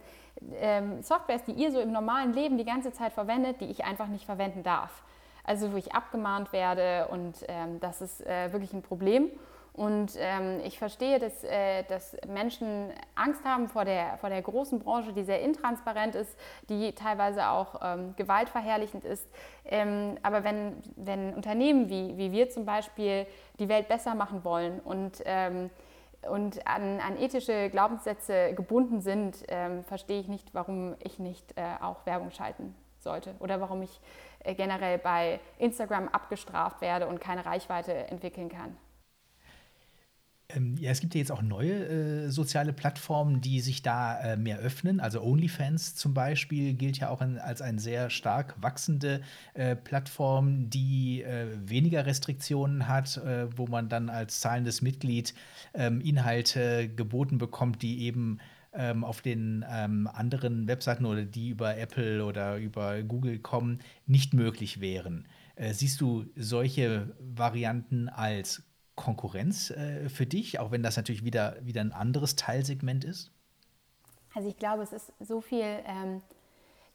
ähm, 0.59 1.01
Softwares, 1.01 1.43
die 1.43 1.51
ihr 1.51 1.71
so 1.71 1.79
im 1.79 1.91
normalen 1.91 2.33
Leben 2.33 2.57
die 2.57 2.65
ganze 2.65 2.93
Zeit 2.93 3.11
verwendet, 3.11 3.59
die 3.59 3.65
ich 3.65 3.83
einfach 3.83 4.07
nicht 4.07 4.25
verwenden 4.25 4.63
darf. 4.63 5.03
Also 5.43 5.73
wo 5.73 5.77
ich 5.77 5.93
abgemahnt 5.93 6.53
werde 6.53 7.07
und 7.09 7.35
ähm, 7.47 7.79
das 7.79 8.01
ist 8.01 8.25
äh, 8.25 8.51
wirklich 8.51 8.73
ein 8.73 8.81
Problem. 8.81 9.29
Und 9.77 10.13
ähm, 10.17 10.59
ich 10.65 10.79
verstehe, 10.79 11.19
dass, 11.19 11.43
äh, 11.43 11.83
dass 11.83 12.17
Menschen 12.27 12.91
Angst 13.13 13.45
haben 13.45 13.67
vor 13.69 13.85
der, 13.85 14.17
vor 14.17 14.29
der 14.29 14.41
großen 14.41 14.79
Branche, 14.79 15.13
die 15.13 15.23
sehr 15.23 15.39
intransparent 15.43 16.15
ist, 16.15 16.35
die 16.67 16.93
teilweise 16.93 17.47
auch 17.47 17.79
ähm, 17.83 18.15
gewaltverherrlichend 18.15 19.05
ist. 19.05 19.29
Ähm, 19.65 20.17
aber 20.23 20.43
wenn, 20.43 20.77
wenn 20.95 21.35
Unternehmen 21.35 21.89
wie, 21.89 22.17
wie 22.17 22.31
wir 22.31 22.49
zum 22.49 22.65
Beispiel 22.65 23.27
die 23.59 23.69
Welt 23.69 23.87
besser 23.87 24.15
machen 24.15 24.43
wollen 24.43 24.79
und, 24.79 25.21
ähm, 25.25 25.69
und 26.27 26.65
an, 26.65 26.99
an 26.99 27.15
ethische 27.15 27.69
Glaubenssätze 27.69 28.55
gebunden 28.55 28.99
sind, 29.01 29.43
ähm, 29.47 29.83
verstehe 29.83 30.19
ich 30.19 30.27
nicht, 30.27 30.55
warum 30.55 30.95
ich 31.03 31.19
nicht 31.19 31.55
äh, 31.55 31.61
auch 31.83 32.03
Werbung 32.07 32.31
schalten 32.31 32.73
sollte 32.97 33.35
oder 33.37 33.61
warum 33.61 33.83
ich 33.83 34.01
äh, 34.39 34.55
generell 34.55 34.97
bei 34.97 35.39
Instagram 35.59 36.07
abgestraft 36.07 36.81
werde 36.81 37.05
und 37.05 37.21
keine 37.21 37.45
Reichweite 37.45 37.93
entwickeln 37.93 38.49
kann. 38.49 38.75
Ähm, 40.49 40.77
ja, 40.79 40.91
es 40.91 41.01
gibt 41.01 41.13
ja 41.13 41.19
jetzt 41.19 41.31
auch 41.31 41.41
neue 41.41 41.73
äh, 41.73 42.29
soziale 42.29 42.71
Plattformen, 42.71 43.41
die 43.41 43.59
sich 43.59 43.81
da 43.81 44.17
äh, 44.19 44.37
mehr 44.37 44.59
öffnen. 44.59 45.01
Also 45.01 45.21
OnlyFans 45.21 45.95
zum 45.95 46.13
Beispiel 46.13 46.73
gilt 46.73 46.97
ja 46.99 47.09
auch 47.09 47.19
an, 47.19 47.37
als 47.37 47.61
eine 47.61 47.79
sehr 47.79 48.09
stark 48.09 48.55
wachsende 48.61 49.21
äh, 49.55 49.75
Plattform, 49.75 50.69
die 50.69 51.21
äh, 51.23 51.47
weniger 51.65 52.05
Restriktionen 52.05 52.87
hat, 52.87 53.17
äh, 53.17 53.47
wo 53.57 53.67
man 53.67 53.89
dann 53.89 54.09
als 54.09 54.39
zahlendes 54.39 54.81
Mitglied 54.81 55.33
ähm, 55.73 55.99
Inhalte 55.99 56.87
geboten 56.87 57.39
bekommt, 57.39 57.81
die 57.81 58.03
eben 58.03 58.39
ähm, 58.73 59.03
auf 59.03 59.21
den 59.21 59.65
ähm, 59.69 60.07
anderen 60.07 60.67
Webseiten 60.67 61.05
oder 61.05 61.25
die 61.25 61.49
über 61.49 61.77
Apple 61.77 62.23
oder 62.23 62.57
über 62.57 63.03
Google 63.03 63.39
kommen, 63.39 63.79
nicht 64.05 64.33
möglich 64.33 64.79
wären. 64.79 65.27
Äh, 65.55 65.73
siehst 65.73 65.99
du 65.99 66.25
solche 66.35 67.15
Varianten 67.19 68.07
als 68.07 68.63
Konkurrenz 68.97 69.69
äh, 69.69 70.09
für 70.09 70.25
dich, 70.25 70.59
auch 70.59 70.71
wenn 70.71 70.83
das 70.83 70.97
natürlich 70.97 71.23
wieder, 71.23 71.55
wieder 71.61 71.79
ein 71.79 71.93
anderes 71.93 72.35
Teilsegment 72.35 73.05
ist? 73.05 73.31
Also 74.35 74.49
ich 74.49 74.57
glaube, 74.57 74.83
es 74.83 74.91
ist 74.91 75.13
so 75.19 75.39
viel, 75.39 75.63
ähm, 75.85 76.21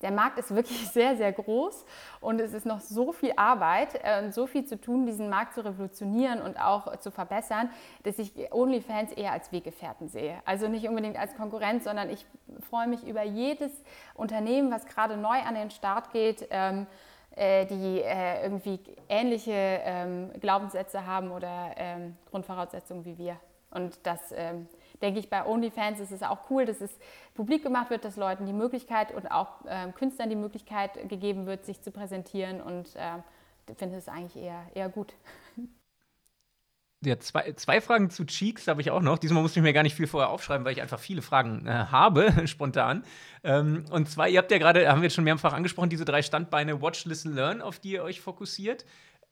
der 0.03 0.11
Markt 0.11 0.37
ist 0.39 0.55
wirklich 0.55 0.89
sehr, 0.93 1.17
sehr 1.17 1.33
groß 1.33 1.87
und 2.21 2.41
es 2.41 2.53
ist 2.53 2.67
noch 2.67 2.81
so 2.81 3.13
viel 3.13 3.33
Arbeit 3.37 3.95
äh, 4.03 4.31
so 4.33 4.47
viel 4.47 4.67
zu 4.67 4.79
tun, 4.81 5.07
diesen 5.07 5.31
Markt 5.31 5.55
zu 5.55 5.65
revolutionieren 5.65 6.43
und 6.43 6.61
auch 6.61 6.99
zu 6.99 7.11
verbessern, 7.11 7.71
dass 8.03 8.19
ich 8.19 8.53
OnlyFans 8.53 9.13
eher 9.13 9.33
als 9.33 9.53
Weggefährten 9.53 10.09
sehe. 10.09 10.43
Also 10.45 10.69
nicht 10.69 10.89
unbedingt 10.89 11.17
als 11.17 11.35
Konkurrenz, 11.37 11.85
sondern 11.85 12.11
ich 12.11 12.27
freue 12.69 12.89
mich 12.89 13.07
über 13.07 13.23
jedes 13.23 13.71
Unternehmen, 14.15 14.71
was 14.73 14.87
gerade 14.87 15.17
neu 15.17 15.39
an 15.41 15.55
den 15.55 15.71
Start 15.71 16.13
geht. 16.13 16.49
Ähm, 16.51 16.83
äh, 16.83 16.87
die 17.37 18.03
äh, 18.03 18.43
irgendwie 18.43 18.81
ähnliche 19.09 19.53
ähm, 19.53 20.31
Glaubenssätze 20.41 21.07
haben 21.07 21.31
oder 21.31 21.73
ähm, 21.77 22.17
Grundvoraussetzungen 22.31 23.05
wie 23.05 23.19
wir. 23.19 23.37
Und 23.71 23.99
das 24.03 24.33
ähm, 24.33 24.69
denke 25.01 25.19
ich, 25.19 25.31
bei 25.31 25.45
OnlyFans 25.47 25.99
ist 26.01 26.13
es 26.13 26.23
auch 26.23 26.51
cool, 26.51 26.67
dass 26.67 26.81
es 26.81 26.91
publik 27.35 27.63
gemacht 27.63 27.91
wird, 27.91 28.05
dass 28.05 28.17
Leuten 28.17 28.47
die 28.47 28.53
Möglichkeit 28.53 29.13
und 29.15 29.31
auch 29.31 29.65
äh, 29.65 29.91
Künstlern 29.93 30.29
die 30.29 30.37
Möglichkeit 30.37 31.09
gegeben 31.09 31.47
wird, 31.47 31.65
sich 31.65 31.81
zu 31.81 31.91
präsentieren 31.91 32.61
und 32.61 32.95
äh, 32.97 33.75
finde 33.75 33.97
es 33.97 34.09
eigentlich 34.09 34.37
eher, 34.37 34.67
eher 34.75 34.89
gut. 34.89 35.15
Ja, 37.05 37.19
zwei, 37.19 37.53
zwei 37.55 37.81
Fragen 37.81 38.11
zu 38.11 38.25
Cheeks 38.25 38.69
habe 38.69 38.81
ich 38.81 38.93
auch 38.93 39.03
noch. 39.03 39.19
Diesmal 39.19 39.43
musste 39.43 39.59
ich 39.59 39.65
mir 39.65 39.73
gar 39.73 39.83
nicht 39.83 39.97
viel 39.97 40.07
vorher 40.07 40.31
aufschreiben, 40.31 40.65
weil 40.65 40.73
ich 40.73 40.81
einfach 40.81 41.01
viele 41.01 41.21
Fragen 41.21 41.67
äh, 41.67 41.71
habe, 41.71 42.33
spontan. 42.47 43.05
Ähm, 43.43 43.85
und 43.91 44.09
zwar, 44.09 44.29
ihr 44.29 44.39
habt 44.39 44.53
ja 44.53 44.59
gerade, 44.59 44.89
haben 44.89 45.01
wir 45.01 45.07
jetzt 45.07 45.15
schon 45.15 45.25
mehrfach 45.25 45.53
angesprochen, 45.53 45.91
diese 45.91 46.05
drei 46.05 46.23
Standbeine 46.23 46.81
Watch, 46.81 47.05
Listen, 47.05 47.35
Learn, 47.35 47.61
auf 47.61 47.81
die 47.81 47.93
ihr 47.93 48.05
euch 48.05 48.21
fokussiert. 48.21 48.85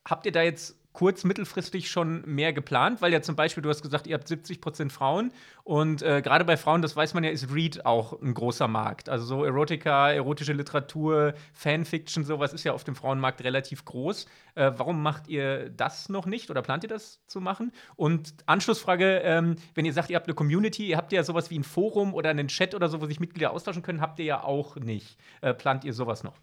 Habt 0.03 0.25
ihr 0.25 0.33
da 0.33 0.41
jetzt 0.41 0.80
kurz-, 0.93 1.23
mittelfristig 1.23 1.89
schon 1.89 2.23
mehr 2.25 2.53
geplant? 2.53 3.01
Weil 3.01 3.13
ja 3.13 3.21
zum 3.21 3.35
Beispiel, 3.35 3.63
du 3.63 3.69
hast 3.69 3.81
gesagt, 3.81 4.07
ihr 4.07 4.15
habt 4.15 4.27
70 4.27 4.61
Prozent 4.61 4.91
Frauen 4.91 5.31
und 5.63 6.01
äh, 6.01 6.21
gerade 6.21 6.45
bei 6.45 6.57
Frauen, 6.57 6.81
das 6.81 6.95
weiß 6.95 7.13
man 7.13 7.23
ja, 7.23 7.29
ist 7.29 7.53
Read 7.53 7.85
auch 7.85 8.21
ein 8.21 8.33
großer 8.33 8.67
Markt. 8.67 9.09
Also 9.09 9.25
so 9.25 9.43
Erotika, 9.43 10.11
erotische 10.11 10.53
Literatur, 10.53 11.33
Fanfiction, 11.53 12.23
sowas 12.23 12.53
ist 12.53 12.63
ja 12.63 12.73
auf 12.73 12.83
dem 12.83 12.95
Frauenmarkt 12.95 13.43
relativ 13.43 13.85
groß. 13.85 14.25
Äh, 14.55 14.71
warum 14.75 15.01
macht 15.01 15.27
ihr 15.27 15.69
das 15.69 16.09
noch 16.09 16.25
nicht 16.25 16.49
oder 16.49 16.61
plant 16.61 16.83
ihr 16.83 16.89
das 16.89 17.25
zu 17.27 17.41
machen? 17.41 17.71
Und 17.95 18.33
Anschlussfrage, 18.45 19.19
ähm, 19.23 19.55
wenn 19.75 19.85
ihr 19.85 19.93
sagt, 19.93 20.09
ihr 20.09 20.15
habt 20.15 20.27
eine 20.27 20.35
Community, 20.35 20.87
ihr 20.87 20.97
habt 20.97 21.11
ja 21.11 21.23
sowas 21.23 21.49
wie 21.49 21.59
ein 21.59 21.63
Forum 21.63 22.13
oder 22.13 22.29
einen 22.29 22.47
Chat 22.47 22.75
oder 22.75 22.89
so, 22.89 23.01
wo 23.01 23.05
sich 23.05 23.19
Mitglieder 23.19 23.51
austauschen 23.51 23.83
können, 23.83 24.01
habt 24.01 24.19
ihr 24.19 24.25
ja 24.25 24.43
auch 24.43 24.75
nicht. 24.75 25.17
Äh, 25.41 25.53
plant 25.53 25.83
ihr 25.83 25.93
sowas 25.93 26.23
noch? 26.23 26.35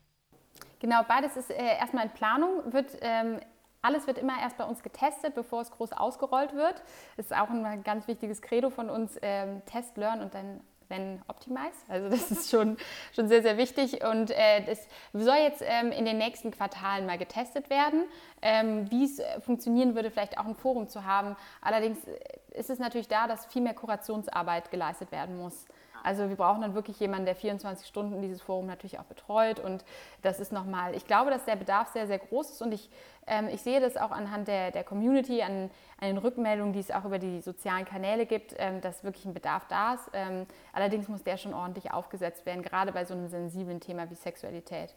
Genau, 0.80 1.02
beides 1.08 1.36
ist 1.36 1.50
äh, 1.50 1.76
erstmal 1.78 2.06
in 2.06 2.12
Planung, 2.12 2.72
wird 2.72 2.96
ähm, 3.00 3.40
alles 3.82 4.06
wird 4.06 4.18
immer 4.18 4.40
erst 4.40 4.56
bei 4.56 4.64
uns 4.64 4.82
getestet, 4.82 5.34
bevor 5.34 5.62
es 5.62 5.70
groß 5.70 5.92
ausgerollt 5.92 6.54
wird. 6.54 6.82
Das 7.16 7.26
ist 7.26 7.36
auch 7.36 7.50
ein 7.50 7.82
ganz 7.84 8.08
wichtiges 8.08 8.42
Credo 8.42 8.70
von 8.70 8.90
uns, 8.90 9.16
ähm, 9.22 9.62
Test, 9.66 9.96
Learn 9.96 10.20
und 10.20 10.34
dann 10.34 10.60
wenn 10.88 11.20
Optimize. 11.28 11.76
Also 11.88 12.08
das 12.08 12.30
ist 12.30 12.50
schon, 12.50 12.76
schon 13.14 13.28
sehr, 13.28 13.42
sehr 13.42 13.56
wichtig 13.56 14.04
und 14.04 14.30
äh, 14.30 14.64
das 14.64 14.86
soll 15.12 15.36
jetzt 15.36 15.62
ähm, 15.64 15.92
in 15.92 16.04
den 16.04 16.18
nächsten 16.18 16.50
Quartalen 16.50 17.06
mal 17.06 17.18
getestet 17.18 17.70
werden, 17.70 18.04
ähm, 18.42 18.90
wie 18.90 19.04
es 19.04 19.18
äh, 19.18 19.40
funktionieren 19.40 19.94
würde, 19.94 20.10
vielleicht 20.10 20.38
auch 20.38 20.46
ein 20.46 20.54
Forum 20.54 20.88
zu 20.88 21.04
haben. 21.04 21.36
Allerdings 21.60 21.98
äh, 22.06 22.18
ist 22.50 22.70
es 22.70 22.78
natürlich 22.78 23.08
da, 23.08 23.26
dass 23.26 23.46
viel 23.46 23.62
mehr 23.62 23.74
Kurationsarbeit 23.74 24.70
geleistet 24.70 25.12
werden 25.12 25.38
muss. 25.38 25.66
Also 26.02 26.28
wir 26.28 26.36
brauchen 26.36 26.62
dann 26.62 26.74
wirklich 26.74 26.98
jemanden, 27.00 27.26
der 27.26 27.36
24 27.36 27.86
Stunden 27.86 28.22
dieses 28.22 28.40
Forum 28.40 28.66
natürlich 28.66 28.98
auch 28.98 29.04
betreut. 29.04 29.60
Und 29.60 29.84
das 30.22 30.40
ist 30.40 30.52
nochmal, 30.52 30.94
ich 30.94 31.06
glaube, 31.06 31.30
dass 31.30 31.44
der 31.44 31.56
Bedarf 31.56 31.88
sehr, 31.88 32.06
sehr 32.06 32.18
groß 32.18 32.50
ist. 32.50 32.62
Und 32.62 32.72
ich, 32.72 32.88
ähm, 33.26 33.48
ich 33.48 33.62
sehe 33.62 33.80
das 33.80 33.96
auch 33.96 34.10
anhand 34.10 34.48
der, 34.48 34.70
der 34.70 34.84
Community, 34.84 35.42
an, 35.42 35.70
an, 36.00 36.08
den 36.08 36.18
Rückmeldungen, 36.18 36.72
die 36.72 36.80
es 36.80 36.90
auch 36.90 37.04
über 37.04 37.18
die 37.18 37.40
sozialen 37.40 37.84
Kanäle 37.84 38.26
gibt, 38.26 38.54
ähm, 38.58 38.80
dass 38.80 39.04
wirklich 39.04 39.24
ein 39.24 39.34
Bedarf 39.34 39.66
da 39.68 39.94
ist. 39.94 40.10
Ähm, 40.12 40.46
allerdings 40.72 41.08
muss 41.08 41.22
der 41.24 41.36
schon 41.36 41.54
ordentlich 41.54 41.92
aufgesetzt 41.92 42.46
werden, 42.46 42.62
gerade 42.62 42.92
bei 42.92 43.04
so 43.04 43.14
einem 43.14 43.28
sensiblen 43.28 43.80
Thema 43.80 44.10
wie 44.10 44.14
Sexualität. 44.14 44.94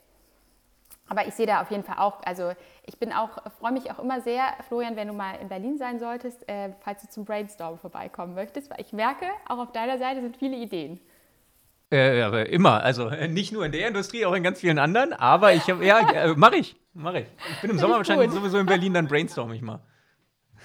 Aber 1.11 1.27
ich 1.27 1.33
sehe 1.33 1.45
da 1.45 1.61
auf 1.61 1.69
jeden 1.69 1.83
Fall 1.83 1.97
auch, 1.97 2.23
also 2.23 2.53
ich 2.85 2.97
bin 2.97 3.11
auch, 3.11 3.31
freue 3.59 3.73
mich 3.73 3.91
auch 3.91 3.99
immer 3.99 4.21
sehr, 4.21 4.43
Florian, 4.69 4.95
wenn 4.95 5.09
du 5.09 5.13
mal 5.13 5.33
in 5.41 5.49
Berlin 5.49 5.77
sein 5.77 5.99
solltest, 5.99 6.47
äh, 6.47 6.69
falls 6.79 7.01
du 7.01 7.09
zum 7.09 7.25
Brainstorm 7.25 7.77
vorbeikommen 7.77 8.33
möchtest, 8.33 8.71
weil 8.71 8.79
ich 8.79 8.93
merke, 8.93 9.25
auch 9.49 9.57
auf 9.57 9.73
deiner 9.73 9.97
Seite 9.97 10.21
sind 10.21 10.37
viele 10.37 10.55
Ideen. 10.55 11.01
Äh, 11.91 12.45
immer, 12.45 12.81
also 12.81 13.09
äh, 13.09 13.27
nicht 13.27 13.51
nur 13.51 13.65
in 13.65 13.73
der 13.73 13.89
Industrie, 13.89 14.25
auch 14.25 14.33
in 14.33 14.41
ganz 14.41 14.61
vielen 14.61 14.79
anderen, 14.79 15.11
aber 15.11 15.51
ich 15.51 15.69
habe, 15.69 15.85
ja, 15.85 15.99
äh, 15.99 16.33
mache 16.37 16.55
ich, 16.55 16.77
mache 16.93 17.19
ich. 17.19 17.27
Ich 17.55 17.59
bin 17.59 17.71
im 17.71 17.77
Sommer 17.77 17.97
wahrscheinlich 17.97 18.29
gut. 18.29 18.37
sowieso 18.37 18.59
in 18.59 18.65
Berlin, 18.65 18.93
dann 18.93 19.09
brainstorm 19.09 19.51
ich 19.51 19.61
mal. 19.61 19.81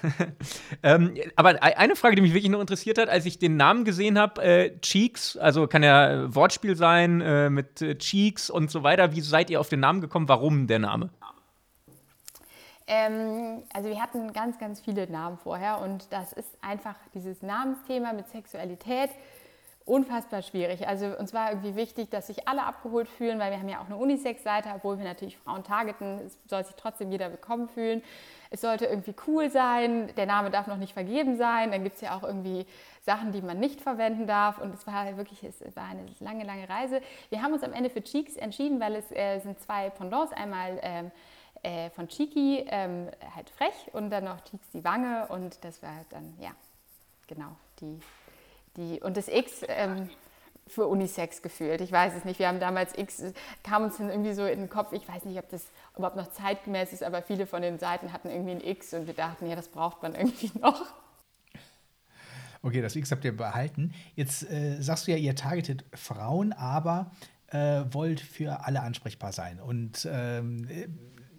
ähm, 0.83 1.15
aber 1.35 1.55
e-, 1.55 1.75
eine 1.75 1.95
Frage, 1.95 2.15
die 2.15 2.21
mich 2.21 2.33
wirklich 2.33 2.51
noch 2.51 2.61
interessiert 2.61 2.97
hat, 2.97 3.09
als 3.09 3.25
ich 3.25 3.39
den 3.39 3.57
Namen 3.57 3.83
gesehen 3.85 4.17
habe, 4.17 4.41
äh, 4.43 4.79
Cheeks, 4.79 5.37
also 5.37 5.67
kann 5.67 5.83
ja 5.83 6.33
Wortspiel 6.33 6.75
sein 6.75 7.21
äh, 7.21 7.49
mit 7.49 7.81
äh, 7.81 7.97
Cheeks 7.97 8.49
und 8.49 8.71
so 8.71 8.83
weiter. 8.83 9.13
Wie 9.13 9.21
seid 9.21 9.49
ihr 9.49 9.59
auf 9.59 9.69
den 9.69 9.79
Namen 9.79 10.01
gekommen? 10.01 10.29
Warum 10.29 10.67
der 10.67 10.79
Name? 10.79 11.09
Ähm, 12.87 13.63
also 13.73 13.89
wir 13.89 14.01
hatten 14.01 14.31
ganz, 14.31 14.57
ganz 14.59 14.79
viele 14.79 15.11
Namen 15.11 15.37
vorher 15.37 15.81
und 15.81 16.07
das 16.11 16.31
ist 16.31 16.57
einfach 16.61 16.95
dieses 17.13 17.41
Namensthema 17.41 18.13
mit 18.13 18.29
Sexualität 18.29 19.09
unfassbar 19.87 20.41
schwierig. 20.41 20.87
Also 20.87 21.17
uns 21.17 21.33
war 21.33 21.49
irgendwie 21.49 21.75
wichtig, 21.75 22.09
dass 22.09 22.27
sich 22.27 22.47
alle 22.47 22.63
abgeholt 22.63 23.07
fühlen, 23.07 23.39
weil 23.39 23.51
wir 23.51 23.59
haben 23.59 23.69
ja 23.69 23.79
auch 23.79 23.85
eine 23.85 23.95
Unisex-Seite, 23.95 24.69
obwohl 24.75 24.97
wir 24.97 25.05
natürlich 25.05 25.37
Frauen 25.37 25.63
targeten, 25.63 26.19
es 26.25 26.37
soll 26.45 26.65
sich 26.65 26.75
trotzdem 26.75 27.09
jeder 27.09 27.31
willkommen 27.31 27.69
fühlen. 27.69 28.03
Es 28.49 28.61
sollte 28.61 28.85
irgendwie 28.85 29.15
cool 29.27 29.49
sein, 29.49 30.13
der 30.17 30.25
Name 30.25 30.51
darf 30.51 30.67
noch 30.67 30.77
nicht 30.77 30.93
vergeben 30.93 31.37
sein, 31.37 31.71
dann 31.71 31.83
gibt 31.83 31.95
es 31.95 32.01
ja 32.01 32.17
auch 32.17 32.23
irgendwie 32.23 32.65
Sachen, 33.01 33.31
die 33.31 33.41
man 33.41 33.59
nicht 33.59 33.81
verwenden 33.81 34.27
darf 34.27 34.57
und 34.59 34.73
es 34.73 34.85
war 34.85 35.17
wirklich, 35.17 35.43
es 35.43 35.61
war 35.75 35.85
eine 35.85 36.05
lange, 36.19 36.43
lange 36.43 36.67
Reise. 36.67 37.01
Wir 37.29 37.41
haben 37.41 37.53
uns 37.53 37.63
am 37.63 37.73
Ende 37.73 37.89
für 37.89 38.03
Cheeks 38.03 38.35
entschieden, 38.35 38.79
weil 38.79 38.95
es 38.95 39.09
äh, 39.11 39.39
sind 39.39 39.59
zwei 39.59 39.89
Pendants, 39.89 40.33
einmal 40.33 40.79
ähm, 40.81 41.11
äh, 41.63 41.89
von 41.91 42.07
Cheeky, 42.09 42.65
ähm, 42.69 43.09
halt 43.35 43.49
frech 43.49 43.93
und 43.93 44.09
dann 44.09 44.25
noch 44.25 44.43
Cheeks 44.43 44.69
die 44.71 44.83
Wange 44.83 45.27
und 45.29 45.63
das 45.63 45.81
war 45.81 46.05
dann, 46.09 46.33
ja, 46.39 46.51
genau, 47.27 47.55
die 47.79 47.99
die, 48.77 49.01
und 49.01 49.17
das 49.17 49.27
X 49.27 49.61
ähm, 49.67 50.09
für 50.67 50.87
Unisex 50.87 51.41
gefühlt. 51.41 51.81
Ich 51.81 51.91
weiß 51.91 52.13
es 52.15 52.25
nicht. 52.25 52.39
Wir 52.39 52.47
haben 52.47 52.59
damals 52.59 52.97
X, 52.97 53.23
kam 53.63 53.83
uns 53.83 53.97
dann 53.97 54.09
irgendwie 54.09 54.33
so 54.33 54.45
in 54.45 54.59
den 54.59 54.69
Kopf, 54.69 54.93
ich 54.93 55.07
weiß 55.07 55.25
nicht, 55.25 55.39
ob 55.39 55.49
das 55.49 55.65
überhaupt 55.95 56.15
noch 56.15 56.31
zeitgemäß 56.31 56.93
ist, 56.93 57.03
aber 57.03 57.21
viele 57.21 57.47
von 57.47 57.61
den 57.61 57.79
Seiten 57.79 58.13
hatten 58.13 58.29
irgendwie 58.29 58.51
ein 58.51 58.61
X 58.61 58.93
und 58.93 59.07
wir 59.07 59.13
dachten, 59.13 59.47
ja, 59.47 59.55
das 59.55 59.69
braucht 59.69 60.01
man 60.03 60.15
irgendwie 60.15 60.51
noch. 60.59 60.85
Okay, 62.61 62.81
das 62.81 62.95
X 62.95 63.11
habt 63.11 63.23
ihr 63.23 63.35
behalten. 63.35 63.93
Jetzt 64.15 64.49
äh, 64.49 64.81
sagst 64.81 65.07
du 65.07 65.11
ja, 65.11 65.17
ihr 65.17 65.35
targetet 65.35 65.85
Frauen, 65.93 66.53
aber 66.53 67.11
äh, 67.47 67.83
wollt 67.91 68.19
für 68.19 68.65
alle 68.65 68.81
ansprechbar 68.81 69.31
sein. 69.31 69.59
Und 69.59 70.07
ähm, 70.11 70.67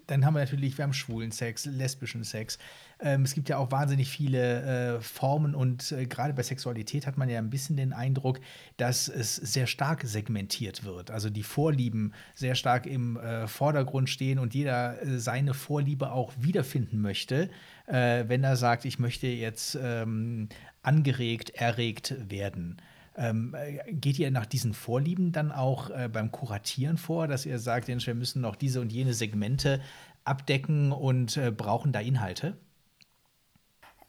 dann 0.09 0.25
haben 0.25 0.35
wir 0.35 0.41
natürlich, 0.41 0.77
wir 0.77 0.83
haben 0.83 0.93
schwulen 0.93 1.31
Sex, 1.31 1.67
lesbischen 1.67 2.25
Sex. 2.25 2.59
Ähm, 2.99 3.23
es 3.23 3.35
gibt 3.35 3.49
ja 3.49 3.59
auch 3.59 3.71
wahnsinnig 3.71 4.09
viele 4.09 4.97
äh, 4.97 5.01
Formen 5.01 5.55
und 5.55 5.93
äh, 5.93 6.07
gerade 6.07 6.33
bei 6.33 6.43
Sexualität 6.43 7.07
hat 7.07 7.17
man 7.17 7.29
ja 7.29 7.39
ein 7.39 7.51
bisschen 7.51 7.77
den 7.77 7.93
Eindruck, 7.93 8.41
dass 8.79 9.09
es 9.09 9.37
sehr 9.37 9.67
stark 9.67 10.03
segmentiert 10.05 10.83
wird. 10.85 11.11
Also 11.11 11.31
die 11.31 11.43
Vorlieben 11.43 12.15
sehr 12.35 12.55
stark 12.55 12.87
im 12.87 13.17
äh, 13.19 13.47
Vordergrund 13.47 14.09
stehen 14.09 14.39
und 14.39 14.55
jeder 14.55 15.01
äh, 15.03 15.19
seine 15.19 15.55
Vorliebe 15.55 16.11
auch 16.11 16.33
wiederfinden 16.39 17.01
möchte, 17.01 17.51
äh, 17.87 18.25
wenn 18.27 18.43
er 18.43 18.57
sagt, 18.57 18.87
ich 18.87 18.99
möchte 18.99 19.27
jetzt 19.27 19.79
ähm, 19.81 20.49
angeregt, 20.83 21.51
erregt 21.51 22.15
werden. 22.29 22.81
Ähm, 23.19 23.55
äh, 23.55 23.93
geht 23.93 24.19
ihr 24.19 24.31
nach 24.31 24.47
diesen 24.47 24.75
Vorlieben 24.75 25.33
dann 25.33 25.51
auch 25.51 25.91
äh, 25.91 26.09
beim 26.11 26.31
Kuratieren 26.31 26.97
vor, 26.97 27.27
dass 27.27 27.47
ihr 27.47 27.59
sagt, 27.59 27.89
wir 27.89 28.15
müssen 28.15 28.41
noch 28.41 28.55
diese 28.55 28.81
und 28.81 28.93
jene 28.93 29.13
Segmente 29.13 29.81
abdecken 30.25 30.93
und 30.93 31.37
äh, 31.37 31.51
brauchen 31.51 31.93
da 31.93 32.01
Inhalte? 32.01 32.57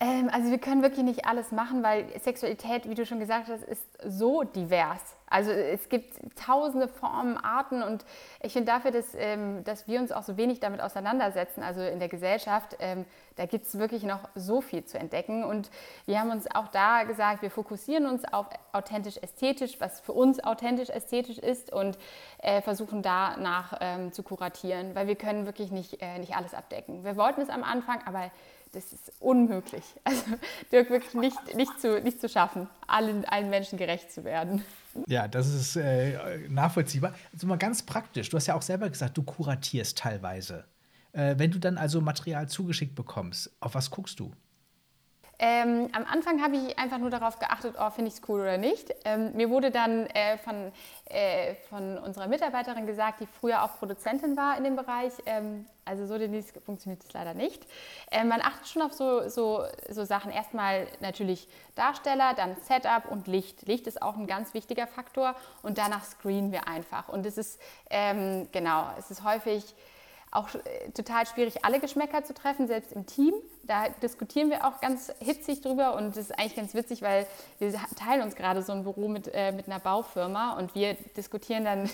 Ähm, 0.02 0.30
also 0.32 0.50
wir 0.50 0.60
können 0.60 0.82
wirklich 0.82 1.04
nicht 1.04 1.26
alles 1.26 1.52
machen, 1.52 1.84
weil 1.84 2.06
Sexualität, 2.20 2.90
wie 2.90 2.96
du 2.96 3.06
schon 3.06 3.20
gesagt 3.20 3.50
hast, 3.50 3.64
ist 3.64 3.84
so 4.06 4.44
divers. 4.44 5.02
Also 5.28 5.52
es 5.52 5.90
gibt 5.90 6.16
tausende 6.36 6.88
Formen, 6.88 7.38
Arten 7.38 7.84
und 7.84 8.06
ich 8.42 8.54
finde 8.54 8.72
dafür, 8.72 8.92
dass, 8.92 9.14
ähm, 9.16 9.64
dass 9.66 9.88
wir 9.88 10.00
uns 10.00 10.12
auch 10.12 10.24
so 10.24 10.38
wenig 10.38 10.60
damit 10.60 10.82
auseinandersetzen, 10.82 11.62
also 11.62 11.82
in 11.82 12.00
der 12.00 12.08
Gesellschaft, 12.08 12.78
ähm, 12.80 13.06
da 13.36 13.46
gibt 13.46 13.68
es 13.68 13.78
wirklich 13.78 14.04
noch 14.04 14.28
so 14.36 14.62
viel 14.62 14.86
zu 14.86 14.98
entdecken. 14.98 15.44
Und 15.44 15.70
wir 16.06 16.20
haben 16.20 16.32
uns 16.32 16.48
auch 16.54 16.70
da 16.70 17.04
gesagt, 17.04 17.42
wir 17.42 17.52
fokussieren 17.52 18.06
uns 18.06 18.26
auf 18.26 18.48
authentisch-ästhetisch, 18.72 19.80
was 19.80 20.00
für 20.00 20.14
uns 20.14 20.44
authentisch-ästhetisch 20.44 21.38
ist 21.38 21.72
und 21.72 21.98
äh, 22.40 22.62
versuchen 22.62 23.02
danach 23.02 23.78
ähm, 23.82 24.14
zu 24.14 24.24
kuratieren, 24.24 24.96
weil 24.96 25.08
wir 25.08 25.16
können 25.16 25.46
wirklich 25.46 25.72
nicht, 25.72 26.02
äh, 26.02 26.20
nicht 26.20 26.36
alles 26.36 26.54
abdecken. 26.54 27.04
Wir 27.04 27.18
wollten 27.18 27.42
es 27.42 27.50
am 27.50 27.64
Anfang, 27.64 28.00
aber 28.06 28.32
das 28.72 28.94
ist 28.94 29.12
unmöglich. 29.20 29.84
Also 30.04 30.24
Dirk 30.72 30.90
wirklich 30.90 31.14
nicht, 31.14 31.56
nicht, 31.56 31.80
zu, 31.80 32.02
nicht 32.02 32.20
zu 32.22 32.30
schaffen, 32.30 32.68
allen, 32.88 33.26
allen 33.26 33.50
Menschen 33.50 33.78
gerecht 33.78 34.12
zu 34.12 34.24
werden. 34.24 34.64
Ja, 35.08 35.28
das 35.28 35.48
ist 35.48 35.76
äh, 35.76 36.48
nachvollziehbar. 36.50 37.14
Also 37.32 37.48
mal 37.48 37.58
ganz 37.58 37.84
praktisch. 37.84 38.30
Du 38.30 38.38
hast 38.38 38.48
ja 38.48 38.56
auch 38.56 38.62
selber 38.62 38.90
gesagt, 38.90 39.18
du 39.18 39.24
kuratierst 39.24 39.98
teilweise. 39.98 40.66
Äh, 41.12 41.36
wenn 41.38 41.52
du 41.52 41.60
dann 41.60 41.78
also 41.78 42.02
Material 42.02 42.48
zugeschickt 42.48 42.96
bekommst, 42.96 43.52
auf 43.60 43.76
was 43.76 43.92
guckst 43.92 44.20
du? 44.20 44.32
Ähm, 45.42 45.88
am 45.94 46.06
Anfang 46.06 46.42
habe 46.44 46.58
ich 46.58 46.78
einfach 46.78 46.98
nur 46.98 47.10
darauf 47.10 47.40
geachtet, 47.40 47.76
oh, 47.80 47.90
finde 47.92 48.10
ich 48.10 48.16
es 48.16 48.22
cool 48.28 48.42
oder 48.42 48.58
nicht. 48.58 48.94
Ähm, 49.06 49.32
mir 49.36 49.50
wurde 49.50 49.72
dann 49.72 50.06
äh, 50.08 50.38
von, 50.38 50.74
äh, 51.06 51.56
von 51.70 51.98
unserer 51.98 52.28
Mitarbeiterin 52.28 52.86
gesagt, 52.86 53.22
die 53.22 53.26
früher 53.26 53.64
auch 53.64 53.80
Produzentin 53.80 54.36
war 54.36 54.58
in 54.58 54.66
dem 54.66 54.76
Bereich, 54.76 55.14
ähm, 55.26 55.66
also 55.86 56.06
so 56.06 56.18
Denise 56.18 56.52
funktioniert 56.66 57.02
es 57.04 57.14
leider 57.14 57.34
nicht. 57.34 57.66
Ähm, 58.12 58.28
man 58.28 58.42
achtet 58.42 58.68
schon 58.68 58.82
auf 58.82 58.94
so, 58.94 59.30
so, 59.30 59.64
so 59.90 60.04
Sachen. 60.04 60.30
Erstmal 60.30 60.88
natürlich 61.00 61.48
Darsteller, 61.76 62.34
dann 62.36 62.58
Setup 62.68 63.10
und 63.10 63.28
Licht. 63.28 63.66
Licht 63.66 63.88
ist 63.88 64.02
auch 64.02 64.18
ein 64.18 64.28
ganz 64.28 64.54
wichtiger 64.54 64.88
Faktor 64.88 65.36
und 65.64 65.78
danach 65.78 66.04
screenen 66.04 66.52
wir 66.52 66.68
einfach. 66.68 67.08
Und 67.08 67.26
es 67.26 67.38
ist, 67.38 67.62
ähm, 67.90 68.50
genau, 68.52 68.88
es 68.98 69.10
ist 69.10 69.24
häufig 69.24 69.64
auch 70.32 70.54
äh, 70.54 70.92
total 70.92 71.26
schwierig, 71.26 71.66
alle 71.66 71.80
Geschmäcker 71.80 72.24
zu 72.24 72.34
treffen, 72.34 72.68
selbst 72.68 72.92
im 72.92 73.06
Team. 73.06 73.34
Da 73.64 73.90
diskutieren 74.02 74.50
wir 74.50 74.66
auch 74.66 74.80
ganz 74.80 75.12
hitzig 75.20 75.62
drüber 75.62 75.96
und 75.96 76.16
das 76.16 76.18
ist 76.18 76.40
eigentlich 76.40 76.56
ganz 76.56 76.74
witzig, 76.74 77.02
weil 77.02 77.28
wir 77.60 77.74
teilen 77.96 78.22
uns 78.22 78.36
gerade 78.36 78.62
so 78.62 78.72
ein 78.72 78.84
Büro 78.84 79.08
mit, 79.08 79.30
äh, 79.34 79.52
mit 79.52 79.68
einer 79.68 79.80
Baufirma 79.80 80.58
und 80.58 80.76
wir 80.76 80.96
diskutieren 81.16 81.66
dann 81.66 81.90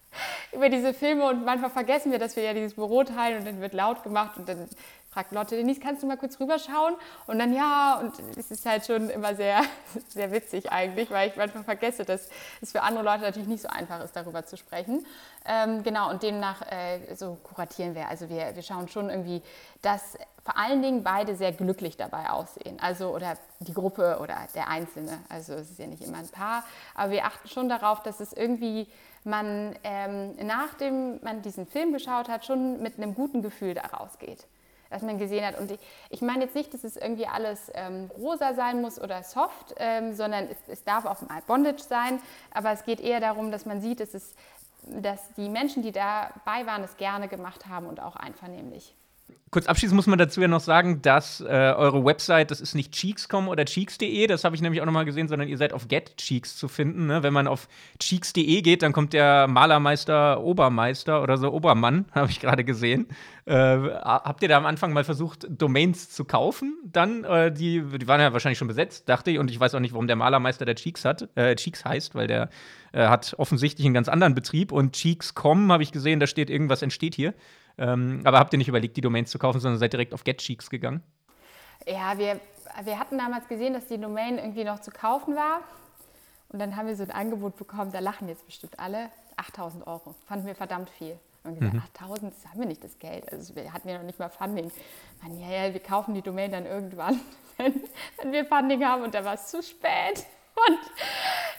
über 0.52 0.68
diese 0.68 0.94
Filme 0.94 1.28
und 1.28 1.44
manchmal 1.44 1.70
vergessen 1.70 2.12
wir, 2.12 2.18
dass 2.18 2.36
wir 2.36 2.42
ja 2.42 2.54
dieses 2.54 2.74
Büro 2.74 3.04
teilen 3.04 3.38
und 3.40 3.46
dann 3.46 3.60
wird 3.60 3.74
laut 3.74 4.02
gemacht 4.02 4.36
und 4.36 4.48
dann 4.48 4.68
fragt 5.14 5.30
Lotte, 5.30 5.56
Denise, 5.56 5.78
kannst 5.78 6.02
du 6.02 6.08
mal 6.08 6.16
kurz 6.16 6.40
rüberschauen? 6.40 6.96
Und 7.28 7.38
dann 7.38 7.54
ja, 7.54 8.00
und 8.00 8.12
es 8.36 8.50
ist 8.50 8.66
halt 8.66 8.84
schon 8.84 9.08
immer 9.10 9.36
sehr, 9.36 9.62
sehr 10.08 10.32
witzig 10.32 10.72
eigentlich, 10.72 11.08
weil 11.10 11.30
ich 11.30 11.36
manchmal 11.36 11.62
vergesse, 11.62 12.04
dass 12.04 12.28
es 12.60 12.72
für 12.72 12.82
andere 12.82 13.04
Leute 13.04 13.20
natürlich 13.20 13.48
nicht 13.48 13.62
so 13.62 13.68
einfach 13.68 14.02
ist, 14.02 14.16
darüber 14.16 14.44
zu 14.44 14.56
sprechen. 14.56 15.06
Ähm, 15.46 15.84
genau, 15.84 16.10
und 16.10 16.24
demnach 16.24 16.62
äh, 16.62 17.14
so 17.14 17.38
kuratieren 17.44 17.94
wir. 17.94 18.08
Also 18.08 18.28
wir, 18.28 18.56
wir 18.56 18.62
schauen 18.62 18.88
schon 18.88 19.08
irgendwie, 19.08 19.40
dass 19.82 20.18
vor 20.44 20.58
allen 20.58 20.82
Dingen 20.82 21.04
beide 21.04 21.36
sehr 21.36 21.52
glücklich 21.52 21.96
dabei 21.96 22.30
aussehen. 22.30 22.78
Also 22.80 23.14
oder 23.14 23.38
die 23.60 23.72
Gruppe 23.72 24.18
oder 24.20 24.36
der 24.54 24.68
Einzelne. 24.68 25.20
Also 25.28 25.54
es 25.54 25.70
ist 25.70 25.78
ja 25.78 25.86
nicht 25.86 26.02
immer 26.02 26.18
ein 26.18 26.28
Paar, 26.28 26.64
aber 26.96 27.12
wir 27.12 27.24
achten 27.24 27.48
schon 27.48 27.68
darauf, 27.68 28.02
dass 28.02 28.18
es 28.18 28.32
irgendwie 28.32 28.88
man 29.22 29.74
ähm, 29.84 30.34
nachdem 30.42 31.18
man 31.22 31.40
diesen 31.40 31.66
Film 31.66 31.92
geschaut 31.92 32.28
hat, 32.28 32.44
schon 32.44 32.82
mit 32.82 32.98
einem 32.98 33.14
guten 33.14 33.40
Gefühl 33.40 33.72
da 33.72 33.82
rausgeht 33.82 34.46
was 34.94 35.02
man 35.02 35.18
gesehen 35.18 35.44
hat. 35.44 35.58
Und 35.58 35.72
ich, 35.72 35.80
ich 36.10 36.22
meine 36.22 36.44
jetzt 36.44 36.54
nicht, 36.54 36.72
dass 36.72 36.84
es 36.84 36.96
irgendwie 36.96 37.26
alles 37.26 37.70
ähm, 37.74 38.10
rosa 38.16 38.54
sein 38.54 38.80
muss 38.80 39.00
oder 39.00 39.22
soft, 39.22 39.74
ähm, 39.76 40.14
sondern 40.14 40.48
es, 40.48 40.56
es, 40.68 40.84
darf 40.84 41.04
auch 41.04 41.20
mal 41.22 41.42
Bondage 41.46 41.82
sein. 41.82 42.20
Aber 42.52 42.70
es 42.70 42.84
geht 42.84 43.00
eher 43.00 43.20
darum, 43.20 43.50
dass 43.50 43.66
man 43.66 43.80
sieht, 43.80 44.00
dass, 44.00 44.14
es, 44.14 44.34
dass 44.82 45.20
die 45.36 45.48
Menschen, 45.48 45.82
die 45.82 45.92
dabei 45.92 46.66
waren, 46.66 46.84
es 46.84 46.96
gerne 46.96 47.28
gemacht 47.28 47.66
haben 47.66 47.86
und 47.86 48.00
auch 48.00 48.16
einvernehmlich. 48.16 48.94
Kurz 49.50 49.66
abschließend 49.66 49.94
muss 49.94 50.08
man 50.08 50.18
dazu 50.18 50.40
ja 50.40 50.48
noch 50.48 50.60
sagen, 50.60 51.00
dass 51.00 51.40
äh, 51.40 51.44
eure 51.44 52.04
Website, 52.04 52.50
das 52.50 52.60
ist 52.60 52.74
nicht 52.74 52.92
cheeks.com 52.92 53.46
oder 53.46 53.64
cheeks.de, 53.64 54.26
das 54.26 54.42
habe 54.42 54.56
ich 54.56 54.62
nämlich 54.62 54.80
auch 54.80 54.84
nochmal 54.84 55.04
gesehen, 55.04 55.28
sondern 55.28 55.48
ihr 55.48 55.56
seid 55.56 55.72
auf 55.72 55.86
GetCheeks 55.86 56.56
zu 56.56 56.66
finden. 56.66 57.06
Ne? 57.06 57.22
Wenn 57.22 57.32
man 57.32 57.46
auf 57.46 57.68
cheeks.de 58.00 58.62
geht, 58.62 58.82
dann 58.82 58.92
kommt 58.92 59.12
der 59.12 59.46
Malermeister 59.46 60.42
Obermeister 60.42 61.22
oder 61.22 61.36
so 61.36 61.52
Obermann, 61.52 62.06
habe 62.12 62.30
ich 62.30 62.40
gerade 62.40 62.64
gesehen. 62.64 63.06
Äh, 63.44 63.54
habt 63.54 64.42
ihr 64.42 64.48
da 64.48 64.56
am 64.56 64.66
Anfang 64.66 64.92
mal 64.92 65.04
versucht, 65.04 65.46
Domains 65.48 66.10
zu 66.10 66.24
kaufen? 66.24 66.76
Dann, 66.84 67.22
äh, 67.22 67.52
die, 67.52 67.82
die 67.82 68.08
waren 68.08 68.20
ja 68.20 68.32
wahrscheinlich 68.32 68.58
schon 68.58 68.68
besetzt, 68.68 69.08
dachte 69.08 69.30
ich, 69.30 69.38
und 69.38 69.52
ich 69.52 69.60
weiß 69.60 69.74
auch 69.76 69.80
nicht, 69.80 69.92
warum 69.92 70.08
der 70.08 70.16
Malermeister 70.16 70.64
der 70.64 70.74
Cheeks 70.74 71.04
hat, 71.04 71.28
äh, 71.36 71.54
Cheeks 71.54 71.84
heißt, 71.84 72.16
weil 72.16 72.26
der 72.26 72.48
äh, 72.92 73.06
hat 73.06 73.34
offensichtlich 73.38 73.84
einen 73.84 73.94
ganz 73.94 74.08
anderen 74.08 74.34
Betrieb 74.34 74.72
und 74.72 74.94
Cheeks.com 74.94 75.70
habe 75.70 75.82
ich 75.82 75.92
gesehen, 75.92 76.20
da 76.20 76.26
steht 76.26 76.50
irgendwas 76.50 76.82
entsteht 76.82 77.14
hier. 77.14 77.34
Ähm, 77.78 78.20
aber 78.24 78.38
habt 78.38 78.52
ihr 78.52 78.58
nicht 78.58 78.68
überlegt, 78.68 78.96
die 78.96 79.00
Domains 79.00 79.30
zu 79.30 79.38
kaufen, 79.38 79.60
sondern 79.60 79.78
seid 79.78 79.92
direkt 79.92 80.14
auf 80.14 80.24
GetCheeks 80.24 80.70
gegangen? 80.70 81.02
Ja, 81.86 82.16
wir, 82.18 82.40
wir 82.84 82.98
hatten 82.98 83.18
damals 83.18 83.48
gesehen, 83.48 83.74
dass 83.74 83.86
die 83.86 83.98
Domain 83.98 84.38
irgendwie 84.38 84.64
noch 84.64 84.80
zu 84.80 84.90
kaufen 84.90 85.34
war. 85.34 85.60
Und 86.48 86.60
dann 86.60 86.76
haben 86.76 86.86
wir 86.86 86.96
so 86.96 87.02
ein 87.02 87.10
Angebot 87.10 87.56
bekommen, 87.56 87.90
da 87.92 87.98
lachen 87.98 88.28
jetzt 88.28 88.46
bestimmt 88.46 88.78
alle, 88.78 89.10
8000 89.36 89.86
Euro. 89.86 90.14
Fanden 90.26 90.46
wir 90.46 90.54
verdammt 90.54 90.88
viel. 90.90 91.18
Und 91.42 91.58
gesagt, 91.58 91.74
mhm. 91.74 91.82
8000, 91.94 92.32
das 92.32 92.50
haben 92.50 92.60
wir 92.60 92.66
nicht 92.66 92.82
das 92.82 92.98
Geld. 92.98 93.30
Also 93.30 93.54
wir 93.54 93.72
hatten 93.72 93.88
ja 93.88 93.98
noch 93.98 94.04
nicht 94.04 94.18
mal 94.18 94.30
Funding. 94.30 94.70
Man, 95.22 95.38
ja, 95.40 95.66
ja, 95.66 95.72
wir 95.74 95.80
kaufen 95.80 96.14
die 96.14 96.22
Domain 96.22 96.50
dann 96.50 96.64
irgendwann, 96.64 97.20
wenn, 97.58 97.82
wenn 98.18 98.32
wir 98.32 98.46
Funding 98.46 98.84
haben. 98.84 99.02
Und 99.02 99.14
da 99.14 99.24
war 99.24 99.34
es 99.34 99.48
zu 99.48 99.62
spät. 99.62 100.24
Und 100.68 100.78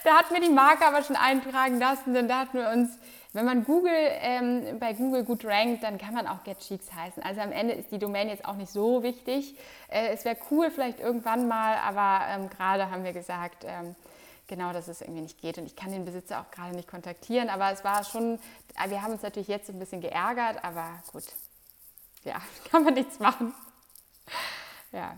da 0.02 0.16
hatten 0.16 0.34
wir 0.34 0.40
die 0.40 0.52
Marke 0.52 0.86
aber 0.86 1.02
schon 1.02 1.14
eintragen 1.14 1.78
lassen. 1.78 2.14
Dann 2.14 2.26
dachten 2.26 2.58
wir 2.58 2.70
uns, 2.70 2.98
wenn 3.36 3.44
man 3.44 3.64
Google, 3.64 3.92
ähm, 3.92 4.78
bei 4.80 4.94
Google 4.94 5.22
gut 5.22 5.44
rankt, 5.44 5.82
dann 5.82 5.98
kann 5.98 6.14
man 6.14 6.26
auch 6.26 6.42
GetCheeks 6.42 6.92
heißen. 6.92 7.22
Also 7.22 7.42
am 7.42 7.52
Ende 7.52 7.74
ist 7.74 7.92
die 7.92 7.98
Domain 7.98 8.28
jetzt 8.28 8.44
auch 8.46 8.56
nicht 8.56 8.72
so 8.72 9.02
wichtig. 9.02 9.56
Äh, 9.88 10.08
es 10.08 10.24
wäre 10.24 10.36
cool 10.50 10.70
vielleicht 10.70 11.00
irgendwann 11.00 11.46
mal, 11.46 11.76
aber 11.76 12.26
ähm, 12.28 12.48
gerade 12.48 12.90
haben 12.90 13.04
wir 13.04 13.12
gesagt, 13.12 13.64
ähm, 13.64 13.94
genau, 14.46 14.72
dass 14.72 14.88
es 14.88 15.02
irgendwie 15.02 15.20
nicht 15.20 15.38
geht. 15.40 15.58
Und 15.58 15.66
ich 15.66 15.76
kann 15.76 15.92
den 15.92 16.06
Besitzer 16.06 16.40
auch 16.40 16.50
gerade 16.50 16.74
nicht 16.74 16.88
kontaktieren. 16.88 17.50
Aber 17.50 17.70
es 17.70 17.84
war 17.84 18.04
schon, 18.04 18.40
äh, 18.82 18.88
wir 18.88 19.02
haben 19.02 19.12
uns 19.12 19.22
natürlich 19.22 19.48
jetzt 19.48 19.66
so 19.66 19.72
ein 19.74 19.78
bisschen 19.78 20.00
geärgert, 20.00 20.64
aber 20.64 21.02
gut, 21.12 21.24
ja, 22.24 22.40
kann 22.70 22.84
man 22.84 22.94
nichts 22.94 23.18
machen. 23.18 23.54
Ja. 24.92 25.14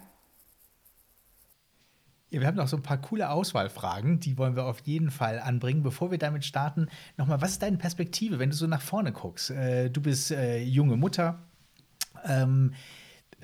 Ja, 2.31 2.41
wir 2.41 2.47
haben 2.47 2.57
noch 2.57 2.69
so 2.69 2.77
ein 2.77 2.83
paar 2.83 2.99
coole 2.99 3.31
Auswahlfragen, 3.31 4.21
die 4.21 4.37
wollen 4.37 4.55
wir 4.55 4.65
auf 4.65 4.81
jeden 4.81 5.11
Fall 5.11 5.39
anbringen. 5.39 5.83
Bevor 5.83 6.11
wir 6.11 6.19
damit 6.19 6.45
starten, 6.45 6.89
nochmal, 7.17 7.41
was 7.41 7.53
ist 7.53 7.63
deine 7.63 7.79
Perspektive, 7.79 8.39
wenn 8.39 8.51
du 8.51 8.57
so 8.57 8.67
nach 8.67 8.83
vorne 8.83 9.13
guckst? 9.13 9.51
Äh, 9.51 9.89
du 9.91 10.03
bist 10.03 10.31
äh, 10.31 10.61
junge 10.63 10.97
Mutter. 10.97 11.39
Ähm, 12.27 12.75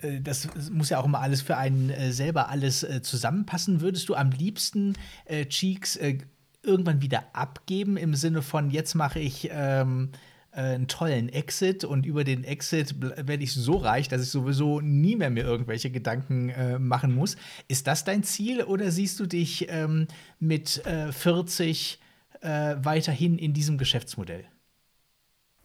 äh, 0.02 0.20
das 0.20 0.48
muss 0.70 0.90
ja 0.90 0.98
auch 0.98 1.06
immer 1.06 1.20
alles 1.20 1.40
für 1.40 1.56
einen 1.56 1.88
äh, 1.88 2.12
selber 2.12 2.50
alles 2.50 2.82
äh, 2.82 3.00
zusammenpassen. 3.00 3.80
Würdest 3.80 4.08
du 4.10 4.14
am 4.14 4.30
liebsten 4.30 4.94
Cheeks 5.48 5.98
irgendwann 6.62 7.00
wieder 7.00 7.24
abgeben 7.32 7.96
im 7.96 8.14
Sinne 8.14 8.42
von, 8.42 8.70
jetzt 8.70 8.94
mache 8.94 9.18
ich. 9.18 9.48
Ähm, 9.50 10.10
äh, 10.12 10.16
einen 10.54 10.88
tollen 10.88 11.28
Exit 11.28 11.84
und 11.84 12.06
über 12.06 12.24
den 12.24 12.44
Exit 12.44 12.94
werde 13.00 13.42
ich 13.42 13.52
so 13.52 13.76
reich, 13.76 14.08
dass 14.08 14.22
ich 14.22 14.28
sowieso 14.28 14.80
nie 14.80 15.16
mehr 15.16 15.30
mir 15.30 15.44
irgendwelche 15.44 15.90
Gedanken 15.90 16.48
äh, 16.50 16.78
machen 16.78 17.14
muss. 17.14 17.36
Ist 17.68 17.86
das 17.86 18.04
dein 18.04 18.22
Ziel 18.22 18.62
oder 18.62 18.90
siehst 18.90 19.18
du 19.20 19.26
dich 19.26 19.66
ähm, 19.68 20.06
mit 20.38 20.84
äh, 20.86 21.12
40 21.12 21.98
äh, 22.40 22.76
weiterhin 22.78 23.38
in 23.38 23.52
diesem 23.52 23.78
Geschäftsmodell? 23.78 24.44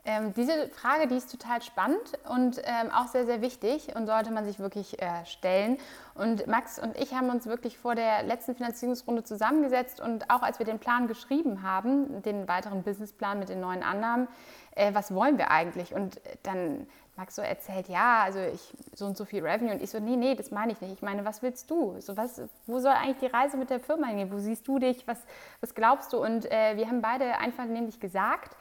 Ähm, 0.10 0.34
diese 0.34 0.70
Frage, 0.70 1.08
die 1.08 1.18
ist 1.18 1.30
total 1.30 1.62
spannend 1.62 2.18
und 2.28 2.60
ähm, 2.64 2.90
auch 2.92 3.06
sehr, 3.10 3.28
sehr 3.28 3.44
wichtig 3.44 3.96
und 3.96 4.08
sollte 4.08 4.32
man 4.32 4.44
sich 4.44 4.58
wirklich 4.58 5.00
äh, 5.00 5.24
stellen. 5.26 5.78
Und 6.16 6.48
Max 6.48 6.80
und 6.80 6.98
ich 6.98 7.14
haben 7.14 7.30
uns 7.30 7.46
wirklich 7.46 7.78
vor 7.78 7.94
der 7.94 8.24
letzten 8.24 8.56
Finanzierungsrunde 8.56 9.24
zusammengesetzt 9.24 10.02
und 10.02 10.32
auch 10.32 10.42
als 10.42 10.58
wir 10.58 10.66
den 10.66 10.80
Plan 10.80 11.08
geschrieben 11.08 11.62
haben, 11.62 12.24
den 12.24 12.48
weiteren 12.48 12.82
Businessplan 12.82 13.38
mit 13.38 13.50
den 13.50 13.60
neuen 13.60 13.84
Annahmen, 13.84 14.28
äh, 14.76 14.96
was 14.96 15.14
wollen 15.14 15.38
wir 15.38 15.52
eigentlich? 15.52 15.94
Und 15.94 16.20
dann 16.42 16.88
Max 17.16 17.36
so 17.36 17.44
erzählt, 17.44 17.88
ja, 17.88 18.24
also 18.24 18.40
ich 18.40 18.74
so 18.96 19.06
und 19.06 19.16
so 19.16 19.26
viel 19.26 19.46
Revenue 19.46 19.76
und 19.76 19.84
ich 19.84 19.92
so, 19.92 20.00
nee, 20.00 20.16
nee, 20.16 20.34
das 20.34 20.50
meine 20.50 20.72
ich 20.72 20.82
nicht. 20.82 20.94
Ich 20.94 21.02
meine, 21.04 21.24
was 21.24 21.44
willst 21.44 21.70
du? 21.70 21.98
So 22.00 22.18
was, 22.18 22.42
wo 22.66 22.80
soll 22.80 22.94
eigentlich 22.94 23.20
die 23.20 23.28
Reise 23.28 23.58
mit 23.58 23.70
der 23.70 23.80
Firma 23.80 24.08
hingehen? 24.08 24.32
Wo 24.32 24.40
siehst 24.40 24.68
du 24.68 24.80
dich? 24.80 25.08
Was, 25.08 25.20
was 25.62 25.76
glaubst 25.76 26.14
du? 26.14 26.18
Und 26.18 26.52
äh, 26.52 26.78
wir 26.78 26.88
haben 26.88 27.04
beide 27.04 27.38
einfach 27.38 27.66
nämlich 27.66 28.00
gesagt, 28.00 28.56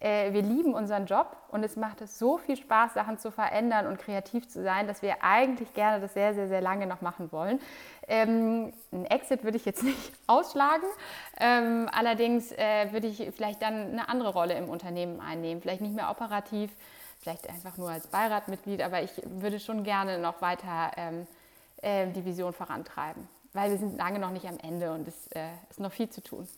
äh, 0.00 0.32
wir 0.32 0.42
lieben 0.42 0.72
unseren 0.74 1.04
Job 1.04 1.36
und 1.50 1.62
es 1.62 1.76
macht 1.76 2.00
es 2.00 2.18
so 2.18 2.38
viel 2.38 2.56
Spaß, 2.56 2.94
Sachen 2.94 3.18
zu 3.18 3.30
verändern 3.30 3.86
und 3.86 3.98
kreativ 3.98 4.48
zu 4.48 4.62
sein, 4.62 4.86
dass 4.86 5.02
wir 5.02 5.22
eigentlich 5.22 5.74
gerne 5.74 6.00
das 6.00 6.14
sehr, 6.14 6.34
sehr, 6.34 6.48
sehr 6.48 6.62
lange 6.62 6.86
noch 6.86 7.02
machen 7.02 7.30
wollen. 7.32 7.60
Ähm, 8.08 8.72
ein 8.92 9.04
Exit 9.06 9.44
würde 9.44 9.58
ich 9.58 9.66
jetzt 9.66 9.82
nicht 9.84 10.12
ausschlagen. 10.26 10.86
Ähm, 11.38 11.88
allerdings 11.92 12.50
äh, 12.52 12.92
würde 12.92 13.08
ich 13.08 13.30
vielleicht 13.36 13.60
dann 13.62 13.92
eine 13.92 14.08
andere 14.08 14.32
Rolle 14.32 14.54
im 14.54 14.70
Unternehmen 14.70 15.20
einnehmen. 15.20 15.60
Vielleicht 15.60 15.82
nicht 15.82 15.94
mehr 15.94 16.10
operativ, 16.10 16.70
vielleicht 17.18 17.48
einfach 17.48 17.76
nur 17.76 17.90
als 17.90 18.06
Beiratmitglied, 18.06 18.80
aber 18.82 19.02
ich 19.02 19.10
würde 19.26 19.60
schon 19.60 19.84
gerne 19.84 20.18
noch 20.18 20.40
weiter 20.40 20.92
ähm, 20.96 21.26
äh, 21.82 22.06
die 22.10 22.24
Vision 22.24 22.54
vorantreiben, 22.54 23.28
weil 23.52 23.70
wir 23.70 23.78
sind 23.78 23.98
lange 23.98 24.18
noch 24.18 24.30
nicht 24.30 24.46
am 24.46 24.58
Ende 24.58 24.92
und 24.92 25.06
es 25.06 25.26
äh, 25.32 25.48
ist 25.68 25.78
noch 25.80 25.92
viel 25.92 26.08
zu 26.08 26.22
tun. 26.22 26.48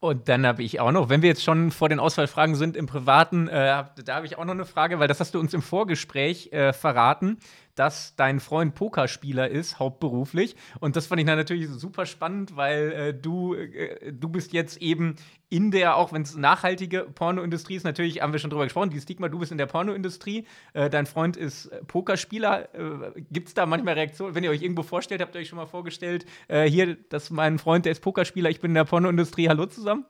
Und 0.00 0.30
dann 0.30 0.46
habe 0.46 0.62
ich 0.62 0.80
auch 0.80 0.92
noch, 0.92 1.10
wenn 1.10 1.20
wir 1.20 1.28
jetzt 1.28 1.44
schon 1.44 1.70
vor 1.70 1.90
den 1.90 2.00
Auswahlfragen 2.00 2.54
sind 2.54 2.74
im 2.74 2.86
Privaten, 2.86 3.48
äh, 3.48 3.84
da 4.02 4.14
habe 4.14 4.24
ich 4.24 4.38
auch 4.38 4.46
noch 4.46 4.54
eine 4.54 4.64
Frage, 4.64 4.98
weil 4.98 5.08
das 5.08 5.20
hast 5.20 5.34
du 5.34 5.38
uns 5.38 5.52
im 5.52 5.60
Vorgespräch 5.60 6.50
äh, 6.52 6.72
verraten 6.72 7.38
dass 7.80 8.14
dein 8.14 8.40
Freund 8.40 8.74
Pokerspieler 8.74 9.48
ist, 9.48 9.78
hauptberuflich. 9.78 10.54
Und 10.80 10.96
das 10.96 11.06
fand 11.06 11.18
ich 11.18 11.26
natürlich 11.26 11.66
super 11.70 12.04
spannend, 12.04 12.54
weil 12.54 12.92
äh, 12.92 13.14
du, 13.14 13.54
äh, 13.54 14.12
du 14.12 14.28
bist 14.28 14.52
jetzt 14.52 14.82
eben 14.82 15.16
in 15.48 15.70
der, 15.70 15.96
auch 15.96 16.12
wenn 16.12 16.20
es 16.20 16.36
nachhaltige 16.36 17.04
Pornoindustrie 17.04 17.76
ist, 17.76 17.84
natürlich 17.84 18.20
haben 18.20 18.34
wir 18.34 18.38
schon 18.38 18.50
drüber 18.50 18.64
gesprochen, 18.64 18.90
die 18.90 19.00
Stigma, 19.00 19.30
du 19.30 19.38
bist 19.38 19.50
in 19.50 19.56
der 19.56 19.64
Pornoindustrie, 19.64 20.46
äh, 20.74 20.90
dein 20.90 21.06
Freund 21.06 21.38
ist 21.38 21.70
Pokerspieler. 21.86 22.68
Äh, 22.74 23.22
Gibt 23.30 23.48
es 23.48 23.54
da 23.54 23.64
manchmal 23.64 23.94
Reaktionen, 23.94 24.34
wenn 24.34 24.44
ihr 24.44 24.50
euch 24.50 24.60
irgendwo 24.60 24.82
vorstellt, 24.82 25.22
habt 25.22 25.34
ihr 25.34 25.40
euch 25.40 25.48
schon 25.48 25.56
mal 25.56 25.64
vorgestellt, 25.64 26.26
äh, 26.48 26.68
hier, 26.68 26.98
das 27.08 27.24
ist 27.24 27.30
mein 27.30 27.58
Freund, 27.58 27.86
der 27.86 27.92
ist 27.92 28.00
Pokerspieler, 28.00 28.50
ich 28.50 28.60
bin 28.60 28.72
in 28.72 28.74
der 28.74 28.84
Pornoindustrie, 28.84 29.48
hallo 29.48 29.64
zusammen? 29.64 30.04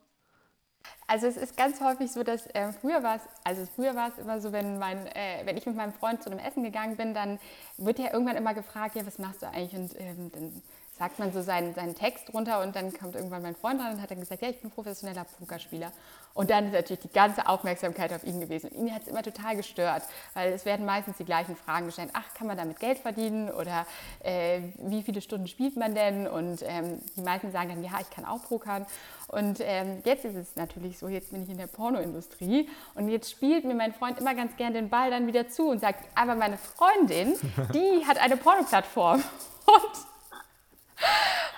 Also 1.10 1.26
es 1.26 1.36
ist 1.36 1.56
ganz 1.56 1.80
häufig 1.80 2.12
so, 2.12 2.22
dass 2.22 2.46
äh, 2.54 2.72
früher 2.72 3.02
war 3.02 3.16
es, 3.16 3.22
also 3.42 3.66
früher 3.74 3.96
war 3.96 4.10
es 4.10 4.18
immer 4.18 4.40
so, 4.40 4.52
wenn 4.52 4.78
mein, 4.78 5.08
äh, 5.08 5.44
wenn 5.44 5.56
ich 5.56 5.66
mit 5.66 5.74
meinem 5.74 5.92
Freund 5.92 6.22
zu 6.22 6.30
einem 6.30 6.38
Essen 6.38 6.62
gegangen 6.62 6.96
bin, 6.96 7.14
dann 7.14 7.40
wird 7.78 7.98
ja 7.98 8.12
irgendwann 8.12 8.36
immer 8.36 8.54
gefragt, 8.54 8.94
ja, 8.94 9.04
was 9.04 9.18
machst 9.18 9.42
du 9.42 9.46
eigentlich? 9.48 9.74
Und 9.74 9.98
ähm, 9.98 10.30
dann 10.32 10.62
sagt 11.00 11.18
man 11.18 11.32
so 11.32 11.40
seinen, 11.40 11.72
seinen 11.72 11.94
Text 11.94 12.30
runter 12.34 12.60
und 12.60 12.76
dann 12.76 12.92
kommt 12.92 13.14
irgendwann 13.14 13.40
mein 13.40 13.56
Freund 13.56 13.80
dran 13.80 13.94
und 13.94 14.02
hat 14.02 14.10
dann 14.10 14.20
gesagt, 14.20 14.42
ja, 14.42 14.50
ich 14.50 14.60
bin 14.60 14.70
professioneller 14.70 15.24
Pokerspieler. 15.24 15.92
Und 16.34 16.50
dann 16.50 16.66
ist 16.66 16.72
natürlich 16.74 17.00
die 17.00 17.12
ganze 17.12 17.48
Aufmerksamkeit 17.48 18.12
auf 18.12 18.22
ihn 18.22 18.38
gewesen. 18.38 18.68
Und 18.68 18.86
ihn 18.86 18.94
hat 18.94 19.02
es 19.02 19.08
immer 19.08 19.22
total 19.22 19.56
gestört, 19.56 20.02
weil 20.34 20.52
es 20.52 20.66
werden 20.66 20.84
meistens 20.84 21.16
die 21.16 21.24
gleichen 21.24 21.56
Fragen 21.56 21.86
gestellt. 21.86 22.10
Ach, 22.12 22.34
kann 22.34 22.46
man 22.46 22.58
damit 22.58 22.80
Geld 22.80 22.98
verdienen? 22.98 23.50
Oder 23.50 23.86
äh, 24.22 24.60
wie 24.76 25.02
viele 25.02 25.22
Stunden 25.22 25.48
spielt 25.48 25.74
man 25.78 25.94
denn? 25.94 26.28
Und 26.28 26.62
ähm, 26.66 27.00
die 27.16 27.22
meisten 27.22 27.50
sagen 27.50 27.70
dann, 27.70 27.82
ja, 27.82 27.92
ich 27.98 28.10
kann 28.10 28.26
auch 28.26 28.42
pokern. 28.42 28.84
Und 29.28 29.60
ähm, 29.62 30.02
jetzt 30.04 30.26
ist 30.26 30.36
es 30.36 30.54
natürlich 30.54 30.98
so, 30.98 31.08
jetzt 31.08 31.30
bin 31.30 31.42
ich 31.42 31.48
in 31.48 31.56
der 31.56 31.66
Pornoindustrie 31.66 32.68
und 32.94 33.08
jetzt 33.08 33.30
spielt 33.30 33.64
mir 33.64 33.74
mein 33.74 33.94
Freund 33.94 34.18
immer 34.18 34.34
ganz 34.34 34.54
gern 34.58 34.74
den 34.74 34.90
Ball 34.90 35.10
dann 35.10 35.26
wieder 35.26 35.48
zu 35.48 35.70
und 35.70 35.80
sagt, 35.80 36.04
aber 36.14 36.34
meine 36.34 36.58
Freundin, 36.58 37.34
die 37.72 38.04
hat 38.06 38.18
eine 38.18 38.36
Pornoplattform. 38.36 39.22
Und 39.66 40.09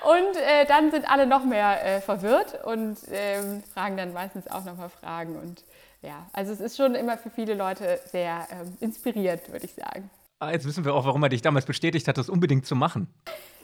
und 0.05 0.36
äh, 0.36 0.66
dann 0.66 0.90
sind 0.90 1.09
alle 1.11 1.26
noch 1.26 1.45
mehr 1.45 1.84
äh, 1.84 2.01
verwirrt 2.01 2.64
und 2.64 2.99
ähm, 3.11 3.62
fragen 3.74 3.97
dann 3.97 4.12
meistens 4.12 4.49
auch 4.49 4.64
noch 4.64 4.76
mal 4.76 4.88
Fragen. 4.88 5.36
Und 5.36 5.64
ja, 6.03 6.26
also 6.32 6.53
es 6.53 6.61
ist 6.61 6.76
schon 6.76 6.95
immer 6.95 7.16
für 7.16 7.30
viele 7.30 7.55
Leute 7.55 8.01
sehr 8.11 8.47
ähm, 8.51 8.76
inspiriert, 8.80 9.51
würde 9.53 9.66
ich 9.66 9.74
sagen. 9.74 10.11
Ah, 10.40 10.51
jetzt 10.51 10.66
wissen 10.66 10.84
wir 10.84 10.93
auch, 10.95 11.05
warum 11.05 11.22
er 11.22 11.28
dich 11.28 11.43
damals 11.43 11.66
bestätigt 11.66 12.09
hat, 12.09 12.18
das 12.18 12.28
unbedingt 12.28 12.66
zu 12.66 12.74
machen. 12.74 13.07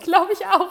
Glaube 0.05 0.33
ich 0.33 0.47
auch. 0.47 0.70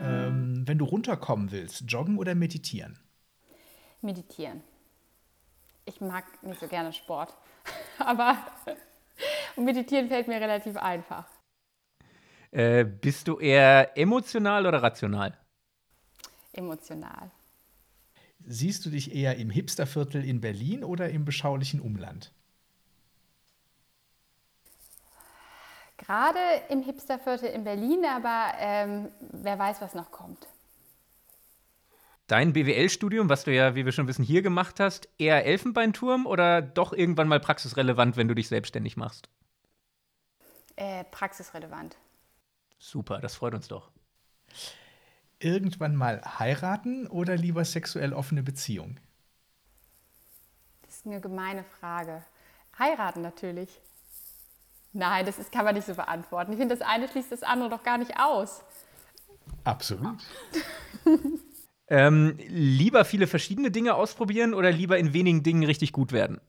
Ähm, 0.00 0.62
wenn 0.64 0.78
du 0.78 0.86
runterkommen 0.86 1.52
willst, 1.52 1.84
joggen 1.86 2.16
oder 2.16 2.34
meditieren? 2.34 2.98
Meditieren. 4.02 4.62
Ich 5.84 6.00
mag 6.00 6.24
nicht 6.42 6.60
so 6.60 6.68
gerne 6.68 6.92
Sport, 6.92 7.34
aber 7.98 8.36
meditieren 9.56 10.08
fällt 10.08 10.28
mir 10.28 10.40
relativ 10.40 10.76
einfach. 10.76 11.26
Äh, 12.50 12.84
bist 12.84 13.28
du 13.28 13.38
eher 13.38 13.96
emotional 13.96 14.66
oder 14.66 14.82
rational? 14.82 15.36
Emotional. 16.52 17.30
Siehst 18.46 18.86
du 18.86 18.90
dich 18.90 19.14
eher 19.14 19.36
im 19.36 19.50
Hipsterviertel 19.50 20.24
in 20.24 20.40
Berlin 20.40 20.84
oder 20.84 21.10
im 21.10 21.24
beschaulichen 21.24 21.80
Umland? 21.80 22.32
Gerade 25.96 26.38
im 26.68 26.82
Hipsterviertel 26.82 27.48
in 27.48 27.64
Berlin, 27.64 28.04
aber 28.04 28.52
ähm, 28.58 29.08
wer 29.20 29.58
weiß, 29.58 29.80
was 29.80 29.94
noch 29.94 30.10
kommt. 30.10 30.46
Dein 32.26 32.52
BWL-Studium, 32.52 33.28
was 33.28 33.44
du 33.44 33.54
ja, 33.54 33.76
wie 33.76 33.84
wir 33.84 33.92
schon 33.92 34.08
wissen, 34.08 34.24
hier 34.24 34.42
gemacht 34.42 34.80
hast, 34.80 35.08
eher 35.16 35.44
Elfenbeinturm 35.46 36.26
oder 36.26 36.60
doch 36.60 36.92
irgendwann 36.92 37.28
mal 37.28 37.38
praxisrelevant, 37.38 38.16
wenn 38.16 38.26
du 38.26 38.34
dich 38.34 38.48
selbstständig 38.48 38.96
machst? 38.96 39.28
Äh, 40.74 41.04
praxisrelevant. 41.04 41.96
Super, 42.78 43.20
das 43.20 43.36
freut 43.36 43.54
uns 43.54 43.68
doch. 43.68 43.92
Irgendwann 45.38 45.94
mal 45.94 46.20
heiraten 46.38 47.06
oder 47.06 47.36
lieber 47.36 47.64
sexuell 47.64 48.12
offene 48.12 48.42
Beziehung? 48.42 48.98
Das 50.82 50.96
ist 50.96 51.06
eine 51.06 51.20
gemeine 51.20 51.62
Frage. 51.62 52.24
Heiraten 52.76 53.22
natürlich. 53.22 53.80
Nein, 54.92 55.26
das 55.26 55.38
ist, 55.38 55.52
kann 55.52 55.64
man 55.64 55.76
nicht 55.76 55.86
so 55.86 55.94
beantworten. 55.94 56.52
Ich 56.52 56.58
finde, 56.58 56.76
das 56.76 56.86
eine 56.86 57.06
schließt 57.06 57.30
das 57.30 57.44
andere 57.44 57.70
doch 57.70 57.84
gar 57.84 57.98
nicht 57.98 58.18
aus. 58.18 58.64
Absolut. 59.62 60.18
Ähm, 61.88 62.36
lieber 62.48 63.04
viele 63.04 63.26
verschiedene 63.26 63.70
Dinge 63.70 63.94
ausprobieren 63.94 64.54
oder 64.54 64.72
lieber 64.72 64.98
in 64.98 65.12
wenigen 65.12 65.42
Dingen 65.42 65.62
richtig 65.62 65.92
gut 65.92 66.12
werden? 66.12 66.40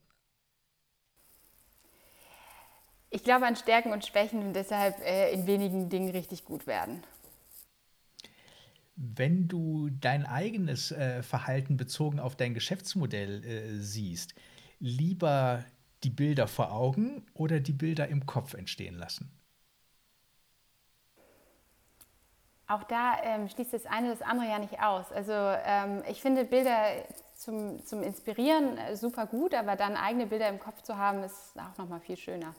Ich 3.10 3.24
glaube 3.24 3.46
an 3.46 3.56
Stärken 3.56 3.94
und 3.94 4.06
Schwächen 4.06 4.42
und 4.42 4.54
deshalb 4.54 5.00
äh, 5.06 5.32
in 5.32 5.48
wenigen 5.48 5.90
Dingen 5.90 6.10
richtig 6.10 6.44
gut 6.44 6.68
werden. 6.68 7.04
Wenn 8.96 9.48
du 9.48 9.90
dein 9.92 10.26
eigenes 10.26 10.92
äh, 10.92 11.22
Verhalten 11.22 11.78
bezogen 11.78 12.20
auf 12.20 12.36
dein 12.36 12.56
Geschäftsmodell 12.56 13.44
äh, 13.46 13.80
siehst, 13.80 14.34
lieber 14.80 15.64
die 16.04 16.10
Bilder 16.10 16.48
vor 16.48 16.72
Augen 16.72 17.24
oder 17.34 17.60
die 17.60 17.74
Bilder 17.74 18.08
im 18.08 18.26
Kopf 18.26 18.56
entstehen 18.56 18.96
lassen? 18.96 19.37
Auch 22.68 22.84
da 22.84 23.14
ähm, 23.24 23.48
schließt 23.48 23.74
das 23.74 23.86
eine 23.86 24.10
das 24.10 24.22
andere 24.22 24.50
ja 24.50 24.60
nicht 24.60 24.82
aus. 24.82 25.12
Also 25.14 25.32
ähm, 25.34 26.04
ich 26.10 26.22
finde 26.22 26.44
Bilder 26.44 26.84
zum, 27.36 27.86
zum 27.86 28.04
Inspirieren 28.04 28.78
äh, 28.78 28.96
super 28.96 29.26
gut, 29.26 29.54
aber 29.54 29.76
dann 29.76 29.96
eigene 29.96 30.28
Bilder 30.28 30.50
im 30.50 30.60
Kopf 30.60 30.82
zu 30.82 30.98
haben, 30.98 31.24
ist 31.24 31.54
auch 31.58 31.78
nochmal 31.78 32.02
viel 32.02 32.18
schöner. 32.18 32.54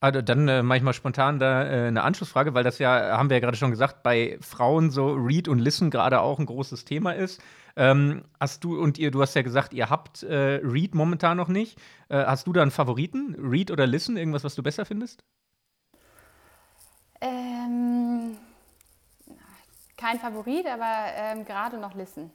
Also 0.00 0.20
dann 0.20 0.46
äh, 0.48 0.62
mache 0.62 0.92
spontan 0.92 1.38
da 1.38 1.64
äh, 1.64 1.86
eine 1.86 2.02
Anschlussfrage, 2.02 2.52
weil 2.52 2.64
das 2.64 2.78
ja, 2.78 3.16
haben 3.16 3.30
wir 3.30 3.38
ja 3.38 3.40
gerade 3.40 3.56
schon 3.56 3.70
gesagt, 3.70 4.02
bei 4.02 4.36
Frauen 4.42 4.90
so 4.90 5.14
Read 5.14 5.48
und 5.48 5.58
Listen 5.58 5.90
gerade 5.90 6.20
auch 6.20 6.38
ein 6.38 6.44
großes 6.44 6.84
Thema 6.84 7.12
ist. 7.12 7.40
Ähm, 7.76 8.24
hast 8.38 8.62
du 8.64 8.78
und 8.78 8.98
ihr, 8.98 9.10
du 9.10 9.22
hast 9.22 9.34
ja 9.34 9.40
gesagt, 9.40 9.72
ihr 9.72 9.88
habt 9.88 10.22
äh, 10.22 10.60
Read 10.62 10.94
momentan 10.94 11.38
noch 11.38 11.48
nicht. 11.48 11.78
Äh, 12.10 12.22
hast 12.22 12.46
du 12.46 12.52
da 12.52 12.60
einen 12.60 12.70
Favoriten? 12.70 13.34
Read 13.38 13.70
oder 13.70 13.86
Listen? 13.86 14.18
Irgendwas, 14.18 14.44
was 14.44 14.54
du 14.54 14.62
besser 14.62 14.84
findest? 14.84 15.24
Ähm, 17.24 18.36
kein 19.96 20.20
Favorit, 20.20 20.66
aber 20.66 21.06
ähm, 21.16 21.44
gerade 21.46 21.78
noch 21.78 21.94
Listen. 21.94 22.30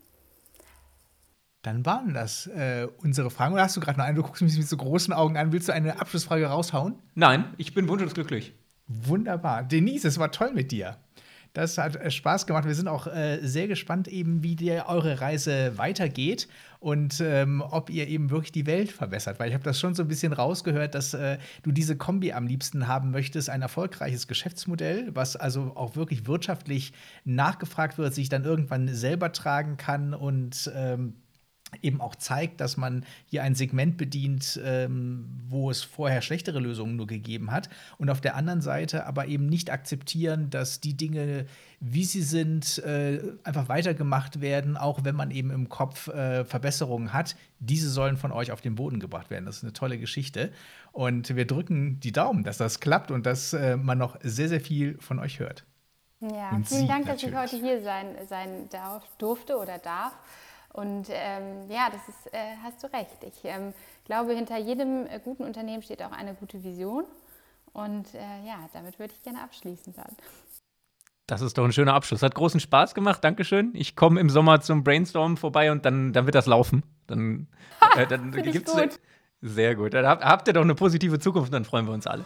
Dann 1.61 1.85
waren 1.85 2.13
das 2.13 2.47
äh, 2.47 2.87
unsere 3.03 3.29
Fragen. 3.29 3.53
Oder 3.53 3.63
hast 3.63 3.77
du 3.77 3.81
gerade 3.81 3.99
noch 3.99 4.05
eine? 4.05 4.15
Du 4.15 4.23
guckst 4.23 4.41
mich 4.41 4.57
mit 4.57 4.67
so 4.67 4.77
großen 4.77 5.13
Augen 5.13 5.37
an. 5.37 5.51
Willst 5.51 5.67
du 5.67 5.73
eine 5.73 5.99
Abschlussfrage 5.99 6.47
raushauen? 6.47 6.95
Nein, 7.13 7.53
ich 7.57 7.73
bin 7.73 7.87
wunschlos 7.87 8.13
glücklich. 8.15 8.53
Wunderbar. 8.87 9.63
Denise, 9.63 10.07
es 10.07 10.17
war 10.17 10.31
toll 10.31 10.51
mit 10.53 10.71
dir. 10.71 10.97
Das 11.53 11.77
hat 11.77 11.95
äh, 11.95 12.11
Spaß 12.11 12.45
gemacht. 12.45 12.65
Wir 12.65 12.75
sind 12.75 12.87
auch 12.87 13.07
äh, 13.07 13.39
sehr 13.41 13.67
gespannt, 13.67 14.07
eben, 14.07 14.43
wie 14.43 14.55
dir 14.55 14.85
eure 14.87 15.21
Reise 15.21 15.77
weitergeht 15.77 16.47
und 16.79 17.21
ähm, 17.21 17.61
ob 17.61 17.89
ihr 17.89 18.07
eben 18.07 18.29
wirklich 18.29 18.51
die 18.51 18.65
Welt 18.65 18.91
verbessert. 18.91 19.39
Weil 19.39 19.49
ich 19.49 19.53
habe 19.53 19.63
das 19.63 19.79
schon 19.79 19.95
so 19.95 20.03
ein 20.03 20.07
bisschen 20.07 20.33
rausgehört, 20.33 20.95
dass 20.95 21.13
äh, 21.13 21.37
du 21.63 21.71
diese 21.71 21.97
Kombi 21.97 22.33
am 22.33 22.47
liebsten 22.47 22.87
haben 22.87 23.11
möchtest, 23.11 23.49
ein 23.49 23.61
erfolgreiches 23.61 24.27
Geschäftsmodell, 24.27 25.09
was 25.13 25.35
also 25.35 25.73
auch 25.75 25.95
wirklich 25.95 26.27
wirtschaftlich 26.27 26.93
nachgefragt 27.25 27.97
wird, 27.97 28.13
sich 28.13 28.29
dann 28.29 28.43
irgendwann 28.43 28.87
selber 28.87 29.31
tragen 29.31 29.77
kann 29.77 30.13
und 30.13 30.71
ähm, 30.75 31.15
eben 31.81 32.01
auch 32.01 32.15
zeigt, 32.15 32.61
dass 32.61 32.77
man 32.77 33.05
hier 33.25 33.43
ein 33.43 33.55
Segment 33.55 33.97
bedient, 33.97 34.59
ähm, 34.63 35.25
wo 35.47 35.69
es 35.69 35.83
vorher 35.83 36.21
schlechtere 36.21 36.59
Lösungen 36.59 36.95
nur 36.95 37.07
gegeben 37.07 37.51
hat. 37.51 37.69
Und 37.97 38.09
auf 38.09 38.21
der 38.21 38.35
anderen 38.35 38.61
Seite 38.61 39.05
aber 39.05 39.27
eben 39.27 39.47
nicht 39.47 39.71
akzeptieren, 39.71 40.49
dass 40.49 40.79
die 40.79 40.95
Dinge, 40.95 41.45
wie 41.79 42.03
sie 42.03 42.21
sind, 42.21 42.79
äh, 42.79 43.21
einfach 43.43 43.69
weitergemacht 43.69 44.41
werden, 44.41 44.77
auch 44.77 45.03
wenn 45.03 45.15
man 45.15 45.31
eben 45.31 45.51
im 45.51 45.69
Kopf 45.69 46.07
äh, 46.07 46.45
Verbesserungen 46.45 47.13
hat. 47.13 47.35
Diese 47.59 47.89
sollen 47.89 48.17
von 48.17 48.31
euch 48.31 48.51
auf 48.51 48.61
den 48.61 48.75
Boden 48.75 48.99
gebracht 48.99 49.29
werden. 49.29 49.45
Das 49.45 49.57
ist 49.57 49.63
eine 49.63 49.73
tolle 49.73 49.97
Geschichte. 49.97 50.51
Und 50.91 51.35
wir 51.35 51.45
drücken 51.45 51.99
die 51.99 52.11
Daumen, 52.11 52.43
dass 52.43 52.57
das 52.57 52.79
klappt 52.79 53.11
und 53.11 53.25
dass 53.25 53.53
äh, 53.53 53.77
man 53.77 53.97
noch 53.97 54.17
sehr, 54.21 54.49
sehr 54.49 54.61
viel 54.61 54.97
von 54.99 55.19
euch 55.19 55.39
hört. 55.39 55.65
Ja, 56.21 56.49
und 56.49 56.67
vielen 56.67 56.87
Dank, 56.87 57.05
natürlich. 57.05 57.33
dass 57.33 57.53
ich 57.53 57.59
heute 57.61 57.65
hier 57.65 57.81
sein, 57.81 58.15
sein 58.27 58.67
darf, 58.69 59.03
durfte 59.17 59.57
oder 59.57 59.77
darf. 59.77 60.13
Und 60.73 61.07
ähm, 61.09 61.69
ja, 61.69 61.89
das 61.91 62.07
ist, 62.07 62.33
äh, 62.33 62.55
hast 62.63 62.83
du 62.83 62.87
recht. 62.93 63.17
Ich 63.23 63.43
ähm, 63.43 63.73
glaube, 64.05 64.33
hinter 64.33 64.57
jedem 64.57 65.07
äh, 65.07 65.19
guten 65.23 65.43
Unternehmen 65.43 65.81
steht 65.81 66.01
auch 66.03 66.11
eine 66.11 66.33
gute 66.35 66.63
Vision. 66.63 67.05
Und 67.73 68.13
äh, 68.13 68.45
ja, 68.45 68.69
damit 68.73 68.99
würde 68.99 69.13
ich 69.15 69.23
gerne 69.23 69.41
abschließen 69.41 69.93
dann. 69.93 70.15
Das 71.27 71.41
ist 71.41 71.57
doch 71.57 71.63
ein 71.63 71.71
schöner 71.71 71.93
Abschluss. 71.93 72.23
Hat 72.23 72.33
großen 72.33 72.59
Spaß 72.59 72.95
gemacht. 72.95 73.23
Dankeschön. 73.23 73.71
Ich 73.73 73.95
komme 73.95 74.19
im 74.19 74.29
Sommer 74.29 74.61
zum 74.61 74.83
Brainstorm 74.83 75.37
vorbei 75.37 75.71
und 75.71 75.85
dann, 75.85 76.11
dann 76.11 76.25
wird 76.25 76.35
das 76.35 76.47
laufen. 76.47 76.83
Dann, 77.07 77.47
äh, 77.95 78.07
dann 78.07 78.31
gibt's 78.31 78.73
gut. 78.73 78.99
Sehr 79.41 79.75
gut. 79.75 79.93
Dann 79.93 80.05
habt, 80.05 80.23
habt 80.23 80.47
ihr 80.47 80.53
doch 80.53 80.61
eine 80.61 80.75
positive 80.75 81.19
Zukunft, 81.19 81.53
dann 81.53 81.65
freuen 81.65 81.85
wir 81.85 81.93
uns 81.93 82.07
alle. 82.07 82.25